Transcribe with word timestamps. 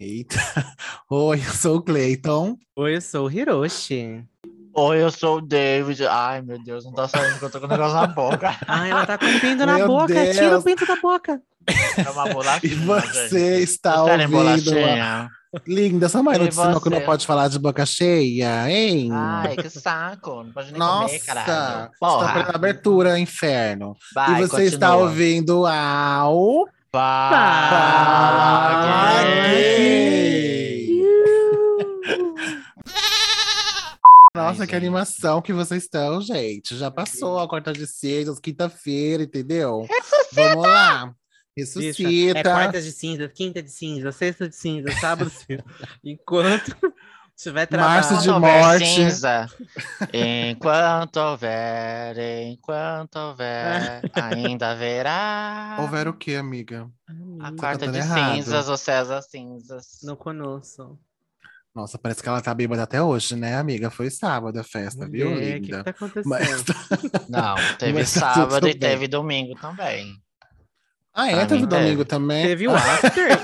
Eita. 0.00 0.36
Oi, 1.10 1.38
eu 1.46 1.52
sou 1.52 1.76
o 1.76 1.82
Cleiton. 1.82 2.56
Oi, 2.74 2.96
eu 2.96 3.00
sou 3.02 3.26
o 3.26 3.30
Hiroshi. 3.30 4.24
Oi, 4.74 5.02
eu 5.02 5.10
sou 5.10 5.36
o 5.36 5.40
David. 5.42 6.06
Ai, 6.06 6.40
meu 6.40 6.58
Deus, 6.62 6.86
não 6.86 6.92
tá 6.92 7.06
saindo 7.06 7.38
que 7.38 7.44
eu 7.44 7.50
tô 7.50 7.60
com 7.60 7.66
o 7.66 7.68
negócio 7.68 7.94
na 7.94 8.06
boca. 8.06 8.56
Ai, 8.66 8.88
ela 8.92 9.04
tá 9.04 9.18
com 9.18 9.26
o 9.26 9.40
pinto 9.40 9.66
na 9.66 9.74
Meu 9.76 9.86
boca. 9.88 10.14
Deus. 10.14 10.36
Tira 10.36 10.58
o 10.58 10.62
pinto 10.62 10.86
da 10.86 10.96
boca. 10.96 11.42
É 11.98 12.08
uma 12.10 12.24
bolachinha. 12.32 12.72
E 12.72 12.76
você 12.76 13.56
gente. 13.58 13.62
está 13.64 14.02
ouvindo. 14.02 14.30
bolachinha? 14.30 15.28
Linda, 15.66 16.06
essa 16.06 16.22
mãe 16.22 16.38
não 16.38 16.46
te 16.46 16.52
ensinou 16.54 16.80
que 16.80 16.88
não 16.88 17.00
pode 17.02 17.26
falar 17.26 17.48
de 17.48 17.58
boca 17.58 17.84
cheia, 17.84 18.70
hein? 18.70 19.10
Ai, 19.12 19.56
que 19.56 19.68
saco. 19.68 20.44
Não 20.44 20.52
pode 20.52 20.70
nem 20.70 20.78
Nossa, 20.78 21.08
comer, 21.08 21.18
caralho. 21.26 21.46
está 21.50 21.90
Porra. 22.00 22.32
perdendo 22.32 22.52
a 22.52 22.56
abertura, 22.56 23.18
inferno. 23.18 23.96
Vai, 24.14 24.44
e 24.44 24.46
você 24.46 24.64
está 24.64 24.90
continua. 24.90 25.08
ouvindo 25.08 25.66
ao. 25.66 26.66
Fala. 26.92 28.80
Nossa, 34.34 34.62
Ai, 34.62 34.66
que 34.66 34.72
gente. 34.72 34.74
animação 34.74 35.40
que 35.40 35.52
vocês 35.52 35.84
estão, 35.84 36.20
gente. 36.20 36.76
Já 36.76 36.90
passou 36.90 37.38
a 37.38 37.48
quarta 37.48 37.72
de 37.72 37.86
cinzas, 37.86 38.40
quinta-feira, 38.40 39.22
entendeu? 39.22 39.86
Vamos 40.32 40.66
lá. 40.66 41.06
Bicha, 41.56 41.78
Ressuscita. 41.78 42.38
É 42.38 42.42
quarta 42.42 42.80
de 42.80 42.92
cinza, 42.92 43.28
quinta 43.28 43.62
de 43.62 43.70
cinza, 43.70 44.10
sexta 44.10 44.48
de 44.48 44.56
cinza, 44.56 44.90
sábado 44.92 45.30
de 45.30 45.36
cinza. 45.36 45.64
Enquanto 46.04 46.76
trabalho. 47.42 47.80
Março 47.80 48.18
de 48.22 48.28
morte. 48.30 48.86
cinza, 48.86 49.46
enquanto 50.12 51.16
houver, 51.16 52.18
enquanto 52.46 53.16
houver, 53.16 54.02
ainda 54.14 54.70
haverá. 54.72 55.76
Houver 55.80 56.08
o 56.08 56.12
quê, 56.14 56.34
amiga? 56.34 56.88
A 57.40 57.50
Você 57.50 57.56
quarta 57.56 57.86
tá 57.86 57.92
de 57.92 57.98
errado. 57.98 58.34
cinzas, 58.34 58.68
o 58.68 58.76
César 58.76 59.22
cinzas. 59.22 60.00
Não 60.02 60.16
conosco. 60.16 60.98
Nossa, 61.74 61.96
parece 61.98 62.20
que 62.22 62.28
ela 62.28 62.40
tá 62.40 62.52
bêbada 62.52 62.82
até 62.82 63.00
hoje, 63.00 63.36
né, 63.36 63.56
amiga? 63.56 63.90
Foi 63.90 64.10
sábado 64.10 64.58
a 64.58 64.64
festa, 64.64 65.08
viu, 65.08 65.30
Mulher, 65.30 65.58
O 65.58 65.62
que, 65.62 65.66
linda? 65.66 65.78
que 65.78 65.84
tá 65.84 65.90
acontecendo? 65.90 66.28
Mas... 66.28 66.64
Não, 67.30 67.54
teve 67.78 67.92
Mas 67.92 68.12
tá 68.12 68.34
sábado 68.34 68.66
e 68.68 68.72
bem. 68.72 68.78
teve 68.78 69.06
domingo 69.08 69.54
também. 69.60 70.20
Ah, 71.12 71.28
é? 71.28 71.34
Pra 71.36 71.46
Teve 71.46 71.66
domingo 71.66 71.88
teve. 71.90 72.04
também? 72.04 72.46
Teve 72.46 72.68
o 72.68 72.74
after? 72.74 73.38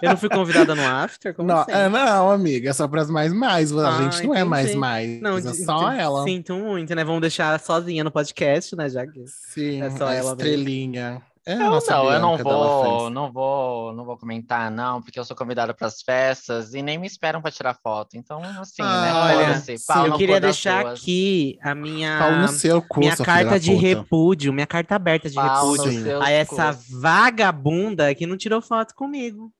Eu 0.00 0.08
não 0.10 0.16
fui 0.16 0.28
convidada 0.30 0.74
no 0.74 0.82
after? 0.82 1.34
Como 1.34 1.48
Não, 1.48 1.58
assim? 1.60 1.70
é, 1.72 1.88
não, 1.88 2.30
amiga, 2.30 2.70
é 2.70 2.72
só 2.72 2.88
pras 2.88 3.10
mais 3.10 3.32
mais. 3.32 3.70
A 3.76 3.88
Ah, 3.88 4.02
gente 4.02 4.26
não 4.26 4.34
é 4.34 4.42
mais 4.42 4.64
entendi. 4.66 4.78
mais. 4.80 5.20
Não, 5.20 5.36
é 5.36 5.42
só 5.42 5.92
ela. 5.92 6.24
Sinto 6.24 6.54
muito, 6.54 6.94
né? 6.94 7.04
Vamos 7.04 7.20
deixar 7.20 7.48
ela 7.50 7.58
sozinha 7.58 8.02
no 8.02 8.10
podcast, 8.10 8.74
né, 8.74 8.88
já 8.88 9.06
que... 9.06 9.22
Sim, 9.26 9.82
É 9.82 9.90
só 9.90 10.06
a 10.06 10.14
ela 10.14 10.34
mesmo. 10.34 11.22
É 11.46 11.54
Eu 11.54 11.70
nossa 11.70 11.92
não, 11.92 12.12
eu 12.12 12.20
não 12.20 12.36
vou, 12.36 13.10
não 13.10 13.32
vou, 13.32 13.92
não 13.94 14.04
vou 14.04 14.18
comentar, 14.18 14.70
não, 14.70 15.00
porque 15.00 15.18
eu 15.18 15.24
sou 15.24 15.34
convidada 15.34 15.72
para 15.72 15.86
as 15.86 16.02
festas 16.02 16.74
e 16.74 16.82
nem 16.82 16.98
me 16.98 17.06
esperam 17.06 17.40
para 17.40 17.50
tirar 17.50 17.74
foto. 17.82 18.16
Então, 18.16 18.42
assim, 18.60 18.82
Ah, 18.82 19.00
né? 19.00 19.12
olha, 19.14 19.60
sim, 19.60 19.74
eu 20.06 20.16
queria 20.18 20.36
cu 20.36 20.40
deixar 20.42 20.86
aqui 20.86 21.58
a 21.62 21.74
minha, 21.74 22.18
Pau 22.18 22.36
no 22.36 22.48
seu 22.48 22.82
cu, 22.82 23.00
minha 23.00 23.16
carta 23.16 23.58
de 23.58 23.70
puta. 23.72 23.80
repúdio, 23.86 24.52
minha 24.52 24.66
carta 24.66 24.94
aberta 24.94 25.30
de 25.30 25.36
Pau 25.36 25.72
repúdio 25.72 26.22
a 26.22 26.30
essa 26.30 26.74
cus. 26.74 27.00
vagabunda 27.00 28.14
que 28.14 28.26
não 28.26 28.36
tirou 28.36 28.60
foto 28.60 28.94
comigo. 28.94 29.50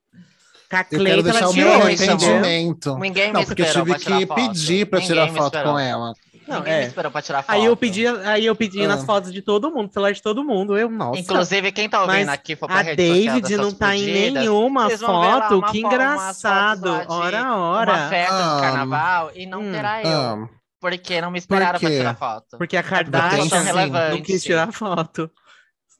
A 0.72 0.86
Eu 0.90 1.04
quero 1.04 1.22
deixar 1.22 1.48
o 1.48 1.52
meu 1.52 1.72
arrependimento. 1.72 2.96
Ninguém 2.98 3.32
Não, 3.32 3.40
me 3.40 3.46
porque 3.46 3.62
eu 3.62 3.66
esperou 3.66 3.86
tive 3.86 3.98
pra 3.98 4.04
tirar 4.04 4.18
que 4.20 4.26
foto. 4.26 4.36
pedir 4.48 4.86
pra 4.86 4.98
Ninguém 5.00 5.14
tirar 5.14 5.28
foto 5.28 5.54
esperou. 5.56 5.72
com 5.72 5.78
ela. 5.78 6.12
Não, 6.46 6.58
Ninguém 6.58 6.72
é. 6.74 6.80
me 6.80 6.86
esperou 6.86 7.10
para 7.12 7.22
tirar 7.22 7.42
foto. 7.42 7.54
Aí 7.56 7.64
eu 7.64 7.76
pedi, 7.76 8.06
aí 8.06 8.46
eu 8.46 8.54
pedi 8.56 8.84
Ah. 8.84 8.88
nas 8.88 9.04
fotos 9.04 9.32
de 9.32 9.42
todo 9.42 9.70
mundo, 9.72 9.92
celular 9.92 10.12
de 10.12 10.22
todo 10.22 10.44
mundo. 10.44 10.78
Eu, 10.78 10.88
nossa. 10.88 11.18
Inclusive, 11.18 11.72
quem 11.72 11.88
tá 11.88 12.02
ouvindo 12.02 12.18
Mas 12.26 12.28
aqui 12.28 12.54
for 12.54 12.66
pra 12.68 12.80
a 12.80 12.82
David 12.82 13.56
não 13.56 13.72
tá 13.72 13.96
em 13.96 14.00
fudidas, 14.00 14.32
nenhuma 14.44 14.90
foto. 14.90 14.98
Que 15.00 15.06
fo- 15.06 15.12
umas 15.12 15.48
fotos 15.48 15.74
engraçado. 15.74 16.82
de 17.00 17.06
Ora, 17.08 17.42
Uma 17.42 17.56
ora. 17.58 18.08
festa 18.08 18.34
Ah. 18.34 18.54
de 18.56 18.60
carnaval 18.62 19.30
e 19.34 19.46
não 19.46 19.60
Hum. 19.62 19.72
terá 19.72 20.02
eu. 20.02 20.08
Ah, 20.08 20.48
Porque 20.80 21.20
não 21.20 21.30
me 21.32 21.38
esperaram 21.38 21.78
pra 21.80 21.90
tirar 21.90 22.14
foto. 22.16 22.56
Porque 22.58 22.76
a 22.76 22.82
Kardashian 22.82 24.08
não 24.10 24.22
quis 24.22 24.42
tirar 24.42 24.72
foto. 24.72 25.30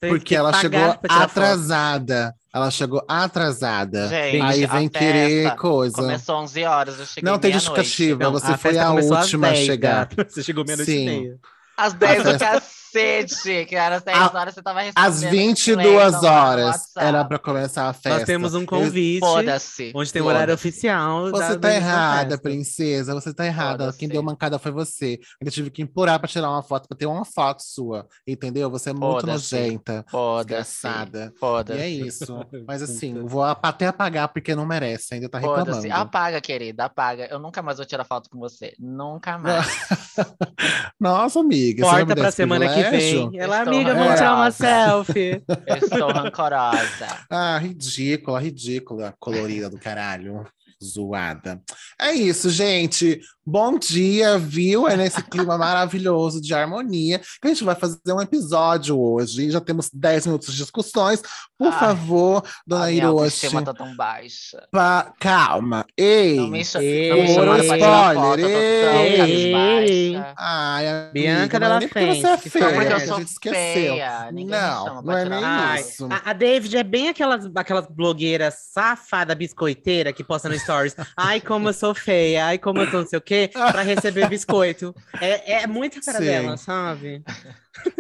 Porque 0.00 0.24
que 0.26 0.34
ela 0.36 0.52
chegou 0.54 0.94
pra 0.94 1.12
foto. 1.12 1.22
atrasada. 1.22 2.34
Ela 2.52 2.70
chegou 2.70 3.02
atrasada. 3.06 4.08
Gente, 4.08 4.40
Aí 4.42 4.64
a 4.64 4.68
vem 4.68 4.88
querer 4.88 5.42
festa 5.44 5.56
coisa. 5.56 5.94
Começou 5.96 6.36
11 6.36 6.64
horas, 6.64 6.98
eu 6.98 7.06
cheguei 7.06 7.30
Não 7.30 7.38
tem 7.38 7.52
justificativa. 7.52 8.24
Não, 8.24 8.32
você 8.32 8.52
a 8.52 8.58
foi 8.58 8.76
a 8.78 8.90
última 8.90 9.48
a 9.48 9.50
10, 9.52 9.66
chegar. 9.66 10.06
gata. 10.06 10.26
Você 10.28 10.42
chegou 10.42 10.64
meia-noite 10.64 10.90
Sim. 10.90 11.02
e 11.02 11.04
meia. 11.06 11.36
Às 11.76 11.92
10 11.94 12.24
do 12.24 12.30
festa- 12.30 12.62
cacete, 12.92 13.64
que 13.66 13.76
era 13.76 13.98
10 14.00 14.16
A- 14.18 14.32
horas, 14.38 14.54
você 14.54 14.62
tava 14.62 14.80
respondendo. 14.80 15.06
Às 15.08 15.22
22 15.22 15.76
Cleiton 15.86 15.98
lá 15.98 16.10
no 16.10 16.26
horas 16.50 16.82
era 16.96 17.24
pra 17.24 17.38
começar 17.38 17.88
a 17.88 17.92
festa. 17.92 18.10
Nós 18.10 18.24
temos 18.24 18.54
um 18.54 18.66
convite, 18.66 19.20
Foda-se. 19.20 19.92
onde 19.94 20.12
tem 20.12 20.22
o 20.22 20.26
horário 20.26 20.54
oficial. 20.54 21.30
Você 21.30 21.48
tá 21.48 21.54
da 21.56 21.74
errada, 21.74 22.38
princesa. 22.38 23.14
Você 23.14 23.32
tá 23.32 23.46
errada. 23.46 23.92
Quem 23.92 24.08
deu 24.08 24.22
mancada 24.22 24.58
foi 24.58 24.72
você. 24.72 25.18
Eu 25.40 25.50
tive 25.50 25.70
que 25.70 25.82
implorar 25.82 26.18
pra 26.18 26.28
tirar 26.28 26.50
uma 26.50 26.62
foto, 26.62 26.88
pra 26.88 26.96
ter 26.96 27.06
uma 27.06 27.24
foto 27.24 27.62
sua. 27.62 28.06
Entendeu? 28.26 28.70
Você 28.70 28.90
é 28.90 28.92
muito 28.92 29.20
Foda-se. 29.20 29.54
nojenta. 29.54 30.04
Foda-se. 30.10 30.50
Desgraçada. 30.50 31.32
E 31.34 31.38
Foda-se. 31.38 31.80
é 31.80 31.88
isso. 31.88 32.46
Mas 32.66 32.82
assim, 32.82 33.22
vou 33.26 33.42
até 33.42 33.86
apagar 33.86 34.28
porque 34.28 34.54
não 34.54 34.66
merece. 34.66 35.14
Ainda 35.14 35.28
tá 35.28 35.38
reclamando. 35.38 35.92
Apaga, 35.92 36.40
querida, 36.40 36.84
apaga. 36.84 37.26
Eu 37.30 37.38
nunca 37.38 37.62
mais 37.62 37.76
vou 37.78 37.86
tirar 37.86 38.04
foto 38.04 38.28
com 38.30 38.38
você. 38.38 38.74
Nunca 38.78 39.38
mais. 39.38 39.66
Nossa, 41.00 41.40
amiga. 41.40 41.82
Corta 41.82 42.14
pra 42.14 42.30
semana 42.30 42.66
que 42.84 42.90
privilégio? 42.90 43.30
vem. 43.30 43.40
Ela, 43.40 43.58
Estou 43.58 43.74
amiga, 43.74 43.94
vamos 43.94 44.14
tirar 44.14 44.34
uma 44.36 44.50
selfie. 44.50 45.42
Eu 45.66 45.76
estou 45.76 46.12
rancorosa. 46.12 47.06
Ah, 47.30 47.58
ridícula, 47.58 48.40
ridícula, 48.40 49.14
colorida 49.18 49.68
do 49.70 49.78
caralho. 49.78 50.46
Zoada. 50.82 51.60
É 52.00 52.12
isso, 52.12 52.48
gente. 52.50 53.20
Bom 53.44 53.78
dia, 53.78 54.38
viu? 54.38 54.86
É 54.88 54.96
nesse 54.96 55.22
clima 55.24 55.56
maravilhoso 55.58 56.40
de 56.40 56.54
harmonia 56.54 57.18
que 57.18 57.48
a 57.48 57.48
gente 57.48 57.64
vai 57.64 57.74
fazer 57.74 57.98
um 58.08 58.20
episódio 58.20 58.98
hoje. 58.98 59.50
Já 59.50 59.60
temos 59.60 59.90
10 59.92 60.26
minutos 60.26 60.52
de 60.52 60.58
discussões. 60.58 61.20
Por 61.58 61.72
Ai, 61.72 61.78
favor, 61.78 62.42
dona 62.66 62.84
a 62.84 62.88
minha 62.88 63.04
Hiroshi. 63.04 63.50
tá 63.64 63.74
tão 63.74 63.94
baixa. 63.96 64.66
pa- 64.70 65.12
Calma. 65.18 65.84
Ei. 65.96 66.36
Não 66.36 66.48
me, 66.48 66.64
cha- 66.64 66.82
Ei, 66.82 67.08
não 67.10 67.16
me 67.16 67.60
spoiler, 67.60 67.78
foto, 67.80 68.40
eu 68.40 68.40
tô 68.40 68.46
ei. 68.46 70.16
Ai, 70.38 70.88
amiga, 70.88 71.10
Bianca 71.12 71.56
é 71.56 71.78
nem 71.78 71.88
porque 71.88 72.06
você 72.14 72.26
é 72.26 72.36
feia, 72.38 72.72
Porque 72.72 72.92
eu 72.92 72.96
a 72.96 72.98
gente 73.00 73.28
esqueceu. 73.28 73.52
feia. 73.54 74.32
Ninguém 74.32 74.58
Não, 74.58 75.02
não 75.02 75.12
é 75.12 75.24
nem 75.28 75.40
foto. 75.40 75.44
Ai, 75.44 75.80
isso. 75.80 76.08
a, 76.10 76.30
a 76.30 76.32
David 76.32 76.76
é 76.76 76.82
bem 76.84 77.08
aquelas, 77.08 77.50
aquelas 77.54 77.86
blogueiras 77.88 78.54
safada 78.72 79.34
biscoiteira 79.34 80.12
que 80.12 80.22
posta 80.24 80.48
no 80.48 80.54
stories. 80.70 80.96
Ai, 81.16 81.40
como 81.40 81.68
eu 81.68 81.72
sou 81.72 81.94
feia, 81.94 82.46
ai, 82.46 82.58
como 82.58 82.80
eu 82.80 82.90
tô 82.90 82.98
não 83.00 83.06
sei 83.06 83.18
o 83.18 83.22
quê, 83.22 83.50
pra 83.52 83.82
receber 83.82 84.28
biscoito. 84.28 84.94
É, 85.20 85.62
é 85.62 85.66
muito 85.66 85.98
a 85.98 86.02
cara 86.02 86.18
Sim. 86.18 86.24
dela, 86.24 86.56
sabe? 86.56 87.22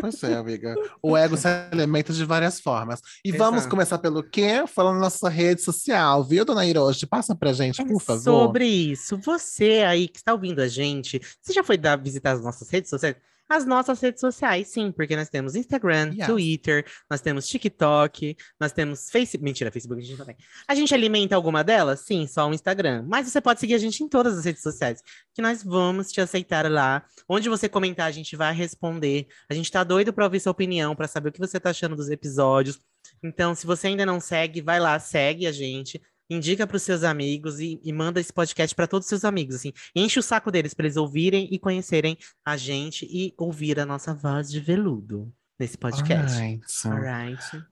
Pois 0.00 0.22
é, 0.22 0.34
amiga. 0.34 0.74
O 1.02 1.16
ego 1.16 1.36
se 1.36 1.46
alimenta 1.46 2.12
de 2.12 2.24
várias 2.24 2.60
formas. 2.60 3.00
E 3.24 3.32
vamos 3.32 3.60
Exato. 3.60 3.70
começar 3.70 3.98
pelo 3.98 4.22
quê? 4.22 4.64
Falando 4.66 4.96
na 4.96 5.02
nossa 5.02 5.28
rede 5.28 5.62
social, 5.62 6.22
viu, 6.24 6.44
dona 6.44 6.66
Hiroshi? 6.66 7.06
Passa 7.06 7.34
pra 7.34 7.52
gente, 7.52 7.82
por 7.84 8.00
favor. 8.00 8.20
É 8.20 8.22
Sobre 8.22 8.64
isso, 8.66 9.18
você 9.18 9.84
aí 9.86 10.08
que 10.08 10.18
está 10.18 10.32
ouvindo 10.32 10.60
a 10.60 10.68
gente, 10.68 11.20
você 11.40 11.52
já 11.52 11.64
foi 11.64 11.76
dar, 11.76 11.96
visitar 11.96 12.32
as 12.32 12.42
nossas 12.42 12.68
redes 12.68 12.90
sociais? 12.90 13.16
As 13.50 13.66
nossas 13.66 14.00
redes 14.00 14.20
sociais, 14.20 14.68
sim, 14.68 14.92
porque 14.92 15.16
nós 15.16 15.28
temos 15.28 15.56
Instagram. 15.56 16.14
Twitter, 16.24 16.86
nós 17.10 17.20
temos 17.20 17.48
TikTok, 17.48 18.36
nós 18.60 18.70
temos 18.70 19.10
Facebook. 19.10 19.44
Mentira, 19.44 19.72
Facebook 19.72 20.00
a 20.00 20.06
gente 20.06 20.16
não 20.16 20.24
tem. 20.24 20.36
A 20.68 20.74
gente 20.76 20.94
alimenta 20.94 21.34
alguma 21.34 21.64
delas? 21.64 21.98
Sim, 22.00 22.28
só 22.28 22.48
o 22.48 22.54
Instagram. 22.54 23.04
Mas 23.08 23.28
você 23.28 23.40
pode 23.40 23.58
seguir 23.58 23.74
a 23.74 23.78
gente 23.78 24.04
em 24.04 24.08
todas 24.08 24.38
as 24.38 24.44
redes 24.44 24.62
sociais, 24.62 25.02
que 25.34 25.42
nós 25.42 25.64
vamos 25.64 26.12
te 26.12 26.20
aceitar 26.20 26.70
lá. 26.70 27.04
Onde 27.28 27.48
você 27.48 27.68
comentar, 27.68 28.06
a 28.06 28.12
gente 28.12 28.36
vai 28.36 28.54
responder. 28.54 29.26
A 29.50 29.54
gente 29.54 29.68
tá 29.68 29.82
doido 29.82 30.12
para 30.12 30.24
ouvir 30.24 30.38
sua 30.38 30.52
opinião, 30.52 30.94
para 30.94 31.08
saber 31.08 31.30
o 31.30 31.32
que 31.32 31.40
você 31.40 31.58
tá 31.58 31.70
achando 31.70 31.96
dos 31.96 32.08
episódios. 32.08 32.78
Então, 33.20 33.52
se 33.52 33.66
você 33.66 33.88
ainda 33.88 34.06
não 34.06 34.20
segue, 34.20 34.60
vai 34.60 34.78
lá, 34.78 34.96
segue 35.00 35.48
a 35.48 35.52
gente 35.52 36.00
indica 36.30 36.66
para 36.66 36.76
os 36.76 36.82
seus 36.82 37.02
amigos 37.02 37.58
e, 37.58 37.80
e 37.82 37.92
manda 37.92 38.20
esse 38.20 38.32
podcast 38.32 38.74
para 38.74 38.86
todos 38.86 39.06
os 39.06 39.08
seus 39.08 39.24
amigos, 39.24 39.56
assim. 39.56 39.72
Enche 39.94 40.20
o 40.20 40.22
saco 40.22 40.50
deles 40.50 40.72
para 40.72 40.86
eles 40.86 40.96
ouvirem 40.96 41.48
e 41.50 41.58
conhecerem 41.58 42.16
a 42.44 42.56
gente 42.56 43.04
e 43.10 43.34
ouvir 43.36 43.80
a 43.80 43.84
nossa 43.84 44.14
voz 44.14 44.50
de 44.50 44.60
veludo 44.60 45.32
nesse 45.58 45.76
podcast. 45.76 46.38
Alright. 46.38 46.64
Alright. 46.86 47.66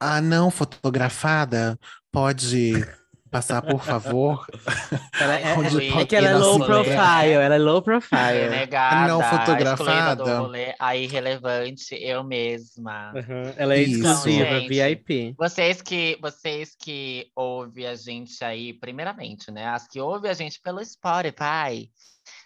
A 0.00 0.20
não 0.20 0.50
fotografada 0.50 1.78
pode 2.10 2.72
passar, 3.30 3.62
por 3.62 3.82
favor. 3.84 4.46
Ela 5.20 5.38
é, 5.38 5.54
Onde 5.58 5.84
é- 5.84 5.88
é 5.88 5.92
pode 5.92 6.06
que 6.06 6.16
ela 6.16 6.28
é 6.28 6.34
low 6.34 6.58
profile, 6.58 7.32
ela 7.32 7.54
é 7.54 7.58
low 7.58 7.80
profile. 7.82 8.48
Renegada, 8.50 9.08
Não 9.08 9.22
fotografada. 9.22 10.24
do 10.24 10.36
rolê, 10.42 10.74
a 10.78 10.96
irrelevante, 10.96 11.94
eu 11.94 12.24
mesma. 12.24 13.12
Uhum, 13.14 13.52
Ela 13.56 13.74
é 13.74 13.82
Isso. 13.82 14.02
exclusiva, 14.06 14.44
Gente. 14.60 14.68
VIP. 14.68 15.34
Vocês 15.38 15.80
que, 15.82 16.18
vocês 16.20 16.74
que 16.78 17.26
ouvem 17.34 17.86
a 17.86 17.94
gente 17.94 18.42
aí, 18.44 18.72
primeiramente, 18.74 19.50
né? 19.50 19.66
As 19.68 19.86
que 19.86 20.00
ouvem 20.00 20.30
a 20.30 20.34
gente 20.34 20.60
pelo 20.60 20.84
Spotify, 20.84 21.88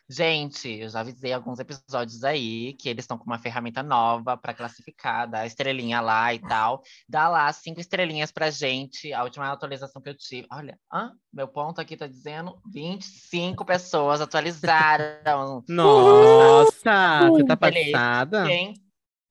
Gente, 0.09 0.69
eu 0.69 0.89
já 0.91 1.01
avisei 1.01 1.33
alguns 1.33 1.59
episódios 1.59 2.23
aí 2.25 2.75
que 2.75 2.91
eles 2.91 3.05
estão 3.05 3.17
com 3.17 3.25
uma 3.25 3.39
ferramenta 3.39 3.83
nova 3.83 4.37
para 4.37 4.53
classificar, 4.53 5.29
dá 5.29 5.47
estrelinha 5.47 6.01
lá 6.03 6.35
e 6.35 6.39
tal. 6.41 6.83
Dá 7.09 7.27
lá 7.29 7.51
cinco 7.53 7.81
estrelinhas 7.81 8.31
pra 8.31 8.51
gente. 8.51 9.13
A 9.15 9.25
última 9.25 9.51
atualização 9.51 10.03
que 10.03 10.11
eu 10.11 10.17
tive. 10.17 10.47
Olha, 10.53 10.79
hã? 10.93 11.13
meu 11.33 11.49
ponto 11.49 11.81
aqui 11.81 11.97
tá 11.97 12.07
dizendo 12.07 12.61
25 12.71 13.65
pessoas 13.65 14.21
atualizaram. 14.21 15.65
Nossa, 15.69 17.31
você 17.31 17.45
tá 17.45 17.57
passada? 17.57 18.45
Quem, 18.47 18.75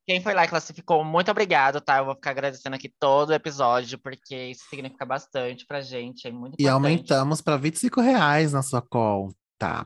quem 0.07 0.21
foi 0.21 0.33
lá 0.33 0.43
e 0.45 0.47
classificou, 0.47 1.03
muito 1.05 1.29
obrigado, 1.29 1.79
tá? 1.79 1.99
Eu 1.99 2.05
vou 2.05 2.15
ficar 2.15 2.31
agradecendo 2.31 2.75
aqui 2.75 2.91
todo 2.99 3.29
o 3.29 3.33
episódio, 3.33 3.99
porque 3.99 4.35
isso 4.47 4.65
significa 4.69 5.05
bastante 5.05 5.65
pra 5.67 5.81
gente, 5.81 6.27
é 6.27 6.31
muito 6.31 6.55
E 6.57 6.63
importante. 6.63 6.73
aumentamos 6.73 7.41
para 7.41 7.57
25 7.57 8.01
reais 8.01 8.53
na 8.53 8.63
sua 8.63 8.81
conta. 8.81 9.35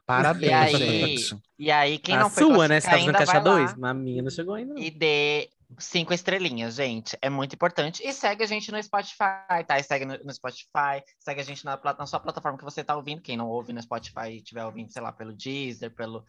Parabéns, 0.05 0.51
E 0.51 0.53
aí, 0.53 1.17
gente. 1.17 1.43
e 1.59 1.71
aí 1.71 1.97
quem 1.99 2.15
a 2.15 2.19
não 2.19 2.29
foi 2.29 2.43
sua, 2.43 2.67
né? 2.67 2.79
Você 2.79 2.87
tá 2.87 2.97
fazendo 2.97 3.13
caixa 3.13 3.33
vai 3.33 3.43
2? 3.43 3.71
lá 3.71 3.75
Mas 3.77 3.91
a 3.91 3.93
minha 3.93 4.21
não 4.21 4.29
chegou 4.29 4.55
ainda. 4.55 4.73
não. 4.73 4.81
E 4.81 4.89
dê 4.89 5.49
cinco 5.77 6.13
estrelinhas, 6.13 6.75
gente. 6.75 7.17
É 7.21 7.29
muito 7.29 7.53
importante. 7.53 8.01
E 8.05 8.13
segue 8.13 8.43
a 8.43 8.47
gente 8.47 8.71
no 8.71 8.81
Spotify, 8.81 9.63
tá? 9.67 9.77
E 9.77 9.83
segue 9.83 10.05
no, 10.05 10.17
no 10.23 10.33
Spotify, 10.33 11.03
segue 11.19 11.41
a 11.41 11.43
gente 11.43 11.65
na, 11.65 11.79
na 11.97 12.05
sua 12.05 12.19
plataforma 12.19 12.57
que 12.57 12.63
você 12.63 12.83
tá 12.83 12.95
ouvindo. 12.95 13.21
Quem 13.21 13.35
não 13.35 13.47
ouve 13.47 13.73
no 13.73 13.81
Spotify 13.81 14.29
e 14.31 14.37
estiver 14.37 14.65
ouvindo, 14.65 14.91
sei 14.91 15.01
lá, 15.01 15.11
pelo 15.11 15.33
Deezer, 15.33 15.93
pelo 15.93 16.23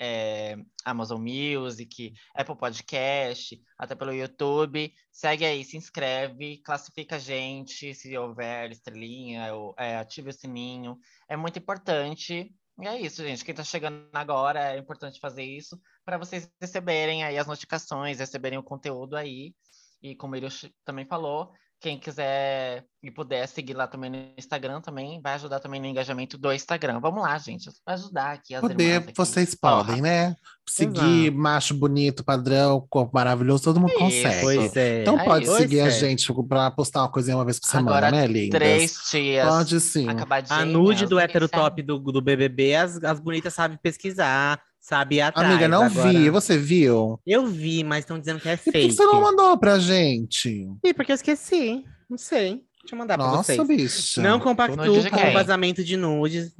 é, 0.00 0.56
Amazon 0.84 1.20
Music, 1.20 2.12
Apple 2.34 2.56
Podcast, 2.56 3.60
até 3.78 3.94
pelo 3.94 4.12
YouTube. 4.12 4.92
Segue 5.10 5.44
aí, 5.44 5.64
se 5.64 5.76
inscreve, 5.76 6.58
classifica 6.58 7.16
a 7.16 7.18
gente, 7.18 7.94
se 7.94 8.16
houver 8.16 8.70
estrelinha, 8.70 9.54
ou, 9.54 9.74
é, 9.78 9.96
ative 9.96 10.30
o 10.30 10.32
sininho. 10.32 10.98
É 11.28 11.36
muito 11.36 11.58
importante. 11.58 12.54
E 12.80 12.86
é 12.86 13.00
isso, 13.00 13.22
gente. 13.22 13.44
Quem 13.44 13.54
tá 13.54 13.62
chegando 13.62 14.08
agora, 14.12 14.74
é 14.74 14.78
importante 14.78 15.20
fazer 15.20 15.44
isso 15.44 15.80
para 16.04 16.18
vocês 16.18 16.50
receberem 16.60 17.22
aí 17.22 17.38
as 17.38 17.46
notificações, 17.46 18.18
receberem 18.18 18.58
o 18.58 18.62
conteúdo 18.64 19.16
aí. 19.16 19.54
E 20.02 20.14
como 20.16 20.36
ele 20.36 20.48
também 20.84 21.06
falou, 21.06 21.52
quem 21.84 21.98
quiser 21.98 22.82
e 23.02 23.10
puder 23.10 23.46
seguir 23.46 23.74
lá 23.74 23.86
também 23.86 24.08
no 24.08 24.16
Instagram 24.38 24.80
também, 24.80 25.20
vai 25.20 25.34
ajudar 25.34 25.60
também 25.60 25.78
no 25.78 25.86
engajamento 25.86 26.38
do 26.38 26.50
Instagram. 26.50 26.98
Vamos 26.98 27.22
lá, 27.22 27.36
gente. 27.36 27.68
Vai 27.84 27.94
ajudar 27.94 28.32
aqui 28.32 28.54
as 28.54 28.62
Poder, 28.62 28.82
irmãs 28.82 29.08
aqui. 29.08 29.12
vocês 29.14 29.54
Porra. 29.54 29.84
podem, 29.84 30.00
né? 30.00 30.34
Seguir 30.66 31.26
Exato. 31.26 31.36
macho 31.38 31.74
bonito, 31.74 32.24
padrão, 32.24 32.86
corpo 32.88 33.10
maravilhoso, 33.12 33.64
todo 33.64 33.78
mundo 33.78 33.90
Isso. 33.90 33.98
consegue. 33.98 34.40
Pois 34.40 34.76
é. 34.76 35.02
Então 35.02 35.20
É 35.20 35.24
pode 35.26 35.44
isso. 35.44 35.56
seguir 35.58 35.80
a 35.80 35.88
é. 35.88 35.90
gente 35.90 36.32
pra 36.48 36.70
postar 36.70 37.00
uma 37.02 37.10
coisinha 37.10 37.36
uma 37.36 37.44
vez 37.44 37.60
por 37.60 37.66
semana, 37.68 37.98
Agora, 37.98 38.10
né, 38.10 38.26
lindas? 38.26 38.58
Três 38.58 38.94
tias 39.10 39.46
Pode 39.46 39.78
sim. 39.80 40.06
A 40.48 40.64
nude 40.64 41.04
do 41.04 41.16
ninguém 41.16 41.24
hétero 41.24 41.48
top 41.50 41.82
do, 41.82 41.98
do 41.98 42.22
BBB, 42.22 42.76
as, 42.76 43.04
as 43.04 43.20
bonitas 43.20 43.52
sabem 43.52 43.76
pesquisar, 43.76 44.58
sabem 44.86 45.18
ir 45.18 45.22
atrás. 45.22 45.48
Amiga, 45.50 45.66
não 45.68 45.84
Agora, 45.84 46.08
vi. 46.10 46.28
Você 46.30 46.58
viu? 46.58 47.18
Eu 47.26 47.46
vi, 47.46 47.82
mas 47.82 48.00
estão 48.00 48.18
dizendo 48.18 48.40
que 48.40 48.48
é 48.48 48.54
E 48.54 48.56
por 48.58 48.72
fake. 48.72 48.88
que 48.88 48.92
você 48.94 49.04
não 49.06 49.20
mandou 49.22 49.56
pra 49.58 49.78
gente? 49.78 50.68
Ih, 50.84 50.92
porque 50.94 51.12
eu 51.12 51.16
esqueci. 51.16 51.84
Não 52.08 52.18
sei. 52.18 52.62
Deixa 52.82 52.94
eu 52.94 52.98
mandar 52.98 53.16
pra 53.16 53.26
Nossa, 53.28 53.54
vocês. 53.56 53.66
bicha. 53.66 54.20
Não 54.20 54.38
compactuo 54.38 55.00
de 55.00 55.08
com 55.08 55.16
quem? 55.16 55.30
o 55.30 55.32
vazamento 55.32 55.82
de 55.82 55.96
nudes. 55.96 56.54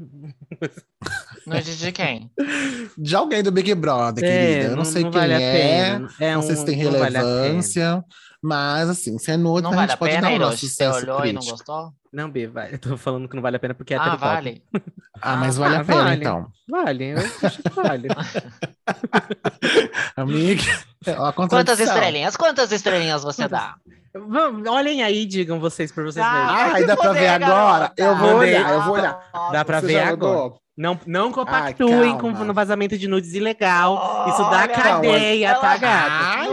Nude 1.46 1.76
de 1.76 1.92
quem? 1.92 2.30
De 2.96 3.14
alguém 3.14 3.42
do 3.42 3.52
Big 3.52 3.74
Brother, 3.74 4.24
É, 4.24 4.28
querida. 4.56 4.70
Eu 4.72 4.76
não, 4.76 4.84
sei 4.86 5.02
quem 5.02 5.10
vale 5.10 5.34
a 5.34 5.40
é. 5.40 5.52
pena. 5.92 6.08
É 6.18 6.32
não 6.32 6.40
um, 6.40 6.42
sei 6.42 6.56
se 6.56 6.64
tem 6.64 6.82
não 6.82 6.92
vale 6.92 7.16
a 7.18 7.20
relevância. 7.20 8.02
mas, 8.42 8.88
assim, 8.88 9.18
se 9.18 9.30
é 9.32 9.36
nude, 9.36 9.62
Não 9.64 9.72
a 9.72 9.74
vale 9.74 9.86
gente 9.88 9.94
a 9.94 9.98
pode 9.98 10.14
pena, 10.14 10.28
dar 10.30 10.34
o 10.34 10.38
nosso 10.38 10.64
Hiroshi? 10.64 10.68
Você 10.68 10.86
olhou 10.86 11.26
e 11.26 11.32
não 11.34 11.42
crítico. 11.42 11.50
gostou? 11.58 11.92
Não, 12.14 12.30
B, 12.30 12.46
vale. 12.46 12.74
Eu 12.74 12.78
tô 12.78 12.96
falando 12.96 13.28
que 13.28 13.34
não 13.34 13.42
vale 13.42 13.56
a 13.56 13.58
pena 13.58 13.74
porque 13.74 13.92
é 13.92 13.96
Ah, 13.96 14.14
vale. 14.14 14.62
Ah, 15.20 15.36
mas 15.36 15.56
vale 15.56 15.74
ah, 15.74 15.80
a 15.80 15.84
pena, 15.84 16.04
vale. 16.04 16.20
então. 16.20 16.46
Vale, 16.68 17.04
eu 17.10 17.18
acho 17.18 17.60
que 17.60 17.68
vale. 17.70 18.08
Amiga, 20.16 20.62
ó, 21.18 21.32
Quantas 21.32 21.80
estrelinhas? 21.80 22.36
Quantas 22.36 22.70
estrelinhas 22.70 23.24
você 23.24 23.48
dá? 23.48 23.74
Vamos, 24.16 24.68
olhem 24.68 25.02
aí 25.02 25.26
digam 25.26 25.58
vocês 25.58 25.90
por 25.90 26.04
vocês 26.04 26.24
mesmos. 26.24 26.50
Ah, 26.50 26.72
Ai, 26.74 26.84
dá 26.86 26.96
pra 26.96 27.12
ver 27.12 27.26
agora? 27.28 27.48
garota. 27.88 27.94
Eu 28.02 28.16
vou 28.16 28.34
olhar, 28.36 28.70
eu 28.72 28.82
vou 28.82 28.94
olhar. 28.94 29.30
Dá 29.52 29.64
pra 29.64 29.80
Você 29.80 29.86
ver 29.88 29.98
agora. 30.00 30.54
Não, 30.76 30.98
não 31.06 31.30
compactuem 31.32 32.12
com 32.18 32.32
calma. 32.32 32.44
no 32.44 32.52
vazamento 32.54 32.96
de 32.98 33.06
nudes 33.06 33.32
ilegal. 33.34 34.26
Isso 34.28 34.42
dá 34.50 34.66
cadeia, 34.68 35.48
ela- 35.50 35.60
tá, 35.60 35.76
gata? 35.76 36.12
Ai. 36.12 36.46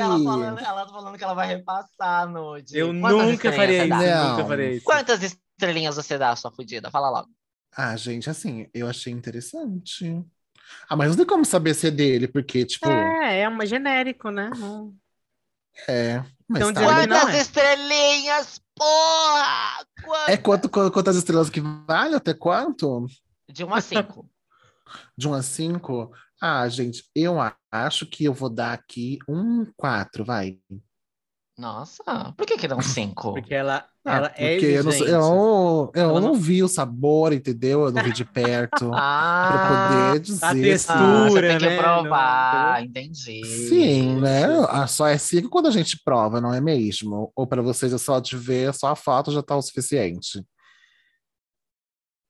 Ela 0.00 0.18
falando, 0.24 0.58
ela 0.60 0.86
tá 0.86 0.92
falando 0.92 1.18
que 1.18 1.24
ela 1.24 1.34
vai 1.34 1.46
repassar 1.48 2.22
a 2.22 2.26
nude. 2.26 2.76
Eu 2.78 2.88
Quantas 2.98 3.26
nunca 3.26 3.52
faria 3.52 3.86
você 3.86 4.04
isso, 4.10 4.28
nunca 4.28 4.44
faria 4.46 4.70
isso. 4.72 4.84
Quantas 4.84 5.22
estrelinhas 5.22 5.96
você 5.96 6.18
dá, 6.18 6.34
sua 6.36 6.50
fudida? 6.50 6.90
Fala 6.90 7.08
logo. 7.10 7.28
Ah, 7.76 7.96
gente, 7.96 8.28
assim, 8.28 8.66
eu 8.74 8.86
achei 8.88 9.12
interessante. 9.12 10.22
Ah, 10.88 10.96
mas 10.96 11.08
não 11.10 11.16
tem 11.16 11.26
como 11.26 11.44
saber 11.44 11.72
se 11.74 11.88
é 11.88 11.90
dele, 11.90 12.28
porque, 12.28 12.64
tipo, 12.66 12.88
é. 12.88 13.40
É, 13.40 13.48
uma 13.48 13.64
genérico, 13.66 14.30
né? 14.30 14.50
Não- 14.56 14.92
mas 16.48 16.60
Então, 16.60 16.72
tá. 16.72 16.82
Quantas 16.82 17.34
é. 17.34 17.40
estrelinhas, 17.40 18.60
porra! 18.74 19.86
Quantas? 20.04 20.28
É 20.28 20.36
quanto, 20.36 20.68
quantas 20.68 21.16
estrelas 21.16 21.50
que 21.50 21.60
vale? 21.60 22.14
Até 22.14 22.34
quanto? 22.34 23.06
De 23.48 23.64
1 23.64 23.74
a 23.74 23.80
5. 23.80 24.28
De 25.16 25.28
1 25.28 25.34
a 25.34 25.42
5? 25.42 26.12
Ah, 26.40 26.68
gente, 26.68 27.08
eu 27.14 27.36
acho 27.70 28.04
que 28.04 28.24
eu 28.24 28.34
vou 28.34 28.50
dar 28.50 28.72
aqui 28.72 29.18
um 29.28 29.64
4, 29.76 30.24
vai. 30.24 30.58
Nossa, 31.56 32.34
por 32.36 32.46
que 32.46 32.58
que 32.58 32.66
dá 32.66 32.76
um 32.76 32.82
5? 32.82 33.34
Porque 33.34 33.54
ela, 33.54 33.88
Ah, 34.04 34.16
ela 34.16 34.32
é 34.36 34.50
porque 34.54 34.66
eu 34.66 34.82
não, 34.84 34.92
eu, 34.92 35.90
eu 35.94 36.08
não 36.08 36.20
não- 36.20 36.34
vi 36.34 36.60
o 36.62 36.66
sabor, 36.68 37.32
entendeu? 37.32 37.84
Eu 37.84 37.92
não 37.92 38.02
vi 38.02 38.12
de 38.12 38.24
perto. 38.24 38.90
pra 38.90 38.98
Ah, 38.98 40.08
poder 40.08 40.20
dizer. 40.20 40.44
a 40.44 40.52
se- 40.54 40.60
textura. 40.62 41.46
ah, 41.54 41.58
tem 41.58 41.58
que 41.58 41.66
né? 41.66 41.76
provar, 41.78 42.82
entendi. 42.84 43.44
Sim, 43.68 44.20
né? 44.20 44.44
Ah, 44.68 44.88
Só 44.88 45.06
é 45.06 45.16
cinco 45.16 45.48
quando 45.48 45.68
a 45.68 45.70
gente 45.70 46.00
prova, 46.04 46.40
não 46.40 46.52
é 46.52 46.60
mesmo? 46.60 47.30
Ou 47.36 47.46
para 47.46 47.62
vocês 47.62 47.92
é 47.92 47.98
só 47.98 48.18
de 48.18 48.36
ver, 48.36 48.74
só 48.74 48.88
a 48.88 48.96
foto 48.96 49.30
já 49.30 49.40
tá 49.42 49.56
o 49.56 49.62
suficiente. 49.62 50.42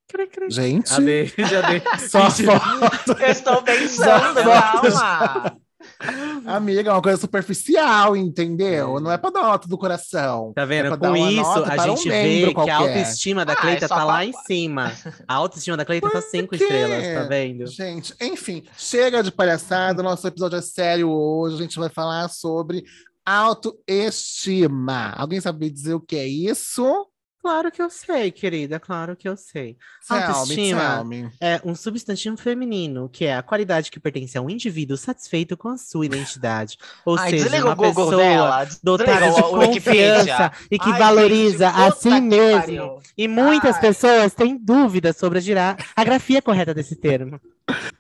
Cri, 0.09 0.27
cri. 0.27 0.51
Gente, 0.51 0.91
Já 0.91 0.99
dei, 1.01 1.27
já 1.39 1.61
dei. 1.63 1.83
só 2.07 2.25
a 2.27 2.31
foto. 2.31 3.13
Eu 3.23 3.29
estou 3.31 3.63
pensando, 3.65 4.35
calma. 4.43 5.59
Amiga, 6.47 6.91
é 6.91 6.93
uma 6.93 7.01
coisa 7.03 7.21
superficial, 7.21 8.17
entendeu? 8.17 8.99
Não 9.01 9.11
é 9.11 9.17
pra 9.17 9.31
dar 9.31 9.43
nota 9.43 9.69
do 9.69 9.79
coração. 9.79 10.53
Tá 10.55 10.63
É 10.63 10.67
vendo? 10.67 10.87
pra 10.89 10.97
dar 10.97 11.09
Com 11.11 11.17
isso, 11.17 11.43
a 11.51 11.85
um 11.93 11.97
gente 11.97 12.09
membro 12.09 12.31
vê 12.31 12.45
que 12.45 12.51
a 12.51 12.55
qualquer. 12.55 12.73
autoestima 12.73 13.45
da 13.45 13.53
Ah, 13.53 13.57
Cleita 13.57 13.85
é 13.85 13.89
só 13.89 13.95
tá 13.97 14.05
lá 14.05 14.15
pra- 14.15 14.25
em 14.25 14.33
cima. 14.47 14.93
A 15.29 15.35
autoestima 15.35 15.77
da 15.77 15.85
Cleita 15.85 16.11
tá 16.11 16.21
cinco 16.21 16.55
estrelas, 16.55 17.07
tá 17.15 17.23
vendo? 17.29 17.67
Gente, 17.67 18.15
enfim, 18.21 18.63
chega 18.77 19.23
de 19.23 19.31
palhaçada. 19.31 20.03
Nosso 20.03 20.27
episódio 20.27 20.59
é 20.59 20.63
sério 20.63 21.11
hoje. 21.11 21.55
A 21.57 21.63
gente 21.63 21.79
vai 21.79 21.89
falar 21.89 22.29
sobre 22.29 22.85
autoestima. 23.25 25.13
Alguém 25.17 25.41
sabe 25.41 25.71
dizer 25.71 25.95
o 25.95 26.01
que 26.01 26.17
é 26.17 26.27
isso? 26.27 27.07
Claro 27.43 27.73
que 27.73 27.83
eu 27.83 27.91
sei, 27.91 28.31
querida, 28.31 28.79
claro 28.79 29.17
que 29.17 29.29
eu 29.29 29.37
sei. 29.37 29.77
Tell 30.07 30.17
Autoestima. 30.17 31.03
me. 31.03 31.29
É 31.41 31.61
um 31.65 31.75
substantivo 31.75 32.37
feminino, 32.37 33.09
que 33.09 33.25
é 33.25 33.37
a 33.37 33.43
qualidade 33.43 33.91
que 33.91 33.99
pertence 33.99 34.39
a 34.39 34.41
um 34.41 34.49
indivíduo 34.49 34.97
satisfeito 34.97 35.57
com 35.57 35.69
a 35.69 35.77
sua 35.77 36.07
identidade. 36.07 36.79
Ou 37.05 37.19
Ai, 37.19 37.31
seja, 37.31 37.65
uma 37.65 37.77
pessoa 37.77 38.17
dela. 38.17 38.69
dotada 38.81 39.33
de 39.33 39.43
confiança 39.43 40.53
e 40.71 40.79
que 40.79 40.89
Ai, 40.89 40.99
valoriza 41.01 41.69
gente, 41.69 41.81
a 41.81 41.91
si 41.91 42.21
mesmo. 42.21 43.03
E 43.19 43.27
muitas 43.27 43.75
Ai. 43.75 43.81
pessoas 43.81 44.35
têm 44.35 44.57
dúvidas 44.57 45.17
sobre 45.17 45.41
a, 45.59 46.05
grafia 46.05 46.41
correta 46.41 46.73
desse 46.73 46.95
termo. 46.95 47.41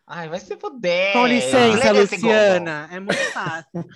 Ai, 0.06 0.28
vai 0.28 0.38
se 0.38 0.56
fuder. 0.56 1.14
Com 1.14 1.26
licença. 1.26 1.90
Luciana. 1.90 2.88
É 2.92 3.00
muito 3.00 3.32
fácil. 3.32 3.88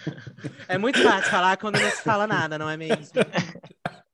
é 0.67 0.77
muito 0.77 1.01
fácil 1.01 1.31
falar 1.31 1.57
quando 1.57 1.79
não 1.79 1.91
se 1.91 2.03
fala 2.03 2.27
nada, 2.27 2.59
não 2.59 2.69
é 2.69 2.77
mesmo? 2.77 2.97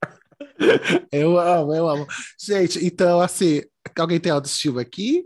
Eu 1.11 1.37
amo, 1.37 1.73
eu 1.73 1.87
amo. 1.89 2.07
Gente, 2.39 2.85
então, 2.85 3.19
assim, 3.21 3.61
alguém 3.97 4.19
tem 4.19 4.31
autoestima 4.31 4.81
aqui? 4.81 5.23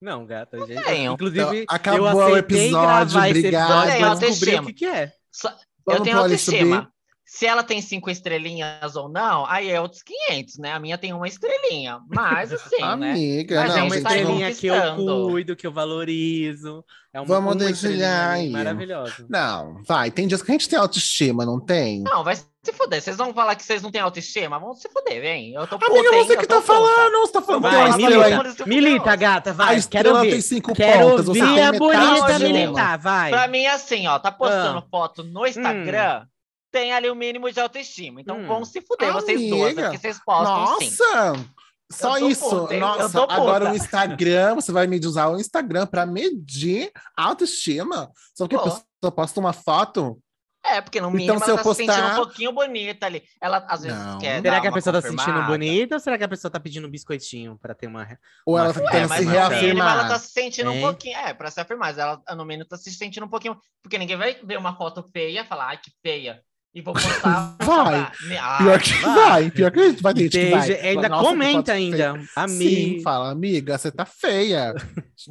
Não, 0.00 0.24
gata, 0.24 0.58
gente. 0.66 0.82
tenho. 0.84 1.12
Inclusive, 1.14 1.62
Então, 1.62 1.64
acabou 1.76 2.28
eu 2.28 2.34
o 2.34 2.36
episódio, 2.36 3.18
obrigado. 3.18 3.88
episódio 3.88 3.98
pra 3.98 4.14
descobrir 4.14 4.56
autoestima. 4.56 4.62
o 4.62 4.66
que, 4.66 4.72
que 4.74 4.86
é. 4.86 5.12
Só- 5.32 5.56
eu 5.88 6.00
tenho 6.02 6.18
autoestima. 6.18 6.92
Se 7.30 7.44
ela 7.44 7.62
tem 7.62 7.82
cinco 7.82 8.08
estrelinhas 8.08 8.96
ou 8.96 9.06
não, 9.06 9.44
aí 9.44 9.68
é 9.70 9.78
outros 9.78 10.02
500, 10.02 10.56
né? 10.58 10.72
A 10.72 10.80
minha 10.80 10.96
tem 10.96 11.12
uma 11.12 11.28
estrelinha. 11.28 12.00
Mas 12.08 12.50
assim, 12.54 12.78
né? 12.96 13.10
Amiga, 13.12 13.60
Mas 13.60 13.68
não, 13.68 13.76
é 13.76 13.80
a 13.80 13.84
uma 13.84 13.94
gente 13.94 13.94
gente, 13.94 14.02
vamos... 14.02 14.16
estrelinha 14.16 14.54
que 14.54 14.66
eu 14.66 14.74
conquistando. 14.74 15.28
cuido, 15.30 15.56
que 15.56 15.66
eu 15.66 15.72
valorizo. 15.72 16.82
É 17.12 17.20
uma, 17.20 17.26
Vamos 17.26 17.54
uma 17.54 17.56
dedilhar 17.56 18.30
aí. 18.30 18.48
maravilhosa. 18.50 19.26
Não, 19.28 19.82
vai, 19.86 20.10
tem 20.10 20.26
dias 20.26 20.42
que 20.42 20.50
a 20.50 20.54
gente 20.54 20.68
tem 20.70 20.78
autoestima, 20.78 21.44
não 21.44 21.60
tem? 21.60 22.00
Não, 22.02 22.24
vai 22.24 22.34
se 22.36 22.44
fuder. 22.72 23.02
Vocês 23.02 23.16
vão 23.18 23.34
falar 23.34 23.54
que 23.56 23.62
vocês 23.62 23.82
não 23.82 23.90
têm 23.90 24.00
autoestima? 24.00 24.58
Vão 24.58 24.72
se 24.74 24.88
fuder, 24.88 25.20
vem. 25.20 25.52
Eu 25.52 25.66
tô 25.66 25.78
puta, 25.78 25.90
Amiga, 25.92 26.14
hein? 26.16 26.24
você 26.26 26.36
que 26.36 26.46
tá 26.46 26.56
puta. 26.56 26.66
falando, 26.66 27.12
você 27.20 27.32
tá 27.32 27.42
falando 27.42 27.62
Vai, 27.62 27.92
milita, 27.96 28.66
milita, 28.66 29.16
gata, 29.16 29.50
A 29.50 29.52
vai. 29.52 29.66
Quero 29.68 29.78
estrela 29.78 30.20
tem 30.22 30.40
cinco 30.40 30.74
Quero 30.74 31.10
pontas, 31.10 31.28
ouvir 31.28 31.40
tem 31.40 31.62
a 31.62 31.72
bonita 31.72 32.38
militar, 32.38 32.98
vai. 32.98 33.30
Pra 33.30 33.48
mim, 33.48 33.66
assim, 33.66 34.06
ó, 34.06 34.18
tá 34.18 34.32
postando 34.32 34.78
Ah. 34.78 34.86
foto 34.90 35.22
no 35.24 35.46
Instagram, 35.46 36.26
tem 36.70 36.92
ali 36.92 37.08
o 37.10 37.14
mínimo 37.14 37.50
de 37.50 37.60
autoestima. 37.60 38.20
Então 38.20 38.38
Hum. 38.38 38.46
vão 38.46 38.64
se 38.64 38.80
fuder, 38.80 39.12
vocês 39.12 39.48
duas, 39.48 39.62
Amiga, 39.72 39.82
porque 39.84 39.98
vocês 39.98 40.20
postam 40.24 40.78
sim. 40.78 40.90
Nossa! 40.90 41.46
Só 41.90 42.16
Eu 42.16 42.20
tô 42.20 42.28
isso. 42.28 42.50
puta, 42.50 42.76
Nossa, 42.78 43.22
agora 43.24 43.72
o 43.72 43.74
Instagram, 43.74 44.54
você 44.56 44.70
vai 44.70 44.86
medir, 44.86 45.06
usar 45.08 45.28
o 45.28 45.38
Instagram 45.40 45.86
para 45.86 46.04
medir 46.04 46.92
autoestima. 47.16 48.10
Só 48.34 48.44
a 48.44 48.48
Pô. 48.48 48.58
pessoa 48.58 49.12
posta 49.14 49.40
uma 49.40 49.52
foto. 49.54 50.18
É, 50.62 50.82
porque 50.82 51.00
no 51.00 51.06
Então, 51.08 51.16
mínimo 51.18 51.38
se 51.38 51.44
ela 51.50 51.52
eu 51.60 51.64
tá 51.64 51.70
se 51.70 51.76
sentindo 51.76 51.94
postar- 51.94 52.12
um 52.12 52.16
pouquinho 52.16 52.52
bonita 52.52 53.06
ali. 53.06 53.22
Ela 53.40 53.64
às 53.70 53.82
vezes 53.84 53.96
Não. 53.98 54.18
quer. 54.18 54.42
Será 54.42 54.56
dar 54.56 54.60
que 54.60 54.66
a 54.66 54.72
pessoa 54.72 54.92
tá 54.92 55.00
se 55.00 55.06
sentindo 55.08 55.24
confirmada. 55.24 55.46
bonita 55.52 55.94
ou 55.94 56.00
será 56.00 56.18
que 56.18 56.24
a 56.24 56.28
pessoa 56.28 56.50
tá 56.50 56.60
pedindo 56.60 56.86
um 56.86 56.90
biscoitinho 56.90 57.56
pra 57.58 57.74
ter 57.74 57.86
uma. 57.86 58.06
Ou 58.44 58.56
Uma 58.56 58.64
ela 58.64 58.74
tá. 58.74 58.80
É, 58.80 58.84
se 58.84 59.08
no 59.08 59.14
mínimo 59.14 59.30
reafirmar. 59.30 59.92
ela 59.98 60.08
tá 60.08 60.18
se 60.18 60.28
sentindo 60.30 60.70
um 60.70 60.80
pouquinho. 60.82 61.16
É, 61.16 61.32
pra 61.32 61.50
se 61.50 61.58
afirmar. 61.60 61.86
mas 61.88 61.96
Ela 61.98 62.20
no 62.36 62.44
mínimo 62.44 62.68
tá 62.68 62.76
se 62.76 62.92
sentindo 62.92 63.24
um 63.24 63.30
pouquinho. 63.30 63.58
Porque 63.82 63.96
ninguém 63.96 64.16
vai 64.18 64.34
ver 64.44 64.58
uma 64.58 64.76
foto 64.76 65.02
feia 65.10 65.40
e 65.40 65.46
falar, 65.46 65.68
ai, 65.68 65.78
que 65.78 65.90
feia. 66.02 66.42
E 66.74 66.82
vou 66.82 66.92
postar. 66.94 67.56
Vai. 67.62 68.12
Ah, 68.38 68.58
Pior 68.58 68.80
que 68.80 68.92
vai, 69.02 69.50
pior 69.50 69.70
que 69.72 69.90
vai 70.02 70.14
ter 70.14 70.20
gente 70.24 70.38
que 70.38 70.50
vai. 70.50 70.72
Ainda 70.80 71.08
"Nossa, 71.08 71.24
comenta 71.24 71.72
ainda. 71.72 72.14
feia." 72.14 72.48
Sim, 72.48 73.00
fala, 73.02 73.30
amiga, 73.30 73.76
você 73.76 73.90
tá 73.90 74.04
feia. 74.04 74.74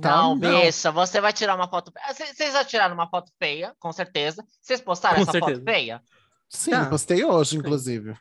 Tá, 0.01 0.09
Não, 0.17 0.37
bicha, 0.37 0.91
você 0.91 1.21
vai 1.21 1.31
tirar 1.31 1.55
uma 1.55 1.67
foto. 1.69 1.91
Cê- 2.13 2.33
Vocês 2.33 2.53
já 2.53 2.63
tiraram 2.65 2.93
uma 2.95 3.07
foto 3.09 3.31
feia, 3.39 3.73
com 3.79 3.91
certeza. 3.93 4.43
Vocês 4.61 4.81
postaram 4.81 5.15
Com 5.17 5.21
essa 5.21 5.31
certeza. 5.31 5.55
foto 5.59 5.63
feia? 5.63 6.01
Sim, 6.49 6.71
Tá. 6.71 6.85
postei 6.87 7.23
hoje, 7.23 7.57
inclusive. 7.57 8.15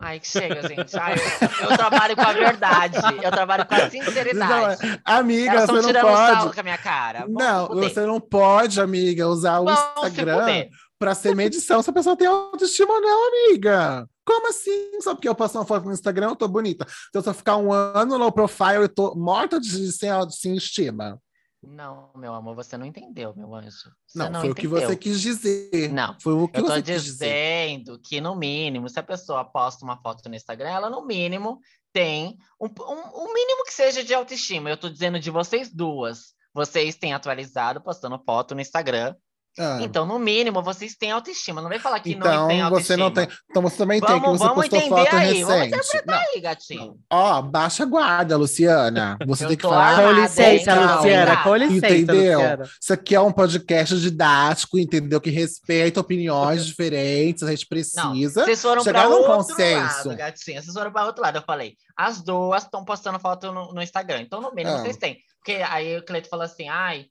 Ai, 0.00 0.18
que 0.18 0.26
chega, 0.28 0.66
gente. 0.68 0.96
Ai, 0.98 1.14
eu, 1.14 1.70
eu 1.70 1.76
trabalho 1.76 2.16
com 2.16 2.22
a 2.22 2.32
verdade. 2.32 2.96
Eu 3.22 3.30
trabalho 3.30 3.64
com 3.66 3.74
a 3.76 3.88
sinceridade. 3.88 4.84
Não, 4.84 4.98
amiga, 5.04 5.52
Elas 5.52 5.66
você 5.70 5.92
não 5.92 6.00
pode. 6.00 6.54
com 6.54 6.60
a 6.60 6.62
minha 6.64 6.78
cara. 6.78 7.20
Vão 7.20 7.28
Não, 7.34 7.68
você 7.68 8.04
não 8.04 8.20
pode, 8.20 8.80
amiga, 8.80 9.28
usar 9.28 9.60
o 9.60 9.64
Vão 9.66 9.74
Instagram 10.08 10.66
pra 11.02 11.16
ser 11.16 11.34
medição 11.34 11.82
se 11.82 11.90
a 11.90 11.92
pessoa 11.92 12.16
tem 12.16 12.28
autoestima 12.28 12.92
ou 12.92 13.00
não, 13.00 13.28
amiga. 13.28 14.08
Como 14.24 14.48
assim? 14.48 15.00
Só 15.00 15.16
porque 15.16 15.28
eu 15.28 15.34
posto 15.34 15.58
uma 15.58 15.64
foto 15.64 15.84
no 15.86 15.92
Instagram, 15.92 16.28
eu 16.28 16.36
tô 16.36 16.46
bonita. 16.46 16.86
Então, 17.08 17.20
se 17.20 17.28
eu 17.28 17.34
ficar 17.34 17.56
um 17.56 17.72
ano 17.72 18.16
no 18.18 18.30
profile, 18.30 18.82
eu 18.82 18.88
tô 18.88 19.12
morta 19.16 19.58
de 19.58 19.90
sem, 19.90 20.10
sem 20.30 20.56
estima. 20.56 21.20
Não, 21.60 22.10
meu 22.16 22.32
amor, 22.32 22.54
você 22.54 22.76
não 22.76 22.86
entendeu, 22.86 23.34
meu 23.36 23.52
anjo. 23.52 23.90
Você 24.06 24.16
Não, 24.18 24.30
não, 24.30 24.40
foi 24.42 24.50
o 24.50 24.54
que 24.54 24.66
entendeu. 24.66 24.88
você 24.88 24.96
quis 24.96 25.20
dizer. 25.20 25.92
Não, 25.92 26.16
Foi 26.20 26.34
o 26.34 26.46
que 26.46 26.60
Eu 26.60 26.64
tô 26.64 26.70
você 26.72 26.82
dizendo 26.82 28.00
que, 28.00 28.20
no 28.20 28.36
mínimo, 28.36 28.88
se 28.88 29.00
a 29.00 29.02
pessoa 29.02 29.44
posta 29.44 29.84
uma 29.84 30.00
foto 30.00 30.28
no 30.28 30.36
Instagram, 30.36 30.68
ela, 30.68 30.88
no 30.90 31.04
mínimo, 31.04 31.58
tem 31.92 32.38
um, 32.60 32.66
um, 32.66 33.24
um 33.24 33.34
mínimo 33.34 33.64
que 33.64 33.72
seja 33.72 34.04
de 34.04 34.14
autoestima. 34.14 34.70
Eu 34.70 34.76
tô 34.76 34.88
dizendo 34.88 35.18
de 35.18 35.30
vocês 35.30 35.68
duas. 35.68 36.34
Vocês 36.54 36.94
têm 36.94 37.12
atualizado 37.12 37.80
postando 37.80 38.22
foto 38.24 38.54
no 38.54 38.60
Instagram. 38.60 39.16
Ah, 39.58 39.78
Então, 39.82 40.06
no 40.06 40.18
mínimo, 40.18 40.62
vocês 40.62 40.94
têm 40.94 41.10
autoestima. 41.10 41.60
Não 41.60 41.68
vem 41.68 41.78
falar 41.78 42.00
que 42.00 42.14
não 42.14 42.22
tem 42.22 42.30
então 42.32 42.66
autoestima. 42.66 42.80
você 42.80 42.96
não 42.96 43.10
tem. 43.10 43.28
Então 43.50 43.62
você 43.62 43.76
também 43.76 44.00
tem, 44.00 44.14
que 44.14 44.20
Vamos, 44.20 44.38
você 44.38 44.44
vamos 44.48 44.60
postou 44.62 44.78
entender 44.78 45.04
foto 45.04 45.16
aí. 45.16 45.42
Vamos 45.44 45.60
recente. 45.60 45.76
interpretar 45.76 46.20
Não. 46.20 46.26
aí, 46.34 46.40
gatinho. 46.40 46.96
Ó, 47.10 47.42
baixa 47.42 47.82
a 47.82 47.86
guarda, 47.86 48.36
Luciana. 48.36 49.18
Você 49.26 49.46
tem 49.46 49.56
que 49.56 49.62
falar. 49.62 49.94
Com 49.96 50.00
armada, 50.08 50.20
licença, 50.22 50.70
hein, 50.72 50.96
Luciana. 50.96 51.36
Com 51.42 51.54
licença, 51.56 51.86
Entendeu? 51.94 52.38
Luciana. 52.40 52.64
Isso 52.80 52.92
aqui 52.92 53.14
é 53.14 53.20
um 53.20 53.32
podcast 53.32 54.00
didático, 54.00 54.78
entendeu? 54.78 55.20
Que 55.20 55.30
respeita 55.30 56.00
opiniões 56.00 56.64
diferentes, 56.66 57.42
a 57.42 57.50
gente 57.50 57.62
Não, 57.62 57.68
precisa. 57.68 58.44
vocês 58.44 58.62
foram 58.62 58.82
chegar 58.82 59.00
para 59.02 59.10
num 59.10 59.16
outro 59.16 59.32
consenso. 59.36 60.08
lado, 60.08 60.16
gatinha. 60.16 60.62
Vocês 60.62 60.72
foram 60.74 60.90
para 60.92 61.06
outro 61.06 61.22
lado. 61.22 61.36
Eu 61.38 61.42
falei, 61.42 61.74
as 61.96 62.22
duas 62.22 62.62
estão 62.64 62.84
postando 62.84 63.18
foto 63.18 63.52
no, 63.52 63.72
no 63.72 63.82
Instagram. 63.82 64.20
Então, 64.22 64.40
no 64.40 64.52
mínimo, 64.54 64.76
Ah. 64.76 64.78
vocês 64.80 64.96
têm. 64.96 65.18
Porque 65.38 65.60
aí 65.68 65.98
o 65.98 66.04
Cleito 66.04 66.28
falou 66.28 66.44
assim, 66.44 66.68
ai, 66.68 67.06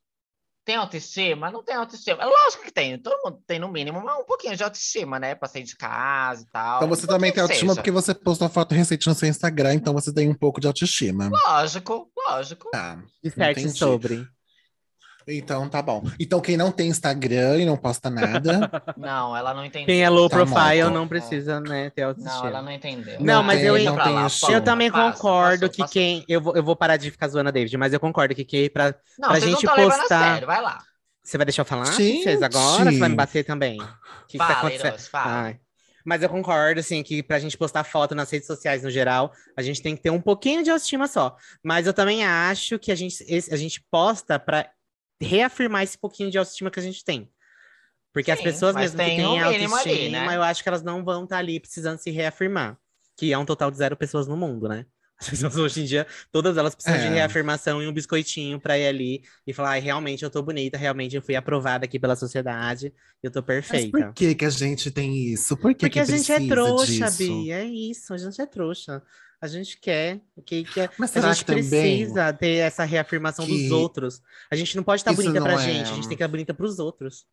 tem 0.64 0.76
autoestima? 0.76 1.50
Não 1.50 1.62
tem 1.62 1.74
autoestima. 1.74 2.22
É 2.22 2.26
lógico 2.26 2.64
que 2.64 2.72
tem. 2.72 2.98
Todo 2.98 3.20
mundo 3.24 3.42
tem, 3.46 3.58
no 3.58 3.68
mínimo, 3.68 3.98
um 3.98 4.24
pouquinho 4.24 4.56
de 4.56 4.62
autoestima, 4.62 5.18
né? 5.18 5.34
Pra 5.34 5.48
sair 5.48 5.64
de 5.64 5.76
casa 5.76 6.42
e 6.42 6.46
tal. 6.46 6.76
Então 6.76 6.88
você 6.88 7.06
também 7.06 7.32
tem 7.32 7.42
autoestima 7.42 7.72
seja. 7.72 7.80
porque 7.80 7.90
você 7.90 8.14
postou 8.14 8.48
foto 8.48 8.74
recente 8.74 9.06
no 9.06 9.14
seu 9.14 9.28
Instagram, 9.28 9.74
então 9.74 9.92
você 9.92 10.12
tem 10.12 10.28
um 10.28 10.34
pouco 10.34 10.60
de 10.60 10.66
autoestima. 10.66 11.30
Lógico, 11.46 12.10
lógico. 12.26 12.70
Tá. 12.70 13.02
Disserte 13.22 13.60
Entendi. 13.60 13.78
sobre. 13.78 14.26
Então 15.26 15.68
tá 15.68 15.80
bom. 15.82 16.02
Então 16.18 16.40
quem 16.40 16.56
não 16.56 16.70
tem 16.72 16.88
Instagram 16.88 17.58
e 17.58 17.64
não 17.64 17.76
posta 17.76 18.10
nada, 18.10 18.70
Não, 18.96 19.36
ela 19.36 19.54
não 19.54 19.64
entendeu. 19.64 19.86
Quem 19.86 20.02
é 20.02 20.08
low 20.08 20.28
Tá 20.28 20.36
profile 20.36 20.82
morto. 20.82 20.94
não 20.94 21.08
precisa, 21.08 21.60
né, 21.60 21.90
ter 21.90 22.02
Não, 22.02 22.08
autoestima. 22.08 22.48
ela 22.48 22.62
não 22.62 22.72
entendeu. 22.72 23.16
Não, 23.20 23.42
mas 23.42 23.58
tem, 23.58 23.68
eu- 23.68 23.74
não 23.84 23.96
tem 24.02 24.12
lá. 24.14 24.26
Eu 24.50 24.60
também 24.62 24.90
passa, 24.90 25.12
concordo 25.16 25.60
passa, 25.66 25.72
que 25.72 25.78
passa. 25.78 25.92
quem. 25.92 26.24
Eu 26.28 26.40
vou, 26.40 26.56
eu 26.56 26.62
vou 26.62 26.74
parar 26.76 26.96
de 26.96 27.10
ficar 27.10 27.28
zoando 27.28 27.48
a 27.48 27.52
David, 27.52 27.76
mas 27.76 27.92
eu 27.92 28.00
concordo 28.00 28.34
que 28.34 28.44
quem. 28.44 28.68
Pra... 28.70 28.94
Não, 29.18 29.28
pra 29.28 29.38
gente 29.40 29.64
não 29.64 29.74
postar- 29.74 30.08
sério. 30.32 30.46
Vai 30.46 30.60
lá. 30.60 30.78
Você 31.22 31.36
vai 31.36 31.44
deixar 31.46 31.62
eu 31.62 31.66
falar? 31.66 31.84
Gente! 31.92 32.24
Vocês 32.24 32.42
agora? 32.42 32.90
Você 32.90 32.98
vai 32.98 33.08
me 33.08 33.14
bater 33.14 33.44
também? 33.44 33.80
O 33.80 33.86
que, 34.26 34.32
que 34.32 34.38
tá 34.38 34.54
acontecendo? 34.58 34.98
Fala. 34.98 35.56
Mas 36.04 36.20
eu 36.20 36.28
concordo, 36.28 36.80
assim, 36.80 37.00
que 37.00 37.22
pra 37.22 37.38
gente 37.38 37.56
postar 37.56 37.84
foto 37.84 38.12
nas 38.12 38.28
redes 38.28 38.48
sociais 38.48 38.82
no 38.82 38.90
geral, 38.90 39.30
a 39.56 39.62
gente 39.62 39.80
tem 39.80 39.94
que 39.94 40.02
ter 40.02 40.10
um 40.10 40.20
pouquinho 40.20 40.64
de 40.64 40.68
autoestima 40.70 41.06
só. 41.06 41.36
Mas 41.62 41.86
eu 41.86 41.94
também 41.94 42.24
acho 42.24 42.76
que 42.76 42.90
a 42.90 42.94
gente, 42.96 43.24
a 43.52 43.56
gente 43.56 43.80
posta 43.88 44.36
pra 44.36 44.68
reafirmar 45.22 45.82
esse 45.82 45.98
pouquinho 45.98 46.30
de 46.30 46.38
autoestima 46.38 46.70
que 46.70 46.80
a 46.80 46.82
gente 46.82 47.04
tem. 47.04 47.30
Porque 48.12 48.30
as 48.30 48.40
Sim, 48.40 48.42
pessoas 48.42 48.74
mas 48.74 48.94
mesmo 48.94 49.02
que 49.02 49.10
têm 49.12 49.26
um 49.26 49.42
mínimo 49.42 49.74
ali, 49.76 50.08
autoestima, 50.08 50.08
né? 50.08 50.36
eu 50.36 50.42
acho 50.42 50.62
que 50.62 50.68
elas 50.68 50.82
não 50.82 51.04
vão 51.04 51.24
estar 51.24 51.38
ali 51.38 51.60
precisando 51.60 51.98
se 51.98 52.10
reafirmar. 52.10 52.78
Que 53.16 53.32
é 53.32 53.38
um 53.38 53.44
total 53.44 53.70
de 53.70 53.76
zero 53.78 53.96
pessoas 53.96 54.26
no 54.28 54.36
mundo, 54.36 54.68
né? 54.68 54.86
As 55.20 55.28
pessoas 55.30 55.56
hoje 55.56 55.82
em 55.82 55.84
dia, 55.84 56.06
todas 56.32 56.56
elas 56.56 56.74
precisam 56.74 56.98
de 56.98 57.08
É. 57.08 57.08
reafirmação 57.08 57.82
e 57.82 57.86
um 57.86 57.92
biscoitinho 57.92 58.60
pra 58.60 58.78
ir 58.78 58.86
ali 58.88 59.22
e 59.46 59.52
falar, 59.52 59.70
ai, 59.72 59.80
realmente 59.80 60.24
eu 60.24 60.30
tô 60.30 60.42
bonita, 60.42 60.76
realmente 60.78 61.14
eu 61.16 61.22
fui 61.22 61.36
aprovada 61.36 61.84
aqui 61.84 61.98
pela 62.00 62.16
sociedade, 62.16 62.92
eu 63.22 63.30
tô 63.30 63.42
mas 63.68 63.84
perfeita. 63.84 63.86
por 63.86 64.12
que 64.14 64.34
que 64.34 64.44
a 64.44 64.50
gente 64.50 64.90
tem 64.90 65.16
isso? 65.32 65.56
Por 65.56 65.74
que 65.74 65.88
Porque 65.88 65.90
que 65.90 66.00
a 66.00 66.04
gente 66.04 66.30
é 66.32 66.40
trouxa, 66.40 67.10
disso? 67.10 67.10
Bia, 67.10 67.58
é 67.62 67.64
isso, 67.64 68.12
a 68.14 68.18
gente 68.18 68.40
é 68.40 68.46
trouxa. 68.46 69.02
A 69.42 69.48
gente 69.48 69.76
quer, 69.80 70.20
que, 70.46 70.62
que 70.62 70.88
Mas 70.96 71.16
a 71.16 71.32
gente 71.32 71.44
precisa 71.44 72.32
ter 72.32 72.58
essa 72.58 72.84
reafirmação 72.84 73.44
dos 73.44 73.72
outros. 73.72 74.22
A 74.48 74.54
gente 74.54 74.76
não 74.76 74.84
pode 74.84 75.00
estar 75.00 75.10
isso 75.12 75.20
bonita 75.20 75.42
pra 75.42 75.52
não 75.52 75.58
gente, 75.58 75.88
é- 75.88 75.90
a 75.90 75.94
gente 75.94 76.02
tem 76.02 76.08
que 76.10 76.14
estar 76.14 76.28
bonita 76.28 76.54
pros 76.54 76.78
outros. 76.78 77.26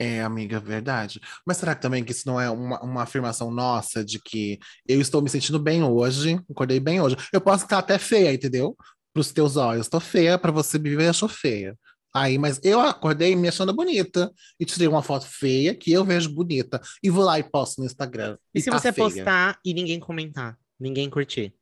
É, 0.00 0.20
amiga, 0.22 0.58
verdade. 0.58 1.20
Mas 1.46 1.58
será 1.58 1.76
que 1.76 1.82
também 1.82 2.04
que 2.04 2.10
isso 2.10 2.26
não 2.26 2.40
é 2.40 2.50
uma, 2.50 2.80
uma 2.82 3.02
afirmação 3.02 3.52
nossa 3.52 4.04
de 4.04 4.20
que 4.20 4.58
eu 4.86 5.00
estou 5.00 5.22
me 5.22 5.30
sentindo 5.30 5.60
bem 5.60 5.82
hoje, 5.84 6.40
acordei 6.50 6.80
bem 6.80 7.00
hoje. 7.00 7.16
Eu 7.32 7.40
posso 7.40 7.62
estar 7.64 7.78
até 7.78 7.96
feia, 7.96 8.32
entendeu? 8.32 8.76
Para 9.12 9.20
os 9.20 9.30
teus 9.32 9.56
olhos. 9.56 9.86
Estou 9.86 10.00
feia, 10.00 10.36
para 10.38 10.50
você 10.52 10.76
me 10.76 10.94
ver, 10.96 11.08
eu 11.08 11.14
sou 11.14 11.28
feia. 11.28 11.76
Aí, 12.22 12.38
mas 12.38 12.60
eu 12.64 12.80
acordei 12.80 13.34
me 13.36 13.48
achando 13.48 13.74
bonita 13.74 14.32
e 14.58 14.64
tirei 14.64 14.88
uma 14.88 15.02
foto 15.02 15.26
feia 15.26 15.74
que 15.74 15.92
eu 15.92 16.04
vejo 16.04 16.32
bonita 16.34 16.80
e 17.02 17.10
vou 17.10 17.24
lá 17.24 17.38
e 17.38 17.42
posto 17.42 17.80
no 17.80 17.86
Instagram. 17.86 18.36
E, 18.54 18.60
se 18.60 18.70
tá 18.70 18.78
você 18.78 18.92
feia. 18.92 19.24
postar 19.24 19.60
e 19.64 19.74
ninguém 19.74 20.00
comentar, 20.00 20.58
ninguém 20.78 21.08
curtir? 21.10 21.54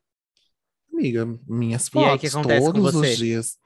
Amiga, 0.92 1.26
minhas 1.46 1.88
E 1.88 1.90
fotos 1.90 2.08
aí, 2.08 2.16
o 2.16 2.18
que 2.18 2.26
acontece 2.26 2.72
com 2.72 2.72
todos 2.72 2.92
você? 2.92 3.10
os 3.12 3.16
dias. 3.16 3.58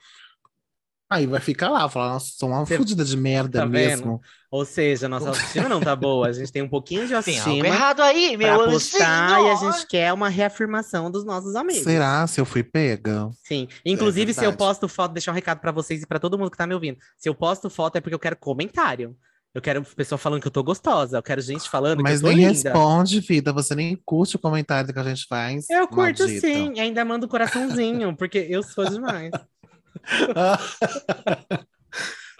Aí 1.10 1.26
vai 1.26 1.40
ficar 1.40 1.68
lá, 1.70 1.88
falar, 1.88 2.12
nossa, 2.12 2.30
sou 2.36 2.48
uma 2.50 2.64
Você- 2.64 2.76
fodida 2.76 3.04
de 3.04 3.16
merda 3.16 3.58
Tá 3.58 3.64
vendo? 3.64 3.72
mesmo. 3.72 4.20
Ou 4.48 4.64
seja, 4.64 5.08
nossa 5.08 5.28
autoestima 5.30 5.68
não 5.68 5.80
tá 5.80 5.96
boa, 5.96 6.28
a 6.28 6.32
gente 6.32 6.52
tem 6.52 6.62
um 6.62 6.68
pouquinho 6.68 7.02
de 7.06 7.08
Tem 7.22 7.38
algo 7.38 7.50
autoestima 7.50 7.66
errado 7.66 8.00
aí, 8.02 8.36
meu 8.36 8.56
pra 8.58 8.70
postar 8.70 9.40
e 9.42 9.50
a 9.50 9.54
gente 9.56 9.86
quer 9.88 10.12
uma 10.12 10.28
reafirmação 10.28 11.10
dos 11.10 11.24
nossos 11.24 11.56
amigos. 11.56 11.82
Será 11.82 12.24
se 12.28 12.40
eu 12.40 12.44
fui 12.44 12.62
pega? 12.62 13.28
Sim. 13.44 13.66
Inclusive, 13.84 14.32
se 14.32 14.44
eu 14.44 14.52
posto 14.52 14.86
foto, 14.88 15.12
deixar 15.12 15.32
um 15.32 15.34
recado 15.34 15.58
pra 15.60 15.72
vocês 15.72 16.02
e 16.02 16.06
pra 16.06 16.20
todo 16.20 16.38
mundo 16.38 16.50
que 16.50 16.56
tá 16.56 16.66
me 16.66 16.74
ouvindo. 16.74 16.98
Se 17.18 17.28
eu 17.28 17.34
posto 17.34 17.68
foto 17.68 17.96
é 17.96 18.00
porque 18.00 18.14
eu 18.14 18.18
quero 18.20 18.36
comentário. 18.36 19.16
Eu 19.52 19.60
quero 19.60 19.82
pessoa 19.82 20.16
falando 20.16 20.40
que 20.40 20.46
eu 20.46 20.52
tô 20.52 20.62
gostosa. 20.62 21.18
Eu 21.18 21.22
quero 21.24 21.40
gente 21.40 21.68
falando 21.68 22.02
Mas 22.04 22.20
que 22.20 22.26
eu 22.26 22.30
tô 22.30 22.36
nem 22.36 22.46
linda. 22.46 22.70
responde, 22.70 23.18
vida. 23.18 23.52
Você 23.52 23.74
nem 23.74 23.98
curte 24.04 24.36
o 24.36 24.38
comentário 24.38 24.92
que 24.94 24.98
a 25.00 25.02
gente 25.02 25.26
faz. 25.28 25.68
Eu 25.68 25.88
curto 25.88 26.20
maldita. 26.22 26.40
sim, 26.46 26.78
ainda 26.78 27.04
mando 27.04 27.26
coraçãozinho, 27.26 28.14
porque 28.16 28.46
eu 28.48 28.62
sou 28.62 28.88
demais. 28.88 29.32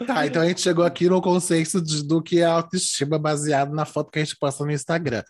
Tá, 0.07 0.27
então 0.27 0.41
a 0.41 0.47
gente 0.49 0.63
chegou 0.63 0.83
aqui 0.83 1.11
no 1.11 1.21
consenso 1.21 1.79
de- 1.79 2.03
do 2.03 2.23
que 2.23 2.41
é 2.41 2.45
autoestima 2.47 3.19
baseado 3.19 3.75
na 3.75 3.85
foto 3.85 4.11
que 4.11 4.19
a 4.19 4.25
gente 4.25 4.35
posta 4.39 4.65
no 4.65 4.73
Instagram. 4.73 5.23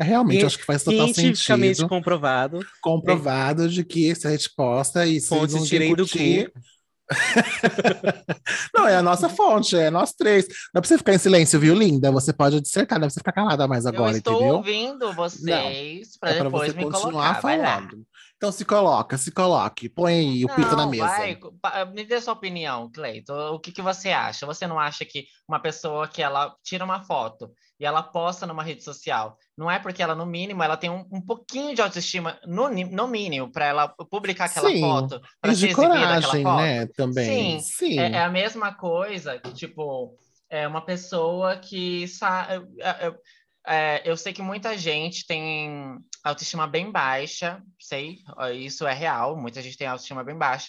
É, 0.00 0.02
realmente, 0.04 0.40
eu 0.40 0.48
acho 0.48 0.58
que 0.58 0.64
faz 0.64 0.82
total 0.82 1.06
Cientificamente 1.14 1.76
sentido. 1.76 1.88
comprovado. 1.88 2.58
Comprovado 2.82 3.68
de 3.68 3.84
que 3.84 4.12
se 4.16 4.26
a 4.26 4.32
gente 4.32 4.50
posta 4.56 5.06
e 5.06 5.20
se 5.20 5.28
Fontes 5.28 5.54
ninguém 5.54 5.68
tirei 5.68 5.90
do 5.90 5.96
curtir... 6.02 6.52
Não, 8.74 8.88
é 8.88 8.96
a 8.96 9.02
nossa 9.02 9.28
fonte, 9.28 9.76
é 9.76 9.90
nós 9.92 10.12
três. 10.12 10.46
Não 10.74 10.78
é 10.78 10.80
pra 10.80 10.88
você 10.88 10.98
ficar 10.98 11.14
em 11.14 11.18
silêncio, 11.18 11.60
viu, 11.60 11.72
linda? 11.72 12.10
Você 12.10 12.32
pode 12.32 12.60
dissertar, 12.60 12.98
não 12.98 13.04
é 13.06 13.08
pra 13.08 13.14
você 13.14 13.20
ficar 13.20 13.30
calada 13.32 13.68
mais 13.68 13.84
Eu 13.84 13.90
agora, 13.92 14.16
estou 14.16 14.34
entendeu? 14.34 14.54
ouvindo 14.56 15.12
vocês 15.12 16.16
pra 16.18 16.30
É 16.32 16.42
depois 16.42 16.72
você 16.72 16.76
me 16.78 16.84
continuar 16.84 17.10
colocar. 17.12 17.40
Vai 17.42 17.58
lá. 17.58 17.74
falando. 17.76 18.04
Então 18.46 18.52
se 18.52 18.64
coloca, 18.64 19.18
se 19.18 19.32
coloque. 19.32 19.88
Põe 19.88 20.44
o 20.44 20.54
pito 20.54 20.76
na 20.76 20.86
mesa. 20.86 21.04
vai, 21.04 21.36
me 21.92 22.04
dê 22.04 22.20
sua 22.20 22.32
opinião, 22.32 22.88
Cleito. 22.92 23.32
O 23.32 23.58
que, 23.58 23.72
que 23.72 23.82
você 23.82 24.10
acha? 24.10 24.46
Você 24.46 24.68
não 24.68 24.78
acha 24.78 25.04
que 25.04 25.26
uma 25.48 25.58
pessoa 25.58 26.06
que 26.06 26.22
ela 26.22 26.54
tira 26.62 26.84
uma 26.84 27.02
foto 27.02 27.50
e 27.80 27.84
ela 27.84 28.04
posta 28.04 28.46
numa 28.46 28.62
rede 28.62 28.84
social, 28.84 29.36
não 29.58 29.68
é 29.68 29.80
porque 29.80 30.00
ela, 30.00 30.14
no 30.14 30.24
mínimo, 30.24 30.62
ela 30.62 30.76
tem 30.76 30.88
um, 30.88 31.04
um 31.10 31.20
pouquinho 31.20 31.74
de 31.74 31.82
autoestima, 31.82 32.38
no, 32.46 32.68
no 32.68 33.08
mínimo, 33.08 33.50
para 33.50 33.66
ela 33.66 33.88
publicar 33.88 34.44
aquela 34.44 34.70
Sim, 34.70 34.80
foto, 34.80 35.20
para 35.40 35.52
ser 35.52 35.70
aquela 35.72 35.88
coragem, 35.88 36.42
foto? 36.44 36.56
né? 36.56 36.86
Também. 36.96 37.58
Sim. 37.58 37.98
É, 37.98 38.12
é 38.12 38.22
a 38.22 38.30
mesma 38.30 38.72
coisa 38.72 39.40
que, 39.40 39.52
tipo, 39.54 40.16
é 40.48 40.68
uma 40.68 40.82
pessoa 40.82 41.56
que 41.56 42.06
sa- 42.06 42.46
é, 43.66 44.02
eu 44.04 44.16
sei 44.16 44.32
que 44.32 44.42
muita 44.42 44.76
gente 44.78 45.26
tem 45.26 45.98
autoestima 46.22 46.66
bem 46.66 46.90
baixa, 46.90 47.62
sei, 47.80 48.18
isso 48.54 48.86
é 48.86 48.94
real, 48.94 49.36
muita 49.36 49.60
gente 49.60 49.76
tem 49.76 49.86
autoestima 49.86 50.22
bem 50.22 50.36
baixa. 50.36 50.68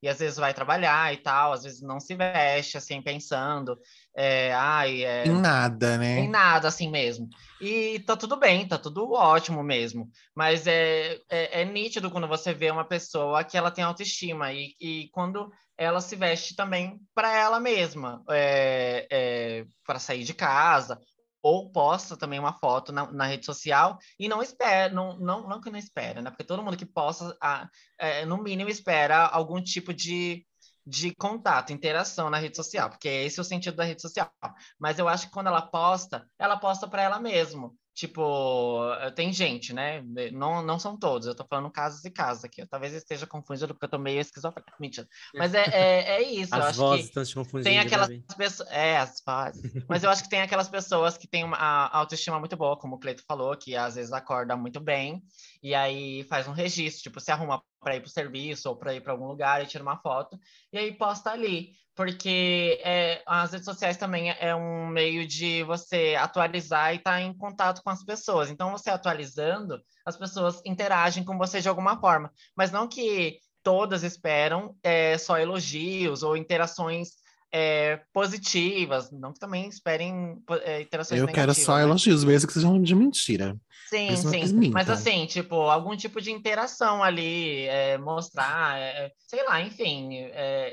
E 0.00 0.08
às 0.08 0.20
vezes 0.20 0.36
vai 0.36 0.54
trabalhar 0.54 1.12
e 1.12 1.16
tal, 1.16 1.52
às 1.52 1.64
vezes 1.64 1.82
não 1.82 1.98
se 1.98 2.14
veste 2.14 2.76
assim, 2.76 3.02
pensando, 3.02 3.76
é, 4.16 4.52
ai, 4.54 5.04
é, 5.04 5.26
Em 5.26 5.40
nada, 5.40 5.98
né? 5.98 6.20
em 6.20 6.28
nada 6.28 6.68
assim 6.68 6.88
mesmo. 6.88 7.28
E 7.60 7.98
tá 8.00 8.16
tudo 8.16 8.36
bem, 8.36 8.66
tá 8.66 8.78
tudo 8.78 9.12
ótimo 9.12 9.62
mesmo. 9.62 10.08
Mas 10.34 10.68
é, 10.68 11.18
é, 11.28 11.62
é 11.62 11.64
nítido 11.64 12.10
quando 12.12 12.28
você 12.28 12.54
vê 12.54 12.70
uma 12.70 12.84
pessoa 12.84 13.42
que 13.42 13.56
ela 13.56 13.72
tem 13.72 13.82
autoestima 13.82 14.52
e, 14.52 14.74
e 14.80 15.08
quando 15.10 15.50
ela 15.76 16.00
se 16.00 16.14
veste 16.14 16.54
também 16.54 17.00
para 17.12 17.36
ela 17.36 17.58
mesma, 17.58 18.22
é, 18.30 19.06
é, 19.10 19.64
para 19.84 19.98
sair 19.98 20.22
de 20.22 20.34
casa, 20.34 21.00
ou 21.48 21.70
posta 21.70 22.16
também 22.16 22.38
uma 22.38 22.52
foto 22.52 22.92
na, 22.92 23.10
na 23.10 23.26
rede 23.26 23.46
social 23.46 23.98
e 24.18 24.28
não 24.28 24.42
espera, 24.42 24.92
não, 24.92 25.18
não, 25.18 25.48
não 25.48 25.60
que 25.60 25.70
não 25.70 25.78
espera, 25.78 26.20
né? 26.20 26.30
Porque 26.30 26.44
todo 26.44 26.62
mundo 26.62 26.76
que 26.76 26.84
posta, 26.84 27.34
a, 27.40 27.68
é, 27.98 28.26
no 28.26 28.42
mínimo, 28.42 28.68
espera 28.68 29.26
algum 29.26 29.62
tipo 29.62 29.94
de, 29.94 30.46
de 30.86 31.14
contato, 31.14 31.72
interação 31.72 32.28
na 32.28 32.38
rede 32.38 32.56
social, 32.56 32.90
porque 32.90 33.08
esse 33.08 33.38
é 33.38 33.42
o 33.42 33.44
sentido 33.44 33.76
da 33.76 33.84
rede 33.84 34.02
social. 34.02 34.30
Mas 34.78 34.98
eu 34.98 35.08
acho 35.08 35.28
que 35.28 35.32
quando 35.32 35.46
ela 35.46 35.62
posta, 35.62 36.28
ela 36.38 36.58
posta 36.58 36.86
para 36.86 37.02
ela 37.02 37.18
mesma. 37.18 37.72
Tipo, 37.98 38.92
tem 39.16 39.32
gente, 39.32 39.72
né? 39.72 40.00
Não, 40.32 40.62
não 40.62 40.78
são 40.78 40.96
todos, 40.96 41.26
eu 41.26 41.34
tô 41.34 41.44
falando 41.44 41.68
casos 41.68 42.04
e 42.04 42.10
casos 42.12 42.44
aqui. 42.44 42.62
Eu 42.62 42.68
talvez 42.68 42.92
esteja 42.92 43.26
confundindo 43.26 43.74
porque 43.74 43.86
eu 43.86 43.90
tô 43.90 43.98
meio 43.98 44.20
esquizofrênico. 44.20 44.76
Mentira. 44.78 45.04
Mas 45.34 45.52
é, 45.52 45.64
é, 45.72 46.10
é 46.10 46.22
isso. 46.22 46.54
As 46.54 46.76
vozes 46.76 47.06
estão 47.06 47.24
te 47.24 47.34
confundindo. 47.34 47.64
tem 47.64 47.80
aquelas 47.80 48.08
pessoas. 48.36 48.70
É, 48.70 48.98
as 48.98 49.20
vozes. 49.26 49.84
Mas 49.88 50.04
eu 50.04 50.10
acho 50.10 50.22
que 50.22 50.28
tem 50.28 50.40
aquelas 50.40 50.68
pessoas 50.68 51.18
que 51.18 51.26
têm 51.26 51.42
uma 51.42 51.88
autoestima 51.88 52.38
muito 52.38 52.56
boa, 52.56 52.78
como 52.78 52.94
o 52.94 53.00
Cleito 53.00 53.24
falou, 53.26 53.56
que 53.56 53.74
às 53.74 53.96
vezes 53.96 54.12
acorda 54.12 54.56
muito 54.56 54.78
bem 54.78 55.20
e 55.62 55.74
aí 55.74 56.24
faz 56.24 56.46
um 56.48 56.52
registro, 56.52 57.02
tipo, 57.02 57.20
se 57.20 57.30
arruma 57.30 57.62
para 57.80 57.96
ir 57.96 58.00
para 58.00 58.08
o 58.08 58.10
serviço 58.10 58.68
ou 58.68 58.76
para 58.76 58.94
ir 58.94 59.00
para 59.00 59.12
algum 59.12 59.26
lugar 59.26 59.62
e 59.62 59.66
tira 59.66 59.82
uma 59.82 59.96
foto 59.96 60.38
e 60.72 60.78
aí 60.78 60.92
posta 60.92 61.30
ali. 61.30 61.72
Porque 61.94 62.80
é, 62.84 63.22
as 63.26 63.50
redes 63.50 63.64
sociais 63.64 63.96
também 63.96 64.30
é 64.30 64.54
um 64.54 64.86
meio 64.86 65.26
de 65.26 65.64
você 65.64 66.14
atualizar 66.16 66.92
e 66.92 66.98
estar 66.98 67.20
em 67.20 67.36
contato 67.36 67.82
com 67.82 67.90
as 67.90 68.04
pessoas. 68.04 68.50
Então, 68.50 68.70
você 68.70 68.88
atualizando, 68.88 69.82
as 70.06 70.16
pessoas 70.16 70.62
interagem 70.64 71.24
com 71.24 71.36
você 71.36 71.60
de 71.60 71.68
alguma 71.68 71.98
forma. 71.98 72.32
Mas 72.56 72.70
não 72.70 72.86
que 72.86 73.40
todas 73.64 74.04
esperam 74.04 74.76
é, 74.80 75.18
só 75.18 75.38
elogios 75.38 76.22
ou 76.22 76.36
interações 76.36 77.16
é, 77.52 78.00
positivas, 78.12 79.10
não 79.10 79.32
que 79.32 79.38
também 79.38 79.68
esperem 79.68 80.42
é, 80.62 80.82
interações 80.82 81.20
Eu 81.20 81.26
negativas. 81.26 81.56
quero 81.56 81.66
só 81.66 81.76
né? 81.76 81.82
elogios, 81.82 82.24
mesmo 82.24 82.46
que 82.46 82.54
sejam 82.54 82.80
de 82.80 82.94
mentira. 82.94 83.56
Sim, 83.88 84.10
Mesmo 84.10 84.30
sim. 84.30 84.70
Mas 84.70 84.90
assim, 84.90 85.24
tipo, 85.24 85.54
algum 85.62 85.96
tipo 85.96 86.20
de 86.20 86.30
interação 86.30 87.02
ali, 87.02 87.62
é, 87.62 87.96
mostrar, 87.96 88.78
é, 88.78 89.10
sei 89.26 89.42
lá, 89.46 89.62
enfim, 89.62 90.10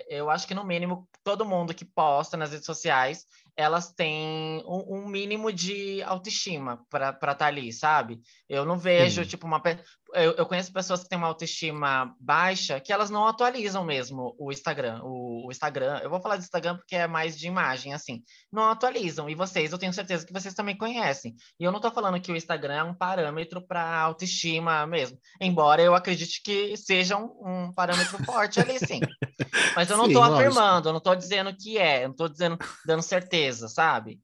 eu 0.09 0.29
acho 0.29 0.45
que 0.45 0.53
no 0.53 0.65
mínimo 0.65 1.07
todo 1.23 1.45
mundo 1.45 1.73
que 1.73 1.85
posta 1.85 2.35
nas 2.35 2.51
redes 2.51 2.65
sociais, 2.65 3.25
elas 3.57 3.91
têm 3.91 4.61
um, 4.65 4.97
um 4.97 5.07
mínimo 5.07 5.51
de 5.51 6.03
autoestima 6.03 6.85
para 6.89 7.09
estar 7.09 7.35
tá 7.35 7.45
ali, 7.47 7.71
sabe? 7.71 8.19
Eu 8.49 8.65
não 8.65 8.77
vejo, 8.77 9.23
Sim. 9.23 9.29
tipo, 9.29 9.47
uma. 9.47 9.61
Eu, 10.15 10.31
eu 10.33 10.45
conheço 10.45 10.71
pessoas 10.71 11.03
que 11.03 11.09
têm 11.09 11.17
uma 11.17 11.27
autoestima 11.27 12.15
baixa 12.19 12.79
que 12.79 12.91
elas 12.91 13.09
não 13.09 13.27
atualizam 13.27 13.83
mesmo 13.83 14.35
o 14.39 14.51
Instagram. 14.51 15.01
O, 15.03 15.47
o 15.47 15.51
Instagram, 15.51 15.99
eu 16.01 16.09
vou 16.09 16.21
falar 16.21 16.37
do 16.37 16.43
Instagram 16.43 16.77
porque 16.77 16.95
é 16.95 17.07
mais 17.07 17.37
de 17.37 17.47
imagem, 17.47 17.93
assim. 17.93 18.23
Não 18.51 18.63
atualizam. 18.69 19.29
E 19.29 19.35
vocês, 19.35 19.71
eu 19.71 19.77
tenho 19.77 19.93
certeza 19.93 20.25
que 20.25 20.33
vocês 20.33 20.53
também 20.53 20.77
conhecem. 20.77 21.35
E 21.59 21.63
eu 21.63 21.71
não 21.71 21.79
tô 21.79 21.91
falando 21.91 22.19
que 22.19 22.31
o 22.31 22.35
Instagram 22.35 22.73
é 22.73 22.83
um 22.83 22.93
parâmetro 22.93 23.61
para 23.61 23.99
autoestima 23.99 24.87
mesmo. 24.87 25.17
Embora 25.39 25.81
eu 25.81 25.93
acredite 25.93 26.41
que 26.43 26.75
seja 26.77 27.17
um, 27.17 27.29
um 27.41 27.73
parâmetro 27.73 28.23
forte 28.23 28.59
ali, 28.59 28.79
sim. 28.79 28.99
Mas 29.75 29.89
eu 29.89 29.97
não 29.97 30.07
lógico. 30.07 30.39
afirmando, 30.39 30.89
eu 30.89 30.93
não 30.93 30.99
tô 30.99 31.15
dizendo 31.15 31.55
que 31.55 31.77
é, 31.77 32.03
eu 32.03 32.09
não 32.09 32.15
tô 32.15 32.27
dizendo, 32.27 32.57
dando 32.85 33.01
certeza, 33.01 33.67
sabe? 33.67 34.19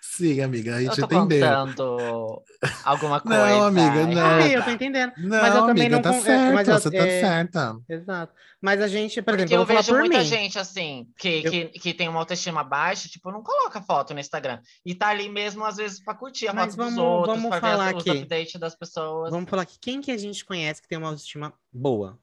Sim, 0.00 0.42
amiga, 0.42 0.76
a 0.76 0.82
Eu 0.82 0.86
gente 0.92 1.00
tô 1.00 1.06
entendeu. 1.06 1.48
contando 1.48 2.42
alguma 2.84 3.16
Não, 3.24 3.36
coisa. 3.36 3.66
amiga, 3.66 4.06
não. 4.06 4.26
Ah, 4.26 4.38
errada. 4.40 4.48
eu 4.52 4.62
tô 4.64 4.70
entendendo. 4.70 5.12
Não, 5.16 5.40
Mas 5.40 5.54
eu 5.54 5.60
também 5.66 5.86
amiga, 5.86 5.96
não 5.96 6.02
tá 6.02 6.14
é, 6.14 6.20
certo, 6.20 6.54
mas 6.54 6.68
eu- 6.68 6.74
você 6.74 6.90
tá 6.90 6.96
é, 7.06 7.20
certa. 7.20 7.76
Exato. 7.88 8.34
Mas 8.60 8.80
a 8.82 8.88
gente, 8.88 9.22
por 9.22 9.32
Porque 9.32 9.42
exemplo, 9.44 9.54
eu 9.56 9.60
eu 9.60 9.66
vejo 9.76 9.88
por 9.92 10.00
muita 10.00 10.18
mim. 10.18 10.24
gente 10.24 10.58
assim, 10.58 11.08
que, 11.16 11.42
Eu- 11.44 11.50
que, 11.50 11.64
que 11.80 11.94
tem 11.94 12.08
uma 12.08 12.18
autoestima 12.18 12.62
baixa, 12.62 13.08
tipo, 13.08 13.30
não 13.32 13.42
coloca 13.42 13.80
foto 13.80 14.12
no 14.12 14.20
Instagram. 14.20 14.60
E 14.84 14.94
tá 14.94 15.08
ali 15.08 15.28
mesmo, 15.30 15.64
às 15.64 15.76
vezes, 15.76 15.98
pra 15.98 16.14
curtir 16.14 16.46
a 16.48 16.52
Mas 16.52 16.74
foto 16.74 16.84
dos 16.84 16.94
vamos- 16.96 16.98
outros, 17.10 17.36
vamos 17.36 17.50
pra 17.50 17.60
falar 17.60 17.86
ver 17.92 17.96
os 17.96 18.00
aqui. 18.06 18.10
updates 18.18 18.60
das 18.60 18.74
pessoas. 18.74 19.30
Vamos 19.30 19.48
falar 19.48 19.62
aqui. 19.62 19.78
Quem 19.80 20.00
que 20.02 20.10
a 20.10 20.18
gente 20.18 20.44
conhece 20.44 20.82
que 20.82 20.88
tem 20.88 20.98
uma 20.98 21.08
autoestima 21.08 21.52
boa? 21.72 22.18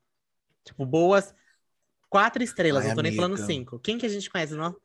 Tipo, 0.64 0.86
boas 0.86 1.34
quatro 2.08 2.44
estrelas, 2.44 2.84
Ai, 2.84 2.90
não 2.90 2.96
tô 2.98 3.02
nem 3.02 3.16
falando 3.16 3.34
amiga. 3.34 3.48
cinco. 3.48 3.80
Quem 3.80 3.98
que 3.98 4.06
a 4.06 4.10
gente 4.10 4.30
conhece 4.30 4.54
no- 4.54 4.76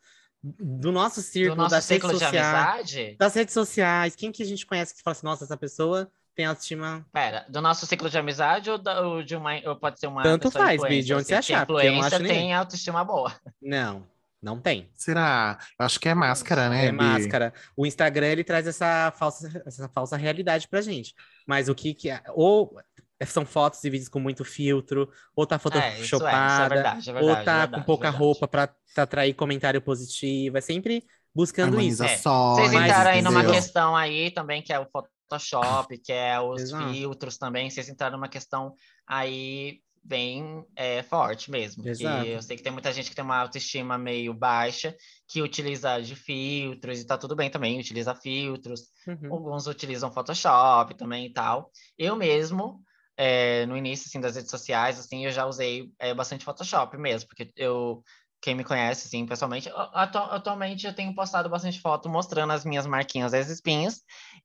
do 0.42 0.92
nosso 0.92 1.20
Do 1.20 1.26
círculo, 1.26 1.56
nosso 1.62 1.74
das 1.74 1.84
ciclo 1.84 2.08
redes 2.08 2.20
de 2.20 2.24
sociais? 2.26 2.46
amizade? 2.46 3.16
Das 3.18 3.34
redes 3.34 3.54
sociais. 3.54 4.14
Quem 4.14 4.30
que 4.30 4.42
a 4.42 4.46
gente 4.46 4.64
conhece 4.66 4.94
que 4.94 5.02
fala 5.02 5.12
assim, 5.12 5.26
nossa, 5.26 5.44
essa 5.44 5.56
pessoa 5.56 6.10
tem 6.34 6.44
autoestima 6.44 7.04
Pera, 7.12 7.46
do 7.48 7.60
nosso 7.62 7.86
ciclo 7.86 8.10
de 8.10 8.18
amizade 8.18 8.70
ou, 8.70 8.76
da, 8.78 9.00
ou 9.00 9.22
de 9.22 9.34
uma, 9.34 9.52
ou 9.64 9.74
pode 9.76 9.98
ser 9.98 10.06
uma 10.06 10.22
Tanto 10.22 10.50
faz, 10.50 10.82
Bi, 10.82 11.02
de 11.02 11.14
onde 11.14 11.24
você 11.26 11.34
achar, 11.34 11.62
influencer 11.64 12.04
acho 12.04 12.22
ninguém. 12.22 12.36
tem 12.42 12.54
autoestima 12.54 13.02
boa. 13.04 13.32
Não, 13.60 14.06
não 14.42 14.60
tem. 14.60 14.88
Será? 14.94 15.58
Eu 15.80 15.86
acho 15.86 15.98
que 15.98 16.08
é 16.08 16.14
máscara, 16.14 16.68
né, 16.68 16.86
É 16.86 16.90
Bi? 16.92 16.96
máscara. 16.98 17.54
O 17.74 17.86
Instagram 17.86 18.26
ele 18.26 18.44
traz 18.44 18.66
essa 18.66 19.10
falsa, 19.18 19.62
essa 19.66 19.88
falsa 19.88 20.16
realidade 20.16 20.68
pra 20.68 20.82
gente. 20.82 21.14
Mas 21.46 21.68
o 21.70 21.74
que 21.74 21.94
que 21.94 22.10
é? 22.10 22.22
Ou 22.34 22.78
são 23.24 23.46
fotos 23.46 23.82
e 23.84 23.88
vídeos 23.90 24.08
com 24.08 24.20
muito 24.20 24.44
filtro, 24.44 25.08
ou 25.34 25.46
tá 25.46 25.56
É, 25.56 25.58
isso 25.58 25.72
é, 25.72 25.82
é 25.82 25.98
photoshopada, 26.00 26.74
verdade, 26.74 27.10
é 27.10 27.20
ou 27.20 27.44
tá 27.44 27.66
com 27.68 27.82
pouca 27.82 28.10
verdade. 28.10 28.22
roupa 28.22 28.48
pra 28.48 28.74
pra 28.96 29.02
atrair 29.02 29.34
comentário 29.34 29.80
positivo. 29.80 30.56
É 30.56 30.60
sempre 30.60 31.04
buscando 31.34 31.78
isso. 31.80 32.02
Vocês 32.02 32.72
entraram 32.72 33.10
aí 33.10 33.22
numa 33.22 33.44
questão 33.44 33.94
aí 33.94 34.30
também, 34.30 34.62
que 34.62 34.72
é 34.72 34.80
o 34.80 34.86
Photoshop, 34.86 35.98
que 35.98 36.12
é 36.12 36.40
os 36.40 36.62
Exato. 36.62 36.92
filtros 36.92 37.36
também. 37.36 37.68
Vocês 37.68 37.88
entraram 37.90 38.16
numa 38.16 38.28
questão 38.28 38.74
aí 39.06 39.80
bem 40.02 40.64
é, 40.76 41.02
forte 41.02 41.50
mesmo. 41.50 41.86
Exato. 41.86 42.26
eu 42.26 42.40
sei 42.40 42.56
que 42.56 42.62
tem 42.62 42.72
muita 42.72 42.92
gente 42.92 43.10
que 43.10 43.16
tem 43.16 43.24
uma 43.24 43.38
autoestima 43.38 43.98
meio 43.98 44.32
baixa, 44.32 44.96
que 45.28 45.42
utiliza 45.42 46.00
de 46.00 46.14
filtros, 46.14 47.00
e 47.00 47.04
tá 47.04 47.18
tudo 47.18 47.34
bem 47.34 47.50
também, 47.50 47.78
utiliza 47.78 48.14
filtros. 48.14 48.82
Uhum. 49.06 49.32
Alguns 49.32 49.66
utilizam 49.66 50.12
Photoshop 50.12 50.94
também 50.94 51.26
e 51.26 51.32
tal. 51.32 51.70
Eu 51.98 52.14
mesmo, 52.16 52.80
é, 53.16 53.66
no 53.66 53.76
início 53.76 54.06
assim, 54.08 54.20
das 54.20 54.36
redes 54.36 54.50
sociais, 54.50 54.98
assim, 54.98 55.24
eu 55.24 55.32
já 55.32 55.46
usei 55.46 55.90
é, 55.98 56.14
bastante 56.14 56.44
Photoshop 56.44 56.96
mesmo, 56.98 57.28
porque 57.28 57.50
eu, 57.56 58.02
quem 58.40 58.54
me 58.54 58.64
conhece, 58.64 59.06
assim, 59.08 59.26
pessoalmente, 59.26 59.70
atualmente 59.94 60.86
eu 60.86 60.94
tenho 60.94 61.14
postado 61.14 61.48
bastante 61.48 61.80
foto 61.80 62.08
mostrando 62.08 62.52
as 62.52 62.64
minhas 62.64 62.86
marquinhas, 62.86 63.34
as 63.34 63.48
espinhas, 63.48 64.02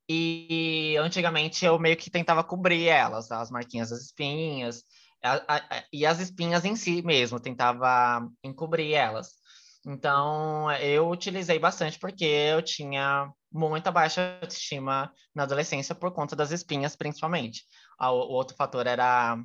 e 0.10 0.96
antigamente 1.00 1.66
eu 1.66 1.78
meio 1.80 1.98
que 1.98 2.10
tentava 2.10 2.44
cobrir 2.44 2.88
elas, 2.88 3.32
as 3.32 3.52
marquinhas 3.52 3.90
das 3.90 4.02
espinhas, 4.02 4.84
a- 5.24 5.44
a- 5.56 5.78
a- 5.80 5.84
e 5.94 6.06
as 6.06 6.20
espinhas 6.20 6.66
em 6.66 6.76
si 6.76 7.02
mesmo, 7.02 7.40
tentava 7.40 8.28
encobrir 8.44 8.94
elas. 8.94 9.40
Então, 9.86 10.72
eu 10.74 11.10
utilizei 11.10 11.58
bastante 11.58 11.98
porque 12.00 12.24
eu 12.26 12.62
tinha 12.62 13.32
muita 13.52 13.92
baixa 13.92 14.38
autoestima 14.42 15.12
na 15.34 15.44
adolescência 15.44 15.96
por 15.96 16.12
conta 16.14 16.36
das 16.36 16.52
espinhas, 16.52 16.96
principalmente. 16.96 17.64
O, 18.10 18.34
outro 18.34 18.56
fator 18.56 18.88
era 18.88 19.38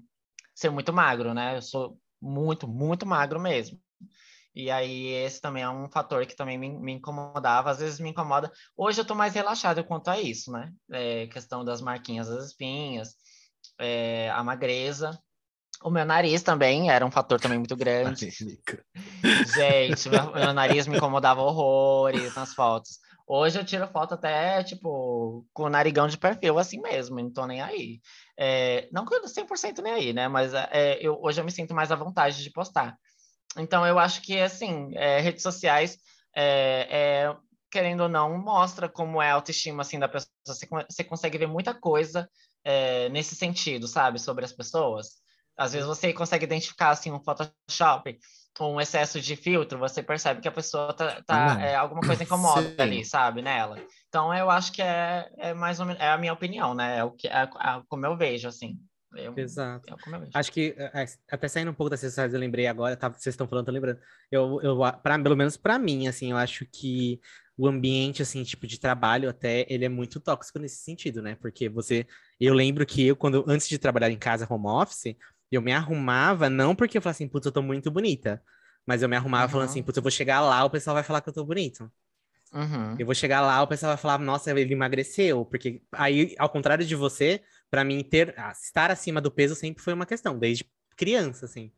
ser 0.54 0.70
muito 0.70 0.92
magro, 0.92 1.34
né? 1.34 1.56
Eu 1.56 1.62
sou 1.62 1.98
muito, 2.20 2.66
muito 2.66 3.04
magro 3.04 3.38
mesmo. 3.38 3.78
E 4.54 4.70
aí, 4.70 5.08
esse 5.08 5.38
também 5.38 5.62
é 5.62 5.68
um 5.68 5.86
fator 5.90 6.24
que 6.24 6.34
também 6.34 6.56
me, 6.56 6.70
me 6.70 6.92
incomodava, 6.92 7.70
às 7.70 7.78
vezes 7.78 8.00
me 8.00 8.08
incomoda. 8.08 8.50
Hoje 8.74 8.98
eu 8.98 9.04
tô 9.04 9.14
mais 9.14 9.34
relaxado 9.34 9.84
quanto 9.84 10.08
a 10.08 10.18
isso, 10.18 10.50
né? 10.50 10.72
É, 10.90 11.26
questão 11.26 11.62
das 11.62 11.82
marquinhas 11.82 12.28
das 12.28 12.46
espinhas, 12.46 13.14
é, 13.78 14.30
a 14.30 14.42
magreza. 14.42 15.20
O 15.82 15.90
meu 15.90 16.06
nariz 16.06 16.42
também 16.42 16.90
era 16.90 17.04
um 17.04 17.10
fator 17.10 17.38
também 17.38 17.58
muito 17.58 17.76
grande. 17.76 18.30
Gente, 19.54 20.08
meu, 20.08 20.32
meu 20.32 20.54
nariz 20.54 20.86
me 20.86 20.96
incomodava 20.96 21.42
horrores 21.42 22.34
nas 22.34 22.54
fotos. 22.54 22.98
Hoje 23.28 23.58
eu 23.58 23.64
tiro 23.64 23.88
foto 23.88 24.14
até, 24.14 24.62
tipo, 24.62 25.44
com 25.52 25.64
o 25.64 25.68
narigão 25.68 26.06
de 26.06 26.16
perfil, 26.16 26.58
assim 26.58 26.80
mesmo, 26.80 27.16
não 27.16 27.32
tô 27.32 27.44
nem 27.44 27.60
aí. 27.60 28.00
É, 28.38 28.88
não 28.92 29.04
que 29.04 29.12
eu 29.14 29.22
100% 29.26 29.82
nem 29.82 29.92
aí, 29.92 30.12
né? 30.12 30.28
Mas 30.28 30.54
é, 30.54 30.98
eu, 31.00 31.18
hoje 31.20 31.40
eu 31.40 31.44
me 31.44 31.50
sinto 31.50 31.74
mais 31.74 31.90
à 31.90 31.96
vontade 31.96 32.40
de 32.42 32.50
postar. 32.52 32.96
Então, 33.58 33.84
eu 33.84 33.98
acho 33.98 34.22
que, 34.22 34.38
assim, 34.38 34.90
é, 34.94 35.18
redes 35.20 35.42
sociais, 35.42 35.98
é, 36.36 36.86
é, 36.90 37.36
querendo 37.68 38.02
ou 38.04 38.08
não, 38.08 38.38
mostra 38.38 38.88
como 38.88 39.20
é 39.20 39.30
a 39.30 39.34
autoestima, 39.34 39.82
assim, 39.82 39.98
da 39.98 40.08
pessoa. 40.08 40.30
Você, 40.46 40.68
você 40.88 41.02
consegue 41.02 41.36
ver 41.36 41.48
muita 41.48 41.74
coisa 41.74 42.28
é, 42.64 43.08
nesse 43.08 43.34
sentido, 43.34 43.88
sabe? 43.88 44.20
Sobre 44.20 44.44
as 44.44 44.52
pessoas. 44.52 45.16
Às 45.56 45.72
vezes 45.72 45.88
você 45.88 46.12
consegue 46.12 46.44
identificar, 46.44 46.90
assim, 46.90 47.10
um 47.10 47.20
Photoshop 47.20 48.18
um 48.60 48.80
excesso 48.80 49.20
de 49.20 49.36
filtro, 49.36 49.78
você 49.78 50.02
percebe 50.02 50.40
que 50.40 50.48
a 50.48 50.52
pessoa 50.52 50.92
tá, 50.92 51.22
tá 51.22 51.60
é, 51.60 51.74
alguma 51.74 52.00
coisa 52.00 52.22
incomoda 52.22 52.68
Sim. 52.68 52.76
ali, 52.78 53.04
sabe, 53.04 53.42
nela. 53.42 53.78
Então 54.08 54.32
eu 54.32 54.50
acho 54.50 54.72
que 54.72 54.82
é, 54.82 55.30
é 55.38 55.54
mais 55.54 55.80
ou 55.80 55.86
menos 55.86 56.00
é 56.00 56.08
a 56.08 56.18
minha 56.18 56.32
opinião, 56.32 56.74
né? 56.74 56.98
É 56.98 57.04
o 57.04 57.10
que 57.10 57.28
é, 57.28 57.42
é 57.42 57.82
como 57.88 58.06
eu 58.06 58.16
vejo, 58.16 58.48
assim. 58.48 58.78
Eu, 59.14 59.36
Exato. 59.36 59.88
é 59.88 60.16
eu. 60.16 60.28
Acho 60.34 60.52
que, 60.52 60.74
é, 60.76 61.06
até 61.30 61.48
saindo 61.48 61.70
um 61.70 61.74
pouco 61.74 61.90
das 61.90 62.00
sociais, 62.00 62.34
eu 62.34 62.40
lembrei 62.40 62.66
agora, 62.66 62.96
tá, 62.96 63.08
vocês 63.08 63.32
estão 63.32 63.48
falando, 63.48 63.66
tô 63.66 63.72
lembrando. 63.72 64.00
Eu, 64.30 64.60
eu, 64.62 64.78
pra, 65.02 65.18
pelo 65.18 65.36
menos 65.36 65.56
pra 65.56 65.78
mim, 65.78 66.06
assim, 66.06 66.30
eu 66.30 66.36
acho 66.36 66.66
que 66.66 67.20
o 67.56 67.66
ambiente, 67.66 68.20
assim, 68.20 68.42
tipo, 68.42 68.66
de 68.66 68.78
trabalho 68.78 69.30
até, 69.30 69.64
ele 69.68 69.84
é 69.84 69.88
muito 69.88 70.20
tóxico 70.20 70.58
nesse 70.58 70.76
sentido, 70.82 71.22
né? 71.22 71.36
Porque 71.40 71.68
você, 71.68 72.06
eu 72.38 72.52
lembro 72.52 72.84
que 72.84 73.06
eu, 73.06 73.16
quando, 73.16 73.44
antes 73.48 73.68
de 73.68 73.78
trabalhar 73.78 74.10
em 74.10 74.18
casa, 74.18 74.46
home 74.48 74.66
office, 74.66 75.16
eu 75.50 75.62
me 75.62 75.72
arrumava, 75.72 76.50
não 76.50 76.74
porque 76.74 76.98
eu 76.98 77.02
falava 77.02 77.16
assim, 77.16 77.28
putz, 77.28 77.46
eu 77.46 77.52
tô 77.52 77.62
muito 77.62 77.90
bonita, 77.90 78.42
mas 78.86 79.02
eu 79.02 79.08
me 79.08 79.16
arrumava 79.16 79.48
falando 79.48 79.66
Uhum. 79.66 79.70
assim, 79.70 79.82
putz, 79.82 79.96
eu 79.96 80.02
vou 80.02 80.10
chegar 80.10 80.40
lá, 80.40 80.64
o 80.64 80.70
pessoal 80.70 80.94
vai 80.94 81.02
falar 81.04 81.20
que 81.20 81.28
eu 81.28 81.32
tô 81.34 81.44
bonito. 81.44 81.90
Uhum. 82.52 82.96
Eu 82.98 83.04
vou 83.04 83.14
chegar 83.14 83.42
lá, 83.42 83.62
o 83.62 83.66
pessoal 83.66 83.90
vai 83.90 83.98
falar, 84.00 84.18
nossa, 84.18 84.50
ele 84.58 84.72
emagreceu, 84.72 85.44
porque 85.44 85.82
aí, 85.92 86.34
ao 86.38 86.48
contrário 86.48 86.84
de 86.84 86.94
você, 86.94 87.42
pra 87.70 87.84
mim 87.84 88.02
ter 88.02 88.34
ah, 88.38 88.52
estar 88.52 88.90
acima 88.90 89.20
do 89.20 89.30
peso 89.30 89.54
sempre 89.54 89.82
foi 89.82 89.92
uma 89.92 90.06
questão, 90.06 90.38
desde 90.38 90.64
criança, 90.96 91.44
assim. 91.44 91.70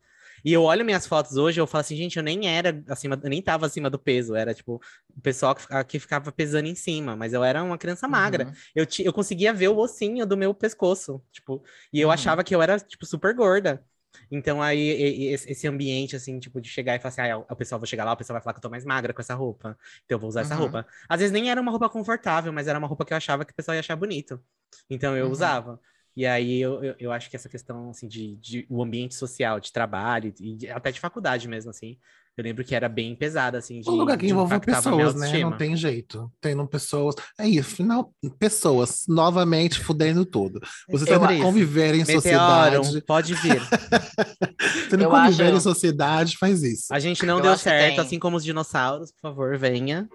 E 0.44 0.52
eu 0.52 0.62
olho 0.62 0.84
minhas 0.84 1.06
fotos 1.06 1.36
hoje, 1.36 1.60
eu 1.60 1.66
falo 1.66 1.80
assim, 1.80 1.96
gente, 1.96 2.16
eu 2.16 2.22
nem 2.22 2.48
era 2.48 2.82
acima, 2.88 3.18
eu 3.22 3.30
nem 3.30 3.42
tava 3.42 3.66
acima 3.66 3.90
do 3.90 3.98
peso, 3.98 4.34
era 4.34 4.54
tipo 4.54 4.80
o 5.16 5.20
pessoal 5.20 5.54
que, 5.54 5.62
fica- 5.62 5.84
que 5.84 5.98
ficava 5.98 6.32
pesando 6.32 6.66
em 6.66 6.74
cima, 6.74 7.16
mas 7.16 7.32
eu 7.32 7.42
era 7.44 7.62
uma 7.62 7.78
criança 7.78 8.06
magra. 8.08 8.48
Uhum. 8.48 8.52
Eu, 8.74 8.86
eu 9.00 9.12
conseguia 9.12 9.52
ver 9.52 9.68
o 9.68 9.76
ossinho 9.78 10.26
do 10.26 10.36
meu 10.36 10.54
pescoço, 10.54 11.22
tipo, 11.32 11.62
e 11.92 12.00
eu 12.00 12.08
Uhum. 12.08 12.14
achava 12.14 12.44
que 12.44 12.54
eu 12.54 12.62
era, 12.62 12.78
tipo, 12.78 13.04
super 13.06 13.34
gorda. 13.34 13.84
Então 14.30 14.62
aí 14.62 15.26
esse 15.32 15.66
ambiente, 15.66 16.16
assim, 16.16 16.38
tipo, 16.40 16.60
de 16.60 16.68
chegar 16.68 16.94
e 16.96 16.98
falar 16.98 17.10
assim, 17.10 17.20
ah, 17.22 17.38
o 17.52 17.56
pessoal 17.56 17.78
vai 17.80 17.86
chegar 17.88 18.04
lá, 18.04 18.12
o 18.12 18.16
pessoal 18.16 18.34
vai 18.34 18.42
falar 18.42 18.54
que 18.54 18.58
eu 18.58 18.62
tô 18.62 18.70
mais 18.70 18.84
magra 18.84 19.12
com 19.12 19.20
essa 19.20 19.34
roupa, 19.34 19.76
então 20.04 20.16
eu 20.16 20.18
vou 20.20 20.28
usar 20.28 20.40
essa 20.42 20.54
Uhum. 20.54 20.60
roupa. 20.60 20.86
Às 21.08 21.20
vezes 21.20 21.32
nem 21.32 21.50
era 21.50 21.60
uma 21.60 21.70
roupa 21.70 21.88
confortável, 21.88 22.52
mas 22.52 22.66
era 22.66 22.78
uma 22.78 22.88
roupa 22.88 23.04
que 23.04 23.12
eu 23.12 23.16
achava 23.16 23.44
que 23.44 23.52
o 23.52 23.54
pessoal 23.54 23.74
ia 23.74 23.80
achar 23.80 23.96
bonito. 23.96 24.42
Então 24.88 25.16
eu 25.16 25.26
Uhum. 25.26 25.32
usava. 25.32 25.80
E 26.18 26.26
aí 26.26 26.60
eu, 26.60 26.82
eu, 26.82 26.94
eu 26.98 27.12
acho 27.12 27.30
que 27.30 27.36
essa 27.36 27.48
questão, 27.48 27.90
assim, 27.90 28.08
de, 28.08 28.34
de 28.38 28.66
o 28.68 28.82
ambiente 28.82 29.14
social, 29.14 29.60
de 29.60 29.70
trabalho, 29.72 30.34
e 30.40 30.56
de- 30.56 30.68
até 30.68 30.90
de 30.90 30.98
faculdade 30.98 31.46
mesmo, 31.46 31.70
assim, 31.70 31.96
eu 32.36 32.42
lembro 32.42 32.64
que 32.64 32.74
era 32.74 32.88
bem 32.88 33.14
pesado, 33.14 33.56
assim, 33.56 33.80
de 33.80 33.88
Um 33.88 33.94
lugar 33.94 34.18
que 34.18 34.26
envolve 34.26 34.58
pessoas, 34.58 35.14
né? 35.14 35.38
Não 35.38 35.56
tem 35.56 35.76
jeito. 35.76 36.28
Tendo 36.40 36.66
pessoas. 36.66 37.14
É 37.38 37.46
isso, 37.48 37.70
final, 37.76 38.12
pessoas 38.36 39.04
novamente 39.08 39.78
fudendo 39.78 40.24
tudo. 40.26 40.58
Você 40.88 41.04
tendo 41.04 41.28
que 41.28 41.40
conviver 41.40 41.94
em 41.94 41.98
Meteoro, 41.98 42.16
sociedade. 42.16 43.00
pode 43.02 43.34
vir. 43.34 43.60
Que 44.88 44.94
Eu 44.96 45.10
conviver 45.10 45.44
acho- 45.48 45.56
em 45.56 45.60
sociedade, 45.60 46.36
faz 46.36 46.62
isso. 46.64 46.86
A 46.92 46.98
gente 46.98 47.24
não 47.24 47.36
Eu 47.36 47.42
deu 47.42 47.56
certo, 47.58 47.94
tem- 47.96 48.00
assim 48.00 48.18
como 48.18 48.36
os 48.36 48.44
dinossauros, 48.44 49.12
por 49.12 49.20
favor, 49.20 49.56
venha. 49.58 50.08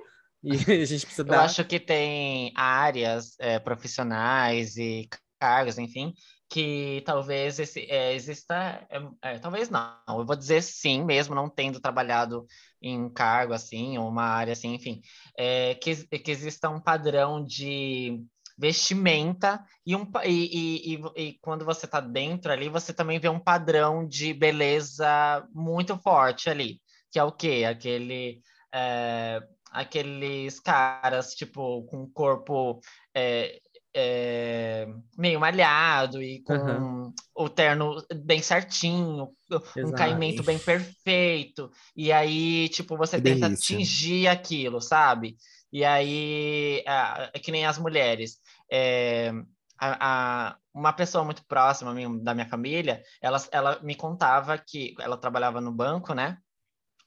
E 0.43 0.51
a 0.81 0.85
gente 0.85 1.05
precisa 1.05 1.21
Eu 1.21 1.25
dar. 1.25 1.43
acho 1.43 1.63
que 1.63 1.79
tem 1.79 2.51
áreas 2.55 3.35
é, 3.39 3.57
profissionais 3.59 4.75
e 4.77 5.07
cargos, 5.43 5.77
enfim, 5.77 6.13
que 6.49 7.03
talvez 7.05 7.59
esse, 7.59 7.81
é, 7.91 8.13
exista. 8.13 8.87
é, 8.89 9.33
é, 9.33 9.39
talvez 9.39 9.69
não, 9.69 9.93
eu 10.07 10.25
vou 10.25 10.37
dizer 10.37 10.63
sim, 10.63 11.03
mesmo 11.03 11.35
não 11.35 11.49
tendo 11.49 11.81
trabalhado 11.81 12.45
em 12.81 13.09
cargo 13.09 13.51
assim, 13.53 13.97
ou 13.97 14.07
uma 14.07 14.23
área 14.23 14.53
assim, 14.53 14.73
enfim, 14.73 15.01
é, 15.37 15.75
que, 15.75 15.95
que 16.19 16.31
exista 16.31 16.69
um 16.69 16.79
padrão 16.79 17.43
de 17.43 18.23
vestimenta 18.57 19.61
e, 19.85 19.95
um, 19.97 20.09
e, 20.23 20.93
e, 20.93 20.95
e, 20.95 21.27
e 21.27 21.39
quando 21.41 21.65
você 21.65 21.85
está 21.85 21.99
dentro 21.99 22.53
ali, 22.53 22.69
você 22.69 22.93
também 22.93 23.19
vê 23.19 23.27
um 23.27 23.39
padrão 23.39 24.07
de 24.07 24.33
beleza 24.33 25.45
muito 25.53 25.97
forte 25.97 26.49
ali, 26.49 26.79
que 27.11 27.19
é 27.19 27.23
o 27.23 27.33
quê? 27.33 27.65
Aquele. 27.67 28.41
é, 28.73 29.41
aqueles 29.73 30.59
caras, 30.59 31.33
tipo, 31.33 31.83
com 31.87 32.07
corpo 32.07 32.79
é, 33.13 33.59
é, 33.95 34.87
meio 35.17 35.39
malhado 35.39 36.21
e 36.21 36.41
com 36.43 36.53
Aham. 36.53 37.13
o 37.35 37.49
terno 37.49 37.95
bem 38.23 38.41
certinho, 38.41 39.29
um 39.51 39.67
Exato. 39.75 39.95
caimento 39.95 40.43
bem 40.43 40.59
perfeito. 40.59 41.71
E 41.95 42.11
aí, 42.11 42.69
tipo, 42.69 42.97
você 42.97 43.17
Que 43.17 43.21
tenta 43.21 43.47
delícia. 43.47 43.75
atingir 43.75 44.27
aquilo, 44.27 44.81
sabe? 44.81 45.37
E 45.71 45.83
aí, 45.83 46.83
ah, 46.87 47.29
é 47.33 47.39
que 47.39 47.51
nem 47.51 47.65
as 47.65 47.77
mulheres. 47.77 48.39
É, 48.71 49.31
a, 49.79 50.49
a- 50.49 50.57
uma 50.73 50.91
pessoa 50.93 51.23
muito 51.23 51.45
próxima 51.45 51.93
da 52.23 52.33
minha 52.33 52.47
família, 52.49 53.03
ela, 53.21 53.37
ela 53.51 53.79
me 53.83 53.95
contava 53.95 54.57
que 54.57 54.95
ela 54.99 55.17
trabalhava 55.17 55.61
no 55.61 55.71
banco, 55.71 56.13
né? 56.15 56.37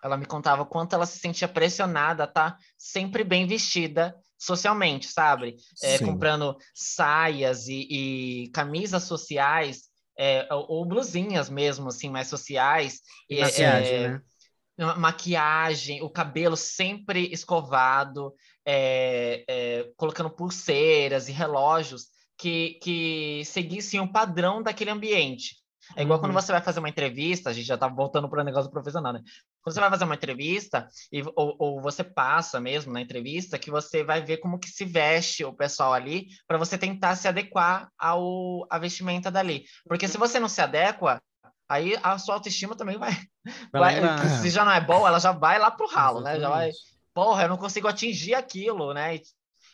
Ela 0.02 0.16
me 0.16 0.26
contava 0.26 0.64
quanto 0.64 0.94
ela 0.94 1.06
se 1.06 1.18
sentia 1.18 1.48
pressionada 1.48 2.24
a 2.24 2.26
estar 2.28 2.58
sempre 2.78 3.24
bem 3.24 3.46
vestida 3.46 4.14
socialmente, 4.38 5.06
sabe? 5.08 5.56
É, 5.82 5.98
comprando 5.98 6.56
saias 6.74 7.68
e, 7.68 8.44
e 8.44 8.50
camisas 8.50 9.04
sociais, 9.04 9.84
é, 10.18 10.46
ou, 10.52 10.66
ou 10.68 10.86
blusinhas 10.86 11.48
mesmo, 11.50 11.88
assim, 11.88 12.10
mais 12.10 12.28
sociais. 12.28 13.00
E, 13.28 13.40
Maquiagem, 13.40 13.98
é, 13.98 14.08
né? 14.12 14.22
ma- 14.78 14.96
maquiagem, 14.96 16.02
o 16.02 16.10
cabelo 16.10 16.56
sempre 16.56 17.28
escovado, 17.32 18.34
é, 18.64 19.44
é, 19.48 19.92
colocando 19.96 20.30
pulseiras 20.30 21.28
e 21.28 21.32
relógios 21.32 22.06
que, 22.36 22.74
que 22.82 23.42
seguissem 23.46 24.00
o 24.00 24.12
padrão 24.12 24.62
daquele 24.62 24.90
ambiente. 24.90 25.56
É 25.96 26.02
igual 26.02 26.18
quando 26.18 26.32
Uhum. 26.32 26.40
você 26.40 26.52
vai 26.52 26.60
fazer 26.62 26.80
uma 26.80 26.88
entrevista, 26.88 27.50
a 27.50 27.52
gente 27.52 27.66
já 27.66 27.78
tá 27.78 27.88
voltando 27.88 28.28
para 28.28 28.42
o 28.42 28.44
negócio 28.44 28.70
profissional, 28.70 29.12
né? 29.12 29.22
Quando 29.66 29.74
você 29.74 29.80
vai 29.80 29.90
fazer 29.90 30.04
uma 30.04 30.14
entrevista, 30.14 30.88
e, 31.10 31.24
ou, 31.34 31.56
ou 31.58 31.82
você 31.82 32.04
passa 32.04 32.60
mesmo 32.60 32.92
na 32.92 33.00
entrevista, 33.00 33.58
que 33.58 33.68
você 33.68 34.04
vai 34.04 34.22
ver 34.22 34.36
como 34.36 34.60
que 34.60 34.68
se 34.68 34.84
veste 34.84 35.44
o 35.44 35.52
pessoal 35.52 35.92
ali, 35.92 36.28
para 36.46 36.56
você 36.56 36.78
tentar 36.78 37.16
se 37.16 37.26
adequar 37.26 37.90
ao 37.98 38.64
à 38.70 38.78
vestimenta 38.78 39.28
dali. 39.28 39.64
Porque 39.88 40.06
se 40.06 40.16
você 40.16 40.38
não 40.38 40.48
se 40.48 40.60
adequa, 40.60 41.20
aí 41.68 41.98
a 42.00 42.16
sua 42.16 42.34
autoestima 42.36 42.76
também 42.76 42.96
vai, 42.96 43.10
Vai 43.72 44.00
vai- 44.00 44.28
se 44.28 44.50
já 44.50 44.64
não 44.64 44.70
é 44.70 44.80
boa, 44.80 45.08
ela 45.08 45.18
já 45.18 45.32
vai 45.32 45.58
lá 45.58 45.68
pro 45.68 45.88
ralo, 45.88 46.20
né? 46.20 46.38
Já 46.38 46.48
vai, 46.48 46.68
Exatamente. 46.68 46.78
porra, 47.12 47.42
eu 47.42 47.48
não 47.48 47.56
consigo 47.56 47.88
atingir 47.88 48.34
aquilo, 48.34 48.94
né? 48.94 49.16
E, 49.16 49.22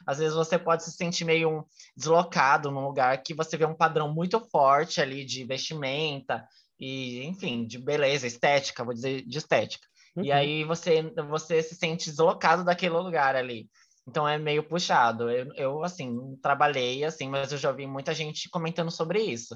às 0.07 0.17
vezes 0.19 0.35
você 0.35 0.59
pode 0.59 0.85
se 0.85 0.93
sentir 0.93 1.27
meio 1.27 1.67
deslocado 1.95 2.71
num 2.71 2.81
lugar 2.87 3.23
que 3.23 3.35
você 3.35 3.59
vê 3.59 3.67
um 3.67 3.77
padrão 3.77 4.11
muito 4.11 4.41
forte 4.41 5.03
ali 5.03 5.23
de 5.23 5.45
vestimenta 5.45 6.49
e, 6.85 7.25
enfim, 7.25 7.65
de 7.65 7.79
beleza, 7.79 8.27
estética, 8.27 8.83
vou 8.83 8.93
dizer 8.93 9.23
de 9.25 9.39
estética. 9.39 9.87
E 10.17 10.31
Uhum. 10.31 10.35
aí 10.35 10.65
você, 10.65 11.01
você 11.29 11.63
se 11.63 11.77
sente 11.77 12.11
deslocado 12.11 12.65
daquele 12.65 12.97
lugar 12.97 13.37
ali. 13.37 13.69
Então 14.07 14.27
é 14.27 14.37
meio 14.37 14.65
puxado. 14.65 15.31
Eu, 15.31 15.55
eu 15.55 15.85
assim, 15.85 16.37
trabalhei 16.43 17.05
assim, 17.05 17.29
mas 17.29 17.53
eu 17.53 17.57
já 17.57 17.71
vi 17.71 17.87
muita 17.87 18.13
gente 18.13 18.51
comentando 18.51 18.91
sobre 18.91 19.21
isso. 19.21 19.55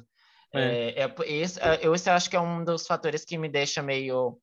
É. 0.54 0.94
É, 0.94 1.02
é, 1.02 1.14
esse, 1.26 1.60
é, 1.60 1.80
eu 1.82 1.92
esse 1.96 2.08
eu 2.08 2.14
acho 2.14 2.30
que 2.30 2.36
é 2.36 2.40
um 2.40 2.64
dos 2.64 2.86
fatores 2.86 3.24
que 3.24 3.36
me 3.36 3.48
deixa 3.48 3.82
meio 3.82 4.38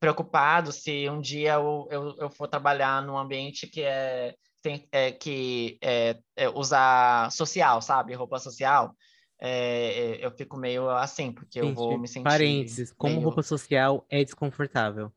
preocupado 0.00 0.72
se 0.72 1.08
um 1.08 1.20
dia 1.20 1.52
eu, 1.54 1.86
eu, 1.88 2.16
eu 2.18 2.30
for 2.30 2.48
trabalhar 2.48 3.00
num 3.00 3.16
ambiente 3.16 3.68
que 3.68 3.82
é, 3.82 4.34
tem, 4.60 4.88
é 4.90 5.12
que 5.12 5.78
é, 5.80 6.18
é 6.36 6.48
usar 6.48 7.30
social, 7.30 7.80
sabe? 7.80 8.12
Roupa 8.14 8.40
social. 8.40 8.92
É, 9.40 10.20
é, 10.20 10.26
eu 10.26 10.30
fico 10.32 10.56
meio 10.56 10.88
assim, 10.90 11.30
porque 11.32 11.60
eu 11.60 11.72
vou 11.74 11.92
Gente, 11.92 12.00
me 12.02 12.08
sentir. 12.08 12.24
Parênteses, 12.24 12.92
como 12.96 13.14
meio- 13.14 13.24
roupa 13.24 13.42
social 13.42 14.04
é 14.10 14.24
desconfortável. 14.24 15.12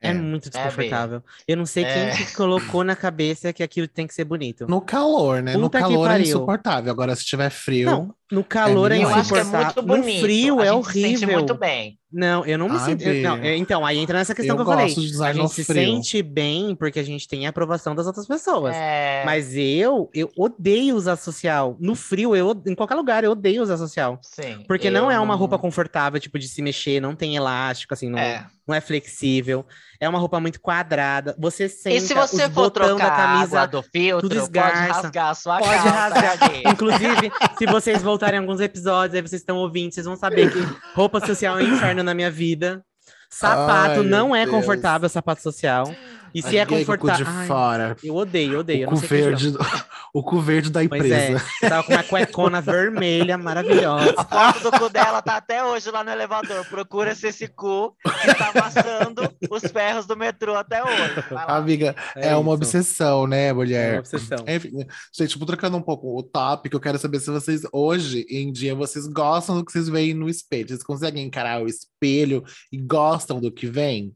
É, 0.00 0.08
É. 0.08 0.14
muito 0.14 0.48
É, 0.48 0.50
desconfortável. 0.50 1.22
Eu 1.46 1.56
não 1.56 1.66
sei 1.66 1.84
É. 1.84 2.16
quem 2.16 2.26
que 2.26 2.34
colocou 2.34 2.82
na 2.84 2.96
cabeça 2.96 3.52
que 3.52 3.62
aquilo 3.62 3.86
tem 3.88 4.06
que 4.06 4.14
ser 4.14 4.24
bonito. 4.24 4.66
No 4.68 4.80
calor, 4.80 5.42
né? 5.42 5.54
no 5.56 5.62
Puta 5.62 5.78
que 5.78 5.84
calor 5.84 6.10
é 6.10 6.20
insuportável. 6.20 6.90
Agora, 6.92 7.14
se 7.16 7.24
tiver 7.24 7.50
frio. 7.50 7.86
Não, 7.90 8.14
no 8.32 8.42
calor 8.42 8.90
é, 8.90 8.96
meio 8.96 9.08
Eu 9.08 9.14
acho 9.14 9.32
que 9.32 9.38
é 9.38 9.42
insuportável. 9.42 9.82
muito 9.84 10.02
bonito. 10.02 10.14
No 10.16 10.20
frio 10.22 10.60
a 10.60 10.64
é 10.66 10.72
gente 10.72 10.86
se 10.86 10.92
sente 10.92 11.16
horrível. 11.24 11.38
muito 11.38 11.54
bem. 11.54 11.98
Não, 12.14 12.44
eu 12.44 12.58
não 12.58 12.68
me 12.68 12.76
Ai, 12.76 12.84
sinto. 12.90 13.02
eu- 13.04 13.22
não, 13.22 13.36
é, 13.38 13.56
então, 13.56 13.86
aí 13.86 13.96
entra 13.98 14.18
nessa 14.18 14.34
questão 14.34 14.54
eu 14.54 14.56
que 14.56 14.62
eu 14.62 14.66
falei. 14.66 14.84
A 14.84 14.88
no 15.34 15.42
gente 15.42 15.54
se 15.54 15.64
frio. 15.64 15.82
sente 15.82 16.22
bem 16.22 16.74
porque 16.74 16.98
a 17.00 17.02
gente 17.02 17.26
tem 17.26 17.46
a 17.46 17.50
aprovação 17.50 17.94
das 17.94 18.06
outras 18.06 18.26
pessoas. 18.26 18.74
É, 18.76 19.22
Mas 19.24 19.54
eu, 19.56 20.10
eu 20.12 20.30
odeio 20.36 20.94
usar 20.94 21.16
social. 21.16 21.74
No 21.80 21.94
frio, 21.94 22.36
eu, 22.36 22.60
em 22.66 22.74
qualquer 22.74 22.96
lugar, 22.96 23.24
eu 23.24 23.30
odeio 23.30 23.62
usar 23.62 23.78
social. 23.78 24.18
sim, 24.22 24.62
Porque 24.68 24.90
não 24.90 25.10
é 25.10 25.18
uma 25.18 25.34
roupa 25.34 25.58
confortável, 25.58 26.20
tipo, 26.20 26.38
de 26.38 26.48
se 26.48 26.60
mexer, 26.60 27.00
não 27.00 27.14
tem 27.14 27.34
elástico, 27.36 27.94
assim, 27.94 28.10
não 28.10 28.18
É. 28.18 28.46
não 28.68 28.74
é 28.74 28.80
flexível. 28.80 29.64
É 30.02 30.08
uma 30.08 30.18
roupa 30.18 30.40
muito 30.40 30.60
quadrada. 30.60 31.32
Você 31.38 31.68
senta, 31.68 31.94
E 31.96 32.00
se 32.00 32.12
você 32.12 32.46
os 32.46 32.52
for 32.52 32.70
trocar 32.70 33.10
da 33.10 33.16
camisa 33.16 33.60
água 33.62 33.66
do 33.68 33.82
filtro, 33.88 34.28
tudo 34.28 34.34
pode 34.34 34.42
esgarça. 34.48 35.00
rasgar 35.02 35.28
a 35.28 35.34
sua 35.34 35.58
pode 35.58 35.70
calça. 35.74 35.90
rasgar. 35.90 36.38
Inclusive, 36.66 37.32
se 37.56 37.66
vocês 37.66 38.02
voltarem 38.02 38.40
alguns 38.40 38.60
episódios, 38.60 39.14
aí 39.14 39.22
vocês 39.22 39.40
estão 39.40 39.58
ouvindo, 39.58 39.92
vocês 39.94 40.04
vão 40.04 40.16
saber 40.16 40.50
que 40.52 40.58
roupa 40.96 41.24
social 41.24 41.56
é 41.56 41.62
um 41.62 41.74
inferno 41.74 42.02
na 42.02 42.14
minha 42.14 42.32
vida. 42.32 42.84
Sapato 43.30 44.00
Ai, 44.00 44.06
não 44.06 44.34
é 44.34 44.44
Deus. 44.44 44.56
confortável, 44.56 45.08
sapato 45.08 45.40
social. 45.40 45.94
E 46.34 46.42
se 46.42 46.56
é 46.56 46.64
confortável. 46.66 47.24
de 47.26 47.30
Ai, 47.30 47.46
fora. 47.46 47.96
eu 48.02 48.14
odeio, 48.14 48.52
eu 48.54 48.60
odeio. 48.60 48.88
O 48.88 48.92
cu, 48.92 49.00
que 49.00 49.06
verde, 49.06 49.52
o 50.14 50.22
cu 50.22 50.40
verde 50.40 50.70
da 50.70 50.80
Pois 50.88 51.10
é, 51.10 51.30
empresa. 51.32 51.44
tava 51.60 51.82
com 51.84 51.92
uma 51.92 52.02
cuecona 52.02 52.60
vermelha 52.62 53.36
maravilhosa. 53.38 54.14
A 54.18 54.52
foto 54.52 54.70
do 54.70 54.78
cu 54.78 54.88
dela 54.88 55.20
tá 55.22 55.36
até 55.36 55.64
hoje 55.64 55.90
lá 55.90 56.02
no 56.02 56.10
elevador. 56.10 56.64
Procura 56.66 57.14
se 57.14 57.26
esse 57.28 57.48
cu 57.48 57.94
que 58.22 58.34
tá 58.34 58.50
amassando 58.54 59.32
os 59.50 59.62
ferros 59.70 60.06
do 60.06 60.16
metrô 60.16 60.54
até 60.54 60.82
hoje. 60.82 61.24
Amiga, 61.46 61.94
é, 62.16 62.34
uma 62.34 62.42
isso. 62.52 62.54
obsessão, 62.54 63.26
né, 63.26 63.48
É 63.48 63.52
mulher? 63.52 63.92
uma 63.94 63.98
obsessão. 64.00 64.44
Enfim, 64.48 64.70
gente, 65.12 65.30
tipo, 65.30 65.44
trocando 65.46 65.76
um 65.76 65.82
pouco 65.82 66.18
o 66.18 66.22
tópico, 66.22 66.76
eu 66.76 66.80
quero 66.80 66.98
saber 66.98 67.20
se 67.20 67.30
vocês, 67.30 67.62
hoje 67.72 68.26
em 68.30 68.50
dia, 68.52 68.74
vocês 68.74 69.06
gostam 69.06 69.56
do 69.56 69.64
que 69.64 69.72
vocês 69.72 69.88
veem 69.88 70.14
no 70.14 70.28
espelho. 70.28 70.68
Vocês 70.68 70.82
conseguem 70.82 71.24
encarar 71.26 71.62
o 71.62 71.66
espelho 71.66 72.42
e 72.72 72.78
gostam 72.78 73.40
do 73.40 73.50
que 73.50 73.66
vem? 73.66 74.12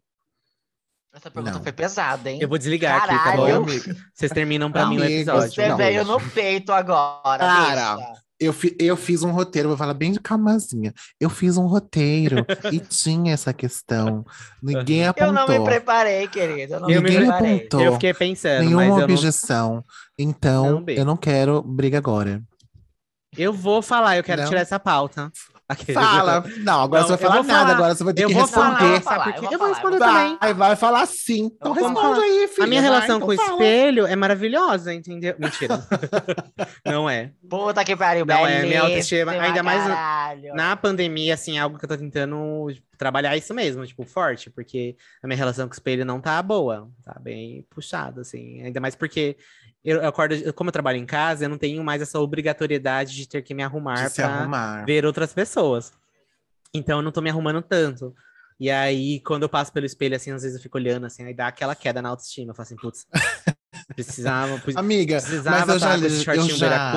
Essa 1.16 1.30
pergunta 1.30 1.56
Não. 1.56 1.62
foi 1.62 1.72
pesada, 1.72 2.30
hein? 2.30 2.38
Eu 2.42 2.48
vou 2.48 2.58
desligar 2.58 2.98
aqui, 2.98 3.08
tá 3.08 3.18
Caralho. 3.24 3.64
Bom? 3.64 3.70
amiga. 3.70 3.96
Vocês 4.14 4.30
terminam 4.30 4.70
pra 4.70 4.84
mim 4.86 4.98
o 4.98 5.04
episódio. 5.04 5.50
Você 5.50 5.66
Não, 5.68 5.76
veio 5.78 6.02
hoje. 6.02 6.10
no 6.10 6.20
peito 6.30 6.72
agora. 6.72 7.38
Cara, 7.38 7.96
bicha. 7.96 8.12
Eu, 8.38 8.52
fi- 8.52 8.76
eu 8.78 8.98
fiz 8.98 9.22
um 9.22 9.30
roteiro, 9.30 9.68
vou 9.70 9.78
falar 9.78 9.94
bem 9.94 10.12
de 10.12 10.20
calmazinha. 10.20 10.92
Eu 11.18 11.30
fiz 11.30 11.56
um 11.56 11.66
roteiro 11.66 12.44
e 12.70 12.78
tinha 12.80 13.32
essa 13.32 13.50
questão. 13.54 14.26
Ninguém 14.62 15.04
Eu 15.04 15.10
apontou. 15.12 15.32
não 15.32 15.48
me 15.48 15.64
preparei, 15.64 16.28
querido. 16.28 16.74
Eu 16.74 16.80
não 16.80 16.90
Eu 16.90 17.00
me 17.00 17.10
preparei. 17.16 17.56
apontou. 17.60 17.80
Eu 17.80 17.92
fiquei 17.94 18.12
pensando, 18.12 18.58
Nenhuma 18.60 18.76
mas 18.82 18.90
eu 18.90 18.96
não... 18.98 19.04
objeção. 19.04 19.84
Então, 20.18 20.70
Não, 20.72 20.82
B. 20.82 20.98
eu 21.00 21.04
não 21.06 21.16
quero 21.16 21.62
briga 21.62 21.96
agora. 21.96 22.42
Eu 23.38 23.54
vou 23.54 23.80
falar, 23.80 24.18
eu 24.18 24.22
quero 24.24 24.42
Não. 24.42 24.48
tirar 24.50 24.60
essa 24.60 24.78
pauta. 24.78 25.32
Aquele- 25.68 25.94
Fala. 25.94 26.44
Não, 26.58 26.82
agora 26.82 27.02
Não, 27.02 27.08
você 27.08 27.16
vai 27.16 27.18
falar 27.28 27.42
nada. 27.42 27.48
falar. 27.60 27.74
Agora 27.74 27.94
você 27.96 28.04
vai 28.04 28.14
ter 28.14 28.22
Eu 28.22 28.28
que 28.28 28.34
vou 28.34 28.46
falar, 28.46 28.68
responder. 28.70 28.84
eu 28.84 28.90
vou 29.00 29.02
sabe 29.02 29.16
falar, 29.16 29.24
por 29.24 29.30
eu 29.30 29.34
quê? 29.34 29.40
vou 29.40 29.52
Eu 29.52 29.58
vou 29.58 29.68
responder 29.68 29.98
vou 29.98 30.06
também. 30.06 30.38
Vai, 30.40 30.54
vai 30.54 30.76
falar 30.76 31.06
sim. 31.06 31.50
Então 31.56 31.72
responde 31.72 32.20
aí, 32.20 32.48
filha. 32.48 32.64
A 32.64 32.66
minha 32.68 32.80
vai, 32.82 32.90
relação 32.90 33.16
então 33.16 33.26
com 33.28 33.34
o 33.34 33.36
fala. 33.36 33.52
espelho 33.52 34.06
é 34.06 34.14
maravilhosa, 34.16 34.94
entendeu? 34.94 35.34
Mentira. 35.38 35.84
não 36.86 37.10
é. 37.10 37.32
Puta 37.50 37.84
que 37.84 37.96
pariu, 37.96 38.24
Não, 38.24 38.46
é, 38.46 38.62
minha 38.62 38.82
autoestima, 38.82 39.32
belíssima, 39.32 39.46
ainda 39.48 39.62
mais. 39.62 40.54
Na 40.54 40.76
pandemia, 40.76 41.34
assim, 41.34 41.58
é 41.58 41.60
algo 41.60 41.78
que 41.78 41.84
eu 41.84 41.88
tô 41.88 41.96
tentando 41.96 42.68
trabalhar 42.96 43.36
isso 43.36 43.52
mesmo, 43.54 43.86
tipo, 43.86 44.04
forte, 44.04 44.50
porque 44.50 44.96
a 45.22 45.26
minha 45.26 45.36
relação 45.36 45.66
com 45.68 45.72
o 45.72 45.76
espelho 45.76 46.04
não 46.04 46.20
tá 46.20 46.42
boa, 46.42 46.90
tá 47.04 47.18
bem 47.20 47.66
puxada, 47.70 48.20
assim. 48.22 48.62
Ainda 48.62 48.80
mais 48.80 48.94
porque 48.94 49.36
eu, 49.84 49.98
eu 49.98 50.08
acordo, 50.08 50.52
como 50.54 50.68
eu 50.68 50.72
trabalho 50.72 50.98
em 50.98 51.06
casa, 51.06 51.44
eu 51.44 51.48
não 51.48 51.58
tenho 51.58 51.82
mais 51.84 52.02
essa 52.02 52.18
obrigatoriedade 52.20 53.14
de 53.14 53.28
ter 53.28 53.42
que 53.42 53.54
me 53.54 53.62
arrumar 53.62 54.10
arrumar. 54.22 54.84
ver 54.84 55.04
outras 55.04 55.32
pessoas. 55.32 55.92
Então 56.74 56.98
eu 56.98 57.02
não 57.02 57.12
tô 57.12 57.20
me 57.22 57.30
arrumando 57.30 57.62
tanto. 57.62 58.14
E 58.58 58.70
aí, 58.70 59.20
quando 59.20 59.42
eu 59.42 59.48
passo 59.50 59.70
pelo 59.72 59.84
espelho, 59.84 60.16
assim, 60.16 60.30
às 60.30 60.42
vezes 60.42 60.56
eu 60.56 60.62
fico 60.62 60.78
olhando, 60.78 61.04
assim, 61.04 61.24
aí 61.24 61.34
dá 61.34 61.46
aquela 61.46 61.74
queda 61.74 62.00
na 62.00 62.08
autoestima. 62.08 62.50
Eu 62.52 62.54
falo 62.54 62.64
assim, 62.64 62.76
putz, 62.76 63.06
precisava. 63.94 64.58
pus- 64.64 64.76
Amiga, 64.76 65.20
Precisava 65.20 65.58
mas 65.60 65.68
eu 65.68 65.78
já, 65.78 65.88
tá 65.88 66.34
eu 66.34 66.48
já... 66.58 66.92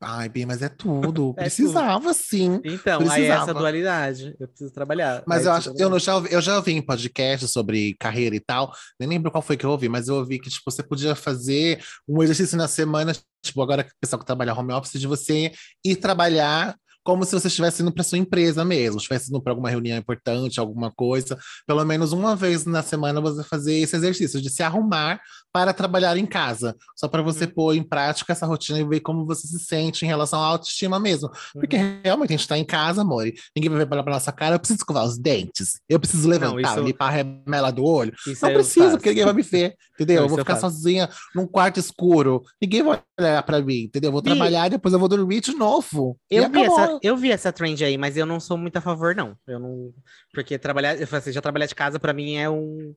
Ai, 0.00 0.28
Bia, 0.28 0.46
mas 0.46 0.62
é 0.62 0.68
tudo. 0.68 1.34
É 1.38 1.42
Precisava 1.44 2.12
sim. 2.12 2.60
Então, 2.64 3.00
aí 3.00 3.22
é 3.22 3.26
essa 3.26 3.36
Precisava. 3.36 3.54
dualidade. 3.54 4.36
Eu 4.38 4.48
preciso 4.48 4.72
trabalhar. 4.72 5.22
Mas 5.26 5.40
Aí 5.42 5.46
eu 5.46 5.52
acho, 5.52 5.74
eu, 5.78 5.88
não, 5.90 5.98
já, 5.98 6.14
ouvi- 6.16 6.28
eu 6.32 6.40
já 6.40 6.56
ouvi 6.56 6.72
em 6.72 6.82
podcast 6.82 7.48
sobre 7.48 7.94
carreira 7.98 8.36
e 8.36 8.40
tal, 8.40 8.72
nem 9.00 9.08
lembro 9.08 9.30
qual 9.30 9.42
foi 9.42 9.56
que 9.56 9.64
eu 9.64 9.70
ouvi, 9.70 9.88
mas 9.88 10.08
eu 10.08 10.16
ouvi 10.16 10.38
que 10.38 10.50
tipo, 10.50 10.70
você 10.70 10.82
podia 10.82 11.14
fazer 11.14 11.82
um 12.08 12.22
exercício 12.22 12.56
na 12.56 12.68
semana, 12.68 13.12
tipo, 13.44 13.62
agora 13.62 13.82
que 13.84 13.90
o 13.90 13.94
pessoal 14.00 14.20
que 14.20 14.26
trabalha 14.26 14.54
home 14.54 14.72
office, 14.72 15.00
de 15.00 15.06
você 15.06 15.52
ir 15.84 15.96
trabalhar 15.96 16.76
como 17.06 17.24
se 17.24 17.30
você 17.32 17.46
estivesse 17.46 17.82
indo 17.82 17.92
para 17.92 18.02
sua 18.02 18.18
empresa 18.18 18.64
mesmo, 18.64 18.96
estivesse 18.96 19.30
indo 19.30 19.40
para 19.40 19.52
alguma 19.52 19.70
reunião 19.70 19.96
importante, 19.96 20.58
alguma 20.58 20.90
coisa, 20.90 21.38
pelo 21.64 21.84
menos 21.84 22.10
uma 22.12 22.34
vez 22.34 22.64
na 22.66 22.82
semana 22.82 23.20
você 23.20 23.44
fazer 23.44 23.74
esse 23.78 23.94
exercício 23.94 24.42
de 24.42 24.50
se 24.50 24.60
arrumar 24.64 25.20
para 25.52 25.72
trabalhar 25.72 26.16
em 26.16 26.26
casa, 26.26 26.74
só 26.96 27.06
para 27.08 27.22
você 27.22 27.44
Uhum. 27.44 27.50
pôr 27.50 27.76
em 27.76 27.82
prática 27.82 28.32
essa 28.32 28.44
rotina 28.44 28.80
e 28.80 28.84
ver 28.84 29.00
como 29.00 29.24
você 29.24 29.46
se 29.46 29.58
sente 29.60 30.04
em 30.04 30.08
relação 30.08 30.40
à 30.42 30.46
autoestima 30.46 30.98
mesmo. 30.98 31.30
Porque 31.54 31.76
Uhum. 31.76 32.00
realmente 32.04 32.34
a 32.34 32.36
gente 32.36 32.48
tá 32.48 32.58
em 32.58 32.64
casa, 32.64 33.02
amor. 33.02 33.24
Ninguém 33.54 33.70
vai 33.70 33.78
ver 33.78 33.86
pela 33.86 34.02
nossa 34.02 34.32
cara. 34.32 34.56
Eu 34.56 34.58
preciso 34.58 34.78
escovar 34.80 35.04
os 35.04 35.16
dentes. 35.16 35.80
Eu 35.88 36.00
preciso 36.00 36.28
levantar, 36.28 36.72
isso- 36.72 36.80
limpar 36.80 37.06
a 37.06 37.10
remela 37.10 37.70
do 37.70 37.84
olho. 37.84 38.12
Isso 38.26 38.42
Não 38.44 38.50
eu 38.50 38.54
preciso, 38.56 38.90
porque 38.96 39.10
ninguém 39.10 39.24
vai 39.24 39.32
me 39.34 39.42
ver. 39.42 39.74
Entendeu? 39.94 40.16
Não, 40.16 40.22
eu 40.24 40.28
vou 40.28 40.38
eu 40.38 40.44
ficar 40.44 40.56
faço. 40.56 40.76
sozinha 40.76 41.08
num 41.34 41.46
quarto 41.46 41.78
escuro. 41.80 42.42
Ninguém 42.60 42.82
vai 42.82 43.00
olhar 43.18 43.42
pra 43.42 43.62
mim, 43.62 43.84
entendeu? 43.84 44.08
Eu 44.08 44.12
vou 44.12 44.20
trabalhar 44.22 44.66
e 44.66 44.70
depois 44.70 44.92
eu 44.92 44.98
vou 45.00 45.08
dormir 45.08 45.40
de 45.40 45.54
novo. 45.54 46.18
Eu 46.30 46.50
vi, 46.50 46.62
essa, 46.64 46.95
eu 47.02 47.16
vi 47.16 47.30
essa 47.30 47.52
trend 47.52 47.84
aí, 47.84 47.96
mas 47.98 48.16
eu 48.16 48.26
não 48.26 48.38
sou 48.40 48.56
muito 48.56 48.76
a 48.76 48.80
favor, 48.80 49.14
não. 49.14 49.36
Eu 49.46 49.58
não. 49.58 49.94
Porque 50.32 50.58
trabalhar, 50.58 51.00
eu 51.00 51.06
falei 51.06 51.20
assim, 51.20 51.32
já 51.32 51.40
trabalhar 51.40 51.66
de 51.66 51.74
casa 51.74 51.98
pra 51.98 52.12
mim 52.12 52.36
é 52.36 52.48
um. 52.48 52.94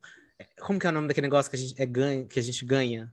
Como 0.61 0.79
que 0.79 0.87
é 0.87 0.89
o 0.89 0.93
nome 0.93 1.07
daquele 1.07 1.27
negócio 1.27 1.49
que 1.49 1.57
a 1.57 1.59
gente, 1.59 1.81
é 1.81 1.85
ganha, 1.85 2.25
que 2.25 2.39
a 2.39 2.43
gente 2.43 2.65
ganha? 2.65 3.11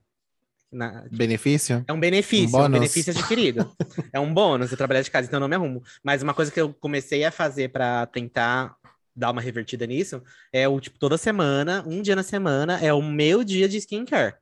Na- 0.71 1.05
Benefício? 1.11 1.83
É 1.87 1.93
um 1.93 1.99
benefício, 1.99 2.43
Um 2.57 2.59
é 2.59 2.61
um 2.61 2.63
bônus. 2.63 2.79
benefício 2.79 3.11
adquirido. 3.13 3.71
é 4.13 4.19
um 4.19 4.33
bônus 4.33 4.71
eu 4.71 4.77
trabalhar 4.77 5.01
de 5.01 5.11
casa, 5.11 5.27
então 5.27 5.37
eu 5.37 5.41
não 5.41 5.47
me 5.47 5.55
arrumo. 5.55 5.81
Mas 6.03 6.21
uma 6.21 6.33
coisa 6.33 6.51
que 6.51 6.59
eu 6.59 6.73
comecei 6.73 7.23
a 7.23 7.31
fazer 7.31 7.69
pra 7.69 8.05
tentar 8.05 8.75
dar 9.15 9.31
uma 9.31 9.41
revertida 9.41 9.87
nisso 9.87 10.21
é 10.53 10.67
o 10.67 10.79
tipo 10.79 10.99
toda 10.99 11.17
semana, 11.17 11.83
um 11.87 12.01
dia 12.01 12.15
na 12.15 12.23
semana, 12.23 12.79
é 12.79 12.93
o 12.93 13.01
meu 13.01 13.43
dia 13.43 13.67
de 13.67 13.77
skincare. 13.77 14.35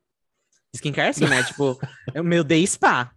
Skincare 0.76 1.10
assim, 1.10 1.26
né? 1.28 1.42
tipo, 1.46 1.80
é 2.14 2.20
o 2.20 2.24
meu 2.24 2.44
day 2.44 2.66
spa. 2.68 3.15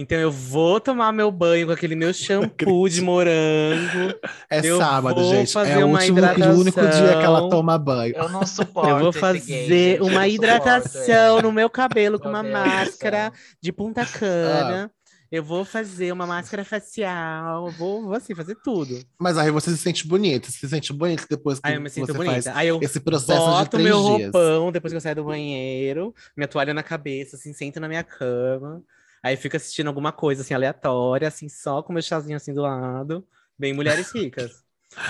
Então 0.00 0.16
eu 0.16 0.32
vou 0.32 0.80
tomar 0.80 1.12
meu 1.12 1.30
banho 1.30 1.66
com 1.66 1.74
aquele 1.74 1.94
meu 1.94 2.10
shampoo 2.14 2.88
de 2.88 3.02
morango. 3.02 4.14
É 4.48 4.66
Eu 4.66 4.78
sábado, 4.78 5.20
vou 5.20 5.34
gente. 5.34 5.52
fazer 5.52 5.72
É 5.72 5.84
o 5.84 5.88
uma 5.88 5.98
último 6.00 6.18
e 6.20 6.42
o 6.42 6.58
único 6.58 6.80
dia 6.80 7.18
que 7.18 7.24
ela 7.24 7.50
toma 7.50 7.76
banho. 7.76 8.14
Eu 8.16 8.30
não 8.30 8.44
suporto. 8.48 8.88
Eu 8.88 8.98
vou 8.98 9.12
fazer 9.12 9.98
eu 9.98 10.06
uma 10.06 10.26
hidratação 10.26 11.42
no 11.42 11.52
meu 11.52 11.68
cabelo 11.68 12.18
com 12.18 12.30
uma 12.30 12.42
máscara 12.42 13.30
de 13.60 13.70
ponta 13.70 14.02
cana. 14.18 14.90
Eu 15.30 15.44
vou 15.44 15.66
fazer 15.66 16.10
uma 16.12 16.26
máscara 16.26 16.64
facial, 16.64 17.70
vou, 17.72 18.02
vou 18.02 18.14
assim, 18.14 18.34
fazer 18.34 18.56
tudo. 18.64 18.98
Mas 19.18 19.36
aí 19.36 19.50
você 19.50 19.70
se 19.70 19.76
sente 19.76 20.08
bonita. 20.08 20.50
Você 20.50 20.60
se 20.60 20.68
sente 20.70 20.94
bonita 20.94 21.26
depois 21.28 21.60
que 21.60 21.68
Aí 21.68 21.74
eu 21.74 21.80
me 21.82 21.90
sinto 21.90 22.06
você 22.06 22.14
bonita. 22.14 22.32
faz 22.42 22.46
Aí 22.56 22.68
eu 22.68 22.80
esse 22.80 22.98
processo 23.00 23.38
de 23.38 23.46
boto 23.50 23.70
três 23.72 23.84
meu 23.86 24.16
dias. 24.16 24.32
roupão 24.32 24.72
depois 24.72 24.92
que 24.94 24.96
eu 24.96 25.00
saio 25.00 25.16
do 25.16 25.24
banheiro, 25.24 26.14
minha 26.34 26.48
toalha 26.48 26.72
na 26.72 26.82
cabeça, 26.82 27.36
assim, 27.36 27.52
sento 27.52 27.78
na 27.78 27.86
minha 27.86 28.02
cama. 28.02 28.82
Aí 29.22 29.36
fico 29.36 29.56
assistindo 29.56 29.88
alguma 29.88 30.12
coisa 30.12 30.42
assim 30.42 30.54
aleatória, 30.54 31.28
assim, 31.28 31.48
só 31.48 31.82
com 31.82 31.92
meu 31.92 32.02
chazinho 32.02 32.36
assim 32.36 32.54
do 32.54 32.62
lado. 32.62 33.26
Bem 33.58 33.72
mulheres 33.74 34.10
ricas. 34.14 34.64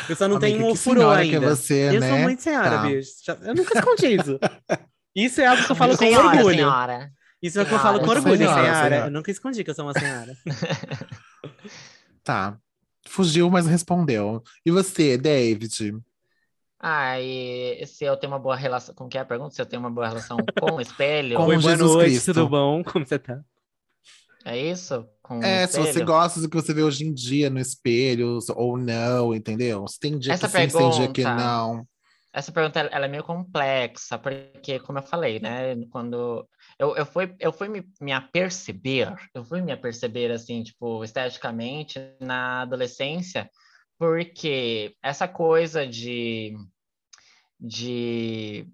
Eu 0.08 0.16
só 0.16 0.28
não 0.28 0.36
Amiga, 0.36 0.52
tenho 0.58 0.70
o 0.70 0.76
furor 0.76 1.00
senhora 1.02 1.20
ainda. 1.22 1.38
que 1.38 1.44
é 1.44 1.48
você, 1.48 1.88
eu 1.96 2.00
né? 2.00 2.08
sou 2.08 2.18
muito 2.18 2.42
senhora, 2.42 2.70
Tá. 2.70 2.82
bicho. 2.82 3.10
Eu 3.42 3.54
nunca 3.54 3.78
escondi 3.78 4.06
isso. 4.16 4.38
Isso 5.14 5.40
é 5.40 5.46
algo 5.46 5.64
que 5.64 5.72
eu 5.72 5.76
falo 5.76 5.92
com 5.92 5.98
senhora, 5.98 6.28
orgulho. 6.28 6.54
Senhora. 6.56 7.12
Isso 7.42 7.58
é 7.58 7.62
o 7.62 7.66
que 7.66 7.74
eu 7.74 7.78
falo 7.80 7.98
com 8.00 8.08
orgulho, 8.10 8.36
senhora, 8.38 8.62
senhora. 8.62 8.88
senhora. 8.88 9.06
Eu 9.06 9.10
nunca 9.10 9.30
escondi 9.30 9.64
que 9.64 9.70
eu 9.70 9.74
sou 9.74 9.84
uma 9.84 9.92
senhora. 9.98 10.36
Tá. 12.22 12.58
Fugiu, 13.08 13.50
mas 13.50 13.66
respondeu. 13.66 14.42
E 14.64 14.70
você, 14.70 15.16
David? 15.16 15.98
Ah, 16.78 17.20
e 17.20 17.84
se 17.86 18.04
eu 18.04 18.16
tenho 18.16 18.32
uma 18.32 18.38
boa 18.38 18.56
relação. 18.56 18.94
Como 18.94 19.08
que 19.10 19.18
é 19.18 19.20
a 19.20 19.24
pergunta? 19.24 19.54
Se 19.54 19.60
eu 19.60 19.66
tenho 19.66 19.80
uma 19.80 19.90
boa 19.90 20.06
relação 20.08 20.36
com 20.60 20.72
o 20.76 20.80
espelho? 20.80 21.36
Como 21.36 21.48
Oi, 21.48 21.58
boa 21.58 21.70
Jesus 21.72 21.92
noite, 21.92 22.10
Cristo. 22.10 22.34
tudo 22.34 22.48
bom? 22.48 22.82
Como 22.84 23.06
você 23.06 23.18
tá? 23.18 23.40
É 24.44 24.56
isso? 24.58 25.06
Com 25.22 25.42
É, 25.42 25.66
se 25.66 25.78
você 25.78 26.04
gosta 26.04 26.40
do 26.40 26.48
que 26.48 26.56
você 26.56 26.72
vê 26.72 26.82
hoje 26.82 27.04
em 27.06 27.12
dia 27.12 27.50
no 27.50 27.58
espelho 27.58 28.38
ou 28.54 28.76
não, 28.76 29.34
entendeu? 29.34 29.86
Se 29.86 29.98
tem 29.98 30.18
dia 30.18 30.32
Essa 30.32 30.48
que 30.48 30.56
sim, 30.62 30.68
se 30.68 30.76
tem 30.78 30.90
dia 30.90 31.08
que 31.12 31.22
pergunta- 31.22 31.34
não. 31.44 31.86
Essa 32.32 32.52
pergunta 32.52 32.78
ela 32.78 33.06
é 33.06 33.08
meio 33.08 33.24
complexa, 33.24 34.16
porque, 34.16 34.78
como 34.80 34.98
eu 35.00 35.02
falei, 35.02 35.40
né? 35.40 35.74
Quando 35.90 36.48
eu, 36.78 36.96
eu 36.96 37.04
fui, 37.04 37.34
eu 37.40 37.52
fui 37.52 37.68
me, 37.68 37.84
me 38.00 38.12
aperceber, 38.12 39.12
eu 39.34 39.44
fui 39.44 39.60
me 39.60 39.72
aperceber, 39.72 40.30
assim, 40.30 40.62
tipo, 40.62 41.02
esteticamente 41.02 41.98
na 42.20 42.62
adolescência, 42.62 43.50
porque 43.98 44.94
essa 45.02 45.26
coisa 45.26 45.84
de, 45.84 46.54
de 47.58 48.64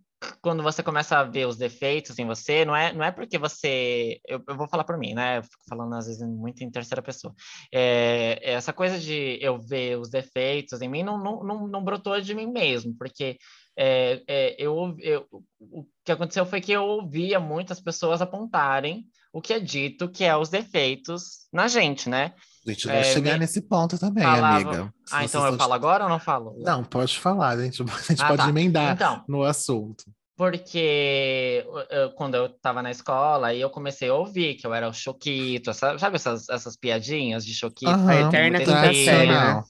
quando 0.43 0.63
você 0.63 0.83
começa 0.83 1.19
a 1.19 1.25
ver 1.25 1.47
os 1.47 1.57
defeitos 1.57 2.19
em 2.19 2.27
você, 2.27 2.65
não 2.65 2.75
é, 2.75 2.93
não 2.93 3.05
é 3.05 3.11
porque 3.11 3.39
você. 3.39 4.21
Eu, 4.27 4.43
eu 4.49 4.57
vou 4.57 4.69
falar 4.69 4.85
por 4.85 4.97
mim, 4.99 5.15
né? 5.15 5.39
Eu 5.39 5.43
fico 5.43 5.63
falando 5.69 5.95
às 5.95 6.07
vezes 6.07 6.23
muito 6.27 6.63
em 6.63 6.71
terceira 6.71 7.03
pessoa. 7.03 7.35
É, 7.73 8.53
essa 8.53 8.73
coisa 8.73 8.99
de 8.99 9.39
eu 9.41 9.59
ver 9.59 9.99
os 9.99 10.09
defeitos 10.11 10.81
em 10.81 10.89
mim 10.89 11.03
não, 11.03 11.19
não, 11.23 11.43
não, 11.45 11.69
não 11.69 11.85
brotou 11.85 12.21
de 12.21 12.35
mim 12.35 12.47
mesmo, 12.47 12.95
porque 12.97 13.37
é, 13.79 14.23
é, 14.27 14.57
eu, 14.59 14.97
eu, 15.01 15.27
o 15.61 15.85
que 16.05 16.13
aconteceu 16.13 16.47
foi 16.47 16.61
que 16.61 16.73
eu 16.73 16.83
ouvia 16.85 17.39
muitas 17.39 17.81
pessoas 17.81 18.23
apontarem 18.23 19.05
o 19.33 19.41
que 19.43 19.53
é 19.53 19.61
dito 19.61 20.09
que 20.09 20.25
é 20.25 20.35
os 20.35 20.49
defeitos 20.49 21.47
na 21.53 21.69
gente, 21.69 22.09
né? 22.09 22.33
A 22.67 22.71
gente 22.71 22.87
vai 22.89 22.97
É, 23.01 23.03
chegar 23.05 23.33
me- 23.35 23.39
nesse 23.41 23.61
ponto 23.61 23.97
também, 23.99 24.25
Falava- 24.25 24.57
amiga. 24.57 24.95
Se 25.05 25.15
Ah, 25.15 25.25
então 25.25 25.47
eu 25.47 25.53
falo 25.57 25.73
agora 25.75 26.05
ou 26.05 26.11
não 26.11 26.19
falo? 26.19 26.55
Não, 26.59 26.83
pode 26.83 27.17
falar, 27.19 27.51
a 27.51 27.63
gente, 27.65 27.81
a 27.83 27.87
gente 27.87 28.23
Ah, 28.23 28.29
pode 28.29 28.43
tá. 28.43 28.49
emendar 28.49 28.95
Então, 28.95 29.23
no 29.29 29.43
assunto. 29.45 30.05
Porque 30.37 31.65
eu- 31.91 32.13
quando 32.13 32.35
eu 32.35 32.47
estava 32.47 32.83
na 32.83 32.91
escola, 32.91 33.49
aí 33.49 33.61
eu 33.61 33.71
comecei 33.71 34.09
a 34.09 34.15
ouvir 34.15 34.57
que 34.57 34.67
eu 34.67 34.75
era 34.75 34.89
o 34.89 34.93
Choquito, 34.93 35.73
sabe 35.75 36.17
essas, 36.17 36.49
essas 36.49 36.77
piadinhas 36.77 37.45
de 37.45 37.55
Choquito? 37.55 37.91
Aham, 37.91 38.31
eterna 38.31 38.61
muito 38.61 39.67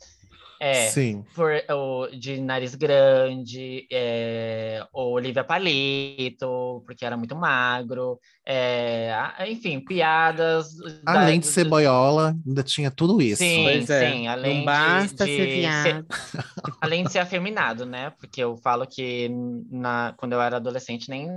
É, 0.61 0.89
Sim. 0.89 1.23
por, 1.35 1.53
o, 1.71 2.07
de 2.09 2.41
nariz 2.41 2.75
grande, 2.75 3.87
é, 3.93 4.87
o 4.93 5.11
Olivia 5.13 5.45
Palito, 5.45 6.83
porque 6.87 7.05
era 7.05 7.17
muito 7.17 7.37
magro, 7.37 8.19
é, 8.45 9.15
enfim, 9.49 9.81
piadas. 9.81 10.75
da- 11.05 11.13
Além 11.13 11.41
de 11.41 11.47
do- 11.47 11.53
ser 11.53 11.65
boiola, 11.65 12.35
ainda 12.47 12.63
tinha 12.63 12.91
tudo 12.91 13.21
isso. 13.21 13.43
Sim, 13.43 13.63
Pois 13.65 13.91
é. 13.91 14.11
sim, 14.13 14.27
além 14.29 14.55
Não 14.55 14.61
de- 14.61 14.65
basta 14.67 15.25
de 15.27 15.37
ser 15.37 15.47
viado. 15.49 16.07
além 16.81 17.05
de 17.05 17.13
ser 17.13 17.19
afeminado, 17.19 17.85
né? 17.85 18.11
Porque 18.19 18.43
eu 18.43 18.57
falo 18.57 18.87
que 18.87 19.29
na, 19.71 20.15
quando 20.17 20.33
eu 20.33 20.41
era 20.41 20.57
adolescente, 20.57 21.09
nem 21.11 21.29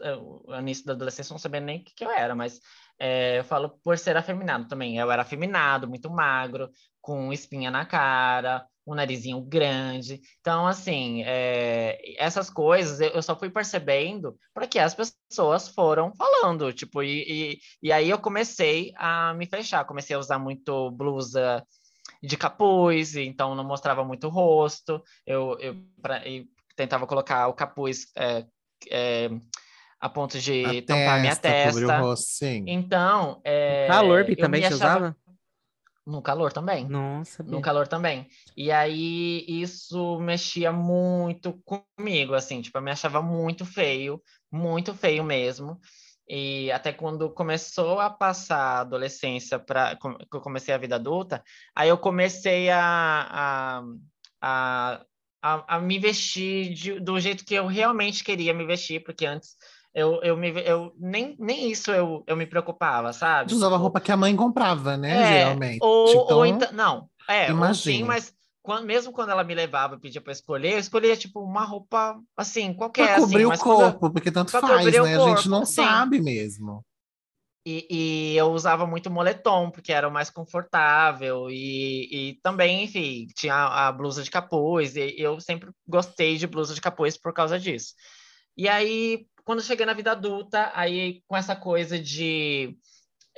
eu, 0.00 0.42
no 0.46 0.58
início 0.58 0.84
da 0.84 0.92
adolescência 0.92 1.30
eu 1.30 1.34
não 1.34 1.38
sabia 1.38 1.60
nem 1.60 1.80
o 1.80 1.84
que, 1.84 1.94
que 1.94 2.04
eu 2.04 2.10
era, 2.10 2.34
mas 2.34 2.60
é, 2.98 3.38
eu 3.38 3.44
falo 3.44 3.70
por 3.82 3.98
ser 3.98 4.16
afeminado 4.16 4.66
também. 4.68 4.96
Eu 4.98 5.10
era 5.10 5.22
afeminado, 5.22 5.88
muito 5.88 6.10
magro, 6.10 6.68
com 7.06 7.32
espinha 7.32 7.70
na 7.70 7.86
cara, 7.86 8.66
um 8.84 8.92
narizinho 8.92 9.40
grande. 9.40 10.20
Então, 10.40 10.66
assim, 10.66 11.22
é, 11.24 11.96
essas 12.20 12.50
coisas 12.50 13.00
eu 13.00 13.10
eu 13.10 13.22
só 13.22 13.38
fui 13.38 13.48
percebendo 13.48 14.36
porque 14.52 14.76
as 14.80 14.92
pessoas 14.92 15.68
foram 15.68 16.12
falando, 16.16 16.72
tipo, 16.72 17.04
e, 17.04 17.22
e, 17.52 17.58
e 17.80 17.92
aí 17.92 18.10
eu 18.10 18.18
comecei 18.18 18.92
a 18.96 19.32
me 19.34 19.46
fechar, 19.46 19.84
comecei 19.84 20.16
a 20.16 20.18
usar 20.18 20.40
muito 20.40 20.90
blusa 20.90 21.64
de 22.20 22.36
capuz, 22.36 23.14
então 23.14 23.54
não 23.54 23.62
mostrava 23.62 24.04
muito 24.04 24.26
o 24.26 24.30
rosto. 24.30 25.00
Eu, 25.24 25.56
eu 25.60 25.76
pra- 26.02 26.26
e 26.26 26.48
tentava 26.74 27.06
colocar 27.06 27.46
o 27.46 27.54
capuz 27.54 28.06
é, 28.16 28.44
é, 28.90 29.30
a 30.00 30.08
ponto 30.08 30.40
de 30.40 30.64
A 30.64 30.82
tampar 30.82 31.20
minha 31.20 31.36
testa, 31.36 31.68
cobrir 31.70 31.84
o 31.84 31.88
testa. 31.88 32.02
rosto, 32.02 32.26
sim. 32.30 32.64
Então, 32.66 33.40
é, 33.44 33.86
Calor, 33.86 34.24
eu 34.28 34.36
também 34.36 34.60
você 34.62 34.74
achava- 34.74 34.98
usava? 34.98 35.16
No 36.06 36.22
calor 36.22 36.52
também. 36.52 36.86
Nossa. 36.86 37.42
No 37.42 37.60
calor 37.60 37.88
também. 37.88 38.28
E 38.56 38.70
aí 38.70 39.44
isso 39.48 40.20
mexia 40.20 40.70
muito 40.70 41.52
comigo, 41.64 42.32
assim, 42.34 42.62
tipo, 42.62 42.78
eu 42.78 42.82
me 42.82 42.92
achava 42.92 43.20
muito 43.20 43.64
feio, 43.66 44.22
muito 44.50 44.94
feio 44.94 45.24
mesmo. 45.24 45.80
E 46.28 46.70
até 46.72 46.92
quando 46.92 47.30
começou 47.30 47.98
a 48.00 48.08
passar 48.10 48.58
a 48.58 48.80
adolescência 48.80 49.58
para 49.58 49.96
que 49.96 50.36
eu 50.36 50.40
comecei 50.40 50.74
a 50.74 50.78
vida 50.78 50.96
adulta, 50.96 51.42
aí 51.74 51.88
eu 51.88 51.98
comecei 51.98 52.68
a, 52.70 52.80
a, 53.80 53.82
a, 54.40 55.04
a, 55.42 55.76
a 55.76 55.80
me 55.80 55.98
vestir 55.98 56.72
de- 56.74 57.00
do 57.00 57.18
jeito 57.20 57.44
que 57.44 57.54
eu 57.54 57.66
realmente 57.66 58.24
queria 58.24 58.52
me 58.54 58.66
vestir, 58.66 59.02
porque 59.04 59.24
antes 59.26 59.56
eu, 59.96 60.20
eu, 60.22 60.36
me, 60.36 60.50
eu 60.50 60.92
nem, 60.98 61.34
nem 61.38 61.70
isso 61.70 61.90
eu, 61.90 62.22
eu 62.26 62.36
me 62.36 62.44
preocupava, 62.44 63.14
sabe? 63.14 63.48
Tu 63.48 63.56
usava 63.56 63.78
roupa 63.78 63.98
que 63.98 64.12
a 64.12 64.16
mãe 64.16 64.36
comprava, 64.36 64.94
né? 64.94 65.22
é, 65.22 65.26
geralmente. 65.38 65.78
Ou, 65.80 66.08
então, 66.10 66.36
ou 66.36 66.46
então, 66.46 66.72
não, 66.72 67.08
é, 67.26 67.50
ou 67.50 67.74
sim, 67.74 68.00
imagina. 68.00 68.06
mas 68.06 68.34
quando, 68.62 68.84
mesmo 68.84 69.10
quando 69.10 69.30
ela 69.30 69.42
me 69.42 69.54
levava 69.54 69.94
e 69.94 69.98
pedia 69.98 70.20
para 70.20 70.34
escolher, 70.34 70.74
eu 70.74 70.78
escolhia 70.78 71.16
tipo 71.16 71.40
uma 71.40 71.64
roupa 71.64 72.20
assim, 72.36 72.74
qualquer, 72.74 73.04
pra 73.06 73.14
assim, 73.14 73.24
cobrir 73.24 73.46
o 73.46 73.48
mas 73.48 73.62
quando 73.62 73.78
corpo, 73.78 74.10
porque 74.10 74.30
tanto 74.30 74.50
faz, 74.50 74.84
né? 74.84 75.00
a 75.00 75.18
gente 75.18 75.24
corpo, 75.24 75.48
não 75.48 75.64
sim. 75.64 75.76
sabe 75.76 76.20
mesmo. 76.20 76.84
E, 77.66 77.86
e 77.90 78.36
eu 78.36 78.52
usava 78.52 78.86
muito 78.86 79.10
moletom, 79.10 79.70
porque 79.70 79.94
era 79.94 80.06
o 80.06 80.12
mais 80.12 80.28
confortável, 80.28 81.48
e, 81.48 82.08
e 82.12 82.40
também, 82.42 82.84
enfim, 82.84 83.26
tinha 83.34 83.54
a, 83.54 83.88
a 83.88 83.92
blusa 83.92 84.22
de 84.22 84.30
capuz, 84.30 84.94
e 84.94 85.14
eu 85.16 85.40
sempre 85.40 85.70
gostei 85.88 86.36
de 86.36 86.46
blusa 86.46 86.74
de 86.74 86.82
capuz 86.82 87.16
por 87.16 87.32
causa 87.32 87.58
disso. 87.58 87.94
E 88.56 88.68
aí, 88.68 89.26
quando 89.46 89.60
eu 89.60 89.64
cheguei 89.64 89.86
na 89.86 89.94
vida 89.94 90.10
adulta, 90.10 90.72
aí 90.74 91.22
com 91.28 91.36
essa 91.36 91.54
coisa 91.54 91.96
de 91.96 92.76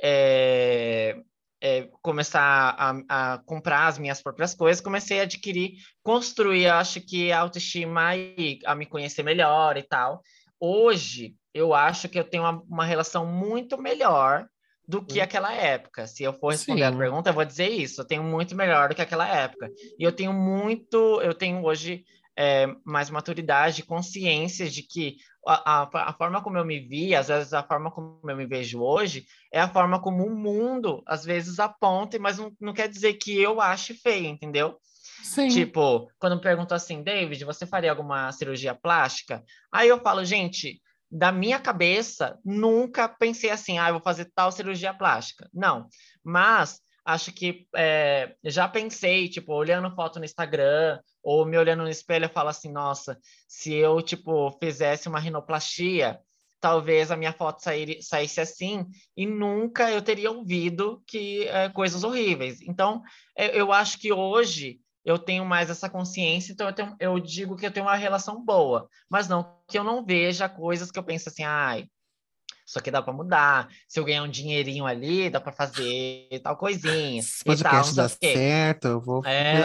é, 0.01 1.15
é, 1.61 1.87
começar 2.01 2.75
a, 2.77 3.33
a 3.33 3.37
comprar 3.37 3.85
as 3.85 3.99
minhas 3.99 4.19
próprias 4.19 4.55
coisas, 4.55 4.81
comecei 4.81 5.19
a 5.19 5.23
adquirir, 5.23 5.73
construir, 6.01 6.65
acho 6.65 6.99
que 6.99 7.31
a 7.31 7.39
autoestima 7.39 8.17
e 8.17 8.59
a 8.65 8.73
me 8.73 8.87
conhecer 8.87 9.21
melhor 9.21 9.77
e 9.77 9.83
tal. 9.83 10.23
Hoje, 10.59 11.35
eu 11.53 11.75
acho 11.75 12.09
que 12.09 12.19
eu 12.19 12.23
tenho 12.23 12.41
uma, 12.41 12.63
uma 12.63 12.85
relação 12.85 13.23
muito 13.27 13.79
melhor 13.79 14.47
do 14.87 15.05
que 15.05 15.19
Hum. 15.19 15.23
aquela 15.23 15.53
época. 15.53 16.07
Se 16.07 16.23
eu 16.23 16.33
for 16.33 16.49
responder 16.53 16.85
a 16.85 16.91
Sim. 16.91 16.97
pergunta, 16.97 17.29
eu 17.29 17.33
vou 17.35 17.45
dizer 17.45 17.69
isso. 17.69 18.01
Eu 18.01 18.05
tenho 18.05 18.23
muito 18.23 18.55
melhor 18.55 18.89
do 18.89 18.95
que 18.95 19.01
aquela 19.03 19.27
época. 19.27 19.69
E 19.99 20.03
eu 20.03 20.11
tenho 20.11 20.33
muito, 20.33 21.21
eu 21.21 21.35
tenho 21.35 21.63
hoje 21.63 22.03
é, 22.35 22.67
mais 22.83 23.09
maturidade, 23.09 23.83
consciência 23.83 24.67
de 24.67 24.81
que 24.81 25.17
a, 25.49 25.83
a, 25.83 26.09
a 26.09 26.13
forma 26.13 26.41
como 26.41 26.57
eu 26.57 26.65
me 26.65 26.79
vi, 26.79 27.15
às 27.15 27.27
vezes 27.27 27.53
a 27.53 27.63
forma 27.63 27.89
como 27.91 28.19
eu 28.23 28.35
me 28.35 28.45
vejo 28.45 28.81
hoje, 28.81 29.25
é 29.51 29.59
a 29.59 29.67
forma 29.67 29.99
como 30.01 30.25
o 30.25 30.35
mundo 30.35 31.01
às 31.05 31.25
vezes 31.25 31.59
aponta, 31.59 32.19
mas 32.19 32.37
não, 32.37 32.51
não 32.59 32.73
quer 32.73 32.87
dizer 32.87 33.13
que 33.13 33.39
eu 33.39 33.59
ache 33.59 33.93
feio, 33.93 34.27
entendeu? 34.27 34.77
Sim. 35.23 35.49
Tipo, 35.49 36.09
quando 36.17 36.35
me 36.35 36.41
perguntam 36.41 36.75
assim, 36.75 37.03
David, 37.03 37.43
você 37.43 37.65
faria 37.65 37.89
alguma 37.89 38.31
cirurgia 38.31 38.73
plástica? 38.75 39.43
Aí 39.71 39.89
eu 39.89 39.99
falo, 39.99 40.23
gente, 40.23 40.81
da 41.11 41.31
minha 41.31 41.59
cabeça, 41.59 42.37
nunca 42.45 43.09
pensei 43.09 43.49
assim, 43.49 43.79
ah, 43.79 43.89
eu 43.89 43.93
vou 43.93 44.01
fazer 44.01 44.31
tal 44.35 44.51
cirurgia 44.51 44.93
plástica. 44.93 45.49
Não, 45.53 45.87
mas 46.23 46.79
acho 47.09 47.31
que 47.31 47.67
é, 47.75 48.35
já 48.43 48.67
pensei, 48.67 49.27
tipo, 49.27 49.53
olhando 49.53 49.93
foto 49.95 50.19
no 50.19 50.25
Instagram 50.25 50.99
ou 51.23 51.45
me 51.45 51.57
olhando 51.57 51.83
no 51.83 51.89
espelho, 51.89 52.25
eu 52.25 52.29
falo 52.29 52.49
assim, 52.49 52.71
nossa, 52.71 53.17
se 53.47 53.73
eu, 53.73 54.01
tipo, 54.01 54.51
fizesse 54.59 55.07
uma 55.07 55.19
rinoplastia, 55.19 56.19
talvez 56.59 57.09
a 57.09 57.17
minha 57.17 57.33
foto 57.33 57.63
sair, 57.63 58.01
saísse 58.01 58.41
assim 58.41 58.85
e 59.15 59.25
nunca 59.25 59.91
eu 59.91 60.01
teria 60.01 60.31
ouvido 60.31 61.01
que 61.07 61.47
é, 61.47 61.69
coisas 61.69 62.03
horríveis. 62.03 62.61
Então, 62.61 63.01
eu, 63.35 63.47
eu 63.47 63.73
acho 63.73 63.97
que 63.97 64.11
hoje 64.13 64.79
eu 65.03 65.17
tenho 65.17 65.45
mais 65.45 65.69
essa 65.69 65.89
consciência, 65.89 66.51
então 66.51 66.67
eu, 66.67 66.73
tenho, 66.73 66.95
eu 66.99 67.19
digo 67.19 67.55
que 67.55 67.65
eu 67.65 67.71
tenho 67.71 67.85
uma 67.85 67.95
relação 67.95 68.43
boa, 68.43 68.87
mas 69.09 69.27
não 69.27 69.57
que 69.67 69.79
eu 69.79 69.83
não 69.83 70.05
veja 70.05 70.49
coisas 70.49 70.91
que 70.91 70.99
eu 70.99 71.03
penso 71.03 71.29
assim, 71.29 71.43
ai, 71.43 71.87
isso 72.69 72.77
aqui 72.77 72.91
dá 72.91 73.01
para 73.01 73.11
mudar, 73.11 73.67
se 73.87 73.99
eu 73.99 74.05
ganhar 74.05 74.21
um 74.21 74.29
dinheirinho 74.29 74.85
ali, 74.85 75.27
dá 75.27 75.41
para 75.41 75.51
fazer 75.51 76.27
tal 76.43 76.55
coisinha 76.55 77.19
Se 77.23 77.41
e 77.43 77.49
o 77.49 77.57
tal, 77.57 77.73
não 77.73 77.79
podcast 77.79 77.95
dá 77.95 78.07
certo, 78.07 78.87
eu 78.87 79.01
vou 79.01 79.25
É, 79.25 79.55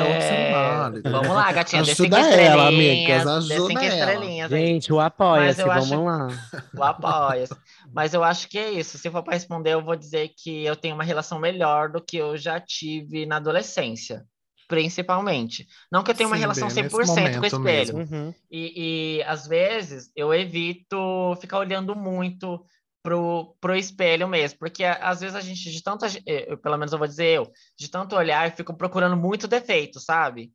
vamos 1.02 1.28
lá, 1.28 1.52
gatinha, 1.52 1.82
Ajuda 1.94 2.18
ela, 2.18 2.68
amigas, 2.68 3.26
ajuda 3.26 3.84
ela. 3.84 4.48
Gente, 4.48 4.90
o 4.90 4.98
apoia-se, 4.98 5.62
vamos 5.62 5.92
acho- 5.92 6.02
lá. 6.04 6.28
o 6.74 6.82
apoia. 6.82 7.44
Mas 7.92 8.14
eu 8.14 8.24
acho 8.24 8.48
que 8.48 8.56
é 8.58 8.70
isso. 8.72 8.96
Se 8.96 9.10
for 9.10 9.22
para 9.22 9.34
responder, 9.34 9.74
eu 9.74 9.84
vou 9.84 9.96
dizer 9.96 10.30
que 10.42 10.64
eu 10.64 10.74
tenho 10.74 10.94
uma 10.94 11.04
relação 11.04 11.38
melhor 11.38 11.90
do 11.90 12.00
que 12.02 12.16
eu 12.16 12.38
já 12.38 12.58
tive 12.58 13.26
na 13.26 13.36
adolescência, 13.36 14.24
principalmente. 14.66 15.66
Não 15.92 16.02
que 16.02 16.10
eu 16.10 16.14
tenha 16.14 16.26
uma 16.26 16.36
Sim, 16.36 16.40
relação 16.40 16.68
bem, 16.68 16.88
100% 16.88 17.38
nesse 17.38 17.38
com 17.38 17.42
o 17.42 17.46
espelho. 17.46 17.96
Uhum. 17.98 18.34
E, 18.50 19.18
e 19.18 19.22
às 19.24 19.46
vezes 19.46 20.10
eu 20.16 20.32
evito 20.32 21.36
ficar 21.40 21.58
olhando 21.58 21.94
muito 21.94 22.64
pro, 23.04 23.54
pro 23.60 23.76
espelho 23.76 24.26
mesmo, 24.26 24.58
porque 24.58 24.82
às 24.82 25.20
vezes 25.20 25.36
a 25.36 25.40
gente, 25.42 25.70
de 25.70 25.82
tanta, 25.82 26.08
ge- 26.08 26.22
eh, 26.26 26.46
eu, 26.54 26.58
pelo 26.58 26.78
menos 26.78 26.90
eu 26.90 26.98
vou 26.98 27.06
dizer 27.06 27.26
eu, 27.26 27.52
de 27.78 27.88
tanto 27.90 28.16
olhar, 28.16 28.48
eu 28.48 28.56
fico 28.56 28.74
procurando 28.74 29.14
muito 29.16 29.46
defeito, 29.46 30.00
sabe? 30.00 30.50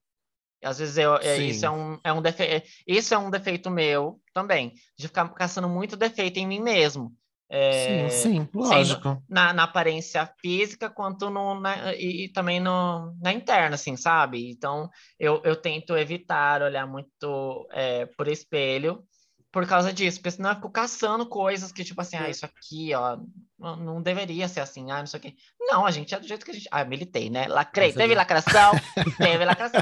Às 0.63 0.79
vezes 0.79 0.97
eu, 0.97 1.15
Sim. 1.21 1.45
isso, 1.47 1.65
é 1.65 1.69
um, 1.69 1.99
é 2.03 2.11
um 2.11 2.21
defe, 2.21 2.63
isso 2.87 3.13
é 3.13 3.17
um 3.17 3.29
defeito 3.29 3.69
meu 3.69 4.19
também, 4.33 4.73
de 4.97 5.07
ficar 5.07 5.29
caçando 5.29 5.69
muito 5.69 5.95
defeito 5.95 6.37
em 6.37 6.47
mim 6.47 6.59
mesmo. 6.59 7.13
É, 7.51 7.85
Sim, 7.85 8.09
sim, 8.09 8.47
lógico. 8.53 9.23
na, 9.29 9.53
na 9.53 9.63
aparência 9.63 10.25
física 10.41 10.89
quanto 10.89 11.29
no, 11.29 11.59
na, 11.59 11.93
e, 11.95 12.25
e 12.25 12.29
também 12.33 12.59
no, 12.59 13.15
na 13.21 13.31
interna, 13.31 13.75
assim, 13.75 13.95
sabe? 13.95 14.51
Então, 14.51 14.89
eu, 15.19 15.41
eu 15.45 15.55
tento 15.55 15.95
evitar 15.95 16.61
olhar 16.61 16.85
muito 16.87 17.67
é, 17.71 18.05
por 18.05 18.27
espelho 18.27 19.03
por 19.51 19.65
causa 19.65 19.91
disso, 19.91 20.19
porque 20.19 20.31
senão 20.31 20.51
eu 20.51 20.55
fico 20.55 20.69
caçando 20.69 21.25
coisas 21.25 21.71
que, 21.71 21.83
tipo 21.83 21.99
assim, 21.99 22.17
ah, 22.17 22.29
isso 22.29 22.45
aqui, 22.45 22.93
ó, 22.93 23.17
não, 23.57 24.01
deveria 24.01 24.47
ser 24.47 24.59
assim, 24.59 24.91
ah, 24.91 24.99
não 24.99 25.07
sei 25.07 25.19
o 25.19 25.21
quê. 25.21 25.35
Não, 25.59 25.85
a 25.85 25.91
gente 25.91 26.13
é 26.13 26.19
do 26.19 26.27
jeito 26.27 26.45
que 26.45 26.51
a 26.51 26.53
gente... 26.53 26.67
Ah, 26.71 26.85
militei, 26.85 27.29
né? 27.29 27.47
Lacrei, 27.47 27.91
teve 27.91 28.13
lacração, 28.13 28.71
teve 29.17 29.45
lacração. 29.45 29.81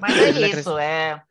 Mas 0.00 0.16
é 0.16 0.48
isso, 0.48 0.76
é... 0.78 1.22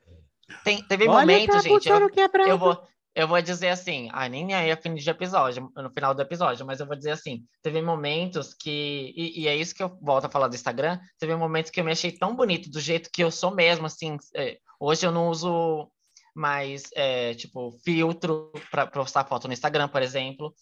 Tem, 0.63 0.82
teve 0.84 1.08
Olha, 1.08 1.20
momentos, 1.20 1.56
tá 1.56 1.62
gente, 1.62 1.90
eu, 1.90 2.10
quebrado. 2.10 2.50
eu 2.50 2.58
vou, 2.58 2.82
eu 3.13 3.28
vou 3.28 3.42
dizer 3.42 3.70
assim, 3.70 4.10
ai, 4.12 4.30
nem 4.30 4.54
aí 4.54 4.72
a 4.72 4.78
fim 4.78 4.96
de 4.96 5.10
episódio, 5.10 5.72
no 5.76 5.90
final 5.92 6.16
do 6.16 6.22
episódio, 6.22 6.66
mas 6.66 6.80
eu 6.80 6.86
vou 6.86 6.96
dizer 6.96 7.12
assim, 7.12 7.44
teve 7.62 7.82
momentos 7.82 8.54
que, 8.54 9.13
e, 9.16 9.42
e 9.42 9.48
é 9.48 9.56
isso 9.56 9.76
que 9.76 9.84
eu 9.84 9.98
volto 10.02 10.26
a 10.26 10.30
falar 10.30 10.48
do 10.48 10.56
Instagram, 10.56 11.00
teve 11.20 11.36
momentos 11.36 11.70
que 11.70 11.80
eu 11.80 11.84
me 11.84 11.92
achei 11.92 12.12
tão 12.12 12.36
bonito 12.36 12.70
do 12.70 12.80
jeito 12.80 13.10
que 13.12 13.24
eu 13.24 13.30
sou 13.30 13.54
mesmo, 13.54 13.86
assim, 13.86 14.18
é, 14.36 14.58
hoje 14.80 15.06
eu 15.06 15.12
não 15.12 15.30
uso 15.30 15.92
mais, 16.38 16.84
é, 16.95 17.34
tipo, 17.34 17.78
filtro 17.84 18.52
para 18.71 18.86
postar 18.88 19.26
foto 19.26 19.47
no 19.47 19.54
Instagram, 19.54 19.88
por 19.88 20.02
exemplo, 20.02 20.54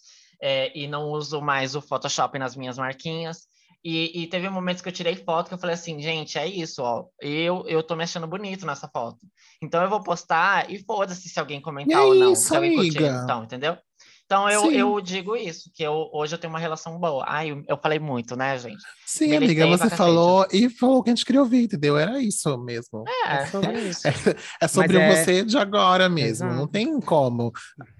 é, 0.41 0.71
e 0.77 0.87
não 0.87 1.09
uso 1.09 1.41
mais 1.41 1.75
o 1.75 1.81
Photoshop 1.81 2.37
nas 2.39 2.55
minhas 2.55 2.77
marquinhas, 2.77 3.47
e, 3.83 4.23
e 4.23 4.27
teve 4.27 4.49
momentos 4.49 4.81
que 4.81 4.89
eu 4.89 4.93
tirei 4.93 5.15
foto 5.15 5.47
que 5.47 5.53
eu 5.53 5.59
falei 5.59 5.75
assim, 5.75 6.01
gente, 6.01 6.39
é 6.39 6.47
isso, 6.47 6.81
ó, 6.81 7.05
eu, 7.21 7.63
eu 7.67 7.83
tô 7.83 7.95
me 7.95 8.03
achando 8.03 8.25
bonito 8.25 8.65
nessa 8.65 8.87
foto. 8.87 9.19
Então 9.61 9.83
eu 9.83 9.89
vou 9.89 10.01
postar 10.01 10.71
e 10.71 10.83
foda-se 10.83 11.29
se 11.29 11.39
alguém 11.39 11.61
comentar 11.61 11.99
é 11.99 12.01
ou 12.01 12.15
não. 12.15 12.33
isso, 12.33 12.47
se 12.47 12.55
alguém 12.55 12.75
curtir, 12.75 13.03
então, 13.03 13.43
entendeu? 13.43 13.77
Então 14.25 14.49
eu, 14.49 14.61
Sim. 14.61 14.75
eu 14.75 14.99
digo 15.01 15.35
isso, 15.35 15.69
que 15.71 15.83
eu, 15.83 16.09
hoje 16.11 16.33
eu 16.33 16.39
tenho 16.39 16.51
uma 16.51 16.59
relação 16.59 16.97
boa. 16.97 17.23
Ai, 17.27 17.51
eu, 17.51 17.63
eu 17.67 17.77
falei 17.77 17.99
muito, 17.99 18.35
né, 18.35 18.57
gente? 18.57 18.83
Sim, 19.05 19.27
Militei 19.29 19.61
amiga, 19.63 19.77
você 19.77 19.95
falou 19.95 20.47
e 20.51 20.67
falou 20.67 20.97
o 20.97 21.03
que 21.03 21.11
a 21.11 21.15
gente 21.15 21.23
queria 21.25 21.41
ouvir, 21.41 21.63
entendeu? 21.65 21.95
Era 21.95 22.19
isso 22.19 22.57
mesmo. 22.57 23.03
É, 23.27 23.45
sobre 23.45 23.77
é 23.77 23.79
isso. 23.81 24.01
É 24.59 24.67
sobre 24.67 24.97
Mas 24.97 25.17
é- 25.19 25.23
você 25.23 25.45
de 25.45 25.57
agora 25.57 26.09
mesmo, 26.09 26.47
não 26.47 26.53
Exato. 26.55 26.67
tem 26.69 26.99
como. 27.01 27.51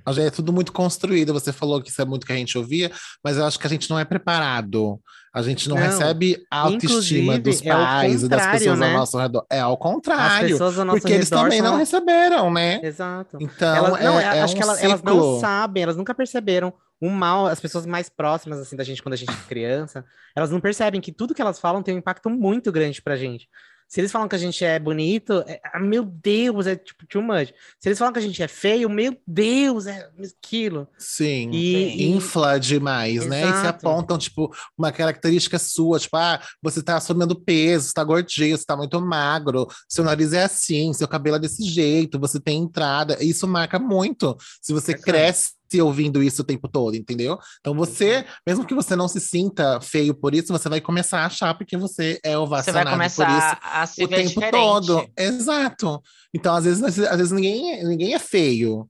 É 0.08 0.30
tudo 0.30 0.53
muito 0.53 0.72
construído. 0.72 1.34
Você 1.34 1.51
falou 1.51 1.82
que 1.82 1.89
isso 1.89 2.01
é 2.01 2.06
muito 2.06 2.26
que 2.26 2.34
a 2.34 2.36
gente 2.36 2.58
ouvia, 2.58 2.91
mas 3.24 3.38
eu 3.38 3.45
acho 3.45 3.60
que 3.60 3.66
a 3.66 3.70
gente 3.70 3.89
não 3.89 3.97
é 3.99 4.06
preparado. 4.06 4.99
A 5.34 5.41
gente 5.41 5.68
não, 5.68 5.76
Não. 5.76 5.84
recebe 5.84 6.45
a 6.49 6.60
autoestima 6.60 7.38
dos 7.38 7.62
é 7.62 7.70
pais 7.70 8.24
e 8.24 8.30
das 8.30 8.47
pessoas 8.47 8.80
né? 8.80 8.88
ao 8.93 8.99
nosso 8.99 9.20
redor. 9.20 9.45
É 9.51 9.60
ao 9.60 9.74
As 9.74 9.80
contrário. 9.80 10.47
pessoas 10.49 10.80
ao 10.80 10.86
nosso 10.86 10.99
Porque 11.01 11.14
eles 11.14 11.30
redor 11.30 11.43
também 11.43 11.60
são- 11.62 11.72
não 11.72 11.78
receberam, 11.78 12.53
né? 12.53 12.80
Exato. 12.82 13.38
Então, 13.41 13.76
Elas, 13.76 14.01
não, 14.01 14.18
é, 14.20 14.24
é 14.38 14.41
acho 14.41 14.53
um 14.53 14.58
que 14.58 14.64
elas, 14.64 14.82
elas 14.82 15.03
não 15.03 15.39
sabem, 15.41 15.84
elas 15.84 15.97
nunca 15.97 16.14
perceberam 16.16 16.72
o 17.01 17.10
mal, 17.10 17.47
as 17.47 17.60
pessoas 17.60 17.86
mais 17.86 18.08
próximas 18.08 18.60
assim 18.60 18.78
da 18.78 18.84
gente 18.86 19.03
quando 19.03 19.14
a 19.14 19.18
gente 19.18 19.30
é 19.32 19.47
criança, 19.49 20.06
elas 20.34 20.49
não 20.49 20.62
percebem 20.62 21.01
que 21.01 21.12
tudo 21.12 21.34
que 21.36 21.41
elas 21.41 21.60
falam 21.60 21.84
tem 21.84 21.93
um 21.95 21.99
impacto 21.99 22.30
muito 22.30 22.72
grande 22.72 23.01
pra 23.01 23.18
gente. 23.18 23.49
Se 23.88 24.01
eles 24.01 24.11
falam 24.11 24.27
que 24.27 24.36
a 24.36 24.39
gente 24.39 24.63
é 24.65 24.77
bonito, 24.79 25.43
é, 25.47 25.61
ah, 25.73 25.79
meu 25.79 26.03
Deus, 26.03 26.67
é 26.67 26.75
tipo 26.75 27.05
too 27.07 27.21
much. 27.21 27.53
Se 27.79 27.88
eles 27.88 27.97
falam 27.99 28.11
que 28.11 28.19
a 28.19 28.21
gente 28.21 28.41
é 28.41 28.47
feio, 28.47 28.89
meu 28.89 29.15
Deus, 29.25 29.86
é 29.88 30.09
aquilo. 30.43 30.88
Sim. 30.97 31.49
E, 31.51 31.75
e- 32.03 32.11
Infla 32.11 32.59
demais, 32.59 33.25
né? 33.25 33.41
E 33.41 33.43
se 33.43 33.49
Exato. 33.49 33.67
apontam, 33.88 34.17
tipo, 34.17 34.53
uma 34.77 34.91
característica 34.91 35.57
sua, 35.59 35.99
tipo, 35.99 36.17
ah, 36.17 36.41
você 36.61 36.81
tá 36.81 36.97
assumindo 36.97 37.39
peso, 37.39 37.88
você 37.88 37.93
tá 37.93 38.03
gordinho, 38.03 38.57
você 38.57 38.65
tá 38.65 38.75
muito 38.75 38.99
magro, 38.99 39.67
seu 39.88 40.03
nariz 40.03 40.33
é 40.33 40.43
assim, 40.43 40.91
seu 40.93 41.07
cabelo 41.07 41.38
é 41.38 41.39
desse 41.39 41.63
jeito, 41.63 42.19
você 42.19 42.39
tem 42.39 42.59
entrada. 42.63 43.23
Isso 43.23 43.47
marca 43.47 43.79
muito. 43.79 44.36
Se 44.61 44.73
você 44.73 44.91
Exato. 44.93 45.03
cresce 45.05 45.55
ouvindo 45.82 46.22
isso 46.22 46.41
o 46.41 46.45
tempo 46.45 46.68
todo, 46.68 46.95
entendeu? 46.95 47.38
Então 47.59 47.74
você, 47.74 48.26
mesmo 48.45 48.66
que 48.66 48.74
você 48.74 48.95
não 48.95 49.07
se 49.07 49.20
sinta 49.20 49.80
feio 49.82 50.13
por 50.13 50.34
isso, 50.34 50.51
você 50.51 50.70
vai 50.70 50.82
começar 50.82 51.20
a 51.20 51.26
achar 51.26 51.53
porque 51.57 51.78
você 51.78 52.20
é 52.24 52.32
Você 52.32 52.38
ovacionado 52.38 52.89
por 52.91 53.05
isso 53.05 53.16
começar 53.16 53.59
a 53.61 53.86
se 53.86 54.03
o 54.03 54.07
tempo 54.07 54.28
diferente. 54.30 54.51
todo. 54.51 55.07
Exato. 55.18 56.01
Então, 56.34 56.53
às 56.53 56.66
vezes, 56.66 56.84
às 56.84 57.18
vezes 57.18 57.32
ninguém, 57.32 57.84
ninguém 57.86 58.13
é 58.13 58.20
feio. 58.20 58.88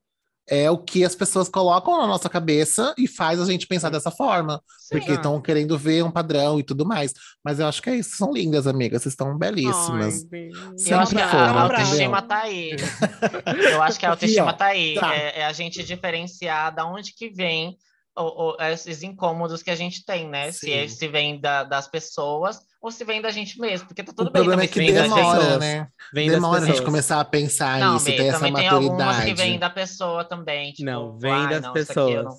É 0.48 0.70
o 0.70 0.78
que 0.78 1.04
as 1.04 1.16
pessoas 1.16 1.50
colocam 1.50 1.98
na 1.98 2.06
nossa 2.06 2.30
cabeça 2.30 2.94
e 2.98 3.08
faz 3.08 3.40
a 3.42 3.46
gente 3.46 3.66
pensar 3.66 3.90
dessa 3.90 4.12
forma. 4.12 4.62
Sim. 4.80 4.98
Porque 5.00 5.14
estão 5.14 5.42
querendo 5.42 5.76
ver 5.78 6.04
um 6.04 6.12
padrão 6.12 6.60
e 6.60 6.64
tudo 6.64 6.86
mais. 6.86 7.14
Mas 7.44 7.60
eu 7.60 7.66
acho 7.68 7.82
que 7.82 7.90
é 7.90 7.96
isso. 7.96 8.16
São 8.16 8.32
lindas, 8.32 8.68
amigas. 8.68 9.02
Vocês 9.02 9.14
estão 9.14 9.36
belíssimas. 9.38 10.24
Ai, 10.32 10.94
acho 11.00 11.16
que 11.16 11.22
a, 11.22 11.28
foram, 11.30 11.60
autoestima 11.60 12.22
tá 12.22 12.42
aí. 12.44 12.76
Eu 13.74 13.82
acho 13.82 14.00
que 14.00 14.06
a 14.06 14.12
autoestima 14.12 14.54
tá 14.54 14.66
aí. 14.68 14.96
Tá. 14.96 15.16
É, 15.16 15.40
é 15.40 15.46
a 15.46 15.52
gente 15.54 15.84
diferenciar 15.84 16.74
da 16.76 16.86
onde 16.86 17.14
que 17.14 17.30
vem 17.30 17.76
o- 18.18 18.52
o- 18.54 18.56
esses 18.62 19.04
incômodos 19.04 19.62
que 19.64 19.72
a 19.72 19.76
gente 19.76 20.06
tem, 20.06 20.30
né? 20.30 20.52
Se, 20.52 20.68
Sim. 20.68 20.88
se 20.88 21.08
vem 21.08 21.40
da- 21.42 21.64
das 21.64 21.88
pessoas 21.88 22.60
ou 22.86 22.92
se 22.92 23.04
vem 23.04 23.20
da 23.20 23.32
gente 23.32 23.60
mesmo. 23.60 23.88
Porque 23.88 24.04
tá 24.04 24.14
tudo 24.16 24.28
o 24.28 24.32
bem 24.32 24.44
problema 24.44 24.62
também 24.62 24.66
é 24.66 24.72
que 24.72 24.80
vem 24.80 24.94
demora, 25.10 25.58
né? 25.58 25.88
Vem 26.14 26.30
demora 26.30 26.62
a 26.64 26.66
gente 26.68 26.84
começar 26.84 27.20
a 27.20 27.26
pensar 27.26 27.80
Não, 27.80 27.96
isso, 27.98 28.06
Bê, 28.06 28.12
ter 28.16 28.26
essa 28.28 28.38
também 28.38 28.54
tem 28.54 28.68
algumas 28.68 28.98
maturidade. 28.98 29.26
que 29.34 29.34
vêm 29.42 29.58
da 29.60 29.70
pessoa 29.72 30.24
também. 30.24 30.72
Tipo, 30.72 30.86
Não, 30.86 31.18
vem 31.18 31.50
das 31.50 31.62
não, 31.64 31.74
pessoas. 31.74 32.24
não- 32.24 32.38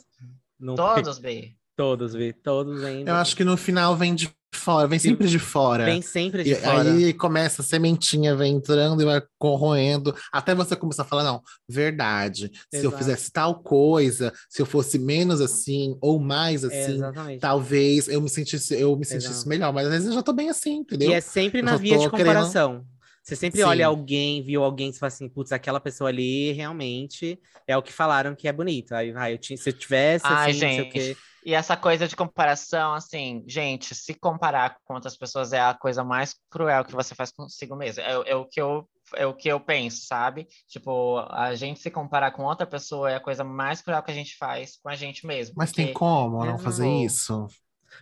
Não- 0.58 0.74
Todos, 0.76 1.18
Bê. 1.18 1.52
Todos, 1.76 2.14
Vi, 2.14 2.32
todos 2.32 2.80
vêm. 2.80 3.02
Eu 3.06 3.16
acho 3.16 3.34
que 3.36 3.44
no 3.44 3.56
final 3.56 3.94
vem 3.96 4.14
de 4.14 4.30
fora, 4.56 4.88
vem 4.88 4.98
sempre 4.98 5.28
de 5.28 5.38
fora. 5.38 5.84
Vem 5.84 6.02
sempre 6.02 6.42
de 6.42 6.50
E 6.52 6.54
fora. 6.56 6.92
aí 6.92 7.12
começa 7.12 7.62
a 7.62 7.64
sementinha, 7.64 8.34
vem 8.34 8.54
entrando 8.54 9.00
e 9.02 9.04
vai 9.04 9.22
corroendo, 9.38 10.14
até 10.32 10.54
você 10.54 10.74
começar 10.74 11.02
a 11.02 11.06
falar, 11.06 11.22
não, 11.24 11.40
verdade. 11.68 12.50
Se 12.72 12.78
eu 12.78 12.90
Exato. 12.90 12.98
fizesse 12.98 13.30
tal 13.30 13.62
coisa, 13.62 14.32
se 14.48 14.60
eu 14.62 14.66
fosse 14.66 14.98
menos 14.98 15.40
assim 15.40 15.96
ou 16.00 16.18
mais 16.18 16.64
É, 16.64 16.66
assim, 16.66 16.94
exatamente. 16.94 17.40
talvez 17.40 18.08
eu 18.08 18.20
me 18.20 18.28
sentisse, 18.28 18.74
eu 18.74 18.96
me 18.96 19.04
sentisse 19.04 19.30
Exato. 19.30 19.48
melhor. 19.48 19.72
Mas 19.72 19.86
às 19.86 19.92
vezes 19.92 20.08
eu 20.08 20.14
já 20.14 20.22
tô 20.22 20.32
bem 20.32 20.48
assim, 20.50 20.76
entendeu? 20.78 21.10
E 21.10 21.14
é 21.14 21.20
sempre 21.20 21.60
Eu 21.60 21.64
na 21.64 21.76
via 21.76 21.92
de 21.98 22.10
querendo- 22.10 22.10
comparação. 22.10 22.84
Você 23.22 23.34
sempre 23.34 23.58
Sim. 23.60 23.66
olha 23.66 23.86
alguém, 23.88 24.40
viu 24.40 24.62
alguém 24.62 24.90
e 24.90 24.92
fala 24.92 25.08
assim, 25.08 25.28
putz, 25.28 25.50
aquela 25.50 25.80
pessoa 25.80 26.08
ali 26.10 26.52
realmente 26.52 27.36
é 27.66 27.76
o 27.76 27.82
que 27.82 27.92
falaram 27.92 28.36
que 28.36 28.46
é 28.46 28.52
bonito. 28.52 28.92
Aí, 28.94 29.10
vai, 29.12 29.32
eu 29.32 29.38
tinha, 29.38 29.56
se 29.56 29.68
eu 29.68 29.72
tivesse, 29.72 30.24
Ai, 30.28 30.50
assim, 30.52 30.60
não 30.60 30.68
sei 30.70 30.80
o 30.80 30.84
gente. 30.84 30.92
quê. 30.92 31.16
E 31.46 31.54
essa 31.54 31.76
coisa 31.76 32.08
de 32.08 32.16
comparação, 32.16 32.92
assim, 32.92 33.44
gente, 33.46 33.94
se 33.94 34.12
comparar 34.14 34.78
com 34.84 34.94
outras 34.94 35.16
pessoas 35.16 35.52
é 35.52 35.60
a 35.60 35.72
coisa 35.74 36.02
mais 36.02 36.34
cruel 36.50 36.84
que 36.84 36.90
você 36.92 37.14
faz 37.14 37.30
consigo 37.30 37.76
mesmo. 37.76 38.02
É, 38.02 38.30
é 38.30 38.34
o 38.34 38.44
que 38.44 38.60
eu 38.60 38.88
é 39.14 39.24
o 39.24 39.32
que 39.32 39.48
eu 39.48 39.60
penso, 39.60 40.04
sabe? 40.06 40.48
Tipo, 40.66 41.18
a 41.30 41.54
gente 41.54 41.78
se 41.78 41.88
comparar 41.88 42.32
com 42.32 42.42
outra 42.42 42.66
pessoa 42.66 43.12
é 43.12 43.14
a 43.14 43.20
coisa 43.20 43.44
mais 43.44 43.80
cruel 43.80 44.02
que 44.02 44.10
a 44.10 44.14
gente 44.14 44.36
faz 44.36 44.76
com 44.82 44.88
a 44.88 44.96
gente 44.96 45.24
mesmo. 45.24 45.54
Mas 45.56 45.70
porque- 45.70 45.84
tem 45.84 45.94
como 45.94 46.38
não 46.38 46.46
Exato. 46.54 46.64
fazer 46.64 46.88
isso? 46.88 47.46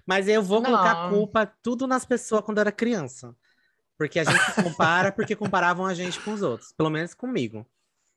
Mas 0.07 0.27
eu 0.27 0.43
vou 0.43 0.63
colocar 0.63 0.93
a 0.93 1.03
Não. 1.03 1.11
culpa 1.11 1.45
tudo 1.63 1.87
nas 1.87 2.07
pessoas 2.07 2.41
quando 2.43 2.57
eu 2.57 2.63
era 2.63 2.73
criança. 2.73 3.37
Porque 3.99 4.19
a 4.19 4.25
gente 4.25 4.41
se 4.53 4.63
compara 4.63 5.13
porque 5.13 5.37
comparavam 5.37 5.85
a 5.85 5.93
gente 5.93 6.19
com 6.21 6.33
os 6.33 6.41
outros. 6.41 6.73
Pelo 6.73 6.89
menos 6.89 7.13
comigo. 7.13 7.67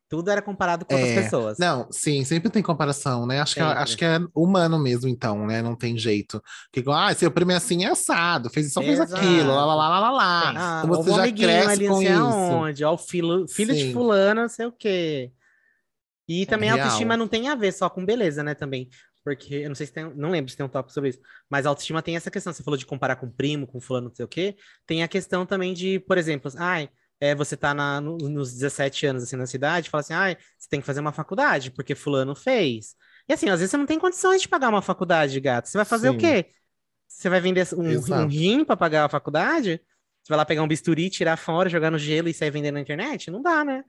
Tudo 0.10 0.32
era 0.32 0.41
comparado 0.41 0.86
com 0.86 0.93
outras 0.93 1.12
É, 1.12 1.16
pessoas. 1.24 1.58
Não, 1.58 1.88
sim, 1.91 2.24
sempre 2.24 2.49
tem 2.49 2.64
comparação, 2.64 3.26
né? 3.26 3.41
Acho 3.41 3.55
que, 3.55 3.60
é- 3.60 3.64
acho 3.64 3.97
que 3.97 4.05
é 4.05 4.20
humano 4.34 4.80
mesmo, 4.80 5.10
então, 5.10 5.45
né? 5.45 5.62
Não 5.62 5.76
tem 5.76 5.97
jeito. 5.97 6.41
Que 6.72 6.80
igual, 6.80 6.97
ah, 6.97 7.14
seu 7.14 7.30
primo 7.30 7.51
é 7.51 7.55
assim, 7.55 7.84
é 7.84 7.89
assado, 7.89 8.49
fez 8.49 8.68
isso, 8.68 8.82
fez 8.82 8.99
aquilo, 9.01 9.49
lá, 9.49 9.66
lá, 9.66 9.76
lá, 9.76 9.99
lá, 9.99 10.12
lá. 10.12 10.49
Ah, 10.55 10.82
Então 10.86 10.95
você 10.95 11.12
o 11.12 11.16
já 11.16 11.32
cresce 11.32 11.70
ali, 11.72 11.88
com 11.88 11.95
sei 11.97 12.08
isso. 12.08 12.18
aonde, 12.20 12.84
ó, 12.86 12.93
o 12.93 12.97
filho, 12.97 13.45
filho 13.49 13.76
de 13.76 13.91
fulano, 13.91 14.41
não 14.41 14.49
sei 14.49 14.66
o 14.66 14.72
quê. 14.72 15.32
E 16.28 16.45
também 16.45 16.70
a 16.70 16.74
Real. 16.76 16.86
autoestima 16.86 17.16
não 17.18 17.28
tem 17.28 17.47
a 17.49 17.55
ver 17.55 17.72
só 17.72 17.89
com 17.89 18.05
beleza, 18.05 18.43
né, 18.43 18.53
também. 18.53 18.89
Porque, 19.24 19.55
eu 19.55 19.68
não 19.68 19.76
sei 19.76 19.88
se 19.88 19.93
tem, 19.93 20.10
não 20.16 20.30
lembro 20.30 20.49
se 20.49 20.55
tem 20.55 20.66
um 20.66 20.70
tópico 20.70 20.93
sobre 20.93 21.10
isso, 21.10 21.20
mas 21.49 21.66
a 21.66 21.70
autoestima 21.70 22.01
tem 22.01 22.16
essa 22.16 22.32
questão, 22.32 22.53
você 22.53 22.64
falou 22.64 22.78
de 22.78 22.86
comparar 22.86 23.18
com 23.18 23.30
primo, 23.30 23.68
com 23.68 23.80
fulano, 23.82 24.08
não 24.08 24.16
sei 24.16 24.24
o 24.24 24.28
quê, 24.28 24.55
tem 24.86 25.03
a 25.03 25.08
questão 25.08 25.45
também 25.45 25.74
de, 25.74 25.99
por 25.99 26.18
exemplo, 26.18 26.49
ai, 26.58 26.89
é, 27.20 27.34
você 27.36 27.57
tá 27.57 27.74
na, 27.74 27.99
no- 28.01 28.18
nos 28.18 28.53
17 28.53 29.05
anos, 29.05 29.24
assim, 29.24 29.36
na 29.36 29.45
cidade, 29.47 29.89
fala 29.89 30.01
assim, 30.01 30.13
ai, 30.13 30.38
você 30.57 30.70
tem 30.70 30.80
que 30.80 30.86
fazer 30.86 30.99
uma 30.99 31.11
faculdade, 31.11 31.72
porque 31.72 31.95
fulano 31.95 32.36
fez. 32.36 32.95
E 33.28 33.34
assim, 33.34 33.49
às 33.49 33.59
vezes 33.59 33.72
você 33.72 33.78
não 33.78 33.86
tem 33.86 33.99
condições 33.99 34.41
de 34.41 34.47
pagar 34.47 34.70
uma 34.70 34.82
faculdade, 34.82 35.39
gato. 35.39 35.68
Você 35.68 35.78
vai 35.78 35.86
fazer 35.86 36.09
o 36.09 36.13
Sim. 36.13 36.18
quê? 36.18 36.47
Você 37.07 37.30
vai 37.30 37.41
vender 37.41 37.68
um, 37.76 38.24
um 38.24 38.28
rim 38.28 38.65
pra 38.65 38.78
pagar 38.78 39.05
a 39.05 39.09
faculdade? 39.09 39.82
Você 40.24 40.30
vai 40.30 40.38
lá 40.38 40.45
pegar 40.45 40.63
um 40.63 40.68
bisturi, 40.68 41.09
tirar 41.09 41.38
fora, 41.38 41.70
jogar 41.70 41.91
no 41.91 41.97
gelo 41.99 42.30
e 42.30 42.34
sair 42.34 42.51
vendendo 42.51 42.76
na 42.76 42.82
internet? 42.82 43.32
Não 43.32 43.41
dá, 43.41 43.63
né? 43.65 43.84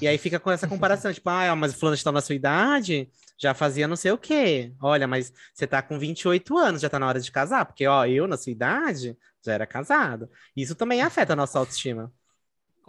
E 0.00 0.08
aí 0.08 0.16
fica 0.18 0.40
com 0.40 0.50
essa 0.50 0.66
comparação, 0.66 1.12
tipo, 1.12 1.28
ah, 1.28 1.54
mas 1.54 1.72
o 1.74 1.76
fulano 1.78 1.94
está 1.94 2.10
na 2.10 2.22
sua 2.22 2.34
idade, 2.34 3.10
já 3.38 3.52
fazia 3.52 3.86
não 3.86 3.96
sei 3.96 4.10
o 4.12 4.18
quê. 4.18 4.72
Olha, 4.80 5.06
mas 5.06 5.32
você 5.52 5.66
tá 5.66 5.82
com 5.82 5.98
28 5.98 6.56
anos, 6.56 6.80
já 6.80 6.88
tá 6.88 6.98
na 6.98 7.06
hora 7.06 7.20
de 7.20 7.30
casar, 7.30 7.66
porque, 7.66 7.86
ó, 7.86 8.06
eu 8.06 8.26
na 8.26 8.36
sua 8.38 8.50
idade 8.52 9.16
já 9.44 9.52
era 9.52 9.66
casado. 9.66 10.28
Isso 10.56 10.74
também 10.74 11.02
afeta 11.02 11.34
a 11.34 11.36
nossa 11.36 11.58
autoestima. 11.58 12.12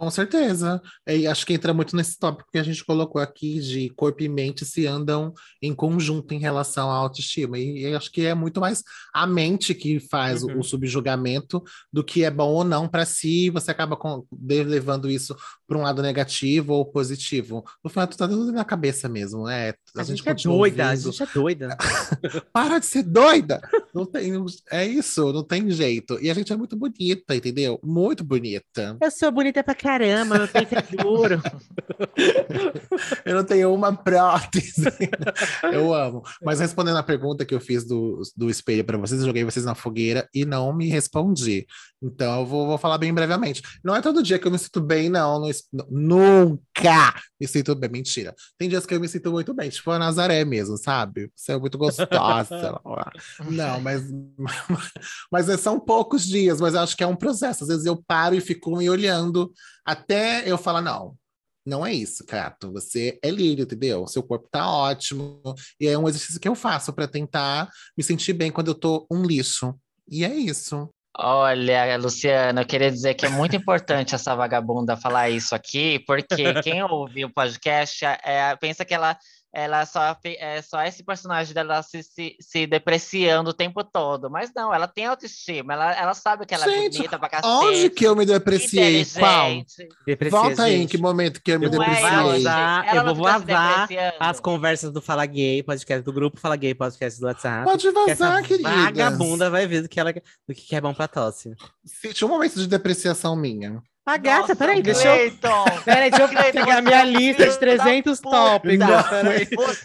Com 0.02 0.10
certeza. 0.10 0.82
E 1.06 1.28
acho 1.28 1.46
que 1.46 1.52
entra 1.54 1.72
muito 1.72 1.94
nesse 1.94 2.18
tópico 2.18 2.50
que 2.50 2.58
a 2.58 2.62
gente 2.64 2.84
colocou 2.84 3.22
aqui 3.22 3.60
de 3.60 3.88
corpo 3.90 4.20
e 4.24 4.28
mente 4.28 4.64
se 4.64 4.84
andam 4.84 5.32
em 5.62 5.72
conjunto 5.72 6.34
em 6.34 6.40
relação 6.40 6.90
à 6.90 6.94
autoestima. 6.96 7.56
E, 7.56 7.82
e 7.82 7.94
acho 7.94 8.10
que 8.10 8.26
é 8.26 8.34
muito 8.34 8.60
mais 8.60 8.82
a 9.14 9.28
mente 9.28 9.72
que 9.76 10.00
faz 10.00 10.42
o- 10.42 10.48
Uhum. 10.48 10.58
o 10.58 10.64
subjugamento 10.64 11.62
do 11.92 12.02
que 12.02 12.24
é 12.24 12.32
bom 12.32 12.48
ou 12.50 12.64
não 12.64 12.88
para 12.88 13.06
si, 13.06 13.48
você 13.50 13.70
acaba 13.70 13.96
com- 13.96 14.26
de- 14.32 14.64
levando 14.64 15.08
isso 15.08 15.36
para 15.68 15.78
um 15.78 15.82
lado 15.82 16.02
negativo 16.02 16.72
ou 16.74 16.84
positivo. 16.84 17.62
No 17.84 17.88
final, 17.88 18.08
tu 18.08 18.16
tá 18.16 18.26
tudo 18.26 18.50
na 18.50 18.64
cabeça 18.64 19.08
mesmo, 19.08 19.44
né? 19.44 19.72
A, 19.96 20.02
gente, 20.02 20.22
é 20.22 20.24
continua 20.32 20.56
doida, 20.56 20.84
a 20.86 20.90
ouvindo. 20.90 21.12
gente 21.12 21.22
é 21.22 21.26
doida. 21.34 21.76
Para 22.52 22.78
de 22.78 22.86
ser 22.86 23.02
doida! 23.02 23.60
Não 23.94 24.06
tem, 24.06 24.32
é 24.70 24.86
isso, 24.86 25.32
não 25.32 25.44
tem 25.44 25.70
jeito. 25.70 26.18
E 26.22 26.30
a 26.30 26.34
gente 26.34 26.52
é 26.52 26.56
muito 26.56 26.74
bonita, 26.76 27.34
entendeu? 27.36 27.78
Muito 27.84 28.24
bonita. 28.24 28.96
Eu 29.00 29.10
sou 29.10 29.30
bonita 29.30 29.62
pra 29.62 29.74
caramba, 29.74 30.38
meu 30.38 30.48
peito 30.48 30.74
é 30.74 30.82
duro. 31.02 31.42
Eu 33.24 33.34
não 33.34 33.44
tenho 33.44 33.72
uma 33.74 33.94
prótese. 33.94 34.82
eu 35.72 35.92
amo. 35.94 36.22
Mas 36.42 36.60
respondendo 36.60 36.96
a 36.96 37.02
pergunta 37.02 37.44
que 37.44 37.54
eu 37.54 37.60
fiz 37.60 37.84
do, 37.84 38.22
do 38.36 38.48
espelho 38.50 38.84
para 38.84 38.98
vocês, 38.98 39.20
eu 39.20 39.26
joguei 39.26 39.44
vocês 39.44 39.64
na 39.64 39.74
fogueira 39.74 40.28
e 40.34 40.44
não 40.44 40.72
me 40.72 40.88
respondi. 40.88 41.66
Então 42.02 42.40
eu 42.40 42.46
vou, 42.46 42.66
vou 42.66 42.78
falar 42.78 42.98
bem 42.98 43.12
brevemente. 43.12 43.62
Não 43.84 43.94
é 43.94 44.00
todo 44.02 44.22
dia 44.22 44.38
que 44.38 44.46
eu 44.46 44.50
me 44.50 44.58
sinto 44.58 44.80
bem, 44.80 45.08
não. 45.08 45.48
es- 45.48 45.64
nunca 45.90 47.14
me 47.40 47.46
sinto 47.46 47.74
bem. 47.74 47.90
Mentira. 47.90 48.34
Tem 48.58 48.68
dias 48.68 48.86
que 48.86 48.94
eu 48.94 49.00
me 49.00 49.08
sinto 49.08 49.30
muito 49.30 49.52
bem, 49.54 49.68
tipo 49.70 49.81
a 49.90 49.98
Nazaré 49.98 50.44
mesmo, 50.44 50.76
sabe? 50.76 51.30
Você 51.34 51.52
é 51.52 51.58
muito 51.58 51.78
gostosa. 51.78 52.80
não, 53.50 53.80
mas, 53.80 54.02
mas 55.32 55.60
são 55.60 55.80
poucos 55.80 56.24
dias, 56.24 56.60
mas 56.60 56.74
eu 56.74 56.80
acho 56.80 56.96
que 56.96 57.02
é 57.02 57.06
um 57.06 57.16
processo. 57.16 57.64
Às 57.64 57.68
vezes 57.68 57.86
eu 57.86 58.02
paro 58.06 58.34
e 58.34 58.40
fico 58.40 58.76
me 58.76 58.88
olhando 58.88 59.52
até 59.84 60.48
eu 60.48 60.58
falar, 60.58 60.82
não. 60.82 61.16
Não 61.64 61.86
é 61.86 61.92
isso, 61.92 62.24
Cato. 62.26 62.72
Você 62.72 63.18
é 63.22 63.30
lírio, 63.30 63.62
entendeu? 63.62 64.06
Seu 64.06 64.22
corpo 64.22 64.48
tá 64.50 64.68
ótimo. 64.68 65.40
E 65.80 65.86
é 65.86 65.96
um 65.96 66.08
exercício 66.08 66.40
que 66.40 66.48
eu 66.48 66.54
faço 66.54 66.92
para 66.92 67.06
tentar 67.06 67.70
me 67.96 68.02
sentir 68.02 68.32
bem 68.32 68.50
quando 68.50 68.68
eu 68.68 68.74
tô 68.74 69.06
um 69.10 69.22
lixo. 69.22 69.74
E 70.08 70.24
é 70.24 70.34
isso. 70.34 70.90
Olha, 71.16 71.96
Luciana, 71.98 72.62
eu 72.62 72.66
queria 72.66 72.90
dizer 72.90 73.14
que 73.14 73.26
é 73.26 73.28
muito 73.28 73.54
importante 73.54 74.14
essa 74.14 74.34
vagabunda 74.34 74.96
falar 74.96 75.28
isso 75.28 75.54
aqui, 75.54 75.98
porque 76.06 76.54
quem 76.62 76.82
ouve 76.82 77.24
o 77.24 77.32
podcast 77.32 78.02
é, 78.04 78.56
pensa 78.56 78.82
que 78.82 78.94
ela 78.94 79.16
ela 79.54 79.84
só 79.84 80.16
é 80.24 80.62
só 80.62 80.82
esse 80.82 81.04
personagem 81.04 81.52
dela 81.52 81.82
se, 81.82 82.02
se, 82.02 82.36
se 82.40 82.66
depreciando 82.66 83.50
o 83.50 83.54
tempo 83.54 83.84
todo. 83.84 84.30
Mas 84.30 84.50
não, 84.54 84.72
ela 84.72 84.88
tem 84.88 85.04
autoestima, 85.06 85.74
ela, 85.74 85.92
ela 85.92 86.14
sabe 86.14 86.46
que 86.46 86.54
ela 86.54 86.64
Gente, 86.64 86.94
é 86.96 86.98
bonita 86.98 87.18
pra 87.18 87.28
cacete. 87.28 87.48
Onde 87.54 87.90
que 87.90 88.04
eu 88.06 88.16
me 88.16 88.24
depreciei? 88.24 89.04
Qual? 89.04 89.50
Deprecia, 90.06 90.38
Volta 90.40 90.62
aí, 90.64 90.76
em 90.82 90.86
que 90.86 90.96
momento 90.96 91.42
que 91.42 91.52
eu 91.52 91.60
me 91.60 91.68
Não 91.68 91.82
é, 91.82 91.86
depreciei? 91.86 92.10
vazar, 92.44 92.86
Ela 92.88 93.10
eu 93.10 93.14
vou 93.14 93.24
vazar 93.24 93.80
depreciando. 93.88 94.16
as 94.20 94.40
conversas 94.40 94.90
do 94.92 95.02
Fala 95.02 95.26
Gay, 95.26 95.62
podcast 95.62 96.02
do 96.02 96.12
grupo 96.12 96.40
Fala 96.40 96.56
Gay, 96.56 96.74
podcast 96.74 97.20
do 97.20 97.26
WhatsApp. 97.26 97.64
Pode 97.64 97.82
que 97.86 97.92
vazar, 97.92 98.42
querida. 98.42 98.70
vagabunda 98.70 99.50
vai 99.50 99.66
ver 99.66 99.82
do 99.82 99.88
que, 99.88 100.00
ela, 100.00 100.12
do 100.12 100.54
que 100.54 100.74
é 100.74 100.80
bom 100.80 100.94
pra 100.94 101.06
tosse. 101.06 101.54
Tinha 102.14 102.26
um 102.26 102.30
momento 102.30 102.54
de 102.54 102.66
depreciação 102.66 103.36
minha. 103.36 103.82
A 104.04 104.16
gata, 104.16 104.40
Nossa, 104.40 104.56
peraí, 104.56 104.82
deixa 104.82 105.06
eu... 105.16 105.30
Peraí, 105.84 106.10
deixa 106.10 106.24
eu 106.24 106.28
Cleiton, 106.28 106.52
pegar 106.64 106.82
minha 106.82 107.02
é 107.02 107.04
um 107.04 107.10
lista 107.10 107.44
de 107.44 107.50
filho 107.50 107.58
300 107.60 108.18
da 108.18 108.22
puta. 108.22 108.36
tópicos. 108.36 108.78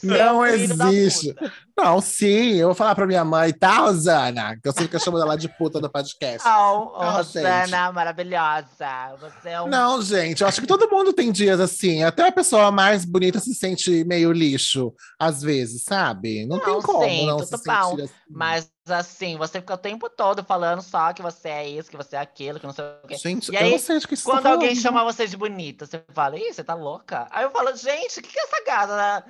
Não, 0.01 0.17
Não 0.17 0.45
é 0.45 0.53
um 0.55 0.75
da 0.75 0.91
existe. 0.91 1.35
Não, 1.77 2.01
sim, 2.01 2.55
eu 2.55 2.69
vou 2.69 2.75
falar 2.75 2.95
pra 2.95 3.05
minha 3.05 3.23
mãe, 3.23 3.53
tá, 3.53 3.77
Rosana? 3.77 4.57
Que 4.59 4.67
eu 4.67 4.71
sempre 4.73 4.87
que 4.87 4.95
eu 4.95 4.99
chamo 4.99 5.19
ela 5.19 5.35
de 5.37 5.47
puta 5.47 5.79
no 5.79 5.87
podcast. 5.87 6.47
Oh, 6.47 6.93
oh, 6.95 7.03
Não, 7.03 7.11
Rosana, 7.11 7.91
maravilhosa. 7.91 9.15
Você 9.21 9.49
é 9.49 9.61
um 9.61 9.67
Não, 9.67 10.01
gente, 10.01 10.41
eu 10.41 10.47
acho 10.47 10.61
que 10.61 10.67
todo 10.67 10.89
mundo 10.89 11.13
tem 11.13 11.31
dias 11.31 11.59
assim. 11.59 12.03
Até 12.03 12.27
a 12.27 12.31
pessoa 12.31 12.71
mais 12.71 13.05
bonita 13.05 13.39
se 13.39 13.53
sente 13.53 14.03
meio 14.03 14.31
lixo, 14.31 14.91
às 15.19 15.43
vezes, 15.43 15.83
sabe? 15.83 16.47
Não, 16.47 16.57
tem 16.59 16.73
Não, 16.73 16.81
como 16.81 17.03
sim, 17.07 17.27
não 17.27 17.37
tudo 17.37 17.55
se 17.55 17.63
bom. 17.63 17.89
sentir 17.91 18.01
assim. 18.05 18.13
Mas 18.31 18.67
assim, 18.91 19.37
você 19.37 19.59
fica 19.59 19.73
o 19.73 19.77
tempo 19.77 20.09
todo 20.09 20.43
falando 20.43 20.81
só 20.81 21.13
que 21.13 21.21
você 21.21 21.49
é 21.49 21.67
isso, 21.67 21.89
que 21.89 21.97
você 21.97 22.15
é 22.15 22.19
aquilo, 22.19 22.59
que 22.59 22.65
não 22.65 22.73
sei 22.73 22.85
o 23.03 23.07
quê. 23.07 23.15
Gente, 23.17 23.51
E 23.51 23.55
eu 23.55 23.61
aí, 23.61 23.71
não 23.71 23.79
sei 23.79 23.99
de 23.99 24.07
que 24.07 24.13
isso 24.13 24.23
Quando 24.23 24.43
tá 24.43 24.51
alguém 24.51 24.69
falando. 24.69 24.81
chama 24.81 25.03
você 25.03 25.27
de 25.27 25.37
bonita, 25.37 25.85
você 25.85 26.03
fala, 26.13 26.37
ih, 26.37 26.53
você 26.53 26.63
tá 26.63 26.73
louca? 26.73 27.27
Aí 27.31 27.43
eu 27.43 27.51
falo, 27.51 27.75
gente, 27.75 28.19
o 28.19 28.23
que, 28.23 28.29
que 28.29 28.39
é 28.39 28.43
essa 28.43 28.63
gata? 28.65 29.25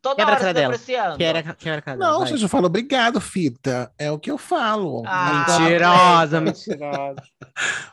Toda 0.00 0.16
Quebra 0.16 0.34
a 0.34 0.38
hora 0.38 0.54
dela. 0.54 0.78
Quebra, 1.18 1.42
quebra 1.54 1.78
a 1.78 1.82
cara. 1.82 1.96
Não, 1.98 2.20
vai. 2.20 2.28
gente, 2.28 2.42
eu 2.42 2.48
falo 2.48 2.66
obrigado, 2.66 3.20
fita. 3.20 3.90
É 3.98 4.10
o 4.10 4.18
que 4.18 4.30
eu 4.30 4.38
falo. 4.38 5.02
Ah, 5.04 5.44
Mentirosa, 5.58 6.40
mentirosa. 6.40 7.22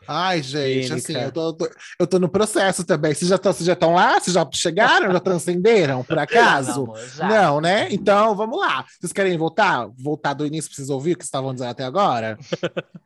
Ai, 0.07 0.41
gente, 0.41 0.87
Clínica. 0.89 0.95
assim, 0.95 1.13
eu 1.17 1.31
tô, 1.31 1.53
tô- 1.53 1.69
eu 1.99 2.05
tô 2.07 2.19
no 2.19 2.29
processo 2.29 2.83
também. 2.85 3.13
Vocês 3.13 3.27
já 3.29 3.35
estão 3.35 3.51
vocês 3.51 3.65
já 3.65 3.73
estão 3.73 3.93
lá? 3.95 4.19
Vocês 4.19 4.33
já 4.33 4.47
chegaram? 4.53 5.11
Já 5.11 5.19
transcenderam, 5.19 6.03
por 6.03 6.17
acaso? 6.19 6.83
amor, 6.83 6.99
já. 6.99 7.27
Não, 7.27 7.59
né? 7.61 7.87
Então, 7.91 8.35
vamos 8.35 8.59
lá. 8.59 8.85
Vocês 8.99 9.11
querem 9.11 9.37
voltar? 9.37 9.87
Voltar 9.97 10.33
do 10.33 10.45
início 10.45 10.69
pra 10.69 10.75
vocês 10.75 10.89
ouvirem 10.89 11.15
o 11.15 11.17
que 11.17 11.23
vocês 11.23 11.29
estavam 11.29 11.53
dizendo 11.53 11.71
até 11.71 11.83
agora? 11.83 12.37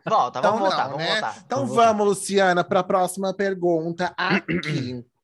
Volta, 0.06 0.40
Então 0.40 0.52
vamos 0.52 0.68
voltar, 0.70 0.84
não, 0.90 0.92
vamos 0.98 1.06
né? 1.06 1.12
voltar. 1.14 1.36
Então 1.46 1.60
Vamos 1.60 1.76
vamos, 1.76 2.08
Luciana, 2.08 2.64
para 2.64 2.82
a 2.82 2.84
próxima 2.84 3.34
pergunta 3.34 4.14
aqui. 4.18 5.04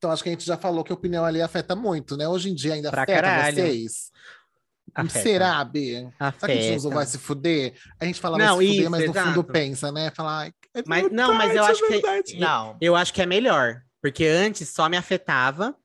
então, 0.00 0.10
acho 0.10 0.22
que 0.22 0.30
a 0.30 0.32
gente 0.32 0.46
já 0.46 0.56
falou 0.56 0.82
que 0.82 0.90
a 0.90 0.94
opinião 0.94 1.26
ali 1.26 1.42
afeta 1.42 1.76
muito, 1.76 2.16
né? 2.16 2.26
Hoje 2.26 2.48
em 2.48 2.54
dia 2.54 2.72
ainda 2.72 2.90
Pra 2.90 3.02
afeta 3.02 3.20
caralho. 3.20 3.54
vocês. 3.54 4.10
Afeta. 4.94 5.20
Será, 5.22 5.62
B? 5.62 6.08
Será 6.18 6.32
que 6.32 6.44
a 6.46 6.54
gente 6.62 6.82
não 6.84 6.90
vai 6.90 7.04
se 7.04 7.18
fuder? 7.18 7.74
A 8.00 8.06
gente 8.06 8.18
fala 8.18 8.38
Não, 8.38 8.56
vai 8.56 8.64
se 8.64 8.70
fuder, 8.70 8.80
isso, 8.80 8.90
mas 8.90 9.00
no 9.06 9.12
fundo 9.12 9.28
exato. 9.30 9.44
pensa, 9.44 9.92
né? 9.92 10.10
Falar, 10.10 10.38
"Ai, 10.38 10.52
é 10.74 10.82
Mas- 10.86 11.12
não, 11.12 11.34
mas 11.34 11.48
eu 11.54 11.62
verdade, 11.62 11.72
acho 11.72 11.84
é 11.84 11.86
que- 11.86 11.92
verdade." 11.92 12.38
Não. 12.40 12.76
Eu 12.80 12.96
acho 12.96 13.12
que 13.12 13.20
é 13.20 13.26
melhor, 13.26 13.82
porque 14.00 14.24
antes 14.24 14.68
só 14.70 14.88
me 14.88 14.96
afetava 14.96 15.76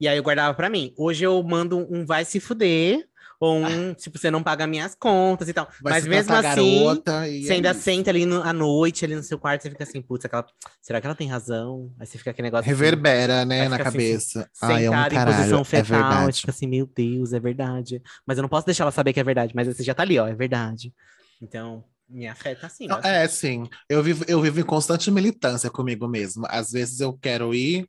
e 0.00 0.06
aí 0.06 0.16
eu 0.16 0.22
guardava 0.22 0.54
pra 0.54 0.70
mim. 0.70 0.94
Hoje 0.96 1.24
eu 1.24 1.42
mando 1.42 1.76
um 1.92 2.06
vai 2.06 2.24
se 2.24 2.38
fuder 2.38 3.04
ou 3.40 3.56
um 3.56 3.94
tipo 3.94 4.18
você 4.18 4.30
não 4.30 4.42
paga 4.42 4.66
minhas 4.66 4.94
contas 4.94 5.48
e 5.48 5.52
tal. 5.54 5.66
Vai 5.82 5.94
Mas 5.94 6.06
mesmo 6.06 6.34
assim, 6.34 7.02
e 7.28 7.42
você 7.42 7.52
é 7.52 7.56
ainda 7.56 7.70
isso. 7.70 7.80
senta 7.80 8.10
ali 8.10 8.26
no- 8.26 8.42
à 8.42 8.52
noite 8.52 9.04
ali 9.04 9.16
no 9.16 9.22
seu 9.22 9.38
quarto, 9.38 9.62
você 9.62 9.70
fica 9.70 9.82
assim, 9.82 10.02
putz, 10.02 10.26
aquela... 10.26 10.44
será 10.82 11.00
que 11.00 11.06
ela 11.06 11.16
tem 11.16 11.26
razão? 11.26 11.90
Aí 11.98 12.06
você 12.06 12.18
fica 12.18 12.30
aquele 12.30 12.48
negócio 12.48 12.70
assim, 12.70 12.78
Reverbera, 12.78 13.44
né, 13.46 13.66
na 13.68 13.78
fica 13.78 13.88
assim, 13.88 13.98
cabeça. 13.98 14.50
Ai, 14.62 14.84
é 14.84 14.90
um 14.90 14.92
sentado 14.92 15.12
em 15.12 15.16
caralho, 15.16 15.36
posição 15.38 15.60
é 15.60 15.64
fetal, 15.64 15.84
verdade. 16.02 16.40
fica 16.40 16.50
assim, 16.52 16.66
meu 16.66 16.86
Deus, 16.94 17.32
é 17.32 17.40
verdade. 17.40 18.02
Mas 18.26 18.36
eu 18.36 18.42
não 18.42 18.48
posso 18.48 18.66
deixar 18.66 18.84
ela 18.84 18.92
saber 18.92 19.14
que 19.14 19.20
é 19.20 19.24
verdade, 19.24 19.54
mas 19.56 19.66
você 19.66 19.82
já 19.82 19.94
tá 19.94 20.02
ali, 20.02 20.18
ó, 20.18 20.28
é 20.28 20.34
verdade. 20.34 20.92
Então, 21.40 21.82
me 22.06 22.28
afeta 22.28 22.66
assim. 22.66 22.86
Não, 22.86 22.96
bastante. 22.96 23.14
É, 23.14 23.26
sim. 23.26 23.68
Eu 23.88 24.02
vivo, 24.02 24.24
eu 24.28 24.42
vivo 24.42 24.60
em 24.60 24.64
constante 24.64 25.10
militância 25.10 25.70
comigo 25.70 26.06
mesmo. 26.06 26.44
Às 26.50 26.72
vezes 26.72 27.00
eu 27.00 27.14
quero 27.16 27.54
ir, 27.54 27.88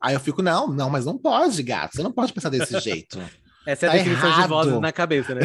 aí 0.00 0.14
eu 0.14 0.20
fico, 0.20 0.42
não, 0.42 0.68
não, 0.68 0.88
mas 0.88 1.04
não 1.04 1.18
pode, 1.18 1.60
gato. 1.62 1.96
Você 1.96 2.02
não 2.02 2.12
pode 2.12 2.32
pensar 2.32 2.50
desse 2.50 2.78
jeito. 2.80 3.18
Essa 3.66 3.86
é 3.86 3.88
a 3.88 3.92
Tá 3.92 3.98
definição 3.98 4.30
de 4.30 4.36
errado. 4.38 4.48
vozes 4.48 4.80
na 4.80 4.92
cabeça, 4.92 5.34
né? 5.34 5.42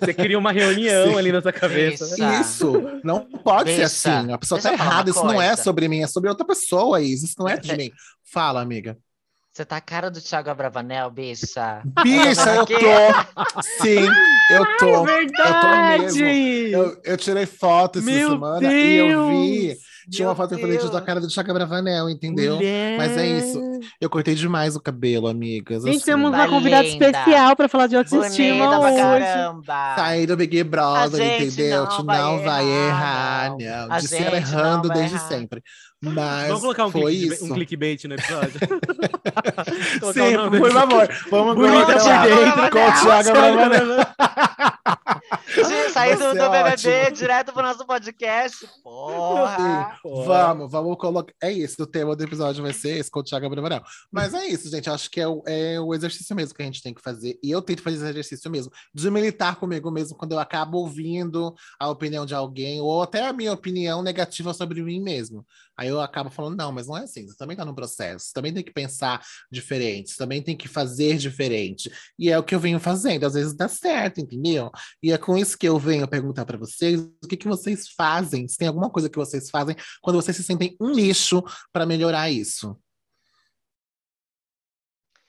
Você, 0.00 0.14
cria 0.14 0.38
uma 0.38 0.52
reunião 0.52 1.18
ali 1.18 1.30
na 1.30 1.42
sua 1.42 1.52
cabeça. 1.52 2.04
Isso. 2.04 2.16
Tá. 2.16 2.40
Isso, 2.40 3.00
não 3.04 3.20
pode 3.24 3.70
ser 3.70 3.76
Deixa- 3.80 4.18
assim. 4.20 4.32
A 4.32 4.38
pessoa 4.38 4.60
deixa 4.60 4.76
tá 4.76 4.82
eu 4.84 4.88
errada. 4.88 5.10
Isso 5.10 5.24
não 5.24 5.40
é 5.42 5.48
coisa. 5.48 5.62
sobre 5.62 5.88
mim, 5.88 6.02
é 6.02 6.06
sobre 6.06 6.30
outra 6.30 6.46
pessoa, 6.46 7.00
isso. 7.00 7.24
Isso 7.26 7.34
não 7.38 7.48
é 7.48 7.56
de 7.58 7.76
mim. 7.76 7.90
Fala, 8.32 8.60
amiga. 8.62 8.96
Você 9.52 9.66
tá 9.66 9.76
a 9.76 9.80
cara 9.82 10.10
do 10.10 10.18
Thiago 10.18 10.48
Abravanel, 10.48 11.10
bicha. 11.10 11.82
Bicha, 12.02 12.54
eu 12.56 12.64
tô. 12.64 13.62
Sim, 13.82 14.08
eu 14.50 14.64
É 14.64 14.76
tô. 14.78 15.04
verdade! 15.04 16.70
Eu, 16.72 16.98
eu 17.04 17.16
tirei 17.18 17.44
foto 17.44 17.98
essa 17.98 18.10
Meu 18.10 18.30
semana 18.30 18.72
e 18.72 18.96
eu 18.96 19.28
vi. 19.28 19.76
Tinha 20.10 20.28
uma 20.28 20.34
foto 20.34 20.54
infelizmente 20.54 20.90
da 20.92 21.00
cara 21.00 21.20
do 21.20 21.30
Chaca 21.30 21.52
Bravanel, 21.54 22.08
entendeu? 22.10 22.56
Mulher. 22.56 22.98
Mas 22.98 23.16
é 23.16 23.26
isso. 23.26 23.60
Eu 24.00 24.10
cortei 24.10 24.34
demais 24.34 24.74
o 24.76 24.80
cabelo, 24.80 25.26
amigas. 25.28 25.82
Gente, 25.84 25.96
assim. 25.96 26.04
temos 26.06 26.28
uma 26.30 26.38
Tá 26.38 26.48
convidada 26.48 26.86
especial 26.86 27.54
pra 27.56 27.68
falar 27.68 27.86
de 27.86 27.96
autoestima 27.96 28.66
Bonita 28.66 28.80
hoje. 28.80 28.96
caramba. 28.96 29.94
Saí 29.96 30.26
do 30.26 30.36
Big 30.36 30.62
Brother, 30.64 31.20
A 31.20 31.24
gente 31.24 31.44
entendeu? 31.44 31.84
não 31.84 32.04
vai 32.04 32.18
não 32.18 32.38
vai 32.42 32.64
errar, 32.64 33.46
errar, 33.46 33.56
não. 33.88 33.94
A 33.94 33.98
De 34.00 34.08
ser 34.08 34.32
errando 34.34 34.88
desde 34.88 35.16
errar. 35.16 35.28
sempre. 35.28 35.62
Mas 36.04 36.48
Vamos 36.48 36.62
colocar 36.62 36.86
um, 36.86 36.90
foi 36.90 37.02
clickbait, 37.12 37.32
isso. 37.32 37.44
um 37.44 37.54
clickbait 37.54 38.04
no 38.08 38.14
episódio? 38.14 38.52
Sim, 40.12 40.58
por 40.58 40.70
favor. 40.72 41.08
Vamos 41.30 41.54
Bonita 41.54 41.84
colocar 41.84 42.00
por 42.00 42.08
lá. 42.08 42.26
dentro. 42.26 42.70
Com 42.70 42.88
o 42.88 42.92
Thiago 43.02 43.30
Bravanel. 43.30 44.06
Sair 45.92 46.16
do, 46.16 46.34
Vai 46.34 46.34
do 46.34 46.50
BBB 46.50 46.72
ótimo. 46.72 47.16
direto 47.16 47.52
pro 47.52 47.62
nosso 47.62 47.86
podcast. 47.86 48.68
Porra. 48.82 49.96
Sim, 50.02 50.24
Vamos, 50.24 50.70
vamos 50.70 50.96
colocar. 50.96 51.32
É 51.42 51.50
isso, 51.50 51.82
o 51.82 51.86
tema 51.86 52.14
do 52.16 52.24
episódio 52.24 52.62
vai 52.62 52.72
ser 52.72 52.98
esse 52.98 53.10
com 53.10 53.20
o 53.20 53.22
Thiago 53.22 53.48
Bravanel. 53.48 53.82
Mas 54.10 54.34
é 54.34 54.46
isso, 54.46 54.70
gente. 54.70 54.88
Acho 54.88 55.10
que 55.10 55.20
é 55.20 55.28
o, 55.28 55.42
é 55.46 55.80
o 55.80 55.94
exercício 55.94 56.34
mesmo 56.34 56.54
que 56.54 56.62
a 56.62 56.64
gente 56.64 56.82
tem 56.82 56.94
que 56.94 57.02
fazer. 57.02 57.38
E 57.42 57.50
eu 57.50 57.62
tento 57.62 57.82
fazer 57.82 57.96
esse 57.96 58.06
exercício 58.06 58.50
mesmo, 58.50 58.72
de 58.94 59.10
militar 59.10 59.56
comigo 59.56 59.90
mesmo 59.90 60.16
quando 60.16 60.32
eu 60.32 60.38
acabo 60.38 60.78
ouvindo 60.78 61.54
a 61.78 61.88
opinião 61.88 62.24
de 62.26 62.34
alguém, 62.34 62.80
ou 62.80 63.02
até 63.02 63.26
a 63.26 63.32
minha 63.32 63.52
opinião 63.52 64.02
negativa 64.02 64.52
sobre 64.54 64.82
mim 64.82 65.00
mesmo. 65.00 65.44
Aí 65.76 65.88
eu 65.88 66.00
acabo 66.00 66.30
falando, 66.30 66.56
não, 66.56 66.70
mas 66.70 66.86
não 66.86 66.96
é 66.96 67.04
assim. 67.04 67.26
Você 67.26 67.36
também 67.36 67.56
tá 67.56 67.64
no 67.64 67.74
processo, 67.74 68.26
você 68.26 68.32
também 68.32 68.52
tem 68.52 68.62
que 68.62 68.72
pensar 68.72 69.24
diferente, 69.50 70.10
você 70.10 70.16
também 70.16 70.42
tem 70.42 70.56
que 70.56 70.68
fazer 70.68 71.16
diferente. 71.16 71.90
E 72.18 72.30
é 72.30 72.38
o 72.38 72.42
que 72.42 72.54
eu 72.54 72.60
venho 72.60 72.78
fazendo. 72.78 73.24
Às 73.24 73.34
vezes 73.34 73.54
dá 73.54 73.68
certo, 73.68 74.20
entendeu? 74.20 74.70
E 75.02 75.12
é 75.12 75.18
com 75.22 75.38
isso 75.38 75.56
que 75.56 75.68
eu 75.68 75.78
venho 75.78 76.06
perguntar 76.06 76.44
para 76.44 76.58
vocês 76.58 77.00
o 77.00 77.28
que, 77.28 77.36
que 77.36 77.48
vocês 77.48 77.88
fazem, 77.96 78.46
se 78.46 78.58
tem 78.58 78.68
alguma 78.68 78.90
coisa 78.90 79.08
que 79.08 79.16
vocês 79.16 79.48
fazem 79.48 79.74
quando 80.02 80.16
vocês 80.16 80.36
se 80.36 80.42
sentem 80.42 80.76
um 80.80 80.92
lixo 80.92 81.42
para 81.72 81.86
melhorar 81.86 82.30
isso. 82.30 82.76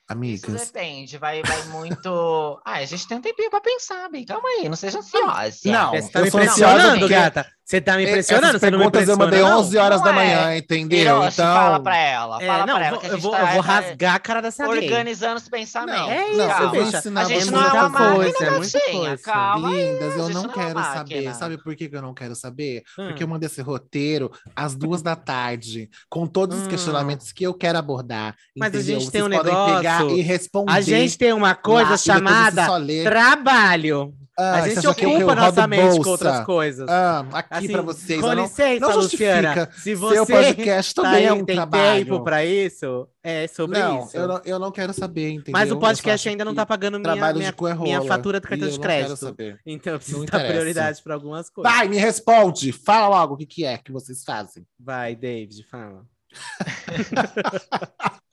Isso 0.04 0.46
Amigas. 0.46 0.72
depende, 0.72 1.18
vai, 1.18 1.42
vai 1.42 1.64
muito. 1.68 2.60
Ah, 2.66 2.76
a 2.76 2.86
gente 2.86 3.08
tem 3.08 3.18
um 3.18 3.22
tempinho 3.22 3.50
pra 3.50 3.62
pensar, 3.62 4.10
bem. 4.10 4.26
Calma 4.26 4.48
aí, 4.50 4.68
não 4.68 4.76
seja 4.76 5.00
ansiosa. 5.00 5.60
Não, 5.66 5.92
Você 5.92 6.12
tá 6.12 6.20
eu 6.20 6.26
me 6.26 6.32
sou 6.32 6.40
ansiosa 6.42 7.08
gata. 7.08 7.52
Você 7.74 7.82
tá 7.82 7.98
me 7.98 8.04
impressionando, 8.04 8.48
Essas 8.50 8.62
você 8.62 8.70
não 8.70 8.78
me 8.78 8.84
perguntas 8.92 9.10
eu 9.10 9.18
mandei 9.18 9.40
impressiona, 9.40 9.56
não? 9.56 9.62
11 9.68 9.78
horas 9.80 9.98
Não 9.98 10.06
da 10.06 10.12
é. 10.12 10.14
manhã, 10.14 10.58
entendeu? 10.58 11.00
Hiroshi, 11.00 11.34
Então, 11.34 11.56
fala 11.56 11.80
pra 11.80 11.98
ela. 11.98 12.44
É, 12.44 12.46
Fala 12.46 12.66
não, 12.68 12.76
pra 12.76 12.86
ela 12.86 12.98
que 13.00 13.06
a 13.06 13.10
eu 13.10 13.14
gente 13.16 13.22
vou, 13.24 13.32
tá, 13.32 13.40
eu 13.40 13.48
vou 13.48 13.64
tá 13.64 13.72
rasgar 13.72 14.16
a 14.16 14.20
cara 14.20 14.42
dessa 14.44 14.68
gay. 14.68 14.78
organizando 14.78 15.36
os 15.38 15.50
pensamentos. 15.50 16.02
Não, 16.02 16.12
É 16.12 16.28
isso, 16.30 16.38
não, 16.38 16.44
eu 16.46 16.50
calma. 16.60 16.78
ensinar 16.78 17.22
A 17.22 17.24
gente 17.24 17.38
vocês 17.40 17.50
não 17.52 17.60
é 17.64 17.68
a 17.68 17.74
uma 17.74 17.90
coisa, 17.90 18.32
máquina, 18.32 18.48
é 18.48 18.58
muita 18.60 18.80
coisa. 18.92 19.18
Calma 19.24 19.70
aí. 19.70 19.76
Lindas, 19.94 20.14
eu 20.14 20.30
não 20.30 20.44
não 20.44 20.50
é 20.50 20.54
quero 20.54 20.80
saber. 20.84 21.34
Sabe 21.34 21.58
por 21.64 21.76
que 21.76 21.90
eu 21.92 22.02
não 22.04 22.14
quero 22.14 22.36
saber? 22.36 22.84
Hum. 23.00 23.08
Porque 23.08 23.24
eu 23.24 23.28
mandei 23.28 23.48
esse 23.48 23.62
roteiro 23.64 24.32
às 24.56 24.76
duas 24.76 25.02
da 25.02 25.16
tarde, 25.16 25.90
com 26.08 26.28
todos 26.28 26.60
os 26.60 26.66
Hum. 26.66 26.70
questionamentos 26.70 27.32
que 27.32 27.44
eu 27.44 27.56
quero 27.56 27.80
abordar. 27.80 28.36
Mas 28.56 28.76
a 28.76 28.82
gente 28.82 29.10
tem 29.10 29.22
Vocês 29.22 29.34
um 29.34 29.36
podem 29.36 29.52
negócio- 29.52 29.76
pegar 29.78 30.06
e 30.06 30.22
responder. 30.22 30.72
A 30.74 30.80
gente 30.82 31.18
tem 31.18 31.34
uma 31.34 31.56
coisa 31.56 31.98
chamada 31.98 32.68
trabalho. 33.04 34.14
Ah, 34.38 34.62
a 34.64 34.70
gente 34.70 34.88
ocupa 34.88 35.36
nossa 35.36 35.68
mente 35.68 36.02
com 36.02 36.10
outras 36.10 36.44
coisas. 36.44 36.90
Ah, 36.90 37.24
aqui 37.34 37.54
Assim, 37.54 37.72
pra 37.72 37.82
vocês. 37.84 38.20
Com 38.20 38.28
eu 38.28 38.36
não, 38.36 38.44
licença, 38.44 38.80
não 38.80 38.96
Luciana. 38.96 39.70
Se 39.74 39.82
Seu 39.84 39.98
você 39.98 40.34
podcast 40.34 40.96
tá 40.96 41.02
também 41.04 41.26
é 41.26 41.34
um 41.34 41.46
tem 41.46 41.56
trabalho. 41.56 42.06
tempo 42.06 42.24
pra 42.24 42.44
isso, 42.44 43.08
é 43.24 43.48
sobre 43.48 43.78
não, 43.78 44.04
isso. 44.06 44.18
Eu 44.18 44.28
não, 44.28 44.42
eu 44.44 44.58
não 44.60 44.72
quero 44.72 44.92
saber, 44.92 45.30
entendeu? 45.30 45.52
Mas 45.52 45.72
o 45.72 45.78
podcast 45.78 46.28
ainda 46.28 46.44
não 46.44 46.56
tá 46.56 46.66
pagando 46.66 47.00
minha, 47.00 47.16
minha, 47.16 47.50
é 47.50 47.76
minha 47.76 48.02
fatura 48.02 48.40
do 48.40 48.48
cartão 48.48 48.68
de 48.68 48.80
crédito. 48.80 49.36
Então 49.66 49.94
eu 49.94 50.00
preciso 50.00 50.18
Não 50.18 50.26
dar 50.26 50.38
interessa. 50.38 50.54
prioridade 50.54 51.04
pra 51.04 51.14
algumas 51.14 51.50
coisas. 51.52 51.72
Vai, 51.72 51.88
me 51.88 51.98
responde. 51.98 52.72
Fala 52.72 53.08
logo 53.10 53.36
o 53.36 53.38
que, 53.38 53.46
que 53.46 53.66
é 53.66 53.78
que 53.78 53.92
vocês 53.92 54.24
fazem. 54.24 54.66
Vai, 54.80 55.16
David, 55.16 55.64
fala. 55.70 56.06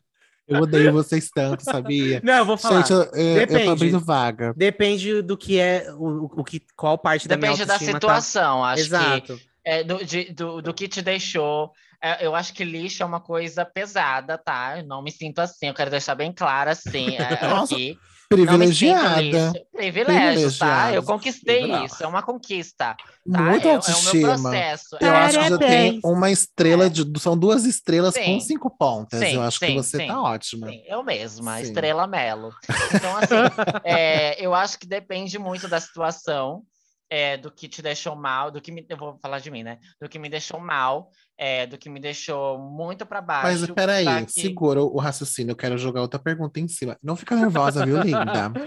Eu 0.50 0.62
odeio 0.62 0.92
vocês 0.92 1.30
tanto, 1.30 1.62
sabia? 1.62 2.20
Não, 2.24 2.38
eu 2.38 2.44
vou 2.44 2.56
falar. 2.56 2.78
Gente, 2.80 2.92
eu, 2.92 3.02
eu, 3.14 3.46
eu 3.46 3.64
tô 3.64 3.70
abrindo 3.70 4.00
vaga. 4.00 4.52
Depende 4.56 5.22
do 5.22 5.36
que 5.36 5.58
é, 5.58 5.86
o, 5.96 6.24
o 6.40 6.44
que, 6.44 6.60
qual 6.76 6.98
parte 6.98 7.28
da 7.28 7.36
minha 7.36 7.52
Depende 7.52 7.64
da 7.66 7.74
autoestima 7.74 8.00
tá- 8.00 8.20
situação. 8.20 8.64
Acho 8.64 8.82
Exato. 8.82 9.40
é, 9.64 9.84
do, 9.84 10.04
de- 10.04 10.32
do, 10.32 10.60
do 10.60 10.74
que 10.74 10.88
te 10.88 11.00
deixou. 11.00 11.70
É, 12.02 12.26
eu 12.26 12.34
acho 12.34 12.52
que 12.54 12.64
lixo 12.64 13.02
é 13.02 13.06
uma 13.06 13.20
coisa 13.20 13.64
pesada, 13.64 14.36
tá? 14.36 14.78
Eu 14.78 14.86
não 14.86 15.02
me 15.02 15.12
sinto 15.12 15.38
assim, 15.38 15.68
eu 15.68 15.74
quero 15.74 15.90
deixar 15.90 16.14
bem 16.14 16.32
claro 16.32 16.70
assim. 16.70 17.16
é, 17.16 17.22
aqui. 17.62 17.96
Privilegiada. 18.30 19.52
Privilégio, 19.72 20.56
tá? 20.56 20.86
Privilegiada. 20.86 20.94
Eu 20.94 21.02
conquistei 21.02 21.66
Não. 21.66 21.84
isso, 21.84 22.00
é 22.04 22.06
uma 22.06 22.22
conquista. 22.22 22.94
Tá? 22.94 22.96
Muita 23.26 23.50
é, 23.50 23.54
é 23.56 23.58
o 23.58 23.64
meu 23.64 23.74
autoestima. 23.74 24.28
processo. 24.28 24.96
Eu 25.00 25.08
é, 25.08 25.16
acho 25.16 25.38
que 25.40 25.48
já 25.48 25.58
tem 25.58 26.00
uma 26.04 26.30
estrela 26.30 26.88
de. 26.88 27.04
São 27.18 27.36
duas 27.36 27.64
estrelas 27.64 28.14
Sim. 28.14 28.34
com 28.34 28.40
cinco 28.40 28.70
pontas. 28.70 29.18
Sim, 29.18 29.34
eu 29.34 29.42
acho 29.42 29.58
que 29.58 29.66
sim, 29.66 29.74
você 29.74 29.98
sim. 29.98 30.06
tá 30.06 30.22
ótima. 30.22 30.68
Sim, 30.68 30.80
eu 30.86 31.02
mesma, 31.02 31.56
Sim. 31.56 31.62
Estrela 31.62 32.06
Melo. 32.06 32.52
Então, 32.94 33.16
assim, 33.16 33.80
é, 33.84 34.44
eu 34.44 34.54
acho 34.54 34.78
que 34.78 34.86
depende 34.86 35.38
muito 35.38 35.66
da 35.66 35.80
situação, 35.80 36.62
é, 37.10 37.36
do 37.36 37.50
que 37.50 37.68
te 37.68 37.82
deixou 37.82 38.14
mal, 38.14 38.50
do 38.52 38.60
que 38.60 38.70
me, 38.70 38.86
eu 38.88 38.96
vou 38.96 39.18
falar 39.20 39.40
de 39.40 39.50
mim, 39.50 39.64
né? 39.64 39.78
Do 40.00 40.08
que 40.08 40.16
me 40.18 40.28
deixou 40.28 40.60
mal, 40.60 41.10
é, 41.36 41.66
do 41.66 41.76
que 41.76 41.90
me 41.90 41.98
deixou 41.98 42.56
muito 42.58 43.04
para 43.04 43.20
baixo. 43.20 43.62
Mas 43.66 43.70
peraí, 43.72 44.26
que- 44.26 44.40
segura 44.40 44.80
o 44.80 44.96
raciocínio. 44.98 45.50
Eu 45.52 45.56
quero 45.56 45.76
jogar 45.76 46.02
outra 46.02 46.20
pergunta 46.20 46.60
em 46.60 46.68
cima. 46.68 46.96
Não 47.02 47.16
fica 47.16 47.34
nervosa, 47.34 47.84
viu, 47.84 48.00
linda? 48.00 48.52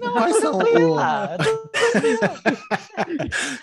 Quais 0.00 0.36
são 0.36 0.58
o, 0.58 0.96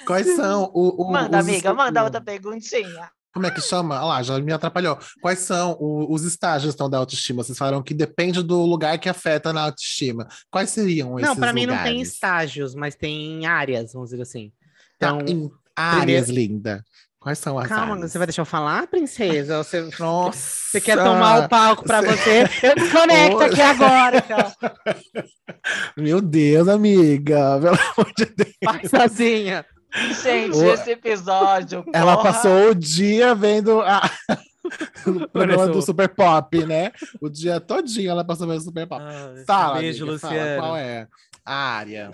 quais 0.05 0.35
são 0.35 0.71
o, 0.73 1.09
o- 1.09 1.11
manda, 1.11 1.39
os 1.39 1.47
amiga, 1.47 1.73
manda 1.73 2.03
outra 2.03 2.21
perguntinha. 2.21 3.09
Como 3.37 3.47
é 3.47 3.51
que 3.51 3.61
chama? 3.61 3.95
Olha 3.97 4.05
lá, 4.05 4.23
já 4.23 4.39
me 4.39 4.51
atrapalhou. 4.51 4.97
Quais 5.21 5.39
são 5.39 5.77
o- 5.79 6.11
os 6.13 6.23
estágios 6.23 6.73
então, 6.73 6.89
da 6.89 6.97
autoestima? 6.97 7.43
Vocês 7.43 7.57
falaram 7.57 7.83
que 7.83 7.93
depende 7.93 8.41
do 8.41 8.65
lugar 8.65 8.97
que 8.97 9.07
afeta 9.07 9.53
na 9.53 9.61
autoestima. 9.65 10.27
Quais 10.49 10.71
seriam 10.71 11.19
esses 11.19 11.29
Não, 11.29 11.35
pra 11.35 11.53
mim 11.53 11.65
não 11.67 11.77
tem 11.83 12.01
estágios, 12.01 12.73
mas 12.73 12.95
tem 12.95 13.45
áreas, 13.45 13.93
vamos 13.93 14.09
dizer 14.09 14.21
assim. 14.23 14.51
Tá, 14.99 15.09
Então, 15.11 15.21
em 15.27 15.51
áreas, 15.75 16.29
linda. 16.29 16.83
Quais 17.19 17.39
são 17.39 17.59
as 17.59 17.67
calma, 17.67 17.95
áreas? 17.95 18.11
você 18.11 18.17
vai 18.17 18.27
deixar 18.27 18.41
eu 18.43 18.45
falar, 18.45 18.87
princesa? 18.87 19.57
Você, 19.63 19.89
Nossa! 19.99 20.39
você 20.71 20.79
quer 20.81 20.97
tomar 20.97 21.45
o 21.45 21.49
palco 21.49 21.83
pra 21.83 22.01
você? 22.01 22.43
Eu 22.63 22.75
desconecto 22.75 23.37
Oi. 23.37 23.45
aqui 23.45 23.61
agora, 23.61 24.17
então. 24.17 24.51
Meu 25.97 26.21
Deus, 26.21 26.67
amiga! 26.67 27.59
Pelo 27.59 27.75
amor 27.75 28.13
de 28.17 28.25
Deus. 28.25 28.55
Vai 28.63 28.87
sozinha. 28.87 29.65
Gente, 30.23 30.55
O- 30.57 30.73
esse 30.73 30.91
episódio. 30.91 31.83
Ela 31.93 32.15
porra, 32.17 32.33
passou 32.33 32.69
o 32.71 32.75
dia 32.75 33.33
vendo 33.35 33.81
a... 33.81 34.01
o 35.07 35.27
programa 35.29 35.53
Começou. 35.63 35.71
do 35.73 35.81
Super 35.81 36.09
Pop, 36.09 36.65
né? 36.65 36.91
O 37.21 37.29
dia 37.29 37.59
todinho 37.59 38.09
ela 38.11 38.23
passou 38.25 38.47
vendo 38.47 38.61
Super 38.61 38.87
Pop. 38.87 39.01
Fala, 39.45 39.79
beijo, 39.79 40.03
amiga, 40.03 40.19
fala, 40.19 40.33
Luciana. 40.33 40.61
qual 40.61 40.77
é 40.77 41.07
a 41.45 41.53
área? 41.55 42.11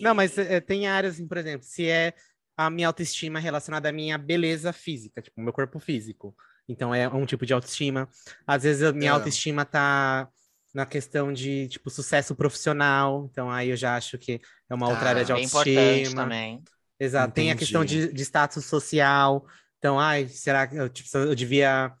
Não, 0.00 0.14
mas 0.14 0.36
é, 0.36 0.60
tem 0.60 0.86
áreas, 0.86 1.14
assim, 1.14 1.26
por 1.26 1.38
exemplo, 1.38 1.66
se 1.66 1.88
é 1.88 2.12
a 2.56 2.68
minha 2.70 2.86
autoestima 2.88 3.38
relacionada 3.38 3.88
à 3.88 3.92
minha 3.92 4.16
beleza 4.18 4.72
física, 4.72 5.20
tipo, 5.22 5.40
o 5.40 5.44
meu 5.44 5.52
corpo 5.52 5.78
físico. 5.80 6.34
Então 6.68 6.94
é 6.94 7.08
um 7.08 7.24
tipo 7.24 7.46
de 7.46 7.52
autoestima. 7.54 8.08
Às 8.46 8.64
vezes 8.64 8.82
a 8.82 8.92
minha 8.92 9.10
É. 9.10 9.14
autoestima 9.14 9.64
tá 9.64 10.28
na 10.74 10.84
questão 10.84 11.32
de, 11.32 11.68
tipo, 11.68 11.88
sucesso 11.88 12.34
profissional. 12.34 13.28
Então 13.30 13.50
aí 13.50 13.70
eu 13.70 13.76
já 13.76 13.96
acho 13.96 14.18
que 14.18 14.40
é 14.68 14.74
uma 14.74 14.88
outra 14.88 15.06
Ah, 15.06 15.08
área 15.10 15.24
de 15.24 15.32
Bem 15.32 15.44
importante 15.44 15.78
autoestima. 15.78 16.22
também. 16.22 16.62
Exato. 16.98 17.34
Tem 17.34 17.44
a 17.50 17.52
Entendi. 17.52 17.58
questão 17.58 17.84
de, 17.84 18.12
de 18.12 18.22
status 18.22 18.64
social. 18.64 19.46
Então, 19.78 19.98
ai, 20.00 20.28
será 20.28 20.66
que 20.66 20.76
eu, 20.76 20.88
tipo, 20.88 21.08
eu 21.16 21.34
devia. 21.34 21.92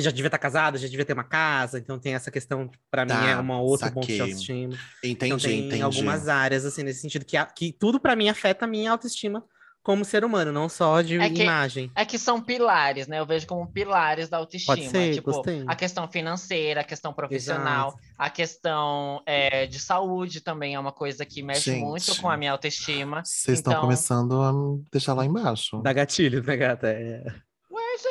Já 0.00 0.10
devia 0.10 0.28
estar 0.28 0.38
casada, 0.38 0.78
já 0.78 0.88
devia 0.88 1.04
ter 1.04 1.12
uma 1.12 1.24
casa. 1.24 1.78
Então 1.78 1.98
tem 1.98 2.14
essa 2.14 2.30
questão, 2.30 2.70
para 2.90 3.04
mim, 3.04 3.10
Tá, 3.12 3.30
é 3.30 3.36
uma 3.36 3.60
outra 3.60 3.88
saquei. 3.88 4.20
autoestima. 4.20 4.74
Entendi, 5.04 5.26
então 5.26 5.38
tem 5.38 5.66
entendi. 5.66 5.82
algumas 5.82 6.26
áreas, 6.26 6.64
assim, 6.64 6.82
nesse 6.82 7.00
sentido, 7.02 7.24
que, 7.24 7.36
que 7.54 7.72
tudo 7.72 8.00
para 8.00 8.16
mim 8.16 8.28
afeta 8.30 8.64
a 8.64 8.68
minha 8.68 8.90
autoestima 8.90 9.44
como 9.82 10.04
ser 10.04 10.24
humano, 10.24 10.52
não 10.52 10.68
só 10.68 11.00
de 11.00 11.18
É 11.18 11.30
que- 11.30 11.42
imagem. 11.42 11.90
É 11.94 12.04
que 12.04 12.18
são 12.18 12.40
pilares, 12.40 13.06
né? 13.08 13.18
Eu 13.18 13.26
vejo 13.26 13.46
como 13.46 13.66
pilares 13.72 14.28
da 14.28 14.36
autoestima. 14.36 14.76
Pode 14.76 14.88
ser, 14.88 15.14
tipo, 15.14 15.32
gostei. 15.32 15.64
a 15.66 15.74
questão 15.74 16.06
financeira, 16.08 16.82
a 16.82 16.84
questão 16.84 17.12
profissional, 17.12 17.94
a 18.18 18.28
questão 18.28 19.22
é, 19.26 19.66
de 19.66 19.78
saúde 19.78 20.40
também 20.40 20.74
é 20.74 20.78
uma 20.80 20.92
coisa 20.92 21.24
que 21.24 21.42
mexe 21.42 21.72
Gente. 21.72 21.82
muito 21.84 22.20
com 22.20 22.28
a 22.28 22.36
minha 22.36 22.52
autoestima. 22.52 23.22
Vocês 23.24 23.58
estão 23.58 23.72
Então- 23.72 23.82
começando 23.82 24.40
a 24.42 24.52
me 24.52 24.84
deixar 24.92 25.14
lá 25.14 25.24
embaixo. 25.24 25.80
Dá 25.82 25.92
gatilho, 25.92 26.42
né, 26.42 26.56
gata? 26.56 26.88
É. 26.88 27.24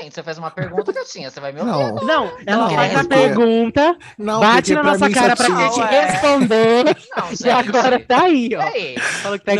Gente, 0.01 0.13
você 0.13 0.23
fez 0.23 0.37
uma 0.37 0.51
pergunta, 0.51 0.91
gatinha, 0.91 1.29
você 1.31 1.39
vai 1.39 1.51
me 1.51 1.59
ouvir. 1.59 1.71
Não, 1.71 1.95
Não, 1.95 2.31
ela 2.45 2.67
Não, 2.67 2.75
faz 2.75 2.95
a 2.95 3.03
pergunta, 3.03 3.97
não, 4.17 4.39
bate 4.39 4.73
na 4.73 4.83
nossa 4.83 5.09
cara 5.09 5.35
pra 5.35 5.45
gente 5.45 5.79
Ué. 5.79 6.05
responder. 6.05 6.97
Não, 7.15 7.27
gente. 7.35 7.45
E 7.45 7.49
agora 7.49 7.99
tá 7.99 8.21
aí, 8.23 8.49
ó. 8.55 8.63
Peraí, 8.63 8.99
Falou 8.99 9.39
que 9.39 9.45
tá 9.45 9.53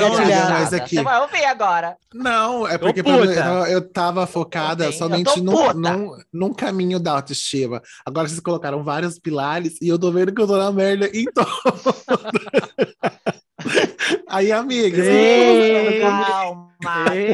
mas 0.49 0.73
é 0.73 0.79
que- 0.79 0.95
Você 0.97 1.03
vai 1.03 1.21
ouvir 1.21 1.45
agora. 1.45 1.97
Não, 2.13 2.67
é 2.67 2.77
porque 2.77 3.01
pra 3.03 3.13
eu, 3.13 3.65
eu 3.65 3.89
tava 3.89 4.25
focada 4.27 4.85
Eu 4.85 4.93
somente 4.93 5.41
num, 5.41 5.73
num, 5.73 6.17
num 6.33 6.53
caminho 6.53 6.99
da 6.99 7.13
autoestima. 7.13 7.81
Agora 8.05 8.27
vocês 8.27 8.39
colocaram 8.39 8.83
vários 8.83 9.17
pilares 9.19 9.79
e 9.81 9.87
eu 9.87 9.97
tô 9.99 10.11
vendo 10.11 10.33
que 10.33 10.41
eu 10.41 10.47
tô 10.47 10.57
na 10.57 10.71
merda 10.71 11.09
em 11.13 11.25
todo. 11.25 11.49
Aí, 14.27 14.51
amiga, 14.51 15.03
Ei. 15.03 15.99
Calma, 16.01 16.69
Ei. 17.13 17.33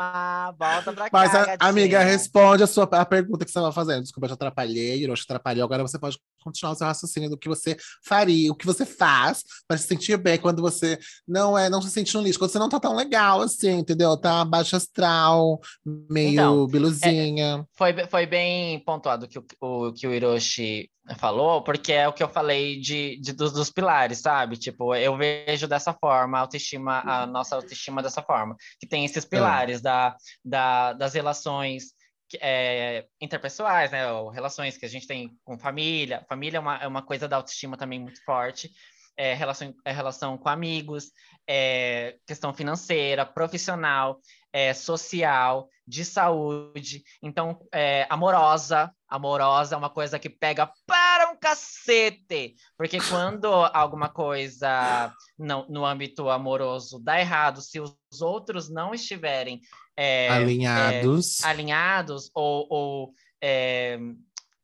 Calma. 0.00 0.54
Volta 0.58 0.92
pra 0.92 1.04
cá, 1.04 1.10
mas, 1.12 1.34
a- 1.34 1.56
amiga, 1.60 2.00
responde 2.02 2.62
a 2.62 2.66
sua 2.66 2.84
a 2.84 3.04
pergunta 3.04 3.44
que 3.44 3.50
você 3.50 3.58
estava 3.58 3.72
fazendo. 3.72 4.02
Desculpa, 4.02 4.26
eu 4.26 4.30
te 4.30 4.34
atrapalhei, 4.34 5.04
eu 5.04 5.14
te 5.14 5.22
atrapalhei. 5.22 5.62
Agora 5.62 5.82
você 5.82 5.98
pode 5.98 6.18
continuar 6.42 6.72
o 6.72 6.76
seu 6.76 6.86
raciocínio 6.86 7.28
do 7.30 7.36
que 7.36 7.48
você 7.48 7.76
faria, 8.04 8.50
o 8.50 8.54
que 8.54 8.66
você 8.66 8.86
faz 8.86 9.42
para 9.68 9.76
se 9.76 9.86
sentir 9.86 10.16
bem 10.16 10.38
quando 10.38 10.62
você 10.62 10.98
não 11.28 11.56
é, 11.56 11.68
não 11.68 11.82
se 11.82 11.90
sente 11.90 12.14
no 12.14 12.22
lixo, 12.22 12.38
quando 12.38 12.50
você 12.50 12.58
não 12.58 12.68
tá 12.68 12.80
tão 12.80 12.96
legal 12.96 13.42
assim, 13.42 13.72
entendeu? 13.78 14.16
Tá 14.16 14.44
baixo 14.44 14.74
astral, 14.76 15.60
meio 15.84 16.32
Então, 16.32 16.66
biluzinha. 16.66 17.64
Foi, 17.76 17.92
foi 18.06 18.26
bem 18.26 18.78
pontuado 18.84 19.28
que 19.28 19.38
o, 19.38 19.44
o 19.60 19.92
que 19.92 20.06
o 20.06 20.14
Hiroshi 20.14 20.90
falou, 21.18 21.62
porque 21.64 21.92
é 21.92 22.06
o 22.06 22.12
que 22.12 22.22
eu 22.22 22.28
falei 22.28 22.78
de, 22.78 23.18
de- 23.20 23.32
dos, 23.32 23.52
dos 23.52 23.68
pilares, 23.70 24.18
sabe? 24.20 24.56
Tipo, 24.56 24.94
eu 24.94 25.16
vejo 25.16 25.66
dessa 25.66 25.92
forma, 25.92 26.38
a 26.38 26.42
autoestima, 26.42 27.00
a 27.04 27.26
nossa 27.26 27.56
autoestima 27.56 28.00
dessa 28.02 28.22
forma, 28.22 28.54
que 28.78 28.86
tem 28.86 29.04
esses 29.04 29.24
pilares 29.24 29.80
da, 29.80 29.89
da, 30.44 30.92
das 30.92 31.14
relações 31.14 31.94
é, 32.40 33.06
interpessoais, 33.20 33.90
né? 33.90 34.10
Ou 34.12 34.28
relações 34.28 34.76
que 34.76 34.86
a 34.86 34.88
gente 34.88 35.06
tem 35.06 35.36
com 35.44 35.58
família. 35.58 36.24
Família 36.28 36.58
é 36.58 36.60
uma, 36.60 36.76
é 36.76 36.86
uma 36.86 37.02
coisa 37.02 37.26
da 37.26 37.36
autoestima 37.36 37.76
também 37.76 37.98
muito 37.98 38.22
forte. 38.24 38.70
É, 39.20 39.34
relação, 39.34 39.74
é 39.84 39.92
relação 39.92 40.38
com 40.38 40.48
amigos, 40.48 41.12
é, 41.46 42.16
questão 42.26 42.54
financeira, 42.54 43.26
profissional, 43.26 44.18
é, 44.50 44.72
social, 44.72 45.68
de 45.86 46.06
saúde. 46.06 47.02
Então, 47.22 47.60
é, 47.70 48.06
amorosa. 48.08 48.90
Amorosa 49.06 49.74
é 49.74 49.78
uma 49.78 49.90
coisa 49.90 50.18
que 50.18 50.30
pega 50.30 50.72
para 50.86 51.30
um 51.30 51.36
cacete. 51.36 52.54
Porque 52.78 52.98
quando 53.10 53.46
alguma 53.46 54.08
coisa 54.08 55.12
não, 55.38 55.66
no 55.68 55.84
âmbito 55.84 56.30
amoroso 56.30 56.98
dá 56.98 57.20
errado, 57.20 57.60
se 57.60 57.78
os 57.78 57.94
outros 58.22 58.70
não 58.70 58.94
estiverem 58.94 59.60
é, 59.96 60.30
Alinhados. 60.30 61.44
alinhados 61.44 62.30
ou, 62.34 62.66
ou, 62.70 63.14
é, 63.42 63.98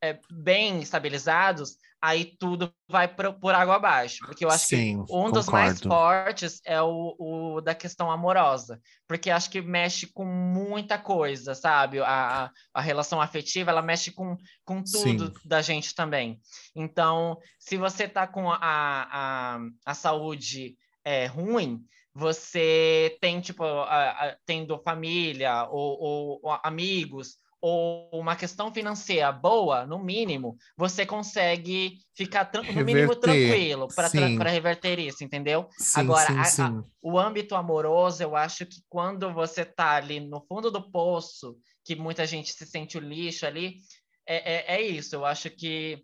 é, 0.03 0.19
bem 0.31 0.81
estabilizados, 0.81 1.77
aí 2.01 2.37
tudo 2.39 2.73
vai 2.89 3.09
pro- 3.09 3.35
por 3.35 3.55
água 3.55 3.77
abaixo. 3.77 4.19
Porque 4.27 4.45
eu 4.45 4.51
acho 4.51 4.67
Sim, 4.67 5.05
que 5.05 5.13
um 5.13 5.31
dos 5.31 5.47
mais 5.49 5.81
concordo. 5.81 5.89
fortes 5.89 6.61
é 6.65 6.81
o, 6.81 7.17
o 7.19 7.61
da 7.61 7.75
questão 7.75 8.11
amorosa. 8.11 8.81
Porque 9.09 9.31
acho 9.31 9.51
que 9.51 9.61
mexe 9.63 10.07
com 10.07 10.25
muita 10.25 10.99
coisa, 10.99 11.55
sabe? 11.55 12.01
A, 12.01 12.45
a, 12.47 12.51
a 12.75 12.81
relação 12.81 13.21
afetiva, 13.21 13.71
ela 13.71 13.83
mexe 13.83 14.11
com, 14.13 14.37
com 14.65 14.83
tudo 14.83 15.27
Sim. 15.27 15.33
da 15.45 15.63
gente 15.63 15.95
também. 15.95 16.41
Então, 16.75 17.39
se 17.59 17.77
você 17.77 18.07
tá 18.09 18.27
com 18.27 18.51
a, 18.51 18.59
a, 18.63 19.59
a 19.85 19.95
saúde 19.95 20.77
é, 21.05 21.27
ruim, 21.27 21.85
você 22.15 23.17
tem, 23.21 23.41
tipo, 23.41 23.63
a- 23.63 24.11
a- 24.11 24.37
tendo 24.47 24.79
família 24.83 25.65
ou, 25.71 26.01
ou- 26.01 26.41
ou 26.43 26.59
amigos 26.63 27.37
ou 27.61 28.09
uma 28.13 28.37
questão 28.37 28.73
financeira 28.73 29.33
boa, 29.33 29.87
no 29.87 29.99
mínimo, 29.99 30.57
você 30.77 31.05
consegue 31.07 31.99
ficar 32.15 32.51
no 32.55 32.85
mínimo 32.85 33.15
tranquilo 33.17 33.89
para 33.89 34.51
reverter 34.51 34.99
isso, 34.99 35.25
entendeu? 35.25 35.69
Sim, 35.79 36.01
Agora, 36.01 36.27
sim, 36.27 36.39
a- 36.39 36.45
sim. 36.45 36.83
O 37.03 37.19
âmbito 37.19 37.55
amoroso, 37.55 38.23
eu 38.23 38.37
acho 38.37 38.67
que 38.67 38.77
quando 38.89 39.33
você 39.33 39.65
tá 39.65 39.93
ali 39.97 40.21
no 40.21 40.45
fundo 40.47 40.71
do 40.71 40.91
poço, 40.91 41.57
que 41.85 41.95
muita 41.97 42.27
gente 42.27 42.53
se 42.53 42.67
sente 42.67 42.99
o 42.99 43.01
lixo 43.01 43.47
ali, 43.47 43.77
é, 44.27 44.75
é, 44.75 44.77
é 44.77 44.83
isso. 44.83 45.15
Eu 45.15 45.25
acho 45.25 45.49
que 45.51 46.03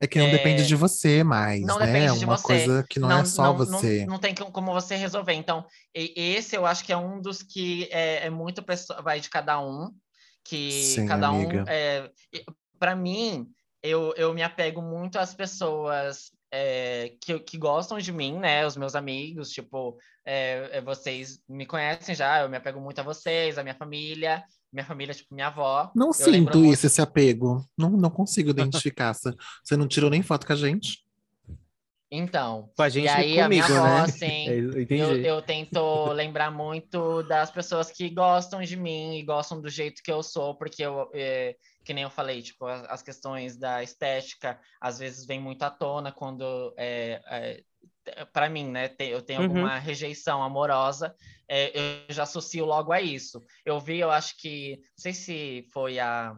É 0.00 0.06
que 0.06 0.18
não 0.18 0.26
é, 0.26 0.30
depende 0.30 0.66
de 0.66 0.74
você 0.76 1.24
mais, 1.24 1.62
não 1.62 1.78
né? 1.78 2.04
É 2.04 2.12
de 2.12 2.24
uma 2.24 2.36
você. 2.36 2.42
coisa 2.46 2.86
que 2.88 2.98
não, 3.00 3.20
é 3.20 3.24
só 3.24 3.52
você. 3.52 4.04
Não, 4.06 4.18
tem 4.18 4.34
que- 4.34 4.44
como 4.50 4.72
você 4.72 4.96
resolver. 4.96 5.32
Então, 5.32 5.64
esse 5.94 6.56
eu 6.56 6.66
acho 6.66 6.84
que 6.84 6.92
é 6.92 6.96
um 6.96 7.20
dos 7.22 7.42
que 7.42 7.88
é, 7.90 8.26
é 8.26 8.30
muito 8.30 8.62
pessoa, 8.62 9.00
vai 9.02 9.18
de 9.20 9.30
cada 9.30 9.58
um, 9.60 9.90
que 10.44 10.70
Sim, 10.70 11.06
cada 11.06 11.28
amiga. 11.28 11.62
um. 11.62 11.68
É, 11.68 12.10
para 12.78 12.94
mim, 12.94 13.48
eu, 13.82 14.12
eu 14.16 14.34
me 14.34 14.42
apego 14.42 14.82
muito 14.82 15.18
às 15.18 15.34
pessoas 15.34 16.30
é, 16.50 17.14
que, 17.20 17.38
que 17.40 17.58
gostam 17.58 17.98
de 17.98 18.12
mim, 18.12 18.38
né? 18.38 18.66
Os 18.66 18.76
meus 18.76 18.94
amigos, 18.94 19.50
tipo, 19.50 19.98
é, 20.24 20.78
é, 20.78 20.80
vocês 20.80 21.40
me 21.48 21.66
conhecem 21.66 22.14
já, 22.14 22.42
eu 22.42 22.48
me 22.48 22.56
apego 22.56 22.80
muito 22.80 23.00
a 23.00 23.04
vocês, 23.04 23.58
a 23.58 23.62
minha 23.62 23.74
família, 23.74 24.42
minha 24.72 24.84
família, 24.84 25.14
tipo, 25.14 25.34
minha 25.34 25.48
avó. 25.48 25.90
Não 25.94 26.12
sinto 26.12 26.64
isso, 26.64 26.86
esse 26.86 27.00
apego. 27.00 27.64
Não, 27.76 27.90
não 27.90 28.10
consigo 28.10 28.50
identificar. 28.50 29.14
Você 29.14 29.76
não 29.76 29.88
tirou 29.88 30.10
nem 30.10 30.22
foto 30.22 30.46
com 30.46 30.52
a 30.52 30.56
gente? 30.56 30.98
Então, 32.10 32.70
Com 32.74 32.82
a 32.82 32.88
gente 32.88 33.04
e 33.04 33.08
aí 33.08 33.34
e 33.34 33.40
a 33.40 33.48
minha 33.48 33.62
comigo, 33.62 33.80
avó, 33.80 33.98
né? 33.98 34.04
assim, 34.04 34.48
É, 34.48 34.58
eu. 34.90 35.16
Eu, 35.24 35.42
tento 35.42 36.12
lembrar 36.12 36.50
muito 36.50 37.22
das 37.24 37.50
pessoas 37.50 37.90
que 37.90 38.08
gostam 38.08 38.62
de 38.62 38.76
mim 38.76 39.16
e 39.18 39.22
gostam 39.22 39.60
do 39.60 39.68
jeito 39.68 40.02
que 40.02 40.10
eu 40.10 40.22
sou, 40.22 40.56
porque 40.56 40.82
eu, 40.82 41.10
é, 41.14 41.54
que 41.84 41.92
nem 41.92 42.04
eu 42.04 42.10
falei, 42.10 42.40
tipo, 42.42 42.66
as, 42.66 42.82
as 42.84 43.02
questões 43.02 43.58
da 43.58 43.82
estética 43.82 44.58
às 44.80 44.98
vezes 44.98 45.26
vem 45.26 45.40
muito 45.40 45.62
à 45.62 45.70
tona 45.70 46.10
quando, 46.10 46.74
é, 46.78 47.20
é, 48.06 48.24
para 48.32 48.48
mim, 48.48 48.68
né, 48.70 48.90
eu 49.00 49.20
tenho 49.22 49.40
Uhum. 49.40 49.46
alguma 49.46 49.78
rejeição 49.78 50.42
amorosa, 50.42 51.14
é, 51.46 51.72
eu 52.08 52.14
já 52.14 52.22
associo 52.22 52.64
logo 52.64 52.92
a 52.92 53.00
isso. 53.00 53.44
Eu 53.64 53.78
vi, 53.80 53.98
eu 53.98 54.10
acho 54.10 54.34
que, 54.38 54.76
não 54.76 54.98
sei 54.98 55.12
se 55.12 55.68
foi 55.72 55.98
a 55.98 56.34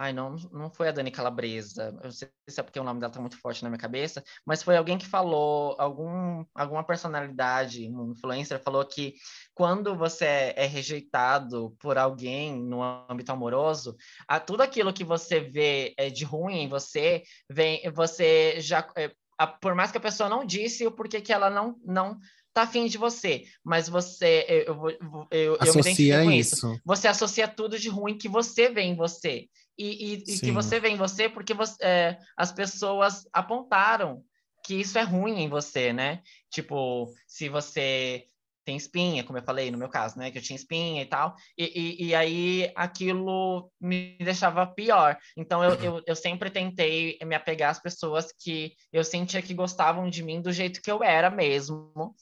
Ai, 0.00 0.12
não, 0.12 0.36
não 0.52 0.70
foi 0.70 0.88
a 0.88 0.92
Dani 0.92 1.10
Calabresa. 1.10 1.86
Eu 1.98 2.04
não 2.04 2.10
sei 2.12 2.28
se 2.48 2.60
é 2.60 2.62
porque 2.62 2.78
o 2.78 2.84
nome 2.84 3.00
dela 3.00 3.12
tá 3.12 3.20
muito 3.20 3.36
forte 3.36 3.64
na 3.64 3.68
minha 3.68 3.80
cabeça, 3.80 4.22
mas 4.46 4.62
foi 4.62 4.76
alguém 4.76 4.96
que 4.96 5.04
falou, 5.04 5.74
algum, 5.76 6.44
alguma 6.54 6.84
personalidade, 6.84 7.90
um 7.90 8.12
influencer, 8.12 8.62
falou 8.62 8.84
que 8.86 9.14
quando 9.52 9.96
você 9.96 10.24
é, 10.24 10.54
é 10.64 10.66
rejeitado 10.66 11.74
por 11.80 11.98
alguém 11.98 12.54
no 12.62 12.80
âmbito 12.80 13.32
amoroso, 13.32 13.96
a, 14.28 14.38
tudo 14.38 14.62
aquilo 14.62 14.92
que 14.92 15.02
você 15.02 15.40
vê 15.40 15.94
é, 15.98 16.08
de 16.08 16.24
ruim 16.24 16.58
em 16.62 16.68
você, 16.68 17.24
vem, 17.50 17.82
você 17.90 18.60
já. 18.60 18.88
é, 18.96 19.10
a- 19.36 19.48
por 19.48 19.74
mais 19.74 19.90
que 19.90 19.98
a 19.98 20.00
pessoa 20.00 20.28
não 20.28 20.44
disse 20.44 20.86
o 20.86 20.92
porquê 20.92 21.20
que 21.20 21.32
ela 21.32 21.50
não, 21.50 21.76
não 21.84 22.16
tá 22.54 22.62
afim 22.62 22.86
de 22.86 22.98
você, 22.98 23.44
mas 23.64 23.88
você. 23.88 24.44
Eu, 24.48 24.88
eu, 24.88 24.90
eu, 24.90 25.28
eu, 25.30 25.58
eu 25.64 25.74
me 25.74 25.80
identifico 25.80 26.22
com 26.24 26.30
isso 26.30 26.54
isso. 26.56 26.80
você 26.84 27.08
associa 27.08 27.48
tudo 27.48 27.78
de 27.78 27.88
ruim 27.88 28.16
que 28.16 28.28
você 28.28 28.68
vê 28.68 28.82
em 28.82 28.94
você. 28.96 29.48
E, 29.78 30.14
e- 30.14 30.24
e 30.34 30.38
que 30.40 30.50
você 30.52 30.80
vê 30.80 30.88
em 30.88 30.96
você 30.96 31.28
porque 31.28 31.54
você, 31.54 31.76
é, 31.84 32.18
as 32.36 32.50
pessoas 32.50 33.24
apontaram 33.32 34.24
que 34.64 34.74
isso 34.74 34.98
é 34.98 35.02
ruim 35.02 35.40
em 35.40 35.48
você, 35.48 35.92
né? 35.92 36.20
Tipo, 36.50 37.12
se 37.26 37.48
você 37.48 38.26
tem 38.64 38.76
espinha, 38.76 39.24
como 39.24 39.38
eu 39.38 39.42
falei 39.42 39.70
no 39.70 39.78
meu 39.78 39.88
caso, 39.88 40.18
né? 40.18 40.30
Que 40.30 40.36
eu 40.38 40.42
tinha 40.42 40.56
espinha 40.56 41.00
e 41.00 41.06
tal. 41.06 41.34
E, 41.56 41.64
e, 42.04 42.06
e 42.08 42.14
aí 42.14 42.70
aquilo 42.76 43.70
me 43.80 44.18
deixava 44.18 44.66
pior. 44.66 45.16
Então 45.36 45.64
eu, 45.64 45.74
eu, 45.80 46.02
eu 46.06 46.14
sempre 46.14 46.50
tentei 46.50 47.16
me 47.24 47.34
apegar 47.34 47.70
às 47.70 47.80
pessoas 47.80 48.26
que 48.38 48.74
eu 48.92 49.02
sentia 49.02 49.40
que 49.40 49.54
gostavam 49.54 50.10
de 50.10 50.22
mim 50.22 50.42
do 50.42 50.52
jeito 50.52 50.82
que 50.82 50.90
eu 50.90 51.02
era 51.02 51.30
mesmo. 51.30 52.14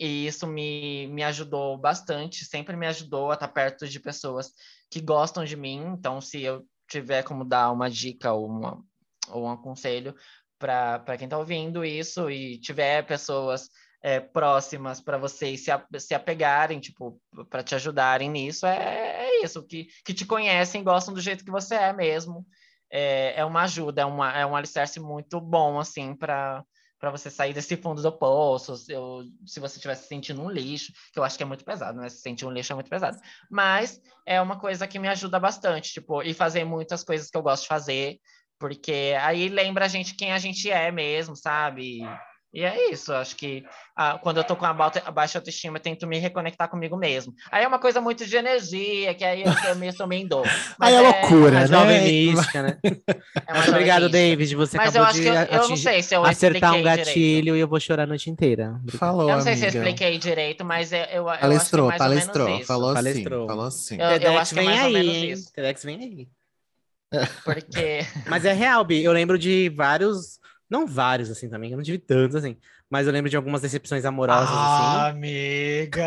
E 0.00 0.26
isso 0.26 0.44
me, 0.44 1.06
me 1.06 1.22
ajudou 1.22 1.78
bastante, 1.78 2.44
sempre 2.44 2.76
me 2.76 2.88
ajudou 2.88 3.30
a 3.30 3.34
estar 3.34 3.46
perto 3.46 3.86
de 3.86 4.00
pessoas 4.00 4.50
que 4.90 5.00
gostam 5.00 5.44
de 5.44 5.56
mim. 5.56 5.84
Então, 5.96 6.20
se 6.20 6.42
eu 6.42 6.66
tiver 6.92 7.22
como 7.22 7.44
dar 7.44 7.70
uma 7.72 7.90
dica 7.90 8.32
ou, 8.32 8.46
uma, 8.46 8.82
ou 9.28 9.50
um 9.50 9.56
conselho 9.56 10.14
para 10.58 11.16
quem 11.18 11.24
está 11.26 11.38
ouvindo 11.38 11.84
isso 11.84 12.30
e 12.30 12.58
tiver 12.58 13.04
pessoas 13.04 13.68
é, 14.02 14.20
próximas 14.20 15.00
para 15.00 15.18
vocês 15.18 15.64
se, 15.64 15.70
a- 15.70 15.86
se 15.98 16.14
apegarem, 16.14 16.78
tipo, 16.80 17.20
para 17.48 17.62
te 17.62 17.74
ajudarem 17.74 18.30
nisso, 18.30 18.66
é, 18.66 19.26
é 19.26 19.44
isso, 19.44 19.62
que, 19.66 19.88
que 20.04 20.14
te 20.14 20.24
conhecem, 20.24 20.84
gostam 20.84 21.14
do 21.14 21.20
jeito 21.20 21.44
que 21.44 21.50
você 21.50 21.74
é 21.74 21.92
mesmo. 21.92 22.46
É, 22.90 23.40
é 23.40 23.44
uma 23.44 23.62
ajuda, 23.62 24.02
é, 24.02 24.04
uma, 24.04 24.32
é 24.32 24.44
um 24.44 24.54
alicerce 24.54 25.00
muito 25.00 25.40
bom, 25.40 25.78
assim, 25.80 26.14
para 26.14 26.62
para 27.02 27.10
você 27.10 27.28
sair 27.28 27.52
desse 27.52 27.76
fundo 27.76 28.00
do 28.00 28.12
poço, 28.12 28.76
se, 28.76 28.92
eu- 28.92 29.24
se 29.44 29.58
você 29.58 29.74
estiver 29.74 29.96
se 29.96 30.06
sentindo 30.06 30.40
um 30.40 30.48
lixo, 30.48 30.92
que 31.12 31.18
eu 31.18 31.24
acho 31.24 31.36
que 31.36 31.42
é 31.42 31.46
muito 31.46 31.64
pesado, 31.64 31.98
né? 32.00 32.08
Se 32.08 32.18
sentir 32.22 32.46
um 32.46 32.50
lixo 32.52 32.70
é 32.72 32.76
muito 32.76 32.88
pesado. 32.88 33.18
Mas 33.50 34.00
é 34.24 34.40
uma 34.40 34.56
coisa 34.60 34.86
que 34.86 35.00
me 35.00 35.08
ajuda 35.08 35.40
bastante, 35.40 35.92
tipo, 35.92 36.22
e 36.22 36.32
fazer 36.32 36.64
muitas 36.64 37.02
coisas 37.02 37.28
que 37.28 37.36
eu 37.36 37.42
gosto 37.42 37.62
de 37.64 37.68
fazer, 37.68 38.20
porque 38.56 39.16
aí 39.20 39.48
lembra 39.48 39.86
a 39.86 39.88
gente 39.88 40.14
quem 40.14 40.32
a 40.32 40.38
gente 40.38 40.70
é 40.70 40.92
mesmo, 40.92 41.34
sabe? 41.34 42.02
E 42.54 42.62
é 42.64 42.90
isso, 42.92 43.14
acho 43.14 43.34
que 43.34 43.64
ah, 43.96 44.18
quando 44.22 44.36
eu 44.36 44.44
tô 44.44 44.54
com 44.54 44.66
a 44.66 44.74
ba- 44.74 44.92
a 45.06 45.10
baixa 45.10 45.38
autoestima, 45.38 45.78
eu 45.78 45.82
tento 45.82 46.06
me 46.06 46.18
reconectar 46.18 46.68
comigo 46.68 46.98
mesmo. 46.98 47.32
Aí 47.50 47.64
é 47.64 47.66
uma 47.68 47.78
coisa 47.78 47.98
muito 47.98 48.26
de 48.26 48.36
energia, 48.36 49.14
que 49.14 49.24
aí 49.24 49.42
eu 49.42 49.92
sou 49.94 50.06
meio 50.06 50.22
em 50.22 50.26
dor. 50.28 50.44
Aí 50.78 50.94
é 50.94 51.00
loucura, 51.00 51.56
A 51.56 51.60
né? 51.62 51.66
jovem 51.66 52.02
mística, 52.02 52.62
né? 52.62 52.78
É 52.84 53.58
obrigado, 53.58 54.02
jovem 54.02 54.02
mística. 54.02 54.08
David. 54.10 54.56
Você 54.56 54.76
Mas 54.76 54.94
eu 54.94 55.02
acabou 55.02 55.08
acho 55.08 55.16
de 55.16 55.22
que 55.22 55.28
eu, 55.28 55.34
eu 55.34 55.40
não 55.56 55.64
atingir- 55.64 55.82
sei 55.82 56.02
se 56.02 56.14
eu 56.14 56.24
acertar 56.26 56.72
um 56.72 56.76
expliquei 56.76 56.92
direito. 57.04 57.06
gatilho 57.06 57.56
e 57.56 57.60
eu 57.60 57.68
vou 57.68 57.80
chorar 57.80 58.02
a 58.02 58.06
noite 58.06 58.28
inteira. 58.28 58.78
Falou, 58.98 59.30
Eu 59.30 59.36
não 59.36 59.42
sei 59.42 59.56
se 59.56 59.62
eu 59.64 59.68
amiga. 59.68 59.78
expliquei 59.88 60.18
direito, 60.18 60.62
mas 60.64 60.92
eu, 60.92 60.98
eu, 60.98 61.06
eu 61.14 61.28
acho 61.30 61.38
que 61.38 61.44
é 61.44 61.48
Palestrou, 61.48 61.84
ou 61.84 61.90
menos 61.90 61.98
palestrou. 61.98 62.48
isso. 62.58 62.66
Falou 62.66 62.90
assim, 62.90 62.94
Palestrou. 63.02 63.46
falou 63.46 63.64
assim. 63.64 63.96
Eu- 63.98 64.08
eu 64.32 64.38
acho 64.38 64.52
que 64.54 64.60
é 64.60 64.62
vem 64.62 64.70
mais 64.70 64.80
ou 64.82 64.86
aí, 64.88 64.92
menos 64.92 65.14
hein? 65.16 65.30
isso. 65.30 65.52
TEDx 65.54 65.84
vem 65.84 65.98
aí. 66.02 66.28
Porque 67.44 68.00
Mas 68.28 68.44
é 68.44 68.52
real, 68.52 68.84
Bi. 68.84 69.02
Eu 69.02 69.12
lembro 69.12 69.38
de 69.38 69.68
vários. 69.70 70.38
Não 70.70 70.86
vários, 70.86 71.30
assim, 71.30 71.48
também. 71.48 71.70
Eu 71.70 71.76
não 71.76 71.84
tive 71.84 71.98
tantos, 71.98 72.36
assim. 72.36 72.56
Mas 72.90 73.06
eu 73.06 73.12
lembro 73.12 73.30
de 73.30 73.36
algumas 73.36 73.60
decepções 73.62 74.04
amorosas, 74.04 74.48
Ah, 74.50 75.06
assim. 75.08 75.16
amiga! 75.16 76.02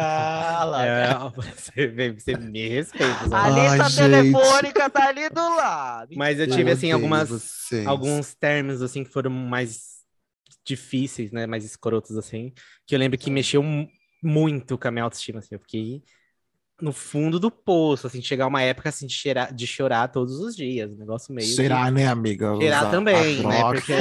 É, 0.86 1.14
você, 1.36 2.14
você 2.14 2.36
me 2.38 2.68
respeita. 2.70 3.16
A? 3.32 3.43
Ai, 3.43 3.78
lista 3.78 3.89
gente. 3.89 4.10
telefônica 4.12 4.89
tá 4.89 5.08
ali 5.08 5.30
do 5.30 5.56
lado. 5.56 6.10
Mas 6.16 6.39
eu 6.39 6.47
tive, 6.47 6.70
Eu 6.70 6.74
assim, 6.74 6.91
algumas, 6.91 7.30
vocês. 7.30 7.86
alguns 7.88 8.34
termos, 8.36 8.82
assim, 8.82 9.03
que 9.03 9.12
foram 9.12 9.30
mais 9.32 9.95
difíceis, 10.66 11.32
né? 11.32 11.45
Mais 11.45 11.64
escrotos, 11.64 12.18
assim. 12.18 12.53
Que 12.88 12.95
eu 12.95 12.99
lembro 12.99 13.18
que 13.18 13.30
mexeu 13.32 13.62
mu- 13.64 13.88
muito 14.24 14.78
com 14.78 14.88
a 14.88 14.91
minha 14.91 15.03
autoestima, 15.03 15.39
assim. 15.39 15.56
Eu 15.56 15.60
fiquei 15.60 16.01
no 16.82 16.91
fundo 16.91 17.39
do 17.39 17.49
poço, 17.51 18.06
assim. 18.08 18.22
Chegar 18.22 18.47
uma 18.47 18.62
época, 18.62 18.89
assim, 18.89 19.08
de, 19.08 19.14
cheirar, 19.14 19.53
de 19.53 19.66
chorar 19.68 20.08
todos 20.10 20.39
os 20.39 20.56
dias. 20.56 20.91
Um 20.91 20.97
negócio 20.97 21.34
meio... 21.34 21.47
Cheirar, 21.47 21.91
né, 21.91 22.08
amiga? 22.08 22.56
Cheirar 22.58 22.89
também, 22.91 23.43
né? 23.45 23.62
Porque 23.72 23.93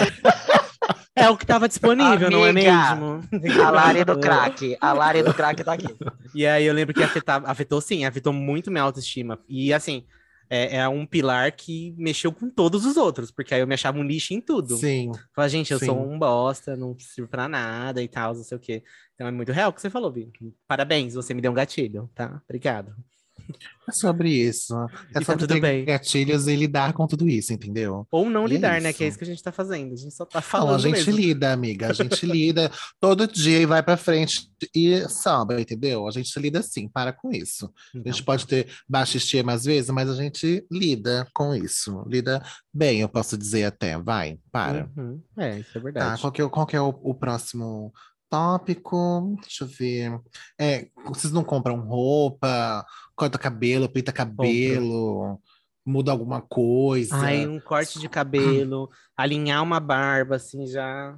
é 1.16 1.30
o 1.30 1.36
que 1.36 1.46
tava 1.46 1.68
disponível, 1.68 2.30
não 2.30 2.44
é 2.44 2.50
Amiga, 2.50 2.96
mesmo? 2.96 3.62
A 3.62 3.70
Lari 3.70 4.04
do 4.04 4.18
crack. 4.18 4.76
A 4.80 4.92
Lari 4.92 5.22
do 5.22 5.32
crack 5.32 5.62
tá 5.62 5.72
aqui. 5.74 5.96
E 6.34 6.46
aí 6.46 6.64
eu 6.64 6.74
lembro 6.74 6.92
que 6.94 7.02
afetava, 7.02 7.48
afetou 7.48 7.80
sim, 7.80 8.04
afetou 8.04 8.32
muito 8.32 8.70
minha 8.70 8.82
autoestima. 8.82 9.38
E 9.48 9.72
assim, 9.72 10.04
é, 10.50 10.78
é 10.78 10.88
um 10.88 11.06
pilar 11.06 11.52
que 11.52 11.94
mexeu 11.96 12.32
com 12.32 12.50
todos 12.50 12.84
os 12.84 12.96
outros, 12.96 13.30
porque 13.30 13.54
aí 13.54 13.60
eu 13.60 13.66
me 13.66 13.74
achava 13.74 13.98
um 13.98 14.04
lixo 14.04 14.34
em 14.34 14.40
tudo. 14.40 14.76
Sim. 14.76 15.12
Falava, 15.34 15.48
gente, 15.48 15.72
eu 15.72 15.78
sim. 15.78 15.86
sou 15.86 16.04
um 16.04 16.18
bosta, 16.18 16.76
não 16.76 16.96
sirvo 16.98 17.30
pra 17.30 17.48
nada 17.48 18.02
e 18.02 18.08
tal, 18.08 18.34
não 18.34 18.42
sei 18.42 18.56
o 18.56 18.60
quê. 18.60 18.82
Então 19.14 19.26
é 19.26 19.30
muito 19.30 19.52
real 19.52 19.70
o 19.70 19.72
que 19.72 19.80
você 19.80 19.90
falou, 19.90 20.12
Vi. 20.12 20.32
Parabéns, 20.66 21.14
você 21.14 21.32
me 21.32 21.40
deu 21.40 21.52
um 21.52 21.54
gatilho, 21.54 22.10
tá? 22.14 22.40
Obrigado. 22.44 22.94
É 23.86 23.92
sobre 23.92 24.30
isso. 24.30 24.74
É 25.10 25.14
tá 25.20 25.20
sobre 25.24 25.40
tudo 25.40 25.54
ter 25.54 25.60
bem. 25.60 25.84
gatilhos 25.84 26.46
e 26.48 26.56
lidar 26.56 26.94
com 26.94 27.06
tudo 27.06 27.28
isso, 27.28 27.52
entendeu? 27.52 28.06
Ou 28.10 28.30
não 28.30 28.42
E 28.42 28.44
é 28.44 28.48
lidar, 28.54 28.80
né? 28.80 28.92
Que 28.94 29.04
é 29.04 29.08
isso. 29.08 29.18
que 29.18 29.24
a 29.24 29.26
gente 29.26 29.42
tá 29.42 29.52
fazendo. 29.52 29.92
A 29.92 29.96
gente 29.96 30.14
só 30.14 30.24
tá 30.24 30.38
Não, 30.38 30.42
falando 30.42 30.74
a 30.76 30.78
gente 30.78 30.96
mesmo. 31.06 31.16
lida, 31.16 31.52
amiga. 31.52 31.90
A 31.90 31.92
gente 31.92 32.24
lida 32.26 32.70
todo 32.98 33.26
dia 33.26 33.58
e 33.60 33.66
vai 33.66 33.82
pra 33.82 33.98
frente 33.98 34.50
e 34.74 35.06
samba, 35.08 35.60
entendeu? 35.60 36.08
A 36.08 36.10
gente 36.10 36.38
lida 36.40 36.62
sim, 36.62 36.88
para 36.88 37.12
com 37.12 37.30
isso. 37.30 37.70
A 37.94 38.08
gente 38.10 38.22
pode 38.22 38.46
ter 38.46 38.68
baixa 38.88 39.18
estima 39.18 39.52
às 39.52 39.64
vezes, 39.64 39.90
mas 39.90 40.08
a 40.08 40.14
gente 40.14 40.64
lida 40.70 41.28
com 41.34 41.54
isso. 41.54 42.02
Lida 42.08 42.42
bem, 42.72 43.00
eu 43.00 43.08
posso 43.08 43.36
dizer 43.36 43.64
até. 43.64 43.98
Vai, 43.98 44.38
para. 44.50 44.88
uhum. 44.96 45.20
É, 45.36 45.58
isso 45.58 45.70
é 45.70 45.74
Tá, 45.74 45.80
verdade. 45.80 46.20
qual 46.22 46.32
que 46.32 46.40
é, 46.40 46.48
qual 46.48 46.66
que 46.66 46.76
é 46.76 46.80
o, 46.80 46.88
o 47.02 47.14
próximo 47.14 47.92
tópico? 48.28 49.36
Deixa 49.40 49.64
eu 49.64 49.68
ver. 49.68 50.20
É, 50.58 50.88
vocês 51.06 51.32
não 51.32 51.44
compram 51.44 51.80
roupa, 51.80 52.84
corta 53.14 53.38
cabelo, 53.38 53.88
pinta 53.88 54.12
cabelo, 54.12 55.40
muda 55.84 56.10
alguma 56.10 56.40
coisa? 56.40 57.16
Ai, 57.16 57.46
um 57.46 57.60
corte 57.60 57.98
de 57.98 58.08
cabelo, 58.08 58.88
alinhar 59.16 59.62
uma 59.62 59.80
barba, 59.80 60.36
assim, 60.36 60.66
já. 60.66 61.16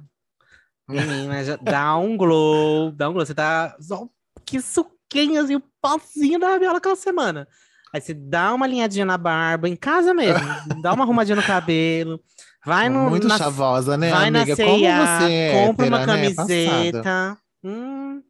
Menina, 0.87 1.43
já 1.43 1.57
dá 1.57 1.97
um 1.97 2.15
glow, 2.15 2.91
dá 2.91 3.09
um 3.09 3.13
glow. 3.13 3.25
Você 3.25 3.33
tá. 3.33 3.75
Só 3.79 4.07
que 4.45 4.61
suquinhas 4.61 5.49
e 5.49 5.55
o 5.55 5.63
pozinho 5.81 6.39
da 6.39 6.49
rabiola 6.49 6.77
aquela 6.77 6.95
semana. 6.95 7.47
Aí 7.93 8.01
você 8.01 8.13
dá 8.13 8.53
uma 8.53 8.65
alinhadinha 8.65 9.05
na 9.05 9.17
barba, 9.17 9.67
em 9.67 9.75
casa 9.75 10.13
mesmo. 10.13 10.39
dá 10.81 10.93
uma 10.93 11.03
arrumadinha 11.03 11.35
no 11.35 11.43
cabelo. 11.43 12.21
Vai 12.67 12.89
no. 12.89 13.09
Muito 13.09 13.29
na, 13.29 13.37
chavosa, 13.37 13.95
né, 13.95 14.11
vai 14.11 14.27
amiga? 14.27 14.55
na 14.57 14.65
Como 14.65 14.79
você 14.79 15.31
é 15.31 15.65
compra 15.65 15.87
uma 15.87 16.01
hétera, 16.01 16.17
né? 16.17 16.33
Passada. 16.33 16.51
camiseta. 16.51 17.37
Hum, 17.63 18.21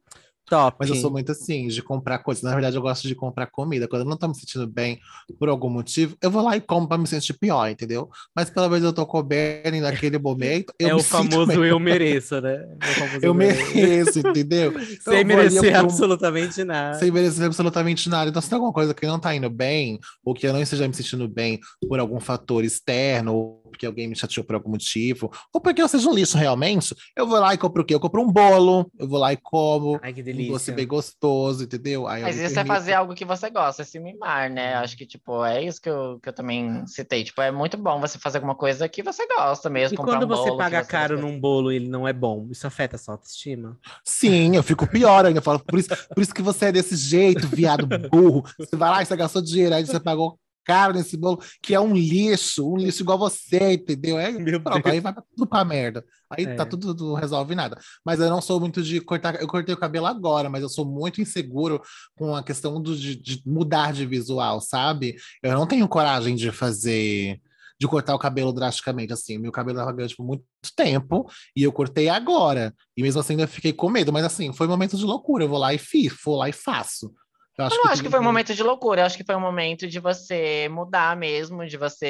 top. 0.48 0.76
Mas 0.80 0.88
eu 0.88 0.96
sou 0.96 1.10
muito 1.10 1.32
assim, 1.32 1.68
de 1.68 1.82
comprar 1.82 2.18
coisas. 2.18 2.42
Na 2.42 2.52
verdade, 2.52 2.76
eu 2.76 2.82
gosto 2.82 3.06
de 3.06 3.14
comprar 3.14 3.46
comida. 3.46 3.86
Quando 3.86 4.02
eu 4.02 4.08
não 4.08 4.16
tô 4.16 4.26
me 4.28 4.34
sentindo 4.34 4.66
bem 4.66 4.98
por 5.38 5.48
algum 5.48 5.68
motivo, 5.68 6.16
eu 6.22 6.30
vou 6.30 6.42
lá 6.42 6.56
e 6.56 6.60
compro 6.60 6.88
pra 6.88 6.98
me 6.98 7.06
sentir 7.06 7.34
pior, 7.34 7.68
entendeu? 7.68 8.08
Mas 8.34 8.48
pela 8.48 8.68
vez 8.68 8.82
eu 8.82 8.92
tô 8.92 9.04
coberto 9.06 9.74
e 9.74 9.80
naquele 9.80 10.18
momento, 10.18 10.72
É 10.78 10.86
me 10.86 10.92
o 10.92 11.00
sinto 11.00 11.30
famoso 11.30 11.64
eu 11.64 11.78
mereço, 11.78 12.40
né? 12.40 12.64
É 13.22 13.26
o 13.26 13.26
Eu 13.26 13.34
mereço, 13.34 14.18
entendeu? 14.20 14.72
Então, 14.98 15.12
Sem 15.12 15.24
merecer 15.24 15.76
absolutamente 15.76 16.64
nada. 16.64 16.98
Sem 16.98 17.10
merecer 17.10 17.44
absolutamente 17.44 18.08
nada. 18.08 18.30
Então, 18.30 18.40
se 18.40 18.48
tem 18.48 18.56
alguma 18.56 18.72
coisa 18.72 18.94
que 18.94 19.06
não 19.06 19.18
tá 19.18 19.34
indo 19.34 19.50
bem, 19.50 19.98
ou 20.24 20.34
que 20.34 20.46
eu 20.46 20.52
não 20.52 20.60
esteja 20.60 20.86
me 20.88 20.94
sentindo 20.94 21.28
bem 21.28 21.60
por 21.88 21.98
algum 21.98 22.20
fator 22.20 22.64
externo, 22.64 23.60
porque 23.68 23.86
alguém 23.86 24.08
me 24.08 24.16
chateou 24.16 24.44
por 24.44 24.54
algum 24.54 24.70
motivo, 24.70 25.30
ou 25.52 25.60
porque 25.60 25.80
eu 25.80 25.88
seja 25.88 26.08
um 26.08 26.14
lixo 26.14 26.36
realmente, 26.36 26.94
eu 27.16 27.26
vou 27.26 27.38
lá 27.38 27.54
e 27.54 27.58
compro 27.58 27.82
o 27.82 27.84
quê? 27.84 27.94
Eu 27.94 28.00
compro 28.00 28.22
um 28.22 28.30
bolo, 28.32 28.90
eu 28.98 29.08
vou 29.08 29.18
lá 29.18 29.32
e 29.32 29.36
como, 29.36 29.98
Ai, 30.02 30.12
que 30.12 30.20
um 30.20 30.24
delícia. 30.24 30.52
doce 30.52 30.72
bem 30.72 30.86
gostoso, 30.86 31.64
entendeu? 31.64 32.06
Aí 32.06 32.22
Mas 32.22 32.38
isso 32.38 32.58
é 32.58 32.64
fazer 32.64 32.94
algo 32.94 33.14
que 33.14 33.24
você 33.24 33.50
gosta, 33.50 33.82
é 33.82 33.84
se 33.84 33.98
mimar, 33.98 34.50
né? 34.50 34.74
Acho 34.74 34.96
que, 34.96 35.06
tipo, 35.06 35.44
é 35.44 35.62
isso 35.62 35.80
que 35.80 35.88
eu, 35.88 36.18
que 36.20 36.28
eu 36.28 36.32
também 36.32 36.86
citei. 36.86 37.24
Tipo, 37.24 37.42
é 37.42 37.50
muito 37.50 37.76
bom 37.76 38.00
você 38.00 38.18
fazer 38.18 38.38
alguma 38.38 38.54
coisa 38.54 38.88
que 38.88 39.02
você 39.02 39.26
gosta 39.26 39.68
mesmo. 39.70 39.94
E 39.94 39.96
comprar 39.96 40.18
quando 40.18 40.24
um 40.24 40.36
você 40.36 40.56
paga 40.56 40.82
você 40.82 40.90
caro 40.90 41.16
gosta. 41.16 41.30
num 41.30 41.40
bolo 41.40 41.72
e 41.72 41.76
ele 41.76 41.88
não 41.88 42.06
é 42.06 42.12
bom, 42.12 42.48
isso 42.50 42.66
afeta 42.66 42.96
a 42.96 42.98
sua 42.98 43.14
autoestima? 43.14 43.78
Sim, 44.04 44.56
eu 44.56 44.62
fico 44.62 44.86
pior 44.86 45.24
ainda. 45.24 45.38
Eu 45.38 45.42
falo, 45.42 45.58
por 45.60 45.78
isso, 45.78 45.88
por 46.14 46.22
isso 46.22 46.34
que 46.34 46.42
você 46.42 46.66
é 46.66 46.72
desse 46.72 46.96
jeito, 46.96 47.46
viado 47.48 47.86
burro. 48.10 48.44
Você 48.58 48.76
vai 48.76 48.90
lá 48.90 49.02
e 49.02 49.06
você 49.06 49.16
gastou 49.16 49.42
dinheiro, 49.42 49.74
aí 49.74 49.84
você 49.84 50.00
pagou 50.00 50.38
caro 50.68 50.92
nesse 50.92 51.16
bolo, 51.16 51.40
que 51.62 51.74
é 51.74 51.80
um 51.80 51.94
lixo, 51.94 52.70
um 52.70 52.76
lixo 52.76 53.02
igual 53.02 53.16
você, 53.18 53.72
entendeu? 53.72 54.18
Aí, 54.18 54.38
Meu 54.38 54.60
pronto, 54.60 54.86
aí 54.86 55.00
vai 55.00 55.14
tudo 55.14 55.48
pra 55.48 55.64
merda. 55.64 56.04
Aí 56.30 56.44
É. 56.44 56.54
tá 56.54 56.66
tudo, 56.66 56.94
não 56.94 57.14
resolve 57.14 57.54
nada. 57.54 57.78
Mas 58.04 58.20
eu 58.20 58.28
não 58.28 58.42
sou 58.42 58.60
muito 58.60 58.82
de 58.82 59.00
cortar. 59.00 59.40
Eu 59.40 59.48
cortei 59.48 59.74
o 59.74 59.78
cabelo 59.78 60.04
agora, 60.04 60.50
mas 60.50 60.60
eu 60.62 60.68
sou 60.68 60.84
muito 60.84 61.22
inseguro 61.22 61.80
com 62.14 62.36
a 62.36 62.42
questão 62.42 62.82
do, 62.82 62.94
de, 62.94 63.16
de 63.16 63.42
mudar 63.46 63.94
de 63.94 64.04
visual, 64.04 64.60
sabe? 64.60 65.16
Eu 65.42 65.52
não 65.54 65.66
tenho 65.66 65.88
coragem 65.88 66.36
de 66.36 66.52
fazer. 66.52 67.40
De 67.80 67.86
cortar 67.86 68.14
o 68.14 68.18
cabelo 68.18 68.52
drasticamente, 68.52 69.12
assim. 69.12 69.38
Meu 69.38 69.52
cabelo 69.52 69.78
tava 69.78 69.92
grande 69.92 70.14
por 70.14 70.26
muito 70.26 70.42
tempo 70.76 71.30
e 71.56 71.62
eu 71.62 71.72
cortei 71.72 72.08
agora. 72.08 72.74
E 72.96 73.02
mesmo 73.02 73.20
assim 73.20 73.34
ainda 73.34 73.46
fiquei 73.46 73.72
com 73.72 73.88
medo, 73.88 74.12
mas 74.12 74.24
assim, 74.24 74.52
foi 74.52 74.66
um 74.66 74.70
momento 74.70 74.96
de 74.98 75.04
loucura. 75.04 75.44
Eu 75.44 75.48
vou 75.48 75.58
lá 75.58 75.72
e 75.72 75.78
fiz, 75.78 76.12
vou 76.24 76.36
lá 76.36 76.48
e 76.48 76.52
faço. 76.52 77.10
Eu 77.58 77.64
Eu 77.64 77.70
não 77.76 77.84
acho 77.86 77.94
tem- 77.94 78.04
que 78.04 78.10
foi 78.10 78.20
um 78.20 78.22
momento 78.22 78.54
de 78.54 78.62
loucura, 78.62 79.00
eu 79.02 79.06
acho 79.06 79.16
que 79.16 79.24
foi 79.24 79.34
um 79.34 79.40
momento 79.40 79.88
de 79.88 79.98
você 79.98 80.68
mudar 80.70 81.16
mesmo, 81.16 81.66
de 81.66 81.76
você. 81.76 82.06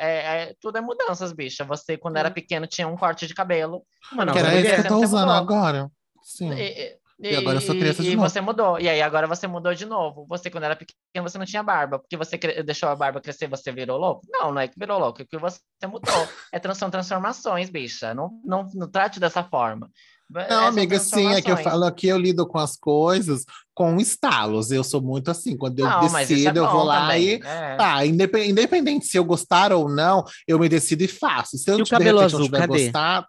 É, 0.00 0.08
é- 0.50 0.54
tudo 0.60 0.78
é 0.78 0.80
mudanças, 0.80 1.32
bicha. 1.32 1.64
Você, 1.64 1.96
quando 1.98 2.16
era 2.16 2.30
pequeno, 2.30 2.66
tinha 2.66 2.88
um 2.88 2.96
corte 2.96 3.26
de 3.26 3.34
cabelo. 3.34 3.82
Mano, 4.12 4.32
Que 4.32 4.38
era 4.38 4.48
agora 4.48 4.60
isso 4.62 4.74
que 4.74 4.80
eu 4.80 4.84
é. 4.84 4.88
tô 4.88 4.98
usando 5.00 5.30
agora. 5.32 5.90
Sim. 6.22 6.50
E, 6.52 6.98
E 7.18 7.34
agora 7.36 7.56
eu 7.56 7.60
sou 7.62 7.74
criança 7.74 8.02
de 8.02 8.10
e 8.10 8.16
novo. 8.16 8.28
você 8.28 8.40
mudou. 8.42 8.78
E 8.78 8.88
aí 8.90 9.00
agora 9.00 9.26
você 9.26 9.46
mudou 9.46 9.74
de 9.74 9.86
novo. 9.86 10.26
Você, 10.28 10.50
quando 10.50 10.64
era 10.64 10.76
pequeno, 10.76 10.96
você 11.28 11.38
não 11.38 11.46
tinha 11.46 11.62
barba. 11.62 11.98
Porque 11.98 12.14
você 12.16 12.36
deixou 12.62 12.88
a 12.90 12.94
barba 12.96 13.22
crescer, 13.22 13.48
você 13.48 13.72
virou 13.72 13.96
louco? 13.98 14.20
Não, 14.28 14.52
não 14.52 14.60
é 14.60 14.68
que 14.68 14.78
virou 14.78 14.98
louco, 14.98 15.22
é 15.22 15.24
que 15.24 15.38
você 15.38 15.58
mudou. 15.86 16.28
É, 16.52 16.58
trans- 16.58 16.76
são 16.76 16.90
transformações, 16.90 17.70
bicha. 17.70 18.12
Não, 18.12 18.30
não, 18.44 18.68
não 18.74 18.90
trate 18.90 19.18
dessa 19.18 19.42
forma. 19.42 19.88
Não, 20.28 20.40
É, 20.40 20.66
amiga, 20.66 20.98
sim, 20.98 21.32
é 21.32 21.40
que 21.40 21.50
eu 21.50 21.56
falo 21.56 21.90
que 21.92 22.08
eu 22.08 22.18
lido 22.18 22.46
com 22.46 22.58
as 22.58 22.76
coisas 22.76 23.44
com 23.72 24.00
estalos. 24.00 24.70
Eu 24.70 24.82
sou 24.82 25.00
muito 25.00 25.30
assim, 25.30 25.56
quando 25.56 25.78
eu 25.78 25.86
Não, 25.86 25.98
é 26.18 26.26
decido, 26.26 26.58
eu 26.58 26.70
vou 26.70 26.82
lá 26.82 27.02
também. 27.02 27.24
e. 27.24 27.42
É. 27.44 27.76
Tá, 27.76 28.04
independente, 28.06 28.50
independente 28.50 29.06
se 29.06 29.16
eu 29.16 29.24
gostar 29.24 29.72
ou 29.72 29.88
não, 29.88 30.24
eu 30.48 30.58
me 30.58 30.68
decido 30.68 31.04
e 31.04 31.08
faço. 31.08 31.58
Se 31.58 31.70
eu 31.70 31.78
E 31.78 31.82
o 31.82 31.86
cabelo 31.86 32.18
repente, 32.18 32.34
azul, 32.34 32.50
cadê? 32.50 32.84
gostado, 32.84 33.26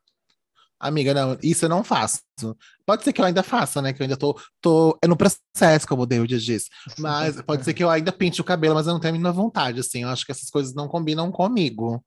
amiga, 0.79 1.13
não, 1.13 1.37
isso 1.43 1.65
eu 1.65 1.69
não 1.69 1.83
faço. 1.83 2.21
Pode 2.85 3.03
ser 3.03 3.11
que 3.13 3.21
eu 3.21 3.25
ainda 3.25 3.43
faça, 3.43 3.81
né? 3.81 3.93
Que 3.93 4.01
eu 4.01 4.05
ainda 4.05 4.17
tô, 4.17 4.39
tô 4.61 4.97
é 5.01 5.07
no 5.07 5.17
processo, 5.17 5.87
como 5.87 6.03
o 6.03 6.05
David 6.05 6.39
disse. 6.39 6.69
Mas 6.97 7.41
pode 7.41 7.63
ser 7.63 7.73
que 7.73 7.83
eu 7.83 7.89
ainda 7.89 8.11
pinte 8.11 8.39
o 8.41 8.43
cabelo, 8.43 8.75
mas 8.75 8.87
eu 8.87 8.93
não 8.93 8.99
tenho 8.99 9.11
a 9.11 9.17
mínima 9.17 9.31
vontade, 9.31 9.79
assim. 9.79 10.03
Eu 10.03 10.09
acho 10.09 10.25
que 10.25 10.31
essas 10.31 10.49
coisas 10.49 10.73
não 10.73 10.87
combinam 10.87 11.31
comigo. 11.31 12.03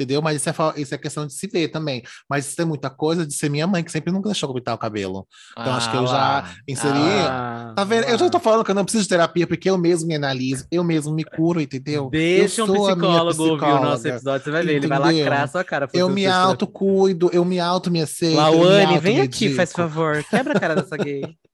Entendeu? 0.00 0.22
Mas 0.22 0.36
isso 0.36 0.48
é, 0.48 0.54
isso 0.76 0.94
é 0.94 0.98
questão 0.98 1.26
de 1.26 1.34
se 1.34 1.46
ver 1.46 1.68
também. 1.68 2.02
Mas 2.28 2.48
isso 2.48 2.62
é 2.62 2.64
muita 2.64 2.88
coisa 2.88 3.26
de 3.26 3.34
ser 3.34 3.50
minha 3.50 3.66
mãe, 3.66 3.84
que 3.84 3.92
sempre 3.92 4.10
nunca 4.10 4.30
deixou 4.30 4.54
pintar 4.54 4.74
o 4.74 4.78
cabelo. 4.78 5.26
Então, 5.52 5.74
acho 5.74 5.90
que 5.90 5.96
eu 5.96 6.04
Ah 6.04 6.06
já 6.06 6.12
lá. 6.14 6.50
inseri- 6.66 6.98
Ah, 6.98 7.72
Tá 7.76 7.84
vendo? 7.84 8.04
Eu 8.04 8.16
já 8.16 8.24
lá. 8.24 8.30
tô 8.30 8.40
falando 8.40 8.64
que 8.64 8.70
eu 8.70 8.74
não 8.74 8.82
preciso 8.84 9.02
de 9.04 9.10
terapia, 9.10 9.46
porque 9.46 9.68
eu 9.68 9.76
mesmo 9.76 10.08
me 10.08 10.14
analiso, 10.14 10.64
eu 10.72 10.82
mesmo 10.82 11.12
me 11.12 11.22
curo, 11.22 11.60
entendeu? 11.60 12.08
Deixa 12.10 12.62
eu 12.62 12.64
um 12.64 12.72
psicólogo 12.72 13.42
ouvir 13.42 13.64
o 13.64 13.80
nosso 13.80 14.08
episódio, 14.08 14.44
você 14.44 14.50
vai 14.50 14.64
ver, 14.64 14.74
ele 14.76 14.86
vai 14.86 14.98
lacrar 14.98 15.42
a 15.42 15.46
sua 15.48 15.62
cara. 15.64 15.86
Eu 15.92 16.08
me 16.08 16.24
autocuido, 16.26 17.28
eu 17.32 17.44
me 17.44 17.60
auto 17.60 17.90
me 17.90 18.00
aceito. 18.00 18.36
Lauane, 18.36 18.98
vem 18.98 19.20
aqui, 19.20 19.54
faz 19.54 19.70
favor. 19.72 20.24
Quebra 20.24 20.56
a 20.56 20.60
cara 20.60 20.74
dessa 20.76 20.96
gay. 20.96 21.22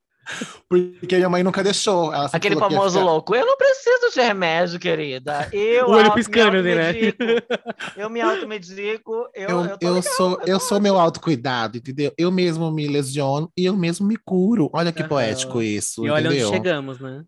Porque 0.67 1.15
minha 1.15 1.29
mãe 1.29 1.41
nunca 1.43 1.63
deixou. 1.63 2.11
Aquele 2.11 2.55
famoso 2.57 2.99
ficar- 2.99 3.05
louco. 3.11 3.35
Eu 3.35 3.45
não 3.45 3.55
preciso 3.57 4.11
de 4.13 4.21
remédio, 4.21 4.79
querida. 4.79 5.49
Eu 5.53 5.87
O 5.87 5.91
olho 5.91 6.13
piscando, 6.13 6.61
né? 6.61 6.87
automedico. 6.89 7.23
Eu 7.95 8.09
me 8.09 8.21
automedico. 8.21 9.11
Eu, 9.33 9.49
Eu, 9.49 9.65
eu, 9.65 9.77
eu 9.81 9.93
legal, 9.93 10.13
sou, 10.15 10.39
eu 10.41 10.47
eu 10.47 10.59
sou 10.59 10.79
meu 10.81 10.99
autocuidado, 10.99 11.77
entendeu? 11.77 12.11
Eu 12.17 12.31
mesmo 12.31 12.69
me 12.71 12.87
lesiono 12.87 13.51
e 13.57 13.65
eu 13.65 13.75
mesmo 13.77 14.05
me 14.07 14.17
curo. 14.17 14.69
Olha 14.73 14.91
que 14.91 15.01
Aham. 15.01 15.09
poético 15.09 15.61
isso, 15.61 16.05
E 16.05 16.09
olha 16.09 16.27
onde 16.27 16.37
entendeu? 16.39 16.49
chegamos, 16.49 16.99
né? 16.99 17.23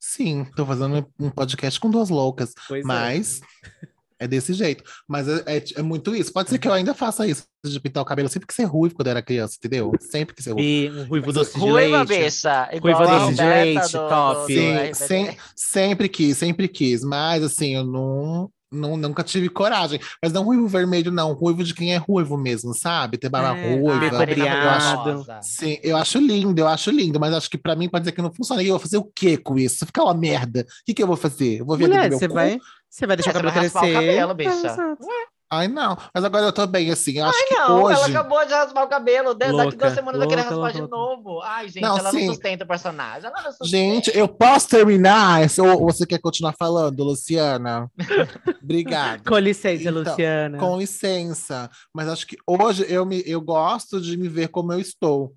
Sim, 0.00 0.44
tô 0.54 0.66
fazendo 0.66 1.06
um 1.18 1.30
podcast 1.30 1.80
com 1.80 1.90
duas 1.90 2.10
loucas. 2.10 2.52
Pois 2.68 2.82
é. 2.82 2.86
Mas 2.86 3.40
é 3.82 3.86
desse 4.28 4.52
jeito. 4.54 4.82
Mas 5.08 5.28
é, 5.28 5.42
é- 5.46 5.64
é 5.76 5.82
muito 5.82 6.14
isso. 6.14 6.32
Pode 6.32 6.48
ser 6.50 6.58
que 6.58 6.66
eu 6.68 6.72
ainda 6.72 6.94
faça 6.94 7.26
isso, 7.26 7.44
de 7.64 7.80
pintar 7.80 8.02
o 8.02 8.06
cabelo. 8.06 8.26
Eu 8.26 8.30
sempre 8.32 8.46
quis 8.46 8.56
ser 8.56 8.64
ruivo 8.64 8.94
quando 8.94 9.08
eu 9.08 9.12
era 9.12 9.22
criança, 9.22 9.56
entendeu? 9.58 9.92
Sempre 10.00 10.34
quis 10.34 10.44
ser 10.44 10.52
ruivo. 10.52 10.68
E 10.68 10.90
um 11.00 11.04
ruivo 11.04 11.32
doce 11.32 11.54
de 11.54 11.58
Ruiva, 11.60 11.98
leite. 12.04 12.24
bicha. 12.24 12.64
Ruiva 12.80 13.02
Igual 13.02 13.02
a 13.02 13.18
doce 13.26 13.34
de 13.34 13.42
leite, 13.44 13.92
do- 13.92 14.08
top. 14.08 14.52
Sim, 14.52 14.94
sem- 14.94 15.36
sempre 15.56 16.08
quis, 16.08 16.36
sempre 16.38 16.68
quis. 16.68 17.02
Mas 17.04 17.42
assim, 17.42 17.74
eu 17.74 17.84
não, 17.84 18.50
não 18.72 18.96
nunca 18.96 19.22
tive 19.22 19.48
coragem. 19.48 20.00
Mas 20.22 20.32
não 20.32 20.42
ruivo 20.44 20.66
vermelho, 20.66 21.10
não. 21.12 21.32
Ruivo 21.32 21.62
de 21.64 21.74
quem 21.74 21.94
é 21.94 21.96
ruivo 21.96 22.36
mesmo, 22.36 22.74
sabe? 22.74 23.18
Ter 23.18 23.28
barba 23.28 23.56
É, 23.58 23.74
ruiva. 23.78 24.18
Marina 24.18 24.26
brilhado. 24.26 25.12
Rosa. 25.18 25.40
Sim, 25.42 25.78
eu 25.82 25.96
acho 25.96 26.18
lindo, 26.18 26.58
eu 26.60 26.66
acho 26.68 26.90
lindo, 26.90 27.18
mas 27.20 27.32
acho 27.34 27.48
que 27.50 27.58
pra 27.58 27.76
mim 27.76 27.88
pode 27.88 28.02
dizer 28.02 28.12
que 28.12 28.22
não 28.22 28.32
funciona. 28.32 28.62
E 28.62 28.66
eu 28.68 28.72
vou 28.74 28.80
fazer 28.80 28.96
o 28.98 29.04
quê 29.14 29.36
com 29.36 29.56
isso? 29.58 29.86
Ficar 29.86 30.04
uma 30.04 30.14
merda, 30.14 30.60
o 30.62 30.84
que, 30.86 30.94
que 30.94 31.02
eu 31.02 31.06
vou 31.06 31.16
fazer? 31.16 31.60
Eu 31.60 31.66
vou 31.66 31.76
ver 31.76 31.86
Mulher, 31.88 32.10
meu 32.10 32.18
você 32.18 32.26
cu? 32.28 32.34
vai, 32.34 32.58
você 32.94 33.06
vai 33.06 33.16
deixar 33.16 33.30
É, 33.30 33.32
o 33.32 33.34
cabelo 33.36 33.52
vai 33.54 33.62
raspar 33.64 33.78
o 33.78 33.82
crescer. 33.82 33.94
cabelo, 34.06 34.34
bicha. 34.34 34.66
É. 34.68 35.34
Ai, 35.50 35.68
não. 35.68 35.96
Mas 36.12 36.24
agora 36.24 36.46
eu 36.46 36.52
tô 36.52 36.66
bem, 36.66 36.90
assim. 36.90 37.18
Eu 37.18 37.26
acho 37.26 37.46
que 37.48 37.54
Não, 37.54 37.90
ela 37.90 38.00
hoje. 38.02 38.10
acabou 38.16 38.44
de 38.46 38.52
raspar 38.52 38.84
o 38.84 38.88
cabelo. 38.88 39.34
De- 39.34 39.38
Daqui 39.40 39.52
Louca, 39.52 39.76
duas 39.76 39.92
semanas 39.92 40.20
louca, 40.20 40.36
raspar 40.36 40.72
de 40.72 40.80
louca, 40.80 40.96
novo. 40.96 41.40
Ai, 41.42 41.68
gente, 41.68 41.82
Não, 41.82 41.98
ela 41.98 42.10
sim. 42.10 42.26
não 42.26 42.34
sustenta 42.34 42.64
o 42.64 42.66
personagem. 42.66 43.28
Ela 43.30 43.42
não 43.42 43.52
sustenta. 43.52 43.66
Gente, 43.68 44.16
eu 44.18 44.26
posso 44.26 44.68
terminar? 44.68 45.40
Ou 45.60 45.86
você 45.92 46.06
quer 46.06 46.18
continuar 46.18 46.54
falando, 46.58 47.04
Luciana? 47.04 47.88
Obrigado. 48.62 49.24
Com 49.28 49.38
licença, 49.38 49.82
Então, 49.88 50.02
Luciana. 50.02 50.58
Com 50.58 50.78
licença. 50.78 51.70
Mas 51.94 52.08
acho 52.08 52.26
que 52.26 52.36
hoje 52.46 52.84
eu, 52.88 53.04
me, 53.04 53.22
eu 53.26 53.40
gosto 53.40 54.00
de 54.00 54.16
me 54.16 54.28
ver 54.28 54.48
como 54.48 54.72
eu 54.72 54.80
estou. 54.80 55.34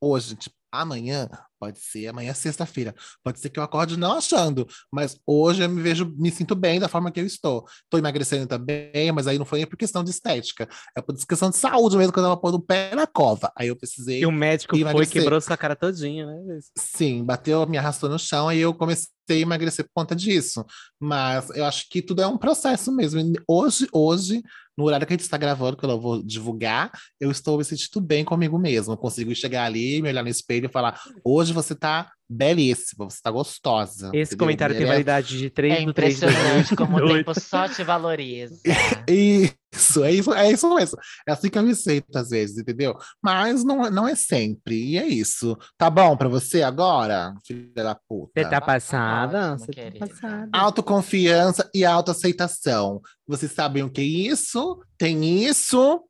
Hoje, 0.00 0.34
tipo, 0.36 0.54
amanhã, 0.70 1.28
pode 1.58 1.78
ser, 1.78 2.08
amanhã 2.08 2.30
é 2.30 2.34
sexta-feira. 2.34 2.94
Pode 3.22 3.40
ser 3.40 3.50
que 3.50 3.58
eu 3.58 3.62
acorde 3.62 3.96
não 3.96 4.12
achando, 4.18 4.66
mas 4.92 5.18
hoje 5.26 5.62
eu 5.62 5.68
me 5.68 5.82
vejo, 5.82 6.12
me 6.16 6.30
sinto 6.30 6.54
bem 6.54 6.78
da 6.80 6.88
forma 6.88 7.10
que 7.10 7.20
eu 7.20 7.26
estou. 7.26 7.64
Estou 7.84 7.98
emagrecendo 7.98 8.46
também, 8.46 9.12
mas 9.12 9.26
aí 9.26 9.38
não 9.38 9.44
foi 9.46 9.58
nem 9.60 9.66
por 9.66 9.76
questão 9.76 10.04
de 10.04 10.10
estética, 10.10 10.68
é 10.96 11.00
por 11.00 11.14
questão 11.26 11.50
de 11.50 11.56
saúde 11.56 11.96
mesmo, 11.96 12.12
quando 12.12 12.26
ela 12.26 12.36
pôr 12.36 12.54
o 12.54 12.60
pé 12.60 12.94
na 12.94 13.06
cova. 13.06 13.52
Aí 13.56 13.68
eu 13.68 13.76
precisei. 13.76 14.20
E 14.20 14.26
o 14.26 14.32
médico 14.32 14.74
E 14.76 14.80
foi 14.80 14.90
emagrecer. 14.90 15.22
quebrou 15.22 15.40
sua 15.40 15.56
cara 15.56 15.76
todinha, 15.76 16.26
né? 16.26 16.58
Sim, 16.76 17.24
bateu, 17.24 17.66
me 17.66 17.78
arrastou 17.78 18.08
no 18.08 18.18
chão 18.18 18.52
e 18.52 18.60
eu 18.60 18.74
comecei 18.74 19.08
a 19.30 19.34
emagrecer 19.34 19.84
por 19.86 19.92
conta 20.02 20.14
disso. 20.14 20.64
Mas 21.00 21.48
eu 21.50 21.64
acho 21.64 21.88
que 21.88 22.02
tudo 22.02 22.22
é 22.22 22.26
um 22.26 22.36
processo 22.38 22.92
mesmo. 22.92 23.20
Hoje, 23.48 23.86
hoje, 23.92 24.42
no 24.76 24.84
horário 24.84 25.06
que 25.06 25.12
a 25.12 25.16
gente 25.16 25.22
está 25.22 25.36
gravando, 25.36 25.76
que 25.76 25.84
eu 25.84 25.88
não 25.88 26.00
vou 26.00 26.22
divulgar, 26.22 26.90
eu 27.20 27.30
estou 27.30 27.58
me 27.58 27.64
sentindo 27.64 28.00
bem 28.00 28.24
comigo 28.24 28.58
mesmo. 28.58 28.92
Eu 28.92 28.96
consigo 28.96 29.34
chegar 29.34 29.64
ali, 29.64 30.02
me 30.02 30.08
olhar 30.08 30.22
no 30.22 30.28
espelho 30.28 30.66
e 30.66 30.72
falar: 30.72 31.00
hoje 31.24 31.52
você 31.52 31.74
tá 31.74 32.10
belíssima, 32.28 33.04
você 33.08 33.18
tá 33.22 33.30
gostosa. 33.30 34.06
Esse 34.12 34.34
entendeu? 34.34 34.38
comentário 34.38 34.74
tem 34.76 34.84
é- 34.84 34.88
validade 34.88 35.38
de 35.38 35.50
3 35.50 35.82
É 35.82 35.84
do 35.84 35.92
3 35.92 36.18
de 36.18 36.24
impressionante 36.26 36.76
como 36.76 36.96
o 36.96 37.00
2008. 37.00 37.24
tempo 37.26 37.40
só 37.40 37.68
te 37.68 37.82
valoriza. 37.84 38.56
Isso, 39.08 40.04
é 40.04 40.12
isso, 40.12 40.32
é 40.32 40.50
isso 40.50 40.74
mesmo. 40.74 40.98
É 41.28 41.32
assim 41.32 41.50
que 41.50 41.58
eu 41.58 41.62
me 41.62 41.74
sinto 41.74 42.16
às 42.16 42.30
vezes, 42.30 42.58
entendeu? 42.58 42.96
Mas 43.22 43.64
não, 43.64 43.90
não 43.90 44.06
é 44.08 44.14
sempre, 44.14 44.74
e 44.92 44.98
é 44.98 45.06
isso. 45.06 45.56
Tá 45.76 45.90
bom 45.90 46.16
pra 46.16 46.28
você 46.28 46.62
agora, 46.62 47.34
filha 47.46 47.70
da 47.74 47.94
puta? 47.94 48.32
Você 48.40 48.48
tá 48.48 48.60
passada? 48.60 49.52
ótimo, 49.54 49.66
Você 49.66 49.90
tá 49.90 50.06
passada. 50.06 50.48
Autoconfiança 50.52 51.68
e 51.74 51.84
autoaceitação. 51.84 53.00
Vocês 53.26 53.52
sabem 53.52 53.82
o 53.82 53.90
que 53.90 54.00
é 54.00 54.04
isso? 54.04 54.78
Tem 54.98 55.44
isso? 55.44 56.02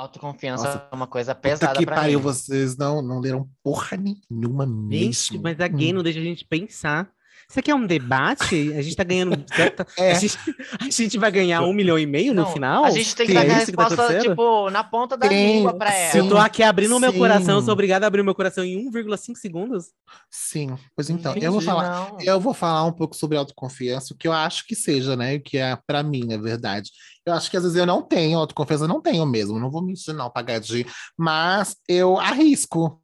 Autoconfiança 0.00 0.64
Nossa, 0.64 0.88
é 0.90 0.94
uma 0.94 1.06
coisa 1.06 1.34
pesada 1.34 1.78
que 1.78 1.84
pra 1.84 1.96
pariu, 1.96 2.18
mim. 2.18 2.24
vocês 2.24 2.76
não, 2.76 3.02
não 3.02 3.20
leram 3.20 3.48
porra 3.62 3.96
nenhuma 3.96 4.64
Gente, 4.66 5.32
mesmo. 5.32 5.42
mas 5.42 5.60
a 5.60 5.68
gay 5.68 5.90
Hum. 5.92 5.96
não 5.96 6.02
deixa 6.02 6.18
a 6.18 6.22
gente 6.22 6.44
pensar. 6.44 7.08
Isso 7.48 7.58
aqui 7.58 7.68
é 7.68 7.74
um 7.74 7.84
debate? 7.84 8.72
A 8.74 8.80
gente 8.80 8.94
tá 8.94 9.02
ganhando. 9.02 9.44
É. 9.98 10.12
A, 10.12 10.14
gente, 10.14 10.38
a 10.80 10.84
gente 10.88 11.18
vai 11.18 11.32
ganhar 11.32 11.62
um 11.62 11.72
milhão 11.72 11.98
e 11.98 12.06
meio 12.06 12.32
no 12.32 12.42
Não, 12.42 12.52
final? 12.52 12.84
A 12.84 12.90
gente 12.90 13.14
tem 13.16 13.26
que 13.26 13.34
dar 13.34 13.44
É 13.44 13.46
a 13.46 13.48
tá 13.48 13.54
resposta, 13.58 13.94
acontecendo? 13.94 14.30
tipo, 14.30 14.70
na 14.70 14.84
ponta 14.84 15.16
da 15.16 15.26
Sim, 15.28 15.34
língua 15.56 15.74
pra 15.76 15.92
ela. 15.92 16.16
Eu 16.16 16.28
tô 16.28 16.36
aqui 16.38 16.62
abrindo 16.62 16.96
o 16.96 17.00
meu 17.00 17.12
coração, 17.12 17.56
eu 17.56 17.62
sou 17.62 17.72
obrigada 17.72 18.06
a 18.06 18.08
abrir 18.08 18.20
o 18.20 18.24
meu 18.24 18.36
coração 18.36 18.64
em 18.64 18.76
1,5 18.88 19.34
segundos. 19.36 19.86
Sim, 20.30 20.76
pois 20.94 21.10
então, 21.10 21.34
eu 21.34 21.50
vou 21.50 21.60
Entendi, 21.60 21.64
falar. 21.66 22.12
não. 22.12 22.18
Eu 22.20 22.38
vou 22.40 22.54
falar 22.54 22.84
um 22.84 22.92
pouco 22.92 23.16
sobre 23.16 23.36
autoconfiança, 23.36 24.14
o 24.14 24.16
que 24.16 24.28
eu 24.28 24.32
acho 24.32 24.64
que 24.64 24.76
seja, 24.76 25.16
né? 25.16 25.34
O 25.34 25.40
que 25.42 25.58
é 25.58 25.76
pra 25.86 26.04
mim, 26.04 26.24
na 26.26 26.36
verdade. 26.36 26.90
Eu 27.30 27.36
acho 27.36 27.50
que 27.50 27.56
às 27.56 27.62
vezes 27.62 27.76
eu 27.76 27.86
não 27.86 28.02
tenho 28.02 28.38
autoconfiança, 28.38 28.84
eu 28.84 28.88
não 28.88 29.00
tenho 29.00 29.24
mesmo, 29.26 29.58
não 29.58 29.70
vou 29.70 29.82
mentir, 29.82 30.14
não, 30.14 30.32
de. 30.62 30.86
Mas 31.16 31.76
eu 31.88 32.18
arrisco. 32.18 33.02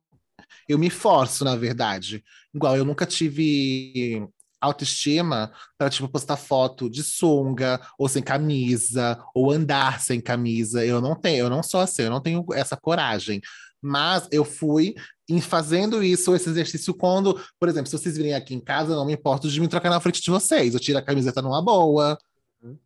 Eu 0.68 0.78
me 0.78 0.90
forço, 0.90 1.44
na 1.44 1.56
verdade. 1.56 2.24
Igual, 2.54 2.76
eu 2.76 2.84
nunca 2.84 3.06
tive 3.06 4.28
autoestima 4.60 5.52
para 5.78 5.90
tipo 5.90 6.08
postar 6.08 6.36
foto 6.36 6.90
de 6.90 7.02
sunga 7.02 7.80
ou 7.98 8.08
sem 8.08 8.22
camisa 8.22 9.22
ou 9.34 9.50
andar 9.50 10.00
sem 10.00 10.20
camisa. 10.20 10.84
Eu 10.84 11.00
não 11.00 11.14
tenho, 11.14 11.44
eu 11.44 11.50
não 11.50 11.62
sou 11.62 11.80
assim, 11.80 12.02
eu 12.02 12.10
não 12.10 12.20
tenho 12.20 12.44
essa 12.52 12.76
coragem. 12.76 13.40
Mas 13.80 14.26
eu 14.32 14.44
fui 14.44 14.94
em 15.28 15.40
fazendo 15.40 16.02
isso, 16.02 16.34
esse 16.34 16.48
exercício, 16.48 16.94
quando, 16.94 17.40
por 17.58 17.68
exemplo, 17.68 17.88
se 17.88 17.98
vocês 17.98 18.16
virem 18.16 18.34
aqui 18.34 18.54
em 18.54 18.60
casa, 18.60 18.92
eu 18.92 18.96
não 18.96 19.06
me 19.06 19.12
importo 19.12 19.48
de 19.48 19.60
me 19.60 19.68
trocar 19.68 19.90
na 19.90 20.00
frente 20.00 20.22
de 20.22 20.30
vocês. 20.30 20.74
Eu 20.74 20.80
tiro 20.80 20.98
a 20.98 21.02
camiseta 21.02 21.42
numa 21.42 21.62
boa. 21.62 22.18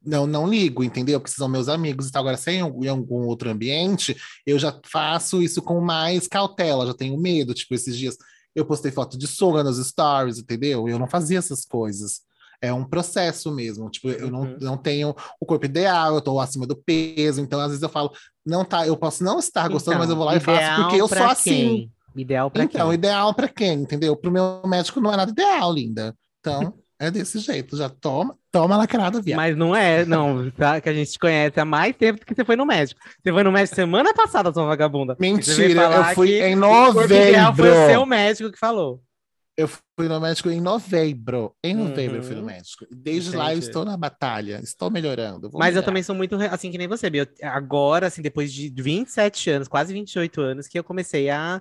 Não, 0.04 0.26
não 0.26 0.46
ligo, 0.46 0.84
entendeu? 0.84 1.18
Porque 1.20 1.34
são 1.34 1.48
meus 1.48 1.68
amigos 1.68 2.08
e 2.08 2.12
tal. 2.12 2.20
Agora, 2.20 2.36
sem 2.36 2.58
em 2.58 2.88
algum 2.88 3.24
outro 3.26 3.48
ambiente, 3.50 4.14
eu 4.46 4.58
já 4.58 4.78
faço 4.84 5.40
isso 5.42 5.62
com 5.62 5.80
mais 5.80 6.28
cautela, 6.28 6.86
já 6.86 6.92
tenho 6.94 7.16
medo. 7.18 7.54
Tipo, 7.54 7.74
esses 7.74 7.96
dias 7.96 8.16
eu 8.54 8.66
postei 8.66 8.90
foto 8.90 9.16
de 9.16 9.26
sunga 9.26 9.62
nos 9.64 9.78
stories, 9.86 10.38
entendeu? 10.38 10.88
Eu 10.88 10.98
não 10.98 11.06
fazia 11.06 11.38
essas 11.38 11.64
coisas. 11.64 12.20
É 12.60 12.70
um 12.74 12.84
processo 12.84 13.50
mesmo. 13.50 13.88
Tipo, 13.88 14.10
eu 14.10 14.30
não, 14.30 14.42
Uhum. 14.42 14.56
não 14.60 14.76
tenho 14.76 15.14
o 15.40 15.46
corpo 15.46 15.64
ideal, 15.64 16.14
eu 16.14 16.20
tô 16.20 16.38
acima 16.38 16.66
do 16.66 16.76
peso. 16.76 17.40
Então, 17.40 17.58
às 17.58 17.68
vezes 17.68 17.82
eu 17.82 17.88
falo, 17.88 18.12
não 18.44 18.64
tá, 18.66 18.86
eu 18.86 18.96
posso 18.98 19.24
não 19.24 19.38
estar 19.38 19.66
gostando, 19.68 19.98
mas 19.98 20.10
eu 20.10 20.16
vou 20.16 20.26
lá 20.26 20.36
e 20.36 20.40
faço 20.40 20.60
Então, 20.60 20.82
porque 20.82 21.00
eu 21.00 21.08
sou 21.08 21.22
assim. 21.22 21.50
quem? 21.50 21.92
Ideal 22.16 22.50
pra 22.50 22.64
Então, 22.64 22.88
quem? 22.88 22.94
ideal 22.94 23.32
pra 23.32 23.48
quem, 23.48 23.72
entendeu? 23.80 24.14
Pro 24.14 24.30
meu 24.32 24.60
médico 24.66 25.00
não 25.00 25.10
é 25.12 25.16
nada 25.16 25.30
ideal, 25.30 25.72
linda. 25.72 26.14
Então, 26.40 26.74
é 27.00 27.10
desse 27.10 27.38
jeito. 27.38 27.76
Já 27.76 27.88
toma, 27.88 28.36
toma 28.52 28.76
lacrada, 28.76 29.20
viado. 29.20 29.36
Mas 29.38 29.56
não 29.56 29.74
é, 29.74 30.04
não, 30.04 30.50
tá? 30.50 30.80
Que 30.80 30.88
a 30.88 30.92
gente 30.94 31.10
te 31.12 31.18
conhece 31.18 31.58
há 31.58 31.64
mais 31.64 31.96
tempo 31.96 32.20
do 32.20 32.26
que 32.26 32.34
você 32.34 32.44
foi 32.44 32.54
no 32.56 32.66
médico. 32.66 33.00
Você 33.22 33.32
foi 33.32 33.42
no 33.42 33.50
médico 33.50 33.74
semana 33.74 34.12
passada, 34.14 34.52
sua 34.52 34.66
vagabunda. 34.66 35.16
Mentira, 35.18 35.82
eu 35.82 36.04
fui 36.14 36.40
em 36.42 36.54
novembro. 36.54 37.08
foi 37.56 37.70
o 37.70 37.86
seu 37.88 38.06
médico 38.06 38.52
que 38.52 38.58
falou. 38.58 39.02
Eu 39.56 39.68
fui 39.68 40.08
no 40.08 40.18
médico 40.20 40.48
em 40.48 40.60
novembro. 40.60 41.54
Em 41.62 41.74
novembro 41.74 42.18
eu 42.18 42.22
fui 42.22 42.34
no 42.34 42.40
Uhum. 42.40 42.46
médico. 42.46 42.86
Desde 42.90 43.36
lá 43.36 43.46
eu 43.46 43.56
Entendi. 43.58 43.66
estou 43.66 43.84
na 43.84 43.94
batalha. 43.96 44.60
Estou 44.62 44.90
melhorando. 44.90 45.50
Mas 45.52 45.52
eu 45.52 45.58
melhorar. 45.72 45.82
também 45.84 46.02
sou 46.02 46.14
muito 46.14 46.34
assim 46.36 46.70
que 46.70 46.78
nem 46.78 46.88
você, 46.88 47.10
Bia. 47.10 47.28
Eu- 47.40 47.48
Agora, 47.50 48.06
assim, 48.06 48.22
depois 48.22 48.50
de 48.52 48.70
27 48.70 49.50
anos, 49.50 49.68
quase 49.68 49.92
28 49.92 50.40
anos, 50.40 50.66
que 50.66 50.78
eu 50.78 50.84
comecei 50.84 51.28
a, 51.28 51.60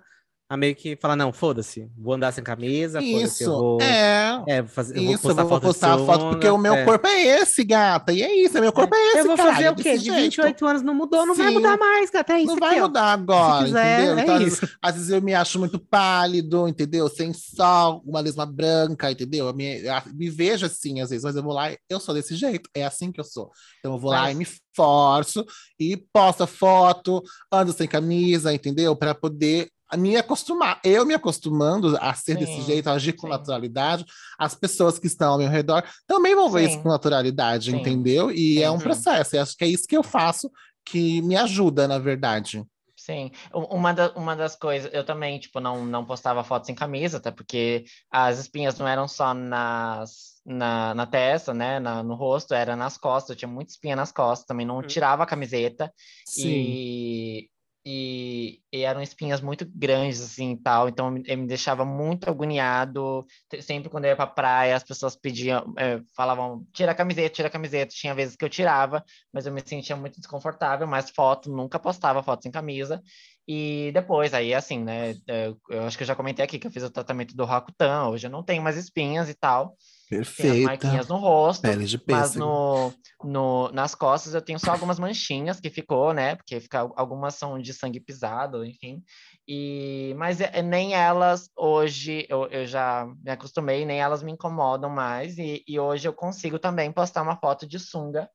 a 0.50 0.58
meio 0.58 0.76
que 0.76 0.95
falar, 0.95 1.16
não, 1.16 1.32
foda-se, 1.32 1.88
vou 1.95 2.16
andar 2.16 2.32
sem 2.32 2.43
camisa, 2.43 3.00
foda-se, 3.00 3.14
eu 3.43 3.52
Isso, 3.52 3.52
vou, 3.52 3.82
é. 3.82 4.43
é, 4.47 4.62
vou 4.64 4.72
fazer, 4.72 4.97
eu 4.97 5.04
vou 5.04 5.14
Isso, 5.14 5.22
postar 5.22 5.41
eu 5.43 5.47
vou 5.47 5.58
foto 5.60 5.62
postar 5.68 5.93
a 5.93 5.97
foto 6.00 6.30
porque 6.32 6.47
o 6.50 6.58
meu 6.58 6.74
é. 6.74 6.86
corpo 6.86 7.08
é 7.08 7.22
esse, 7.22 7.64
gata. 7.64 8.12
E 8.12 8.24
é 8.24 8.36
isso, 8.36 8.60
meu 8.60 8.74
corpo 8.74 8.95
é 8.95 9.08
esse, 9.10 9.20
Eu 9.20 9.26
vou 9.28 9.38
fazer 9.38 9.70
o 9.70 9.76
quê? 9.76 9.95
De 9.95 10.06
jeito. 10.06 10.22
28 10.22 10.66
anos 10.66 10.82
não 10.82 10.95
mudou, 10.95 11.24
não 11.28 11.36
vai 11.36 11.50
Sim. 11.50 11.54
mudar 11.54 11.78
mais, 11.78 12.10
gata. 12.10 12.34
É 12.34 12.39
isso 12.39 12.47
Não 12.47 12.56
vai 12.58 12.82
mudar 12.82 13.14
agora, 13.14 13.60
Se 13.60 13.66
quiser, 13.66 14.00
entendeu? 14.02 14.18
é 14.18 14.22
Então, 14.24 14.36
às 14.36 14.41
vezes, 14.43 14.64
isso. 14.64 14.78
às 14.82 14.95
vezes 14.95 15.10
eu 15.12 15.22
me 15.22 15.34
acho 15.36 15.60
muito 15.60 15.78
pálido, 15.80 16.68
entendeu? 16.68 17.08
Sem 17.10 17.32
sol, 17.32 18.02
uma 18.04 18.20
lesma 18.20 18.45
branca, 18.47 19.12
entendeu? 19.12 19.45
Eu 19.50 19.54
me, 19.54 19.84
eu 19.84 19.93
me 20.16 20.32
vejo 20.32 20.66
assim, 20.66 21.00
às 21.00 21.12
vezes, 21.12 21.24
mas 21.26 21.36
eu 21.36 21.43
vou 21.43 21.54
lá, 21.54 21.72
e 21.72 21.78
eu 21.88 22.00
sou 22.00 22.16
desse 22.16 22.36
jeito, 22.36 22.68
é 22.74 22.84
assim 22.84 23.12
que 23.12 23.20
eu 23.20 23.24
sou. 23.24 23.52
Então 23.78 23.93
eu 23.93 24.00
vou 24.00 24.10
lá 24.10 24.24
Mas- 24.24 24.32
e 24.36 24.36
me 24.39 24.47
forço 24.76 25.45
e 25.80 25.95
posto 26.12 26.41
a 26.43 26.47
foto, 26.47 27.22
ando 27.52 27.72
sem 27.72 27.88
camisa, 27.88 28.52
entendeu? 28.52 28.95
Para 28.95 29.14
poder 29.14 29.70
me 29.97 30.15
acostumar. 30.17 30.79
Eu 30.83 31.05
me 31.05 31.13
acostumando 31.13 31.97
a 31.99 32.13
ser 32.13 32.37
desse 32.37 32.55
Sim, 32.55 32.61
jeito, 32.61 32.87
a 32.87 32.93
agir 32.93 33.13
com 33.13 33.27
sim. 33.27 33.33
naturalidade, 33.33 34.05
as 34.37 34.53
pessoas 34.55 34.99
que 34.99 35.07
estão 35.07 35.33
ao 35.33 35.37
meu 35.37 35.49
redor 35.49 35.83
também 36.07 36.35
vão 36.35 36.49
ver 36.49 36.61
Sim. 36.61 36.73
isso 36.75 36.83
com 36.83 36.89
naturalidade, 36.89 37.75
entendeu? 37.75 38.31
E 38.31 38.61
é 38.61 38.69
um 38.69 38.77
Sim. 38.77 38.83
processo, 38.83 39.35
e 39.35 39.39
acho 39.39 39.55
que 39.57 39.63
é 39.63 39.67
isso 39.67 39.87
que 39.87 39.97
eu 39.97 40.03
faço 40.03 40.51
que 40.85 41.21
me 41.21 41.35
ajuda, 41.35 41.87
na 41.87 41.99
verdade. 41.99 42.63
Sim, 42.95 43.31
uma, 43.53 43.93
da- 43.93 44.11
uma 44.11 44.35
das 44.35 44.57
coisas, 44.57 44.91
eu 44.93 45.05
também, 45.05 45.39
tipo, 45.39 45.61
não, 45.61 45.85
não 45.85 46.03
postava 46.05 46.43
foto 46.43 46.65
sem 46.65 46.75
camisa, 46.75 47.17
até 47.17 47.31
porque 47.31 47.85
as 48.11 48.39
espinhas 48.39 48.77
não 48.77 48.85
eram 48.87 49.07
só 49.07 49.33
nas, 49.33 50.41
na, 50.45 50.93
na 50.93 51.05
testa, 51.05 51.53
né, 51.53 51.79
na- 51.79 52.03
no 52.03 52.13
rosto, 52.15 52.53
era 52.53 52.75
nas 52.75 52.97
costas, 52.97 53.29
eu 53.29 53.35
tinha 53.37 53.47
muita 53.49 53.71
espinha 53.71 53.95
nas 53.95 54.11
costas, 54.11 54.45
também 54.45 54.65
não 54.65 54.79
Hum. 54.79 54.81
tirava 54.81 55.23
a 55.23 55.25
camiseta, 55.25 55.93
Sim. 56.25 56.45
e, 56.49 57.49
e, 57.91 58.61
e 58.71 58.83
eram 58.83 59.01
espinhas 59.01 59.41
muito 59.41 59.65
grandes, 59.73 60.21
assim, 60.21 60.55
tal, 60.55 60.87
então 60.87 61.07
eu 61.25 61.37
me 61.39 61.47
deixava 61.47 61.83
muito 61.83 62.29
agoniado, 62.29 63.25
sempre 63.61 63.89
quando 63.89 64.05
eu 64.05 64.09
ia 64.09 64.15
pra 64.15 64.27
praia, 64.27 64.75
as 64.75 64.83
pessoas 64.83 65.15
pediam, 65.15 65.73
eh, 65.75 65.99
falavam, 66.15 66.63
tira 66.71 66.91
a 66.91 66.95
camiseta, 66.95 67.33
tira 67.33 67.47
a 67.47 67.51
camiseta, 67.51 67.91
tinha 67.95 68.13
vezes 68.13 68.35
que 68.35 68.45
eu 68.45 68.49
tirava, 68.49 69.03
mas 69.33 69.47
eu 69.47 69.51
me 69.51 69.59
sentia 69.65 69.95
muito 69.95 70.19
desconfortável, 70.19 70.85
mas 70.85 71.09
foto, 71.09 71.49
nunca 71.51 71.79
postava 71.79 72.21
foto 72.21 72.43
sem 72.43 72.51
camisa, 72.51 73.01
e 73.47 73.89
depois, 73.91 74.35
aí 74.35 74.53
assim, 74.53 74.83
né, 74.83 75.15
eu, 75.25 75.59
eu 75.71 75.83
acho 75.83 75.97
que 75.97 76.03
eu 76.03 76.07
já 76.07 76.15
comentei 76.15 76.45
aqui 76.45 76.59
que 76.59 76.67
eu 76.67 76.71
fiz 76.71 76.83
o 76.83 76.91
tratamento 76.91 77.35
do 77.35 77.43
Rakutan, 77.43 78.09
hoje 78.09 78.27
eu 78.27 78.31
não 78.31 78.43
tenho 78.43 78.61
mais 78.61 78.77
espinhas 78.77 79.29
e 79.29 79.33
tal, 79.33 79.75
tenho 80.10 80.51
as 80.51 80.60
Perfeita. 80.60 80.88
marquinhas 80.88 81.07
no 81.07 81.18
rosto, 81.18 81.64
Pele 81.64 81.86
de 81.86 81.97
mas 82.07 82.30
pêssego. 82.32 82.39
no, 82.39 82.93
no, 83.24 83.72
nas 83.72 83.93
costas 83.93 84.34
eu 84.34 84.41
tenho 84.41 84.60
só 84.60 84.72
algumas 84.72 84.99
manchinhas 84.99 85.60
que 85.60 85.70
ficou, 85.70 86.14
né? 86.14 86.36
Porque 86.36 86.60
fica, 86.60 86.80
algumas 86.95 87.36
são 87.36 87.60
de 87.60 87.74
sangue 87.74 87.99
pisado, 87.99 88.66
enfim. 88.66 89.03
E, 89.47 90.14
mas 90.18 90.39
é- 90.41 90.62
nem 90.62 90.93
elas 90.93 91.49
hoje 91.57 92.26
eu, 92.30 92.47
eu 92.47 92.66
já 92.66 93.05
me 93.24 93.32
acostumei, 93.32 93.86
nem 93.86 93.99
elas 93.99 94.24
me 94.24 94.32
incomodam 94.32 94.89
mais. 94.89 95.38
E, 95.38 95.64
e 95.68 95.80
hoje 95.80 96.07
eu 96.07 96.14
consigo 96.14 96.57
também 96.60 96.91
postar 96.91 97.22
uma 97.22 97.38
foto 97.38 97.68
de 97.68 97.80
sunga 97.80 98.30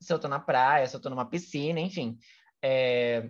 se 0.00 0.12
eu 0.12 0.18
tô 0.18 0.28
na 0.28 0.40
praia, 0.40 0.86
se 0.86 0.96
eu 0.96 1.00
tô 1.00 1.10
numa 1.10 1.28
piscina, 1.28 1.78
enfim. 1.80 2.16
É, 2.62 3.28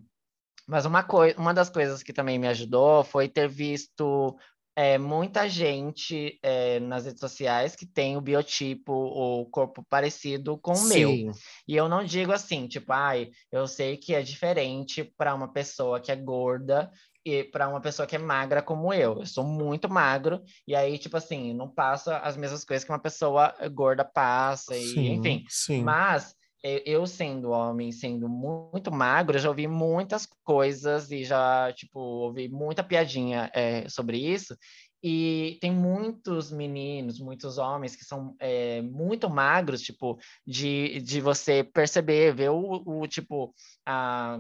mas 0.67 0.85
uma, 0.87 1.03
coi 1.03 1.35
uma 1.37 1.53
das 1.55 1.69
coisas 1.71 2.03
que 2.03 2.13
também 2.13 2.39
me 2.39 2.49
ajudou 2.49 3.05
foi 3.05 3.29
ter 3.29 3.49
visto 3.49 4.37
é, 4.77 4.97
muita 4.99 5.49
gente 5.49 6.39
é, 6.43 6.81
nas 6.81 7.05
redes 7.05 7.21
sociais 7.21 7.75
que 7.75 7.87
tem 7.87 8.17
o 8.17 8.21
biotipo, 8.21 8.93
o 8.93 9.47
corpo 9.47 9.85
parecido 9.89 10.57
com 10.59 10.73
o 10.73 10.85
meu. 10.85 11.11
Sim. 11.11 11.31
E 11.67 11.77
eu 11.77 11.89
não 11.89 12.05
digo 12.05 12.33
assim, 12.33 12.67
tipo, 12.67 12.93
ai, 12.93 13.31
eu 13.51 13.67
sei 13.67 13.97
que 13.97 14.15
é 14.15 14.23
diferente 14.23 15.05
para 15.05 15.35
uma 15.35 15.53
pessoa 15.53 16.01
que 16.01 16.13
é 16.13 16.17
gorda 16.17 16.91
e 17.25 17.45
para 17.45 17.69
uma 17.69 17.81
pessoa 17.81 18.07
que 18.07 18.17
é 18.17 18.19
magra 18.19 18.63
como 18.63 18.93
eu. 18.95 19.19
Eu 19.19 19.27
sou 19.27 19.45
muito 19.45 19.89
magro 19.89 20.43
e 20.67 20.75
aí, 20.75 20.97
tipo 20.99 21.17
assim, 21.17 21.53
não 21.53 21.69
passa 21.69 22.19
as 22.19 22.37
mesmas 22.37 22.65
coisas 22.65 22.85
que 22.85 22.93
uma 22.93 22.99
pessoa 22.99 23.55
gorda 23.73 24.05
passa 24.05 24.77
e 24.77 24.87
Sim, 24.87 25.13
enfim. 25.15 25.45
sim. 25.49 25.83
Mas 25.83 26.35
eu, 26.63 27.07
sendo 27.07 27.51
homem, 27.51 27.91
sendo 27.93 28.29
muito 28.29 28.93
magro, 28.93 29.39
já 29.39 29.49
ouvi 29.49 29.67
muitas 29.67 30.27
coisas 30.45 31.11
e 31.11 31.25
já, 31.25 31.73
tipo, 31.73 31.99
ouvi 31.99 32.49
muita 32.49 32.85
piadinha 32.85 33.51
é, 33.55 33.89
sobre 33.89 34.19
isso. 34.19 34.57
E 35.03 35.59
tem 35.63 35.73
muitos 35.73 36.53
meninos, 36.53 37.19
muitos 37.19 37.57
homens 37.57 37.97
que 37.97 38.05
são 38.05 38.37
é, 38.39 38.83
muito 38.83 39.31
magros, 39.31 39.81
tipo, 39.81 40.19
de, 40.47 41.01
de 41.01 41.21
você 41.21 41.65
perceber, 41.65 42.35
ver 42.35 42.51
o, 42.51 42.83
o 42.85 43.07
tipo, 43.09 43.55
a, 43.87 44.39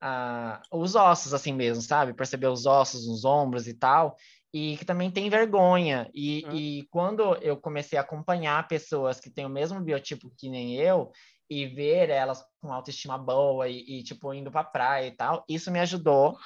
a, 0.00 0.60
os 0.72 0.96
ossos 0.96 1.32
assim 1.32 1.52
mesmo, 1.52 1.82
sabe? 1.82 2.14
Perceber 2.14 2.48
os 2.48 2.66
ossos 2.66 3.06
nos 3.06 3.24
ombros 3.24 3.68
e 3.68 3.74
tal 3.74 4.16
e 4.52 4.76
que 4.76 4.84
também 4.84 5.10
tem 5.10 5.30
vergonha. 5.30 6.10
E, 6.14 6.44
Hum. 6.46 6.54
e 6.54 6.86
quando 6.90 7.34
eu 7.36 7.56
comecei 7.56 7.98
a 7.98 8.02
acompanhar 8.02 8.68
pessoas 8.68 9.18
que 9.18 9.30
têm 9.30 9.46
o 9.46 9.50
mesmo 9.50 9.80
biotipo 9.80 10.30
que 10.36 10.50
nem 10.50 10.74
eu 10.74 11.10
e 11.52 11.66
ver 11.66 12.08
elas 12.08 12.44
com 12.60 12.72
autoestima 12.72 13.18
boa 13.18 13.68
e, 13.68 13.98
e, 13.98 14.02
tipo 14.02 14.32
indo 14.32 14.50
para 14.50 14.64
praia 14.64 15.06
e 15.06 15.10
tal, 15.10 15.44
isso 15.46 15.70
me 15.70 15.78
ajudou 15.80 16.38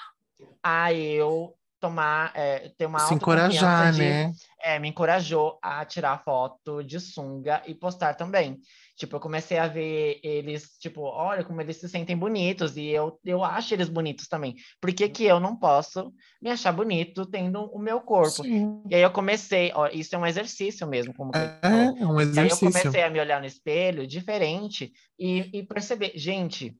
a 0.62 0.92
eu 0.92 1.54
tomar, 1.78 2.32
é, 2.34 2.70
ter 2.76 2.86
uma 2.86 2.98
Se 3.00 3.14
encorajar, 3.14 3.92
de, 3.92 4.00
né? 4.00 4.32
é, 4.60 4.78
me 4.78 4.88
encorajou 4.88 5.58
a 5.62 5.84
tirar 5.84 6.22
foto 6.24 6.82
de 6.82 6.98
sunga 6.98 7.62
e 7.66 7.74
postar 7.74 8.14
também. 8.14 8.58
Tipo, 8.96 9.16
eu 9.16 9.20
comecei 9.20 9.58
a 9.58 9.68
ver 9.68 10.18
eles, 10.22 10.78
tipo, 10.80 11.02
olha 11.02 11.44
como 11.44 11.60
eles 11.60 11.76
se 11.76 11.86
sentem 11.88 12.16
bonitos 12.16 12.78
e 12.78 12.86
eu, 12.86 13.20
eu 13.24 13.44
acho 13.44 13.74
eles 13.74 13.90
bonitos 13.90 14.26
também. 14.26 14.54
Por 14.80 14.92
que, 14.92 15.06
que 15.08 15.24
eu 15.24 15.38
não 15.38 15.54
posso 15.54 16.12
me 16.40 16.50
achar 16.50 16.72
bonito 16.72 17.26
tendo 17.26 17.64
o 17.66 17.78
meu 17.78 18.00
corpo? 18.00 18.42
Sim. 18.42 18.82
E 18.88 18.94
aí 18.94 19.02
eu 19.02 19.10
comecei, 19.10 19.70
ó, 19.74 19.88
isso 19.88 20.14
é 20.14 20.18
um 20.18 20.26
exercício 20.26 20.86
mesmo, 20.86 21.12
como 21.14 21.30
É, 21.34 21.60
é 22.00 22.06
um 22.06 22.18
E 22.18 22.22
aí 22.22 22.48
eu 22.48 22.56
exercício. 22.56 22.68
comecei 22.72 23.02
a 23.02 23.10
me 23.10 23.20
olhar 23.20 23.38
no 23.38 23.46
espelho 23.46 24.06
diferente 24.06 24.90
e, 25.18 25.58
e 25.58 25.62
perceber, 25.62 26.12
gente, 26.16 26.74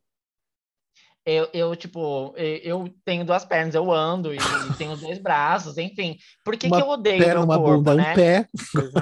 eu, 1.26 1.48
eu, 1.52 1.76
tipo, 1.76 2.32
eu- 2.36 2.88
tenho 3.04 3.24
duas 3.24 3.44
pernas, 3.44 3.74
eu 3.74 3.90
ando 3.92 4.32
e 4.34 4.74
tenho 4.76 4.96
dois 4.96 5.18
braços, 5.20 5.76
enfim. 5.78 6.16
Por 6.44 6.56
que, 6.56 6.68
Uma 6.68 6.76
que 6.76 6.80
eu 6.80 6.88
odeio 6.88 7.24
Perna, 7.24 7.30
meu 7.30 7.46
uma 7.46 7.58
corpo, 7.58 7.92
bunda, 7.92 7.94
né? 7.94 8.12
um 8.12 8.14
pé. 8.14 8.48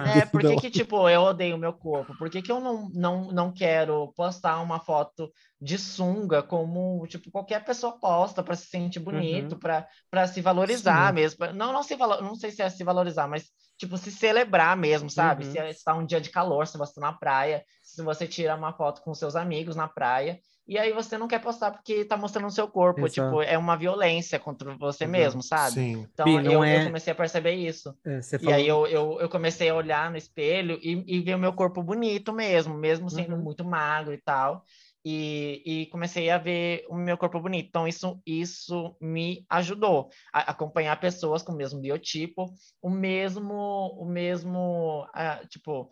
É, 0.04 0.26
por 0.26 0.44
que 0.44 0.56
que, 0.58 0.70
tipo, 0.70 1.08
eu 1.08 1.22
odeio 1.22 1.56
o 1.56 1.58
meu 1.58 1.72
corpo? 1.72 2.14
Por 2.16 2.28
que 2.30 2.42
que 2.42 2.52
eu 2.52 2.60
não, 2.60 2.90
não, 2.90 3.32
não 3.32 3.52
quero 3.52 4.12
postar 4.16 4.60
uma 4.60 4.78
foto 4.80 5.32
de 5.60 5.78
sunga 5.78 6.42
como, 6.42 7.06
tipo, 7.06 7.30
qualquer 7.30 7.64
pessoa 7.64 7.98
posta 7.98 8.42
para 8.42 8.54
se 8.56 8.66
sentir 8.66 9.00
bonito, 9.00 9.56
Uhum. 9.56 9.58
para 9.58 9.88
para 10.10 10.26
se 10.26 10.40
valorizar 10.42 11.12
Sim. 11.12 11.14
mesmo. 11.14 11.46
Não, 11.54 11.72
não 11.72 11.82
se 11.82 11.96
valor, 11.96 12.22
não 12.22 12.34
sei 12.34 12.50
se 12.50 12.62
é 12.62 12.68
se 12.68 12.84
valorizar, 12.84 13.26
mas, 13.28 13.44
tipo, 13.78 13.96
se 13.96 14.10
celebrar 14.12 14.76
mesmo, 14.76 15.08
sabe? 15.10 15.44
Uhum. 15.44 15.52
Se 15.52 15.58
está 15.70 15.94
um 15.94 16.04
dia 16.06 16.20
de 16.20 16.30
calor, 16.30 16.66
se 16.66 16.76
você 16.78 16.94
tá 16.94 17.00
na 17.00 17.12
praia, 17.12 17.64
se 17.82 18.02
você 18.02 18.26
tira 18.28 18.54
uma 18.56 18.72
foto 18.74 19.00
com 19.02 19.14
seus 19.14 19.34
amigos 19.36 19.74
na 19.76 19.88
praia, 19.88 20.38
e 20.66 20.78
aí 20.78 20.92
você 20.92 21.16
não 21.18 21.28
quer 21.28 21.40
postar 21.40 21.70
porque 21.72 22.04
tá 22.04 22.16
mostrando 22.16 22.46
o 22.46 22.50
seu 22.50 22.66
corpo, 22.68 23.00
Exato. 23.06 23.12
tipo, 23.12 23.42
é 23.42 23.56
uma 23.58 23.76
violência 23.76 24.38
contra 24.38 24.76
você 24.76 25.04
Exato. 25.04 25.10
mesmo, 25.12 25.42
sabe? 25.42 25.74
Sim. 25.74 26.08
Então 26.12 26.40
eu, 26.40 26.62
é- 26.64 26.80
eu 26.80 26.84
comecei 26.84 27.12
a 27.12 27.16
perceber 27.16 27.52
isso. 27.54 27.94
É, 28.04 28.18
E 28.18 28.38
falou- 28.38 28.54
aí 28.54 28.66
eu, 28.68 28.86
eu, 28.86 29.20
eu 29.20 29.28
comecei 29.28 29.68
a 29.68 29.74
olhar 29.74 30.10
no 30.10 30.16
espelho 30.16 30.78
e, 30.82 31.04
e 31.16 31.20
ver 31.20 31.34
o 31.34 31.38
meu 31.38 31.52
corpo 31.52 31.82
bonito 31.82 32.32
mesmo, 32.32 32.74
mesmo 32.74 33.10
sendo 33.10 33.34
Uhum. 33.36 33.42
muito 33.42 33.64
magro 33.64 34.12
e 34.14 34.18
tal. 34.22 34.64
E, 35.06 35.62
e 35.82 35.86
comecei 35.90 36.30
a 36.30 36.38
ver 36.38 36.86
o 36.88 36.94
meu 36.96 37.18
corpo 37.18 37.38
bonito. 37.38 37.66
Então, 37.68 37.86
isso, 37.86 38.22
isso 38.26 38.96
me 39.00 39.44
ajudou 39.50 40.08
a 40.32 40.50
acompanhar 40.50 40.98
pessoas 40.98 41.42
com 41.42 41.52
o 41.52 41.56
mesmo 41.56 41.78
biotipo, 41.78 42.46
o 42.80 42.88
mesmo, 42.88 43.52
o 43.98 44.06
mesmo, 44.06 45.06
ah, 45.12 45.42
tipo, 45.46 45.90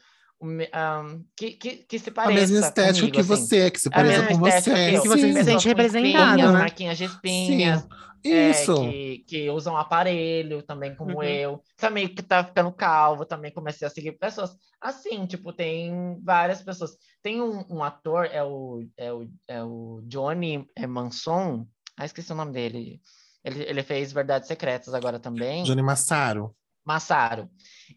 ah, 0.73 1.17
que, 1.37 1.53
que, 1.53 1.77
que 1.85 1.99
se 1.99 2.11
A 2.11 2.13
pareça 2.13 2.41
mesma 2.53 2.67
estética 2.67 3.01
comigo, 3.01 3.15
que 3.15 3.21
assim. 3.21 3.29
você, 3.29 3.71
que 3.71 3.81
se 3.81 3.89
A 3.89 3.91
pareça 3.93 4.27
com 4.27 4.39
você. 4.39 4.61
que. 4.91 5.01
Que 5.01 5.09
você 5.09 5.33
se 5.33 5.45
sente 5.45 5.69
representado, 5.69 6.31
espinhas, 6.31 6.53
né? 6.53 6.59
marquinhas 6.59 6.99
de 6.99 7.05
espinhas, 7.05 7.81
Sim. 7.81 7.89
é, 8.33 8.51
Isso. 8.51 8.75
que, 8.75 9.25
que 9.27 9.51
usam 9.51 9.77
aparelho 9.77 10.63
também, 10.63 10.95
como 10.95 11.17
Uhum. 11.17 11.23
eu. 11.23 11.63
Também 11.77 12.07
que 12.09 12.23
tá 12.23 12.45
ficando 12.45 12.73
calvo, 12.73 13.25
também 13.25 13.53
comecei 13.53 13.87
a 13.87 13.91
seguir 13.91 14.13
pessoas. 14.13 14.51
Assim, 14.81 15.27
tipo, 15.27 15.53
tem 15.53 16.19
várias 16.23 16.63
pessoas. 16.63 16.93
Tem 17.23 17.41
um, 17.41 17.65
um 17.71 17.83
ator, 17.83 18.27
é 18.33 18.43
o, 18.43 18.85
é 18.97 19.13
o, 19.13 19.29
é 19.49 19.63
o 19.63 20.01
Johnny 20.05 20.67
é, 20.77 20.87
Manson. 20.87 21.67
Ah, 21.97 22.05
esqueci 22.05 22.33
o 22.33 22.37
nome 22.37 22.53
dele. 22.53 23.01
Ele, 23.45 23.63
ele 23.65 23.83
fez 23.83 24.13
Verdades 24.13 24.47
Secretas 24.49 24.95
agora 24.95 25.19
também. 25.19 25.65
Johnny 25.65 25.83
Massaro. 25.83 26.55
Massaro. 26.85 27.49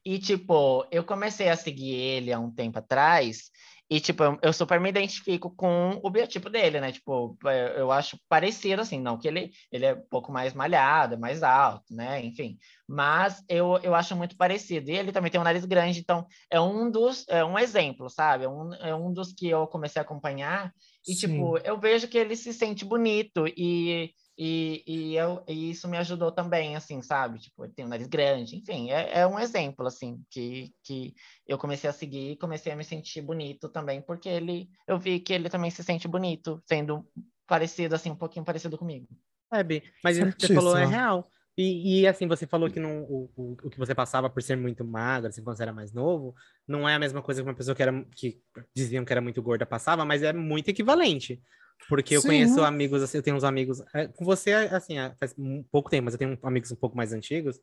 E, 0.03 0.19
tipo, 0.19 0.85
eu 0.91 1.03
comecei 1.03 1.49
a 1.49 1.55
seguir 1.55 1.93
ele 1.93 2.31
há 2.31 2.39
um 2.39 2.51
tempo 2.51 2.79
atrás, 2.79 3.51
e, 3.87 3.99
tipo, 3.99 4.23
eu, 4.41 4.51
super 4.51 4.79
me 4.79 4.89
identifico 4.89 5.51
com 5.55 5.99
o 6.01 6.09
biotipo 6.09 6.49
dele, 6.49 6.81
né? 6.81 6.91
Tipo, 6.91 7.37
eu, 7.43 7.49
eu 7.49 7.91
acho 7.91 8.19
parecido, 8.27 8.81
assim, 8.81 8.99
não 8.99 9.15
que 9.15 9.27
ele, 9.27 9.51
ele 9.71 9.85
é 9.85 9.93
um 9.93 10.01
pouco 10.09 10.31
mais 10.31 10.55
malhado, 10.55 11.19
mais 11.19 11.43
alto, 11.43 11.93
né? 11.93 12.23
Enfim, 12.25 12.57
mas 12.87 13.43
eu, 13.47 13.79
eu 13.83 13.93
acho 13.93 14.15
muito 14.15 14.35
parecido. 14.35 14.89
E 14.89 14.95
ele 14.95 15.11
também 15.11 15.29
tem 15.29 15.39
um 15.39 15.43
nariz 15.43 15.65
grande, 15.65 15.99
então 15.99 16.25
é 16.49 16.59
um 16.59 16.89
dos, 16.89 17.25
é 17.29 17.45
um 17.45 17.59
exemplo, 17.59 18.09
sabe? 18.09 18.45
É 18.45 18.49
um, 18.49 18.73
é 18.73 18.95
um 18.95 19.13
dos 19.13 19.31
que 19.31 19.47
eu 19.47 19.67
comecei 19.67 19.99
a 19.99 20.03
acompanhar, 20.03 20.73
e, 21.07 21.13
Sim. 21.13 21.27
tipo, 21.27 21.59
eu 21.59 21.79
vejo 21.79 22.07
que 22.07 22.17
ele 22.17 22.35
se 22.35 22.51
sente 22.53 22.83
bonito, 22.83 23.45
e 23.47 24.11
e, 24.37 24.83
e, 24.85 25.15
eu, 25.15 25.43
e 25.47 25.71
isso 25.71 25.87
me 25.87 25.97
ajudou 25.97 26.31
também, 26.31 26.75
assim, 26.75 27.01
sabe? 27.01 27.39
Tipo, 27.39 27.63
ele 27.63 27.73
tem 27.73 27.85
um 27.85 27.87
nariz 27.87 28.07
grande, 28.07 28.57
enfim, 28.57 28.91
é, 28.91 29.19
é 29.19 29.27
um 29.27 29.39
exemplo, 29.39 29.87
assim, 29.87 30.21
que, 30.29 30.73
que 30.83 31.13
eu 31.47 31.57
comecei 31.57 31.89
a 31.89 31.93
seguir 31.93 32.31
e 32.31 32.37
comecei 32.37 32.71
a 32.71 32.75
me 32.75 32.83
sentir 32.83 33.21
bonito 33.21 33.69
também, 33.69 34.01
porque 34.01 34.27
ele, 34.27 34.69
eu 34.85 34.99
vi 34.99 35.19
que 35.19 35.31
ele 35.31 35.49
também 35.49 35.71
se 35.71 35.83
sente 35.83 36.07
bonito, 36.07 36.61
sendo 36.67 37.07
parecido, 37.47 37.95
assim, 37.95 38.11
um 38.11 38.15
pouquinho 38.15 38.43
parecido 38.43 38.77
comigo. 38.77 39.07
É, 39.53 39.63
Bi, 39.63 39.83
mas 40.03 40.19
o 40.19 40.25
que 40.33 40.47
você 40.47 40.53
falou 40.53 40.77
é 40.77 40.85
real. 40.85 41.25
E, 41.57 42.01
e, 42.01 42.07
assim, 42.07 42.27
você 42.27 42.45
falou 42.45 42.69
que 42.69 42.81
não, 42.81 43.03
o, 43.03 43.31
o, 43.33 43.51
o 43.63 43.69
que 43.69 43.77
você 43.77 43.95
passava 43.95 44.29
por 44.29 44.43
ser 44.43 44.57
muito 44.57 44.83
magra, 44.83 45.29
assim, 45.29 45.41
quando 45.41 45.55
você 45.55 45.63
era 45.63 45.71
mais 45.71 45.93
novo, 45.93 46.35
não 46.67 46.87
é 46.87 46.93
a 46.93 46.99
mesma 46.99 47.21
coisa 47.21 47.41
que 47.41 47.47
uma 47.47 47.55
pessoa 47.55 47.73
que, 47.73 47.81
era, 47.81 48.05
que 48.13 48.41
diziam 48.75 49.05
que 49.05 49.13
era 49.13 49.21
muito 49.21 49.41
gorda 49.41 49.65
passava, 49.65 50.03
mas 50.03 50.21
é 50.21 50.33
muito 50.33 50.67
equivalente. 50.67 51.41
Porque 51.87 52.15
eu 52.15 52.21
Sim. 52.21 52.27
conheço 52.29 52.63
amigos, 52.63 53.03
assim, 53.03 53.17
eu 53.17 53.23
tenho 53.23 53.35
uns 53.37 53.43
amigos. 53.43 53.81
é, 53.93 54.07
com 54.07 54.25
você, 54.25 54.51
assim, 54.53 54.97
é, 54.97 55.13
faz 55.19 55.35
pouco 55.71 55.89
tempo, 55.89 56.05
mas 56.05 56.13
eu 56.15 56.17
tenho 56.17 56.37
amigos 56.43 56.71
um 56.71 56.75
pouco 56.75 56.97
mais 56.97 57.13
antigos 57.13 57.59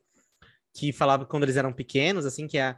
que 0.73 0.91
falavam 0.91 1.25
quando 1.27 1.43
eles 1.43 1.57
eram 1.57 1.71
pequenos, 1.71 2.25
assim, 2.25 2.47
que 2.47 2.57
a, 2.57 2.75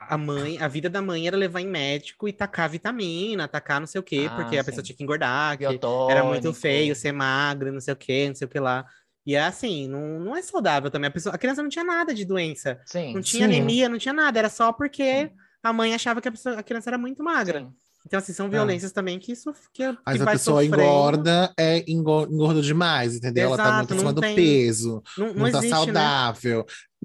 a 0.00 0.18
mãe, 0.18 0.58
a 0.58 0.66
vida 0.66 0.88
da 0.90 1.00
mãe 1.02 1.26
era 1.28 1.36
levar 1.36 1.60
em 1.60 1.66
médico 1.68 2.26
e 2.26 2.32
tacar 2.32 2.68
vitamina, 2.68 3.46
tacar 3.46 3.78
não 3.78 3.86
sei 3.86 4.00
o 4.00 4.04
quê, 4.04 4.26
Ah, 4.30 4.34
porque 4.34 4.56
a 4.56 4.64
sim. 4.64 4.66
pessoa 4.66 4.82
tinha 4.82 4.96
que 4.96 5.02
engordar, 5.04 5.56
que 5.58 5.64
era 6.08 6.24
muito 6.24 6.52
feio 6.54 6.94
ser 6.96 7.12
magro, 7.12 7.70
não 7.72 7.80
sei 7.80 7.94
o 7.94 7.96
que, 7.96 8.28
não 8.28 8.34
sei 8.34 8.46
o 8.46 8.50
que 8.50 8.58
lá. 8.58 8.84
E 9.26 9.34
é 9.36 9.42
assim, 9.42 9.86
não, 9.86 10.18
não 10.18 10.34
é 10.36 10.42
saudável 10.42 10.90
também. 10.90 11.08
A, 11.08 11.10
pessoa, 11.12 11.34
a 11.34 11.38
criança 11.38 11.62
não 11.62 11.68
tinha 11.68 11.84
nada 11.84 12.12
de 12.14 12.24
doença. 12.24 12.80
Sim. 12.86 13.14
Não 13.14 13.20
tinha 13.20 13.46
Sim. 13.46 13.54
anemia, 13.54 13.88
não 13.88 13.98
tinha 13.98 14.14
nada. 14.14 14.38
Era 14.38 14.48
só 14.48 14.72
porque 14.72 15.30
a 15.62 15.72
mãe 15.72 15.94
achava 15.94 16.20
que 16.22 16.28
a, 16.28 16.32
pessoa- 16.32 16.58
a 16.58 16.62
criança 16.62 16.88
era 16.90 16.96
muito 16.98 17.22
magra. 17.22 17.70
Então, 18.06 18.18
assim, 18.18 18.32
são 18.32 18.48
violências 18.48 18.92
também 18.92 19.18
que 19.18 19.32
isso 19.32 19.52
que, 19.72 19.92
que 19.92 19.98
Mas 20.04 20.20
a 20.22 20.26
pessoa 20.30 20.62
sofrendo. 20.64 20.82
engorda, 20.82 21.52
é 21.58 21.84
engo- 21.90 22.26
engorda 22.30 22.62
demais, 22.62 23.14
entendeu? 23.16 23.48
ela 23.48 23.56
tá 23.56 23.62
Exato, 23.64 23.76
muito 23.76 23.92
acima 23.94 24.08
não 24.10 24.14
do 24.14 24.20
tem- 24.20 24.34
peso, 24.34 25.02
Não, 25.18 25.26
não, 25.28 25.34
não, 25.34 25.50
tá 25.52 25.58
existe, 25.58 25.70
né? 25.92 25.92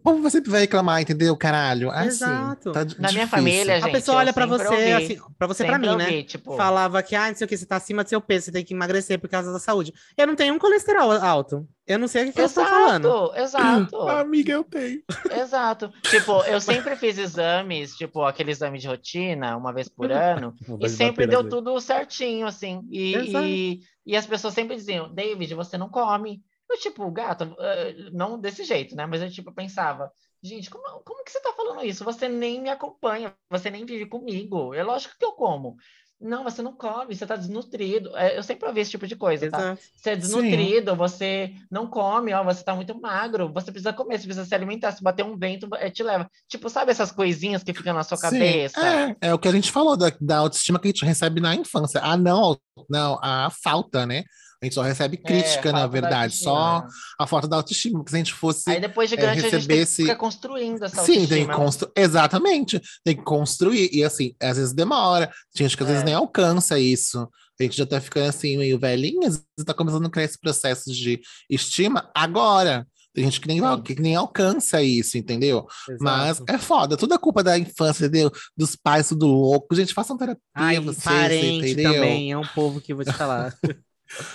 Como 0.06 0.22
você 0.22 0.40
vai 0.40 0.62
reclamar, 0.62 1.02
entendeu, 1.02 1.36
caralho? 1.36 1.90
Assim, 1.90 2.08
Exato. 2.10 2.72
tá 2.72 2.80
Na 2.82 2.86
difícil. 2.86 3.14
minha 3.14 3.28
família, 3.28 3.76
A 3.76 3.80
gente, 3.80 3.92
pessoa 3.92 4.16
eu 4.16 4.20
olha 4.20 4.32
pra 4.34 4.46
você, 4.46 4.68
ouvi, 4.68 4.92
assim, 4.94 5.20
pra 5.36 5.48
você, 5.48 5.66
pra 5.66 5.74
sempre 5.74 5.90
mim, 5.90 5.96
né? 5.98 6.04
ouvi, 6.06 6.24
Tipo, 6.24 6.56
Falava 6.56 7.02
que, 7.02 7.16
ah, 7.16 7.28
não 7.30 7.36
sei 7.36 7.46
o 7.46 7.48
que, 7.48 7.58
você 7.58 7.66
tá 7.66 7.78
acima 7.78 8.04
do 8.04 8.10
seu 8.10 8.22
peso, 8.22 8.46
você 8.46 8.52
tem 8.52 8.64
que 8.64 8.76
emagrecer 8.76 9.20
por 9.20 9.28
causa 9.28 9.52
da 9.52 9.58
saúde. 9.58 9.92
Eu 10.16 10.28
não 10.28 10.36
tenho 10.36 10.54
um 10.54 10.60
colesterol 10.60 11.12
alto. 11.12 11.68
Eu 11.88 11.98
não 11.98 12.08
sei 12.08 12.24
o 12.24 12.26
que, 12.28 12.34
que 12.34 12.42
eu 12.42 12.46
estou 12.46 12.66
falando. 12.66 13.08
Exato, 13.36 13.36
exato. 13.40 13.98
Amiga, 14.10 14.52
eu 14.54 14.64
tenho. 14.64 15.02
Exato. 15.42 15.92
Tipo, 16.04 16.44
eu 16.44 16.62
sempre 16.62 16.96
fiz 16.96 17.18
exames, 17.18 17.96
tipo, 17.96 18.22
aquele 18.24 18.52
exame 18.52 18.78
de 18.78 18.88
rotina, 18.88 19.58
uma 19.58 19.74
vez 19.74 19.90
por 19.90 20.12
ano, 20.12 20.54
e 20.80 20.88
sempre 20.88 21.26
deu 21.26 21.48
tudo 21.50 21.80
certinho, 21.82 22.46
assim. 22.46 22.82
E, 22.92 23.16
Exato. 23.16 23.46
e, 23.46 23.80
e 24.06 24.16
as 24.16 24.26
pessoas 24.28 24.54
sempre 24.54 24.76
diziam, 24.76 25.12
David, 25.12 25.54
você 25.56 25.78
não 25.80 25.90
come. 25.90 26.42
Eu, 26.70 26.80
tipo, 26.80 27.10
gato, 27.12 27.56
eh, 27.60 28.10
não 28.12 28.40
desse 28.40 28.64
jeito, 28.64 28.96
né? 28.96 29.06
Mas 29.06 29.22
eu, 29.22 29.30
tipo, 29.30 29.54
pensava, 29.54 30.12
gente, 30.42 30.70
como, 30.70 30.84
como 31.04 31.24
que 31.24 31.32
você 31.32 31.42
tá 31.42 31.54
falando 31.54 31.86
isso? 31.86 32.04
Você 32.04 32.28
nem 32.28 32.62
me 32.62 32.70
acompanha, 32.70 33.34
você 33.50 33.70
nem 33.70 33.86
vive 33.86 34.06
comigo. 34.08 34.74
É 34.74 34.84
lógico 34.84 35.16
que 35.18 35.26
eu 35.26 35.34
como. 35.34 35.78
Não, 36.20 36.44
você 36.44 36.62
não 36.62 36.74
come, 36.74 37.14
você 37.14 37.26
tá 37.26 37.36
desnutrido. 37.36 38.16
É, 38.16 38.38
Eu 38.38 38.44
sempre 38.44 38.68
ouvi 38.68 38.80
esse 38.80 38.92
tipo 38.92 39.06
de 39.06 39.18
coisa, 39.18 39.50
tá? 39.52 39.78
Você 39.96 40.12
é 40.12 40.16
desnutrido, 40.16 40.96
você 40.96 41.54
não 41.70 41.88
come, 41.88 42.34
ó, 42.34 42.42
você 42.44 42.64
tá 42.64 42.74
muito 42.74 43.00
magro, 43.00 43.52
você 43.52 43.70
precisa 43.70 43.92
comer, 43.92 44.18
você 44.18 44.26
precisa 44.26 44.46
se 44.46 44.56
alimentar, 44.56 44.94
se 44.94 45.04
bater 45.04 45.26
um 45.26 45.38
vento, 45.38 45.68
eh, 45.76 45.90
te 45.90 46.02
leva. 46.04 46.30
Tipo, 46.48 46.70
sabe 46.70 46.92
essas 46.92 47.12
coisinhas 47.12 47.64
que 47.64 47.74
ficam 47.74 47.94
na 47.94 48.04
sua 48.04 48.18
Sim, 48.18 48.24
cabeça? 48.24 48.80
É, 49.22 49.28
é 49.28 49.34
o 49.34 49.40
que 49.40 49.48
a 49.48 49.52
gente 49.52 49.72
falou 49.72 49.98
da, 49.98 50.12
da 50.22 50.38
autoestima 50.38 50.80
que 50.80 50.88
a 50.88 50.92
gente 50.92 51.06
recebe 51.06 51.42
na 51.42 51.54
infância. 51.54 52.00
Ah, 52.02 52.16
não, 52.16 52.58
não, 52.90 53.20
a 53.22 53.50
falta, 53.50 54.06
né? 54.06 54.24
A 54.66 54.68
gente 54.68 54.76
só 54.76 54.82
recebe 54.82 55.18
crítica, 55.18 55.70
É, 55.70 55.72
na 55.72 55.86
verdade, 55.86 56.36
só 56.36 56.56
autoestima, 56.56 56.88
né? 56.88 57.16
a 57.20 57.28
falta 57.28 57.48
da 57.48 57.56
autoestima. 57.58 58.00
Porque 58.00 58.10
se 58.10 58.16
a 58.16 58.20
gente 58.20 58.34
fosse. 58.34 58.70
Aí 58.70 58.82
depois 58.82 59.10
de 59.10 59.16
é, 59.16 59.18
grande 59.20 59.40
a 59.40 59.42
gente 59.44 59.52
tem 59.52 59.60
recebesse- 59.60 60.02
ficar 60.02 60.16
construindo 60.16 60.84
essa 60.84 61.04
Sim, 61.04 61.14
tem 61.14 61.22
autoestima. 61.44 61.54
que 61.54 61.60
construir. 61.60 61.92
Exatamente, 61.96 62.82
tem 63.04 63.16
que 63.16 63.24
construir. 63.24 63.90
E 63.94 64.04
assim, 64.04 64.34
às 64.42 64.58
vezes 64.58 64.74
demora. 64.74 65.28
Tem 65.54 65.68
gente 65.68 65.78
que 65.78 65.84
às 65.84 65.90
vezes 65.90 66.02
É. 66.04 66.06
nem 66.06 66.14
alcança 66.16 66.80
isso. 66.80 67.30
A 67.60 67.64
gente 67.64 67.78
já 67.78 67.86
tá 67.86 68.02
ficando 68.02 68.28
assim, 68.28 68.58
meio 68.58 68.78
velhinha, 68.80 69.30
vezes 69.30 69.46
tá 69.66 69.74
começando 69.74 70.06
a 70.06 70.10
criar 70.10 70.26
esse 70.26 70.40
processo 70.40 70.92
de 70.92 71.22
estima 71.50 72.10
agora. 72.14 72.86
Tem 73.14 73.24
gente 73.24 73.40
que 73.40 73.48
nem, 73.48 73.62
que 73.82 74.02
nem 74.02 74.14
alcança 74.14 74.82
isso, 74.84 75.18
entendeu? 75.18 75.66
Mas 76.02 76.36
Exato. 76.42 76.52
é 76.52 76.58
foda, 76.58 76.98
tudo 76.98 77.14
é 77.14 77.18
culpa 77.18 77.42
da 77.42 77.58
infância, 77.58 78.08
entendeu? 78.08 78.30
Dos 78.58 78.76
pais, 78.76 79.08
tudo 79.08 79.26
louco. 79.26 79.74
Gente, 79.74 79.94
façam 79.94 80.18
terapia, 80.18 80.42
Ai, 80.54 80.82
vocês, 80.82 81.02
parente 81.02 81.72
entendeu? 81.72 81.94
também, 81.94 82.34
é 82.34 82.38
um 82.38 82.46
povo 82.46 82.82
que 82.82 82.94
vou 82.94 83.06
te 83.06 83.14
falar. 83.14 83.56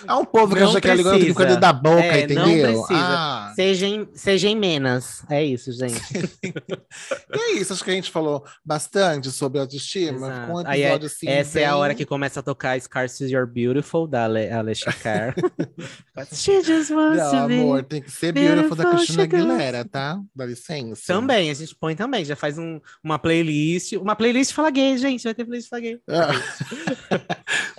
É 0.07 0.13
um 0.15 0.25
povo 0.25 0.55
que 0.55 0.61
Não 0.61 0.69
acha 0.71 0.81
que 0.81 0.89
é 0.91 0.95
ligando 0.97 1.19
precisa. 1.19 1.39
dentro 1.45 1.61
da 1.61 1.73
boca, 1.73 2.03
É, 2.03 2.27
não 2.27 2.49
entendeu? 2.49 2.83
precisa. 2.83 2.87
Ah, 2.93 3.53
Sejam, 3.55 4.09
sejam 4.15 4.55
menos. 4.57 5.23
É 5.31 5.45
isso, 5.45 5.71
gente. 5.73 6.01
e 7.35 7.39
é 7.39 7.53
isso, 7.53 7.73
acho 7.73 7.85
que 7.85 7.91
a 7.91 7.95
gente 7.95 8.11
falou 8.11 8.45
bastante 8.65 9.31
sobre 9.31 9.61
autoestima. 9.61 10.17
Exato. 10.27 10.41
Ficou 10.47 10.61
um 10.63 10.67
Aí 10.67 10.83
é- 10.83 10.87
episódio 10.87 11.07
assim. 11.07 11.29
Essa 11.29 11.61
é 11.61 11.65
a 11.65 11.71
bem- 11.71 11.79
hora 11.79 11.95
que 11.95 12.05
começa 12.05 12.41
a 12.41 12.43
tocar 12.43 12.81
Scars 12.81 13.21
You're 13.21 13.47
Beautiful, 13.51 14.07
da 14.07 14.25
Ale 14.25 14.51
Alessia 14.51 14.93
Cara. 14.93 15.35
She 16.33 16.63
just 16.63 16.91
wants 16.91 17.17
Não, 17.19 17.31
to 17.43 17.47
be. 17.49 17.55
amor, 17.55 17.83
tem 17.85 18.03
que 18.03 18.11
ser 18.11 18.33
Beautiful 18.33 18.77
da 18.77 18.85
beautiful 18.85 18.97
Cristina 18.99 19.23
she 19.25 19.29
goes. 19.29 19.41
Aguilera, 19.45 19.85
tá? 19.85 20.21
Dá 20.35 20.45
licença. 20.47 21.03
Também, 21.07 21.51
a 21.51 21.55
gente 21.55 21.75
põe 21.77 21.95
também. 21.97 22.25
Já 22.25 22.37
faz 22.37 22.59
um- 22.59 22.81
uma 23.03 23.19
playlist. 23.19 23.93
Uma 23.93 24.15
playlist 24.17 24.53
fala 24.53 24.71
gay, 24.71 24.99
gente. 24.99 25.25
Vai 25.25 25.35
ter 25.35 25.45
playlist 25.45 25.69
fala 25.71 25.81
gay. 25.83 25.99
Ah, 26.09 26.31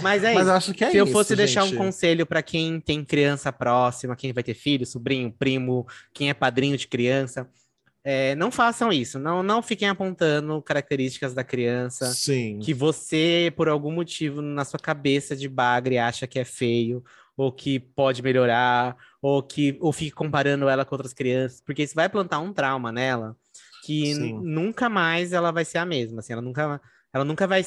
Mas 0.01 0.23
é 0.23 0.33
Mas 0.33 0.41
isso. 0.43 0.49
eu 0.49 0.53
acho 0.55 0.73
que 0.73 0.83
é 0.83 0.91
Se 0.91 0.97
eu 0.97 1.03
isso, 1.05 1.13
fosse 1.13 1.35
deixar 1.35 1.63
um 1.63 1.67
gente. 1.67 1.77
Conselho 1.85 2.25
para 2.25 2.41
quem 2.41 2.79
tem 2.79 3.03
criança 3.03 3.51
próxima, 3.51 4.15
quem 4.15 4.33
vai 4.33 4.43
ter 4.43 4.53
filho, 4.53 4.85
sobrinho, 4.85 5.31
primo, 5.31 5.87
quem 6.13 6.29
é 6.29 6.33
padrinho 6.33 6.77
de 6.77 6.87
criança, 6.87 7.49
é, 8.03 8.35
não 8.35 8.51
façam 8.51 8.91
isso. 8.91 9.19
Não, 9.19 9.43
não 9.43 9.61
fiquem 9.61 9.87
apontando 9.87 10.61
características 10.61 11.33
da 11.33 11.43
criança 11.43 12.07
Sim. 12.07 12.59
que 12.59 12.73
você, 12.73 13.53
por 13.55 13.69
algum 13.69 13.91
motivo, 13.91 14.41
na 14.41 14.65
sua 14.65 14.79
cabeça 14.79 15.35
de 15.35 15.47
bagre, 15.47 15.97
acha 15.97 16.25
que 16.25 16.39
é 16.39 16.45
feio, 16.45 17.03
ou 17.37 17.51
que 17.51 17.79
pode 17.79 18.21
melhorar, 18.21 18.95
ou 19.21 19.41
que 19.41 19.77
ou 19.79 19.91
fique 19.93 20.11
comparando 20.11 20.67
ela 20.67 20.85
com 20.85 20.95
outras 20.95 21.13
crianças, 21.13 21.61
porque 21.61 21.83
isso 21.83 21.95
vai 21.95 22.09
plantar 22.09 22.39
um 22.39 22.53
trauma 22.53 22.91
nela 22.91 23.35
que 23.83 24.13
nunca 24.13 24.87
mais 24.87 25.33
ela 25.33 25.51
vai 25.51 25.65
ser 25.65 25.79
a 25.79 25.85
mesma, 25.85 26.19
assim, 26.19 26.33
ela 26.33 26.41
nunca, 26.41 26.79
ela 27.11 27.25
nunca 27.25 27.47
vai 27.47 27.65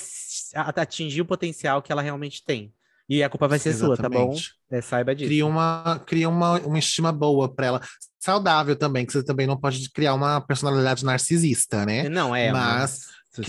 atingir 0.76 1.22
o 1.22 1.26
potencial 1.26 1.82
que 1.82 1.90
ela 1.90 2.02
realmente 2.02 2.44
tem. 2.44 2.72
E 3.08 3.22
a 3.22 3.28
culpa 3.28 3.46
vai 3.46 3.58
ser 3.58 3.74
sua, 3.74 3.96
tá 3.96 4.08
bom? 4.08 4.32
Exatamente. 4.32 4.54
É, 4.70 4.80
saiba 4.80 5.14
disso. 5.14 5.28
Cria 5.28 5.46
uma, 5.46 6.02
cria 6.06 6.28
uma, 6.28 6.58
uma 6.60 6.78
estima 6.78 7.12
boa 7.12 7.48
pra 7.48 7.66
ela. 7.66 7.80
Saudável 8.18 8.74
também, 8.74 9.04
que 9.04 9.12
você 9.12 9.22
também 9.22 9.46
não 9.46 9.56
pode 9.56 9.90
criar 9.90 10.14
uma 10.14 10.40
personalidade 10.40 11.04
narcisista, 11.04 11.84
né? 11.84 12.08
Não, 12.08 12.34
é. 12.34 12.50
Mas 12.50 13.06
você 13.30 13.42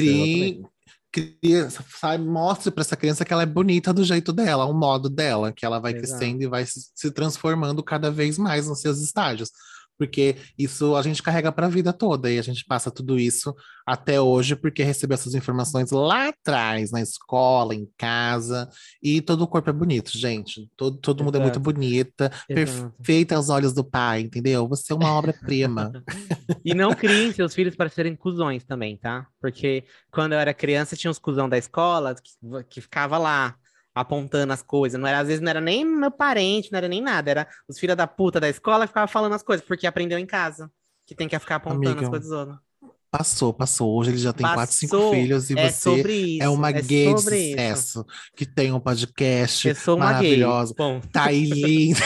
Crie, 1.16 1.70
sabe, 1.98 2.26
mostre 2.26 2.70
pra 2.70 2.82
essa 2.82 2.98
criança 2.98 3.24
que 3.24 3.32
ela 3.32 3.44
é 3.44 3.46
bonita 3.46 3.94
do 3.94 4.04
jeito 4.04 4.34
dela, 4.34 4.66
o 4.66 4.74
modo 4.74 5.10
dela, 5.10 5.54
que 5.54 5.66
ela 5.66 5.80
vai 5.80 5.94
Exato. 5.94 6.08
crescendo 6.20 6.44
e 6.44 6.48
vai 6.48 6.66
se, 6.66 6.90
se 6.94 7.10
transformando 7.10 7.82
cada 7.82 8.12
vez 8.12 8.38
mais 8.38 8.68
nos 8.68 8.82
seus 8.82 9.00
estágios. 9.00 9.50
Porque 9.98 10.36
isso 10.58 10.96
a 10.96 11.02
gente 11.02 11.24
carrega 11.24 11.52
para 11.52 11.68
a 11.68 11.70
vida 11.70 11.94
toda 11.94 12.32
e 12.32 12.38
a 12.38 12.42
gente 12.42 12.66
passa 12.66 12.92
tudo 12.92 13.20
isso 13.20 13.56
até 13.86 14.20
hoje 14.20 14.56
porque 14.56 14.84
recebeu 14.84 15.14
essas 15.14 15.36
informações 15.36 15.92
lá 15.92 16.30
atrás, 16.30 16.92
na 16.92 17.02
escola, 17.02 17.76
em 17.76 17.88
casa, 17.98 18.68
e 19.02 19.22
todo 19.22 19.44
o 19.44 19.48
corpo 19.48 19.70
é 19.70 19.74
bonito, 19.74 20.18
gente. 20.18 20.68
Todo, 20.76 20.98
todo 20.98 21.24
mundo 21.24 21.38
é 21.38 21.40
muito 21.40 21.60
bonita, 21.60 22.32
Exato. 22.50 22.94
perfeita 22.98 23.36
aos 23.36 23.50
olhos 23.50 23.74
do 23.74 23.84
pai, 23.84 24.22
entendeu? 24.22 24.68
Você 24.68 24.92
é 24.92 24.96
uma 24.96 25.14
obra-prima. 25.14 25.92
E 26.64 26.74
não 26.74 26.96
criem 26.96 27.32
seus 27.32 27.54
filhos 27.54 27.76
para 27.76 27.90
serem 27.90 28.16
cuzões 28.16 28.64
também, 28.64 28.98
tá? 28.98 29.28
Porque 29.40 29.84
quando 30.12 30.34
eu 30.34 30.40
era 30.40 30.54
criança, 30.54 30.96
tinha 30.96 31.12
uns 31.12 31.20
cuzão 31.20 31.48
da 31.48 31.58
escola 31.58 32.16
que, 32.16 32.64
que 32.70 32.82
ficava 32.82 33.20
lá 33.20 33.56
apontando 33.96 34.52
as 34.52 34.62
coisas. 34.62 35.00
Não 35.00 35.08
era, 35.08 35.20
às 35.20 35.28
vezes 35.28 35.42
não 35.42 35.50
era 35.50 35.62
nem 35.62 35.86
meu 35.86 36.12
parente, 36.12 36.72
não 36.72 36.78
era 36.78 36.88
nem 36.88 37.02
nada. 37.02 37.32
Era 37.32 37.48
os 37.68 37.80
filhos 37.80 37.96
da 37.96 38.06
puta 38.06 38.40
da 38.40 38.50
escola 38.50 38.84
que 38.84 38.90
ficavam 38.90 39.08
falando 39.08 39.34
as 39.34 39.42
coisas, 39.42 39.66
porque 39.66 39.88
aprendeu 39.88 40.20
em 40.20 40.26
casa. 40.26 40.70
Que 41.06 41.16
tem 41.16 41.28
que 41.28 41.40
ficar 41.40 41.56
apontando 41.56 41.88
Amiga, 41.88 42.02
as 42.02 42.10
coisas. 42.10 42.60
Passou, 43.18 43.54
passou. 43.54 43.96
Hoje 43.98 44.12
ele 44.12 44.18
já 44.18 44.34
tem 44.34 44.46
quatro, 44.46 44.76
cinco 44.76 44.98
Passou. 44.98 45.14
filhos 45.14 45.50
e 45.50 45.58
é 45.58 45.70
você 45.70 45.80
sobre 45.80 46.14
isso. 46.14 46.44
é 46.44 46.50
uma 46.50 46.70
é 46.70 46.82
gay 46.82 47.14
de 47.14 47.22
sobre 47.22 47.38
isso. 47.40 47.52
sucesso 47.52 48.06
que 48.36 48.46
tem 48.46 48.74
um 48.74 48.80
podcast 48.80 49.68
Eu 49.70 49.76
sou 49.76 49.96
uma 49.96 50.20
gay. 50.20 50.42
Tá 51.14 51.26
aí 51.26 51.46
linda. 51.46 52.00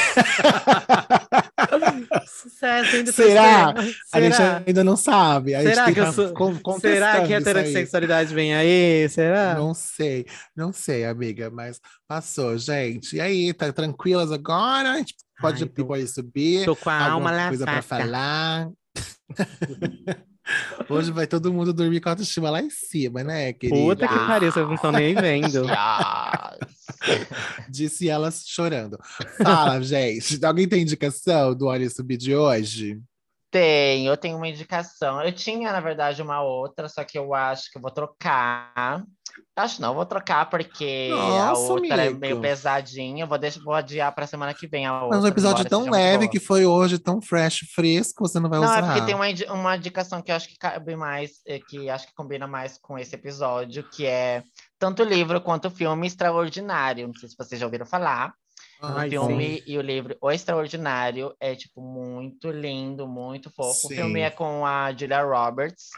sucesso 2.27 2.95
ainda 2.95 3.11
Será? 3.11 3.73
terceiro. 3.73 3.97
A 4.13 4.21
gente 4.21 4.35
Será? 4.35 4.63
ainda 4.67 4.83
não 4.83 4.95
sabe. 4.95 5.55
A 5.55 5.61
Será 5.63 5.91
que 5.91 5.99
eu 5.99 6.13
sou- 6.13 6.79
Será 6.79 7.25
que 7.25 7.33
a 7.33 7.39
isso 7.39 7.49
aí. 7.49 7.57
heterossexualidade 7.57 8.33
vem 8.33 8.53
aí? 8.53 9.09
Será? 9.09 9.55
Não 9.55 9.73
sei, 9.73 10.25
não 10.55 10.71
sei, 10.71 11.05
amiga, 11.05 11.49
mas 11.49 11.79
passou, 12.07 12.55
gente. 12.57 13.15
E 13.15 13.21
aí, 13.21 13.51
tá 13.53 13.71
tranquilas 13.73 14.31
agora? 14.31 14.91
A 14.91 14.97
gente 14.97 15.15
pode, 15.41 15.63
Ai, 15.63 15.69
tô- 15.69 15.85
pode 15.85 16.07
subir. 16.07 16.65
Tô 16.65 16.75
com 16.75 16.89
a 16.89 16.93
alma 16.99 17.29
alguma 17.31 17.47
coisa 17.47 17.65
pra 17.65 17.73
lavada. 17.75 18.03
falar. 18.03 18.69
Hoje 20.89 21.11
vai 21.11 21.27
todo 21.27 21.53
mundo 21.53 21.73
dormir 21.73 21.99
com 21.99 22.09
a 22.09 22.13
autoestima 22.13 22.49
lá 22.49 22.61
em 22.61 22.69
cima, 22.69 23.23
né, 23.23 23.53
querida? 23.53 23.79
Puta 23.79 24.07
que 24.07 24.15
pariu, 24.15 24.51
vocês 24.51 24.65
não 24.65 24.75
estão 24.75 24.91
nem 24.91 25.15
vendo. 25.15 25.65
Disse 27.69 28.09
elas 28.09 28.43
chorando. 28.45 28.99
Fala, 29.41 29.81
gente. 29.81 30.43
Alguém 30.43 30.67
tem 30.67 30.81
indicação 30.81 31.55
do 31.55 31.67
Olha 31.67 31.89
Subir 31.89 32.17
de 32.17 32.35
hoje? 32.35 32.99
Tem, 33.51 34.05
eu 34.05 34.15
tenho 34.15 34.37
uma 34.37 34.47
indicação. 34.47 35.21
Eu 35.23 35.31
tinha, 35.31 35.71
na 35.71 35.79
verdade, 35.79 36.21
uma 36.21 36.41
outra, 36.41 36.87
só 36.87 37.03
que 37.03 37.17
eu 37.17 37.33
acho 37.33 37.71
que 37.71 37.77
eu 37.77 37.81
vou 37.81 37.89
trocar. 37.91 39.03
Acho 39.55 39.81
não, 39.81 39.93
vou 39.93 40.05
trocar 40.05 40.49
porque 40.49 41.09
a 41.11 41.47
Nossa, 41.49 41.73
outra 41.73 42.03
é 42.03 42.07
amigo. 42.07 42.19
meio 42.19 42.39
pesadinha. 42.41 43.23
Eu 43.23 43.27
Vou, 43.27 43.37
deixar, 43.37 43.59
vou 43.61 43.73
adiar 43.73 44.13
pra 44.13 44.27
semana 44.27 44.53
que 44.53 44.67
vem 44.67 44.85
a 44.85 45.01
outra. 45.01 45.17
Mas 45.17 45.25
um 45.25 45.27
episódio 45.27 45.65
tão 45.65 45.89
leve 45.89 46.27
que 46.27 46.39
foi 46.39 46.65
hoje, 46.65 46.97
tão 46.99 47.21
fresh, 47.21 47.59
fresco, 47.73 48.27
você 48.27 48.39
não 48.39 48.49
vai 48.49 48.59
Não, 48.59 48.65
usar. 48.65 48.79
é 48.79 48.81
porque 48.81 49.01
tem 49.05 49.15
uma, 49.15 49.25
uma 49.53 49.75
indicação 49.75 50.21
que 50.21 50.31
eu 50.31 50.35
acho 50.35 50.47
que 50.47 50.57
cabe 50.57 50.95
mais, 50.95 51.41
eh, 51.45 51.59
que 51.59 51.89
acho 51.89 52.07
que 52.07 52.13
combina 52.13 52.47
mais 52.47 52.77
com 52.77 52.97
esse 52.97 53.15
episódio, 53.15 53.83
que 53.89 54.05
é 54.05 54.43
tanto 54.77 55.03
o 55.03 55.05
livro 55.05 55.41
quanto 55.41 55.67
o 55.67 55.71
filme 55.71 56.07
Extraordinário. 56.07 57.07
Não 57.07 57.13
sei 57.15 57.29
se 57.29 57.35
vocês 57.37 57.59
já 57.59 57.65
ouviram 57.67 57.85
falar. 57.85 58.33
Ai, 58.81 59.07
o 59.07 59.11
filme 59.11 59.61
e 59.67 59.77
o 59.77 59.81
livro 59.81 60.17
O 60.21 60.31
Extraordinário 60.31 61.35
é, 61.39 61.53
tipo, 61.53 61.81
muito 61.81 62.49
lindo, 62.49 63.07
muito 63.07 63.49
fofo. 63.49 63.87
O 63.87 63.89
Sim. 63.89 63.95
filme 63.95 64.21
é 64.21 64.29
com 64.29 64.65
a 64.65 64.91
Julia 64.93 65.21
Roberts. 65.21 65.89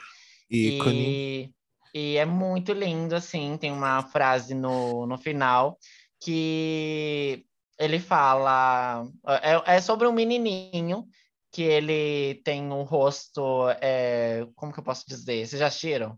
ícone. 0.49 1.51
E, 1.93 2.13
e 2.13 2.17
é 2.17 2.25
muito 2.25 2.73
lindo, 2.73 3.15
assim. 3.15 3.55
Tem 3.57 3.71
uma 3.71 4.01
frase 4.03 4.55
no, 4.55 5.05
no 5.05 5.17
final 5.17 5.77
que 6.19 7.45
ele 7.77 7.99
fala... 7.99 9.07
É, 9.41 9.75
é 9.75 9.81
sobre 9.81 10.07
um 10.07 10.11
menininho 10.11 11.05
que 11.51 11.61
ele 11.61 12.41
tem 12.43 12.63
um 12.71 12.81
rosto... 12.81 13.69
é, 13.79 14.47
como 14.55 14.73
que 14.73 14.79
eu 14.79 14.83
posso 14.83 15.05
dizer? 15.07 15.45
Vocês 15.45 15.59
já 15.59 15.67
assistiram? 15.67 16.17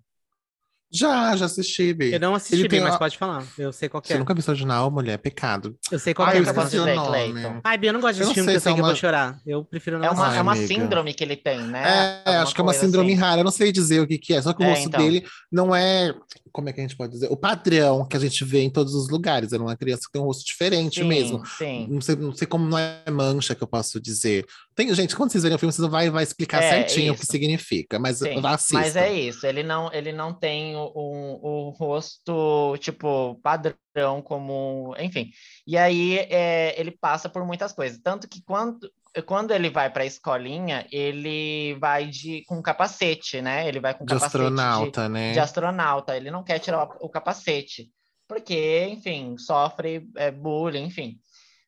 Já, 0.93 1.35
já 1.35 1.45
assisti, 1.45 1.91
Bi. 1.93 2.13
Eu 2.13 2.19
não 2.19 2.35
assisti, 2.35 2.55
Ele 2.55 2.67
Bi, 2.67 2.79
mas 2.79 2.93
a- 2.95 2.99
pode 2.99 3.17
falar. 3.17 3.43
Eu 3.57 3.73
sei 3.73 3.89
qual 3.89 3.99
que 4.01 4.07
Você 4.09 4.13
é. 4.13 4.17
nunca 4.19 4.33
viu 4.33 4.43
original, 4.47 4.91
mulher? 4.91 5.17
Pecado. 5.17 5.75
Eu 5.91 5.97
sei 5.97 6.13
qual 6.13 6.27
Ai, 6.27 6.33
que 6.33 6.37
é. 6.37 6.41
eu 6.41 6.45
eu 6.45 6.53
mas 6.53 6.65
esqueci 6.65 6.77
o 6.79 6.95
nome. 6.95 7.61
Ai, 7.63 7.77
Bia, 7.79 7.89
eu 7.89 7.93
não 7.93 7.99
gosto 8.01 8.19
de 8.19 8.25
não 8.25 8.33
filme 8.33 8.45
sei 8.45 8.53
que 8.53 8.57
eu 8.57 8.59
se 8.59 8.63
sei 8.63 8.71
é 8.71 8.75
que 8.75 8.79
eu 8.79 8.83
vou 8.83 8.91
uma- 8.91 8.95
chorar. 8.95 9.39
Eu 9.45 9.65
prefiro 9.65 9.97
não 9.97 10.05
É 10.05 10.11
uma, 10.11 10.27
Ai, 10.27 10.37
é 10.37 10.41
uma 10.41 10.51
amiga. 10.51 10.67
síndrome 10.67 11.13
que 11.15 11.23
ele 11.23 11.35
tem, 11.35 11.59
né? 11.63 11.83
É, 11.83 12.17
Alguma 12.27 12.43
acho 12.43 12.53
que 12.53 12.61
é 12.61 12.63
uma 12.63 12.73
síndrome 12.73 13.13
assim. 13.13 13.21
rara, 13.21 13.41
eu 13.41 13.43
não 13.43 13.51
sei 13.51 13.71
dizer 13.71 14.01
o 14.01 14.07
que, 14.07 14.17
que 14.19 14.33
é, 14.35 14.41
só 14.41 14.53
que 14.53 14.61
o 14.61 14.65
É, 14.65 14.69
rosto 14.69 14.87
então. 14.87 15.01
dele 15.01 15.25
não 15.51 15.75
é, 15.75 16.13
como 16.53 16.69
é 16.69 16.73
que 16.73 16.79
a 16.79 16.83
gente 16.83 16.95
pode 16.95 17.11
dizer? 17.11 17.27
O 17.31 17.35
padrão 17.35 18.05
que 18.05 18.15
a 18.15 18.19
gente 18.19 18.45
vê 18.45 18.61
em 18.61 18.69
todos 18.69 18.93
os 18.93 19.09
lugares. 19.09 19.51
É 19.51 19.57
uma 19.57 19.75
criança 19.75 20.03
que 20.05 20.11
tem 20.11 20.21
um 20.21 20.25
rosto 20.25 20.45
diferente 20.45 21.01
Sim, 21.01 21.07
mesmo. 21.07 21.43
Sim. 21.45 21.87
Não 21.89 21.99
sei, 21.99 22.15
não 22.15 22.33
sei 22.33 22.47
como 22.47 22.65
não 22.69 22.77
é 22.77 23.01
mancha 23.09 23.55
que 23.55 23.63
eu 23.63 23.67
posso 23.67 23.99
dizer. 23.99 24.45
Tem, 24.75 24.93
gente, 24.93 25.15
quando 25.15 25.31
vocês 25.31 25.43
verem 25.43 25.55
o 25.55 25.59
filme, 25.59 25.73
vocês 25.73 25.89
vai, 25.89 26.11
vai 26.11 26.23
explicar 26.23 26.61
É, 26.61 26.69
certinho 26.69 27.13
o 27.13 27.15
que 27.15 27.23
isso. 27.23 27.31
significa, 27.31 27.97
mas 27.97 28.19
Sim. 28.19 28.41
Mas 28.71 28.95
é 28.95 29.11
isso, 29.11 29.45
ele 29.47 29.63
não, 29.63 29.91
ele 29.91 30.11
não 30.11 30.31
tem 30.31 30.75
o, 30.75 30.91
o, 30.93 31.67
o 31.67 31.69
rosto, 31.71 32.77
tipo, 32.79 33.39
padrão 33.41 34.21
como... 34.23 34.95
Enfim, 34.99 35.31
e 35.65 35.75
aí 35.75 36.19
é, 36.29 36.79
ele 36.79 36.91
passa 36.91 37.27
por 37.27 37.43
muitas 37.45 37.73
coisas. 37.73 37.99
Tanto 38.03 38.27
que 38.27 38.43
quando, 38.43 38.79
quando 39.21 39.51
ele 39.51 39.69
vai 39.69 39.91
para 39.91 40.03
a 40.03 40.07
escolinha, 40.07 40.87
ele 40.91 41.75
vai 41.79 42.07
de, 42.07 42.43
com 42.45 42.61
capacete, 42.61 43.41
né? 43.41 43.67
Ele 43.67 43.79
vai 43.79 43.93
com 43.93 44.05
De 44.05 44.13
capacete 44.13 44.31
de- 44.31 44.43
astronauta, 44.45 45.09
né? 45.09 45.31
de 45.33 45.39
astronauta. 45.39 46.17
Ele 46.17 46.31
não 46.31 46.43
quer 46.43 46.59
tirar 46.59 46.83
o, 46.83 47.05
o 47.05 47.09
capacete, 47.09 47.89
porque, 48.27 48.85
enfim, 48.89 49.37
sofre 49.37 50.07
é, 50.15 50.31
bullying, 50.31 50.85
enfim. 50.85 51.19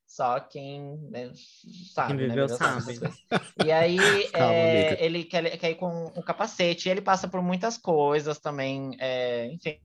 Só 0.08 0.40
quem 0.40 0.98
né, 1.12 1.32
sabe, 1.94 2.16
Quem 2.16 2.28
né? 2.28 2.28
viveu 2.30 2.48
Deus 2.48 2.58
sabe. 2.58 3.00
E 3.66 3.72
aí 3.72 3.98
Calma, 4.32 4.54
é, 4.54 5.06
ele 5.06 5.26
quer, 5.26 5.58
quer 5.58 5.72
ir 5.72 5.76
com 5.76 6.06
o 6.16 6.24
capacete, 6.24 6.88
e 6.88 6.92
ele 6.92 7.02
passa 7.02 7.28
por 7.28 7.42
muitas 7.42 7.78
coisas 7.78 8.40
também, 8.40 8.96
é, 9.00 9.48
enfim, 9.48 9.78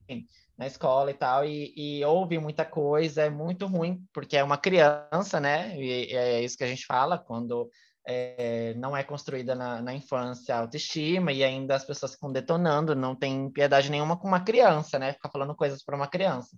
na 0.61 0.67
escola 0.67 1.09
e 1.09 1.15
tal, 1.15 1.43
e, 1.43 1.73
e 1.75 2.05
ouve 2.05 2.37
muita 2.37 2.63
coisa, 2.63 3.23
é 3.23 3.31
muito 3.31 3.65
ruim, 3.65 4.05
porque 4.13 4.37
é 4.37 4.43
uma 4.43 4.59
criança, 4.59 5.39
né? 5.39 5.75
E, 5.75 6.11
e 6.11 6.15
é 6.15 6.43
isso 6.43 6.55
que 6.55 6.63
a 6.63 6.67
gente 6.67 6.85
fala, 6.85 7.17
quando 7.17 7.67
é, 8.07 8.75
não 8.75 8.95
é 8.95 9.03
construída 9.03 9.55
na, 9.55 9.81
na 9.81 9.91
infância 9.91 10.53
a 10.53 10.59
autoestima, 10.59 11.31
e 11.31 11.43
ainda 11.43 11.73
as 11.73 11.83
pessoas 11.83 12.13
ficam 12.13 12.31
detonando, 12.31 12.95
não 12.95 13.15
tem 13.15 13.49
piedade 13.49 13.89
nenhuma 13.89 14.15
com 14.15 14.27
uma 14.27 14.41
criança, 14.41 14.99
né? 14.99 15.13
Ficar 15.13 15.31
falando 15.31 15.55
coisas 15.55 15.83
para 15.83 15.95
uma 15.95 16.07
criança. 16.07 16.55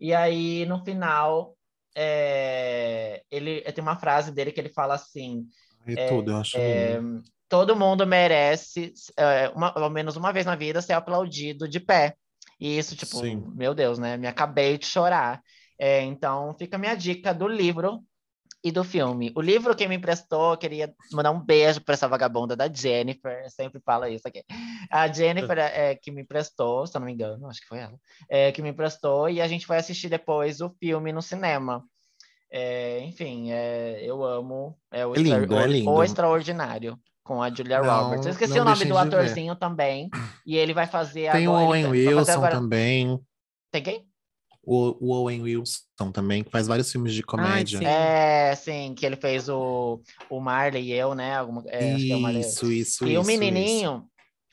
E 0.00 0.14
aí, 0.14 0.64
no 0.64 0.82
final, 0.82 1.54
é, 1.94 3.22
ele 3.30 3.60
tem 3.60 3.82
uma 3.82 3.98
frase 3.98 4.32
dele 4.32 4.50
que 4.50 4.60
ele 4.60 4.72
fala 4.72 4.94
assim: 4.94 5.46
É 5.86 6.08
tudo, 6.08 6.30
eu 6.30 6.36
acho 6.38 6.56
é, 6.56 6.98
todo 7.50 7.76
mundo 7.76 8.06
merece, 8.06 8.94
é, 9.14 9.50
uma, 9.50 9.74
ao 9.78 9.90
menos 9.90 10.16
uma 10.16 10.32
vez 10.32 10.46
na 10.46 10.56
vida, 10.56 10.80
ser 10.80 10.94
aplaudido 10.94 11.68
de 11.68 11.78
pé. 11.78 12.16
E 12.62 12.78
isso, 12.78 12.94
tipo, 12.94 13.16
Sim. 13.18 13.42
meu 13.56 13.74
Deus, 13.74 13.98
né? 13.98 14.16
Me 14.16 14.28
acabei 14.28 14.78
de 14.78 14.86
chorar. 14.86 15.42
É, 15.76 16.00
então, 16.02 16.54
fica 16.56 16.76
a 16.76 16.78
minha 16.78 16.94
dica 16.94 17.34
do 17.34 17.48
livro 17.48 18.00
e 18.62 18.70
do 18.70 18.84
filme. 18.84 19.32
O 19.34 19.40
livro 19.40 19.74
quem 19.74 19.88
me 19.88 19.96
emprestou, 19.96 20.52
eu 20.52 20.56
queria 20.56 20.94
mandar 21.10 21.32
um 21.32 21.40
beijo 21.44 21.80
para 21.80 21.94
essa 21.94 22.06
vagabunda 22.06 22.54
da 22.54 22.72
Jennifer, 22.72 23.50
sempre 23.50 23.80
fala 23.84 24.08
isso 24.08 24.28
aqui. 24.28 24.44
A 24.88 25.08
Jennifer 25.08 25.58
é, 25.58 25.96
que 25.96 26.12
me 26.12 26.22
emprestou, 26.22 26.86
se 26.86 26.96
eu 26.96 27.00
não 27.00 27.06
me 27.06 27.12
engano, 27.12 27.48
acho 27.48 27.60
que 27.60 27.66
foi 27.66 27.78
ela, 27.80 27.98
é, 28.30 28.52
que 28.52 28.62
me 28.62 28.68
emprestou, 28.68 29.28
e 29.28 29.40
a 29.40 29.48
gente 29.48 29.66
foi 29.66 29.76
assistir 29.76 30.08
depois 30.08 30.60
o 30.60 30.70
filme 30.78 31.12
no 31.12 31.20
cinema. 31.20 31.84
É, 32.48 33.00
enfim, 33.00 33.50
é, 33.50 33.98
eu 34.04 34.22
amo. 34.22 34.78
É 34.92 35.04
o, 35.04 35.16
É 35.16 35.18
lindo, 35.18 35.40
Extra- 35.40 35.62
é 35.62 35.64
o- 35.64 35.66
lindo. 35.66 35.90
o 35.90 36.02
Extraordinário, 36.04 36.96
com 37.24 37.42
a 37.42 37.50
Julia 37.50 37.80
Não, 37.80 38.04
Roberts. 38.04 38.26
Eu 38.26 38.32
esqueci 38.32 38.58
o 38.58 38.64
nome 38.64 38.76
do 38.78 38.84
de 38.84 38.92
ver. 38.92 38.98
atorzinho 38.98 39.54
também, 39.56 40.10
e 40.46 40.56
ele 40.56 40.74
vai 40.74 40.86
fazer 40.86 41.30
Tem 41.32 41.46
o 41.48 41.52
agora. 41.54 41.66
Owen 41.66 41.84
ele 41.84 41.90
vai 41.90 41.98
fazer 42.04 42.16
Wilson 42.18 42.32
agora- 42.32 42.54
também. 42.56 43.20
Tem 43.70 43.82
quem? 43.82 44.06
O, 44.64 44.96
o 45.08 45.12
Owen 45.12 45.42
Wilson 45.42 46.12
também, 46.12 46.44
que 46.44 46.50
faz 46.50 46.68
vários 46.68 46.90
filmes 46.90 47.12
de 47.14 47.22
comédia. 47.22 47.78
sim. 47.80 47.84
É, 47.84 48.54
sim, 48.54 48.94
que 48.96 49.04
ele 49.04 49.16
fez 49.16 49.48
o, 49.48 50.00
o 50.30 50.38
Marley 50.40 50.84
e 50.84 50.92
eu, 50.92 51.14
né? 51.16 51.34
Alguma, 51.36 51.64
é, 51.66 51.94
acho 51.94 52.04
que 52.04 52.12
é 52.12 52.16
o 52.16 52.20
Marley. 52.20 52.40
isso, 52.42 52.70
isso, 52.70 53.04
E 53.06 53.12
isso. 53.14 53.20
o 53.22 53.24
menininho, 53.24 54.04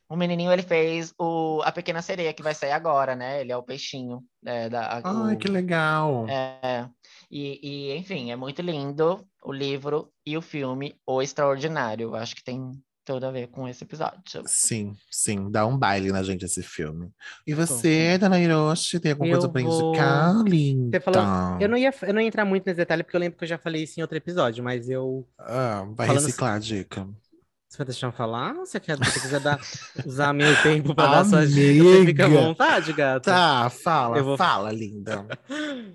o 0.09 0.15
menininho 0.15 0.51
ele 0.51 0.63
fez 0.63 1.13
o 1.19 1.61
A 1.63 1.71
Pequena 1.71 2.01
Sereia, 2.01 2.33
que 2.33 2.41
vai 2.41 2.55
sair 2.55 2.71
agora, 2.71 3.15
né? 3.15 3.41
Ele 3.41 3.51
é 3.51 3.57
o 3.57 3.61
peixinho. 3.61 4.23
É, 4.43 4.67
da, 4.67 4.97
isso. 4.99 5.07
Ai, 5.07 5.35
o- 5.35 5.37
que 5.37 5.47
legal. 5.47 6.25
é, 6.27 6.87
e, 7.29 7.59
e, 7.91 7.95
enfim, 7.97 8.31
é 8.31 8.35
muito 8.35 8.61
lindo 8.61 9.25
o 9.43 9.51
livro 9.53 10.11
e 10.25 10.37
o 10.37 10.41
filme 10.41 10.95
O 11.05 11.21
Extraordinário. 11.21 12.15
Acho 12.15 12.35
que 12.35 12.43
tem 12.43 12.71
tudo 13.05 13.25
a 13.25 13.31
ver 13.31 13.47
com 13.47 13.67
esse 13.67 13.83
episódio. 13.83 14.43
Sim, 14.45 14.95
sim, 15.09 15.49
dá 15.49 15.65
um 15.65 15.75
baile 15.77 16.11
na 16.11 16.21
gente 16.21 16.45
esse 16.45 16.61
filme. 16.61 17.09
E 17.47 17.53
você, 17.55 18.17
Dona 18.19 18.39
Hiroshi, 18.39 18.99
tem 18.99 19.11
alguma 19.13 19.29
Eu 19.29 19.33
coisa 19.39 19.49
pra 19.49 19.61
vou- 19.63 19.89
indicar, 19.89 20.43
linda? 20.43 20.97
Você 20.97 21.03
falou- 21.03 21.57
Eu 21.59 21.67
não, 21.69 21.77
ia, 21.77 21.91
eu 22.03 22.13
não 22.13 22.21
ia 22.21 22.27
entrar 22.27 22.45
muito 22.45 22.65
nesse 22.67 22.77
detalhe, 22.77 23.01
porque 23.03 23.15
eu 23.15 23.19
lembro 23.19 23.37
que 23.37 23.43
eu 23.43 23.47
já 23.49 23.57
falei 23.57 23.83
isso 23.83 23.99
em 23.99 24.03
outro 24.03 24.15
episódio, 24.17 24.63
mas 24.63 24.89
eu. 24.89 25.27
Ah, 25.39 25.85
vai 25.95 26.05
Falando 26.07 26.25
reciclar 26.25 26.53
a 26.55 26.59
dica. 26.59 27.07
Você 27.69 27.77
vai 27.77 27.85
deixar 27.85 28.07
eu 28.07 28.11
falar? 28.11 28.53
Você 28.55 28.79
quer 28.79 28.97
se 28.97 29.03
você 29.11 29.19
quiser 29.19 29.39
dar, 29.41 29.59
usar 30.03 30.33
meu 30.33 30.59
tempo 30.63 30.95
pra 30.95 31.05
dar 31.05 31.23
sua 31.25 31.45
dica? 31.45 31.83
Você 31.83 32.05
fica 32.07 32.25
à 32.25 32.27
vontade, 32.27 32.91
gata. 32.93 33.31
Tá, 33.31 33.69
fala, 33.69 34.17
Eu 34.17 34.23
vou- 34.23 34.37
fala, 34.37 34.71
linda. 34.71 35.23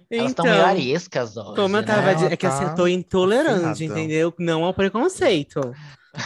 Elas 0.09 0.31
estão 0.31 0.45
Então, 0.45 0.45
meio 0.45 0.65
ariscas 0.65 1.37
hoje. 1.37 1.57
Como 1.57 1.77
eu 1.77 1.81
né? 1.81 1.87
tava 1.87 2.03
Ela 2.03 2.15
dizendo, 2.15 2.33
é 2.33 2.37
que 2.37 2.47
assim, 2.47 2.63
eu 2.63 2.69
tá 2.69 2.75
tô 2.77 2.87
intolerante, 2.87 3.65
afiada. 3.85 3.85
entendeu? 4.01 4.33
Não 4.39 4.63
ao 4.65 4.73
preconceito. 4.73 5.61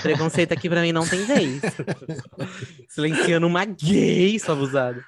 Preconceito 0.03 0.53
aqui 0.53 0.69
pra 0.69 0.83
mim 0.83 0.93
não 0.93 1.09
tem 1.09 1.25
vez. 1.25 1.63
Silenciando 2.91 3.47
uma 3.47 3.65
gay, 3.65 4.39
sua 4.39 4.53
abusada. 4.55 5.03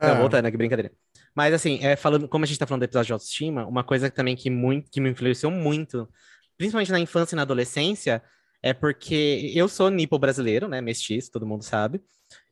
Não, 0.00 0.10
Ah. 0.12 0.14
voltando 0.14 0.46
aqui, 0.46 0.56
brincadeira. 0.56 0.90
Mas 1.34 1.52
assim, 1.52 1.78
é, 1.82 1.94
falando, 1.94 2.26
como 2.26 2.42
a 2.42 2.48
gente 2.48 2.58
tá 2.58 2.66
falando 2.66 2.80
do 2.80 2.84
episódio 2.84 3.08
de 3.08 3.12
autoestima, 3.12 3.66
uma 3.66 3.84
coisa 3.84 4.10
também 4.10 4.34
que, 4.34 4.48
muito, 4.48 4.90
que 4.90 4.98
me 4.98 5.10
influenciou 5.10 5.52
muito, 5.52 6.08
principalmente 6.56 6.90
na 6.90 6.98
infância 6.98 7.34
e 7.34 7.36
na 7.36 7.42
adolescência, 7.42 8.22
é 8.62 8.72
porque 8.72 9.52
eu 9.54 9.68
sou 9.68 9.90
nipo 9.90 10.18
brasileiro, 10.18 10.68
né? 10.68 10.80
Mestiço, 10.80 11.30
todo 11.30 11.46
mundo 11.46 11.62
sabe. 11.64 12.00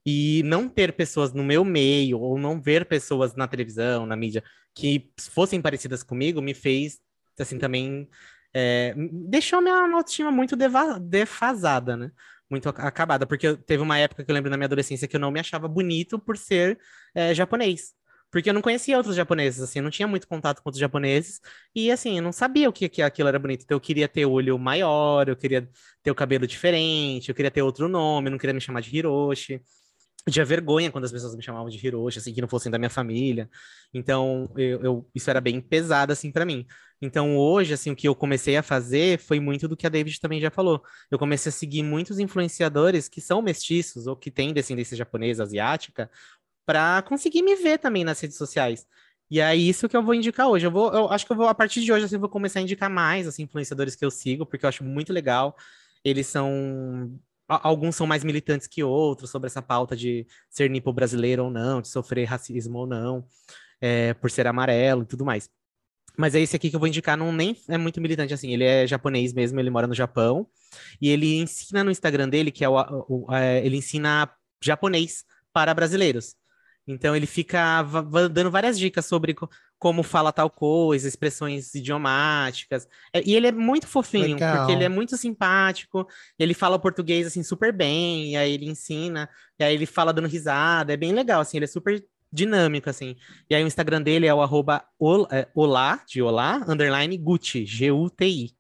E 0.07 0.43
não 0.45 0.69
ter 0.69 0.93
pessoas 0.95 1.33
no 1.33 1.45
meu 1.45 1.65
meio, 1.65 2.20
ou 2.20 2.39
não 2.39 2.61
ver 2.61 2.87
pessoas 2.87 3.35
na 3.35 3.49
televisão, 3.49 4.07
na 4.07 4.16
mídia, 4.16 4.43
que 4.74 5.11
fossem 5.20 5.61
parecidas 5.61 6.03
comigo, 6.03 6.41
me 6.41 6.55
fez, 6.55 6.99
assim, 7.39 7.59
também. 7.59 8.09
é, 8.55 8.95
deixou 9.28 9.61
minha 9.61 9.74
autoestima 9.77 10.31
muito 10.31 10.57
defasada, 11.01 11.97
né? 11.97 12.11
Muito 12.51 12.69
ac- 12.69 12.81
acabada, 12.81 13.27
porque 13.27 13.57
teve 13.59 13.83
uma 13.83 13.99
época 13.99 14.24
que 14.24 14.31
eu 14.31 14.35
lembro 14.35 14.51
na 14.51 14.57
minha 14.57 14.66
adolescência 14.66 15.09
que 15.09 15.16
eu 15.16 15.20
não 15.20 15.31
me 15.33 15.41
achava 15.41 15.66
bonito 15.69 16.19
por 16.19 16.37
ser 16.37 16.78
é, 17.15 17.35
japonês. 17.35 17.93
Porque 18.36 18.50
eu 18.50 18.54
não 18.54 18.60
conhecia 18.60 18.96
outros 18.98 19.16
japoneses, 19.16 19.62
assim, 19.62 19.80
não 19.80 19.90
tinha 19.90 20.06
muito 20.06 20.28
contato 20.28 20.62
com 20.62 20.68
outros 20.68 20.78
japoneses. 20.80 21.40
E, 21.74 21.90
assim, 21.90 22.18
eu 22.18 22.22
não 22.22 22.32
sabia 22.32 22.68
o 22.68 22.72
que, 22.72 22.86
que 22.88 23.00
aquilo 23.00 23.28
era 23.28 23.38
bonito. 23.38 23.62
Então, 23.64 23.76
eu 23.76 23.80
queria 23.80 24.06
ter 24.08 24.26
olho 24.26 24.58
maior, 24.58 25.26
eu 25.28 25.36
queria 25.36 25.66
ter 26.02 26.10
o 26.10 26.14
cabelo 26.14 26.46
diferente, 26.46 27.30
eu 27.30 27.34
queria 27.34 27.50
ter 27.50 27.62
outro 27.62 27.88
nome, 27.88 28.28
eu 28.28 28.32
não 28.32 28.38
queria 28.38 28.52
me 28.52 28.60
chamar 28.60 28.82
de 28.82 28.94
Hiroshi. 28.94 29.62
Eu 30.26 30.32
tinha 30.32 30.44
vergonha 30.44 30.90
quando 30.90 31.04
as 31.04 31.12
pessoas 31.12 31.36
me 31.36 31.42
chamavam 31.42 31.68
de 31.70 31.84
Hiroshi, 31.86 32.18
assim, 32.18 32.34
que 32.34 32.40
não 32.40 32.48
fossem 32.48 32.70
da 32.72 32.78
minha 32.78 32.90
família. 32.90 33.48
Então, 33.94 34.52
eu, 34.56 34.82
eu- 34.82 35.10
isso 35.14 35.30
era 35.30 35.40
bem 35.40 35.60
pesado, 35.60 36.12
assim, 36.12 36.32
para 36.32 36.44
mim. 36.44 36.66
Então, 37.00 37.36
hoje, 37.38 37.74
assim, 37.74 37.90
o 37.92 37.96
que 37.96 38.08
eu 38.08 38.14
comecei 38.14 38.56
a 38.56 38.62
fazer 38.62 39.18
foi 39.20 39.38
muito 39.40 39.68
do 39.68 39.76
que 39.76 39.86
a 39.86 39.90
David 39.90 40.20
também 40.20 40.40
já 40.40 40.50
falou. 40.50 40.82
Eu 41.10 41.18
comecei 41.18 41.50
a 41.50 41.52
seguir 41.52 41.82
muitos 41.84 42.18
influenciadores 42.18 43.08
que 43.08 43.20
são 43.20 43.40
mestiços 43.42 44.06
ou 44.08 44.16
que 44.16 44.30
têm 44.30 44.52
descendência 44.52 44.96
japonesa, 44.96 45.42
asiática, 45.44 46.10
para 46.66 47.02
conseguir 47.02 47.43
me 47.43 47.56
ver 47.56 47.78
também 47.78 48.05
nas 48.05 48.20
redes 48.20 48.36
sociais. 48.36 48.86
E 49.30 49.40
é 49.40 49.56
isso 49.56 49.88
que 49.88 49.97
eu 49.97 50.02
vou 50.02 50.14
indicar 50.14 50.48
hoje. 50.48 50.66
Eu 50.66 50.70
vou, 50.70 50.93
eu 50.93 51.10
acho 51.12 51.26
que 51.26 51.32
eu 51.32 51.36
vou, 51.36 51.48
a 51.48 51.55
partir 51.55 51.82
de 51.82 51.93
hoje, 51.93 52.05
assim, 52.06 52.18
vou 52.18 52.28
começar 52.28 52.60
a 52.60 52.62
indicar 52.62 52.90
mais, 52.90 53.26
assim, 53.26 53.44
influenciadores 53.44 53.97
que 53.97 54.05
eu 54.05 54.10
sigo, 54.10 54.47
porque 54.47 54.64
eu 54.64 54.68
acho 54.68 54.84
muito 54.84 55.12
legal. 55.12 55.56
Eles 56.05 56.26
são 56.28 57.18
alguns 57.48 57.94
são 57.97 58.06
mais 58.09 58.24
militantes 58.24 58.66
que 58.66 58.82
outros 58.82 59.30
sobre 59.30 59.47
essa 59.47 59.62
pauta 59.62 59.97
de 59.97 60.26
ser 60.51 60.68
nipo 60.68 60.93
brasileiro 60.93 61.44
ou 61.44 61.51
não, 61.51 61.80
de 61.80 61.88
sofrer 61.88 62.24
racismo 62.24 62.78
ou 62.78 62.86
não, 62.86 63.24
é, 63.80 64.14
por 64.14 64.30
ser 64.30 64.47
amarelo 64.48 65.02
e 65.02 65.06
tudo 65.06 65.24
mais. 65.24 65.48
Mas 66.18 66.34
é 66.34 66.40
esse 66.40 66.56
aqui 66.56 66.70
que 66.70 66.76
eu 66.76 66.80
vou 66.80 66.88
indicar, 66.88 67.16
não 67.16 67.32
nem 67.32 67.56
é 67.68 67.76
muito 67.78 68.01
militante 68.01 68.32
assim, 68.34 68.52
ele 68.52 68.64
é 68.64 68.86
japonês 68.86 69.32
mesmo, 69.34 69.60
ele 69.60 69.70
mora 69.70 69.86
no 69.86 69.94
Japão, 69.94 70.47
e 71.01 71.09
ele 71.10 71.36
ensina 71.38 71.84
no 71.84 71.90
Instagram 71.90 72.28
dele, 72.28 72.51
que 72.51 72.64
é 72.64 72.68
o, 72.68 72.74
o- 73.09 73.34
é, 73.34 73.64
ele 73.66 73.76
ensina 73.76 74.30
japonês 74.62 75.24
para 75.52 75.74
brasileiros. 75.74 76.34
Então 76.86 77.16
ele 77.16 77.26
fica 77.26 77.82
dando 78.30 78.50
várias 78.50 78.78
dicas 78.78 79.06
sobre 79.06 79.34
co- 79.34 79.50
como 79.78 80.02
fala 80.02 80.32
tal 80.32 80.48
coisa, 80.48 81.08
expressões 81.08 81.74
idiomáticas. 81.74 82.86
É, 83.12 83.20
e 83.26 83.34
ele 83.34 83.48
é 83.48 83.52
muito 83.52 83.86
fofinho, 83.86 84.34
Legal. 84.34 84.56
porque 84.58 84.72
ele 84.72 84.84
é 84.84 84.88
muito 84.88 85.16
simpático, 85.16 86.06
ele 86.38 86.54
fala 86.54 86.78
português 86.78 87.26
assim 87.26 87.42
super 87.42 87.72
bem, 87.72 88.32
e 88.32 88.36
aí 88.36 88.52
ele 88.52 88.66
ensina, 88.66 89.28
e 89.58 89.64
aí 89.64 89.74
ele 89.74 89.86
fala 89.86 90.12
dando 90.12 90.28
risada, 90.28 90.92
é 90.92 90.96
bem 90.96 91.12
legal 91.12 91.40
assim, 91.40 91.58
ele 91.58 91.64
é 91.64 91.68
super 91.68 92.02
dinâmico 92.32 92.88
assim. 92.88 93.16
E 93.50 93.54
aí 93.54 93.62
o 93.62 93.66
Instagram 93.66 94.02
dele 94.02 94.26
é 94.26 94.34
o 94.34 94.40
arroba 94.42 94.84
é, 95.30 95.48
olá, 95.54 96.02
de 96.06 96.22
olá, 96.22 96.64
underline 96.68 97.16
Gucci, 97.18 97.64
G-U-T-I. 97.66 98.56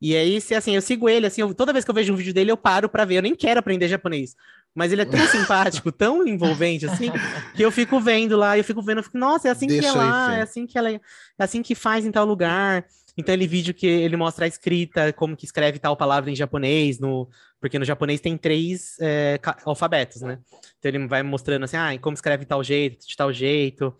E 0.00 0.14
aí, 0.14 0.40
se 0.40 0.54
assim, 0.54 0.74
eu 0.74 0.82
sigo 0.82 1.08
ele, 1.08 1.26
assim, 1.26 1.40
eu- 1.40 1.54
toda 1.54 1.72
vez 1.72 1.84
que 1.84 1.90
eu 1.90 1.94
vejo 1.94 2.12
um 2.12 2.16
vídeo 2.16 2.34
dele, 2.34 2.50
eu 2.50 2.56
paro 2.56 2.88
pra 2.88 3.04
ver. 3.04 3.16
Eu 3.16 3.22
nem 3.22 3.34
quero 3.34 3.60
aprender 3.60 3.88
japonês. 3.88 4.34
Mas 4.74 4.92
ele 4.92 5.02
é 5.02 5.04
tão 5.06 5.18
simpático, 5.26 5.90
tão 5.90 6.26
envolvente, 6.26 6.84
assim, 6.84 7.10
que 7.54 7.62
eu 7.62 7.70
fico 7.70 7.98
vendo 7.98 8.36
lá, 8.36 8.58
eu 8.58 8.64
fico 8.64 8.82
vendo, 8.82 8.98
eu 8.98 9.04
fico, 9.04 9.16
nossa, 9.16 9.48
é 9.48 9.50
assim 9.50 9.66
Deixa 9.68 9.80
que 9.82 9.86
é 9.88 9.92
lá, 9.92 10.34
é 10.36 10.42
assim 10.42 10.66
que 10.66 10.76
ela 10.76 10.90
é, 10.90 10.94
é 10.94 11.44
assim 11.44 11.62
que 11.62 11.74
faz 11.74 12.04
em 12.04 12.10
tal 12.12 12.26
lugar. 12.26 12.84
Então, 13.16 13.34
ele 13.34 13.46
vídeo 13.46 13.72
que 13.72 13.86
ele 13.86 14.14
mostra 14.18 14.44
a 14.44 14.48
escrita, 14.48 15.10
como 15.14 15.34
que 15.34 15.46
escreve 15.46 15.78
tal 15.78 15.96
palavra 15.96 16.30
em 16.30 16.36
japonês, 16.36 16.98
no, 17.00 17.26
porque 17.58 17.78
no 17.78 17.84
japonês 17.86 18.20
tem 18.20 18.36
três 18.36 18.96
é, 19.00 19.40
alfabetos, 19.64 20.20
né? 20.20 20.38
Então 20.78 20.90
ele 20.90 21.06
vai 21.08 21.22
mostrando 21.22 21.64
assim, 21.64 21.78
ah, 21.78 21.98
como 21.98 22.12
escreve 22.12 22.44
tal 22.44 22.62
jeito, 22.62 23.08
de 23.08 23.16
tal 23.16 23.32
jeito. 23.32 23.96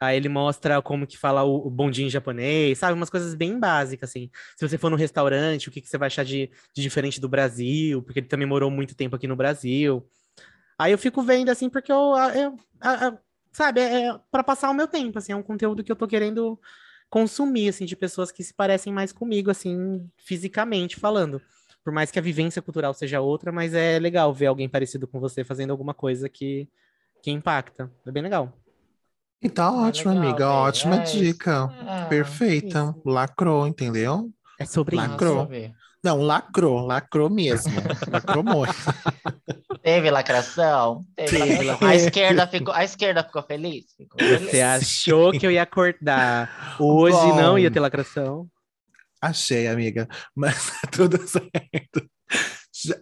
Aí 0.00 0.16
ele 0.16 0.28
mostra 0.30 0.80
como 0.80 1.06
que 1.06 1.18
fala 1.18 1.44
o, 1.44 1.66
o 1.66 1.70
bondinho 1.70 2.06
em 2.06 2.10
japonês, 2.10 2.78
sabe? 2.78 2.94
Umas 2.94 3.10
coisas 3.10 3.34
bem 3.34 3.58
básicas, 3.58 4.08
assim. 4.10 4.30
Se 4.56 4.66
você 4.66 4.78
for 4.78 4.90
no 4.90 4.96
restaurante, 4.96 5.68
o 5.68 5.72
que, 5.72 5.80
que 5.80 5.88
você 5.88 5.98
vai 5.98 6.06
achar 6.06 6.24
de, 6.24 6.50
de 6.74 6.82
diferente 6.82 7.20
do 7.20 7.28
Brasil, 7.28 8.02
porque 8.02 8.20
ele 8.20 8.26
também 8.28 8.46
morou 8.46 8.70
muito 8.70 8.94
tempo 8.96 9.14
aqui 9.16 9.26
no 9.26 9.36
Brasil. 9.36 10.06
Aí 10.78 10.92
eu 10.92 10.98
fico 10.98 11.22
vendo, 11.22 11.50
assim, 11.50 11.68
porque 11.68 11.92
eu, 11.92 12.14
eu- 12.34 12.56
a- 12.80 13.08
a- 13.08 13.18
sabe, 13.52 13.80
é, 13.80 14.08
é 14.08 14.18
para 14.30 14.42
passar 14.42 14.70
o 14.70 14.74
meu 14.74 14.88
tempo, 14.88 15.18
assim, 15.18 15.32
é 15.32 15.36
um 15.36 15.42
conteúdo 15.42 15.84
que 15.84 15.92
eu 15.92 15.96
tô 15.96 16.06
querendo 16.06 16.58
consumir, 17.10 17.68
assim, 17.68 17.84
de 17.84 17.96
pessoas 17.96 18.32
que 18.32 18.42
se 18.44 18.54
parecem 18.54 18.92
mais 18.92 19.12
comigo, 19.12 19.50
assim, 19.50 20.08
fisicamente 20.16 20.96
falando. 20.96 21.42
Por 21.84 21.92
mais 21.92 22.10
que 22.10 22.18
a 22.18 22.22
vivência 22.22 22.62
cultural 22.62 22.94
seja 22.94 23.20
outra, 23.20 23.50
mas 23.52 23.74
é 23.74 23.98
legal 23.98 24.32
ver 24.34 24.46
alguém 24.46 24.68
parecido 24.68 25.06
com 25.08 25.18
você 25.20 25.44
fazendo 25.44 25.70
alguma 25.70 25.94
coisa 25.94 26.28
que, 26.28 26.68
que 27.22 27.30
impacta. 27.30 27.90
É 28.06 28.12
bem 28.12 28.22
legal. 28.22 28.52
E 29.42 29.48
tá 29.48 29.64
Ah, 29.64 29.82
ótimo, 29.88 30.12
legal, 30.12 30.28
amiga. 30.28 30.48
Ótima 30.50 31.00
É 31.00 31.04
isso. 31.04 31.16
dica. 31.18 31.70
É, 31.86 32.04
Perfeita. 32.06 32.94
Lacrou, 33.04 33.66
entendeu? 33.66 34.30
É 34.58 34.64
sobre 34.66 34.96
Lacrou. 34.96 35.52
isso. 35.52 35.74
Não, 36.02 36.22
lacrou, 36.22 36.86
lacrou 36.86 37.28
mesmo. 37.30 37.72
lacrou 38.10 38.42
muito. 38.44 38.74
Teve 39.82 40.10
lacração? 40.10 41.02
Teve 41.16 41.30
Teve 41.38 41.64
lacração. 41.64 41.66
lacração. 41.66 41.88
A 41.88 41.94
esquerda 41.94 42.46
ficou, 42.46 42.74
a 42.74 42.84
esquerda 42.84 43.24
ficou 43.24 43.42
feliz? 43.42 43.84
Ficou 43.96 44.18
feliz. 44.18 44.50
Você 44.50 44.60
achou 44.60 45.32
que 45.32 45.46
eu 45.46 45.50
ia 45.50 45.62
acordar 45.62 46.76
hoje 46.80 47.16
Bom. 47.16 47.36
não 47.36 47.58
ia 47.58 47.70
ter 47.70 47.80
lacração? 47.80 48.46
Achei, 49.22 49.68
amiga. 49.68 50.08
Mas 50.34 50.70
tá 50.80 50.88
tudo 50.90 51.18
certo. 51.26 52.08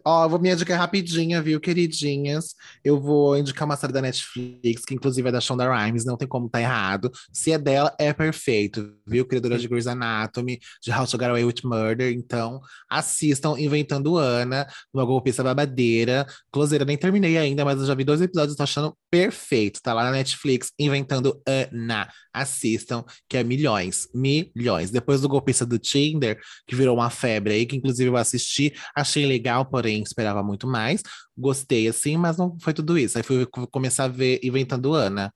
Ó, 0.04 0.28
vou 0.28 0.38
minha 0.38 0.56
dica 0.56 0.72
é 0.72 0.76
rapidinha, 0.76 1.42
viu, 1.42 1.60
queridinhas? 1.60 2.54
Eu 2.82 2.98
vou 3.00 3.36
indicar 3.36 3.66
uma 3.66 3.76
série 3.76 3.92
da 3.92 4.00
Netflix, 4.00 4.84
que 4.84 4.94
inclusive 4.94 5.28
é 5.28 5.32
da 5.32 5.40
Shonda 5.40 5.70
Rhimes, 5.70 6.04
não 6.04 6.16
tem 6.16 6.26
como 6.26 6.48
tá 6.48 6.60
errado. 6.60 7.10
Se 7.32 7.52
é 7.52 7.58
dela, 7.58 7.94
é 7.98 8.12
perfeito, 8.12 8.94
viu? 9.06 9.26
Criadora 9.26 9.58
de 9.58 9.68
Grey's 9.68 9.86
Anatomy, 9.86 10.58
de 10.82 10.90
How 10.90 11.06
to 11.06 11.18
Get 11.18 11.28
Away 11.28 11.44
with 11.44 11.60
Murder. 11.64 12.12
Então, 12.12 12.60
assistam 12.88 13.58
Inventando 13.58 14.16
Ana, 14.16 14.66
uma 14.92 15.04
golpista 15.04 15.44
babadeira. 15.44 16.26
Closeira, 16.50 16.84
nem 16.84 16.96
terminei 16.96 17.36
ainda, 17.36 17.64
mas 17.64 17.78
eu 17.78 17.86
já 17.86 17.94
vi 17.94 18.04
dois 18.04 18.22
episódios, 18.22 18.56
tô 18.56 18.62
achando 18.62 18.96
perfeito. 19.10 19.80
Tá 19.82 19.92
lá 19.92 20.04
na 20.04 20.12
Netflix, 20.12 20.72
Inventando 20.78 21.40
Ana. 21.46 22.08
Assistam, 22.40 23.04
que 23.28 23.36
é 23.36 23.44
milhões, 23.44 24.08
milhões. 24.14 24.90
Depois 24.90 25.20
do 25.20 25.28
golpista 25.28 25.64
do 25.66 25.78
Tinder, 25.78 26.38
que 26.66 26.74
virou 26.74 26.96
uma 26.96 27.10
febre 27.10 27.52
aí, 27.54 27.66
que 27.66 27.76
inclusive 27.76 28.08
eu 28.10 28.16
assisti, 28.16 28.72
achei 28.94 29.26
legal, 29.26 29.64
porém 29.64 30.02
esperava 30.02 30.42
muito 30.42 30.66
mais. 30.66 31.02
Gostei 31.36 31.88
assim, 31.88 32.16
mas 32.16 32.36
não 32.36 32.56
foi 32.60 32.72
tudo 32.72 32.98
isso. 32.98 33.16
Aí 33.18 33.24
fui 33.24 33.46
co- 33.46 33.66
começar 33.66 34.04
a 34.04 34.08
ver 34.08 34.40
Inventando 34.42 34.92
Ana. 34.94 35.32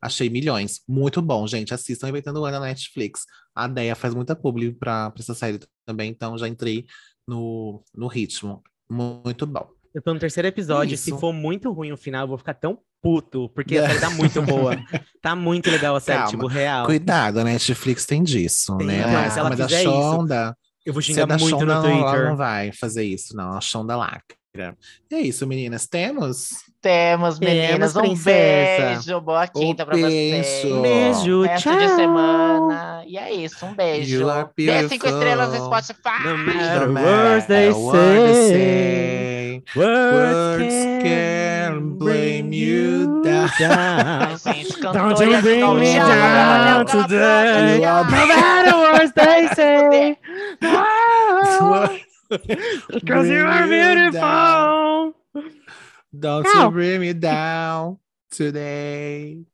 Achei 0.00 0.28
milhões. 0.28 0.80
Muito 0.88 1.22
bom, 1.22 1.46
gente. 1.46 1.72
Assistam 1.72 2.08
Inventando 2.08 2.44
Ana 2.44 2.58
na 2.58 2.66
Netflix. 2.66 3.22
A 3.54 3.68
Deia 3.68 3.94
faz 3.94 4.14
muita 4.14 4.34
publi 4.34 4.72
pra 4.72 5.12
essa 5.18 5.34
série 5.34 5.60
também, 5.86 6.10
então 6.10 6.36
já 6.36 6.48
entrei 6.48 6.86
no, 7.28 7.84
no 7.94 8.06
ritmo. 8.08 8.62
Muito 8.90 9.46
bom. 9.46 9.68
Eu 9.94 10.02
tô 10.02 10.12
no 10.14 10.18
terceiro 10.18 10.48
episódio, 10.48 10.96
se 10.96 11.10
Isso. 11.10 11.18
for 11.20 11.32
muito 11.32 11.70
ruim 11.70 11.92
o 11.92 11.96
final, 11.96 12.22
eu 12.24 12.28
vou 12.28 12.38
ficar 12.38 12.54
tão 12.54 12.78
puto, 13.02 13.50
porque 13.54 13.76
a 13.78 13.86
série 13.88 13.98
tá 14.00 14.10
muito 14.10 14.40
boa. 14.46 14.76
Tá 15.20 15.34
muito 15.34 15.70
legal 15.70 15.96
a 15.96 16.00
série, 16.00 16.18
Calma. 16.18 16.30
tipo, 16.30 16.46
real. 16.46 16.86
Cuidado, 16.86 17.40
a 17.40 17.44
Netflix 17.44 18.06
tem 18.06 18.22
disso, 18.22 18.76
Tem, 18.78 18.86
né? 18.86 19.06
Mas 19.06 19.32
se 19.32 19.38
ela 19.38 19.50
é 19.52 19.56
da 19.56 19.64
fizer 19.68 19.80
isso, 19.82 19.90
Shonda, 19.90 20.56
Eu 20.86 20.92
vou 20.92 21.02
se 21.02 21.10
é 21.10 21.14
xingar 21.14 21.38
muito 21.38 21.48
Shonda, 21.50 21.64
no 21.64 21.82
não, 21.82 21.86
ela 21.90 22.02
Twitter. 22.10 22.28
não 22.30 22.36
vai 22.36 22.72
fazer 22.72 23.04
isso, 23.04 23.36
não. 23.36 23.54
A 23.56 23.60
Shonda 23.60 23.96
lacra. 23.96 24.76
E 25.10 25.14
é 25.14 25.20
isso, 25.22 25.46
meninas. 25.46 25.86
Temos? 25.86 26.48
Temos, 26.82 27.38
meninas. 27.40 27.94
Temos, 27.94 27.96
Um 27.96 28.00
princesa. 28.00 28.86
beijo. 28.94 29.20
Boa 29.22 29.46
quinta 29.46 29.86
pra 29.86 29.94
beijo. 29.94 30.08
vocês. 30.44 30.72
Um 30.72 30.82
beijo, 30.82 31.42
Resto 31.42 31.70
tchau. 31.70 31.78
de 31.78 31.88
semana. 31.94 33.02
E 33.06 33.16
é 33.16 33.32
isso, 33.32 33.64
um 33.64 33.72
beijo. 33.74 34.20
You 34.20 34.28
are 34.30 34.48
Dê 34.54 34.88
cinco 34.88 35.06
beautiful. 35.06 35.08
estrelas 35.18 35.58
no 35.58 35.64
Spotify. 35.64 36.22
No 36.26 36.36
matter 36.36 36.88
matter 36.90 37.06
what 37.32 37.46
they 37.48 37.72
say. 37.72 39.62
Words 39.74 40.74
can 41.02 41.41
blame 41.98 42.52
you 42.52 43.22
down. 43.22 43.48
Gente, 44.38 44.80
Don't 44.80 45.20
you 45.20 45.40
bring 45.40 45.78
me 45.80 45.94
down 45.94 46.06
cala 46.08 46.80
a 46.80 46.84
boca, 46.84 47.02
today. 47.08 47.78
No 47.80 48.04
matter 48.04 48.76
what 48.76 49.14
they 49.14 49.48
say. 49.54 50.18
Because 52.90 53.28
you 53.28 53.44
are 53.44 53.66
Bring 53.66 54.10
down. 54.12 55.14
beautiful. 55.32 55.52
Don't 56.18 56.46
you 56.46 56.70
bring 56.70 57.00
me 57.00 57.12
down 57.12 57.98
today. 58.30 59.44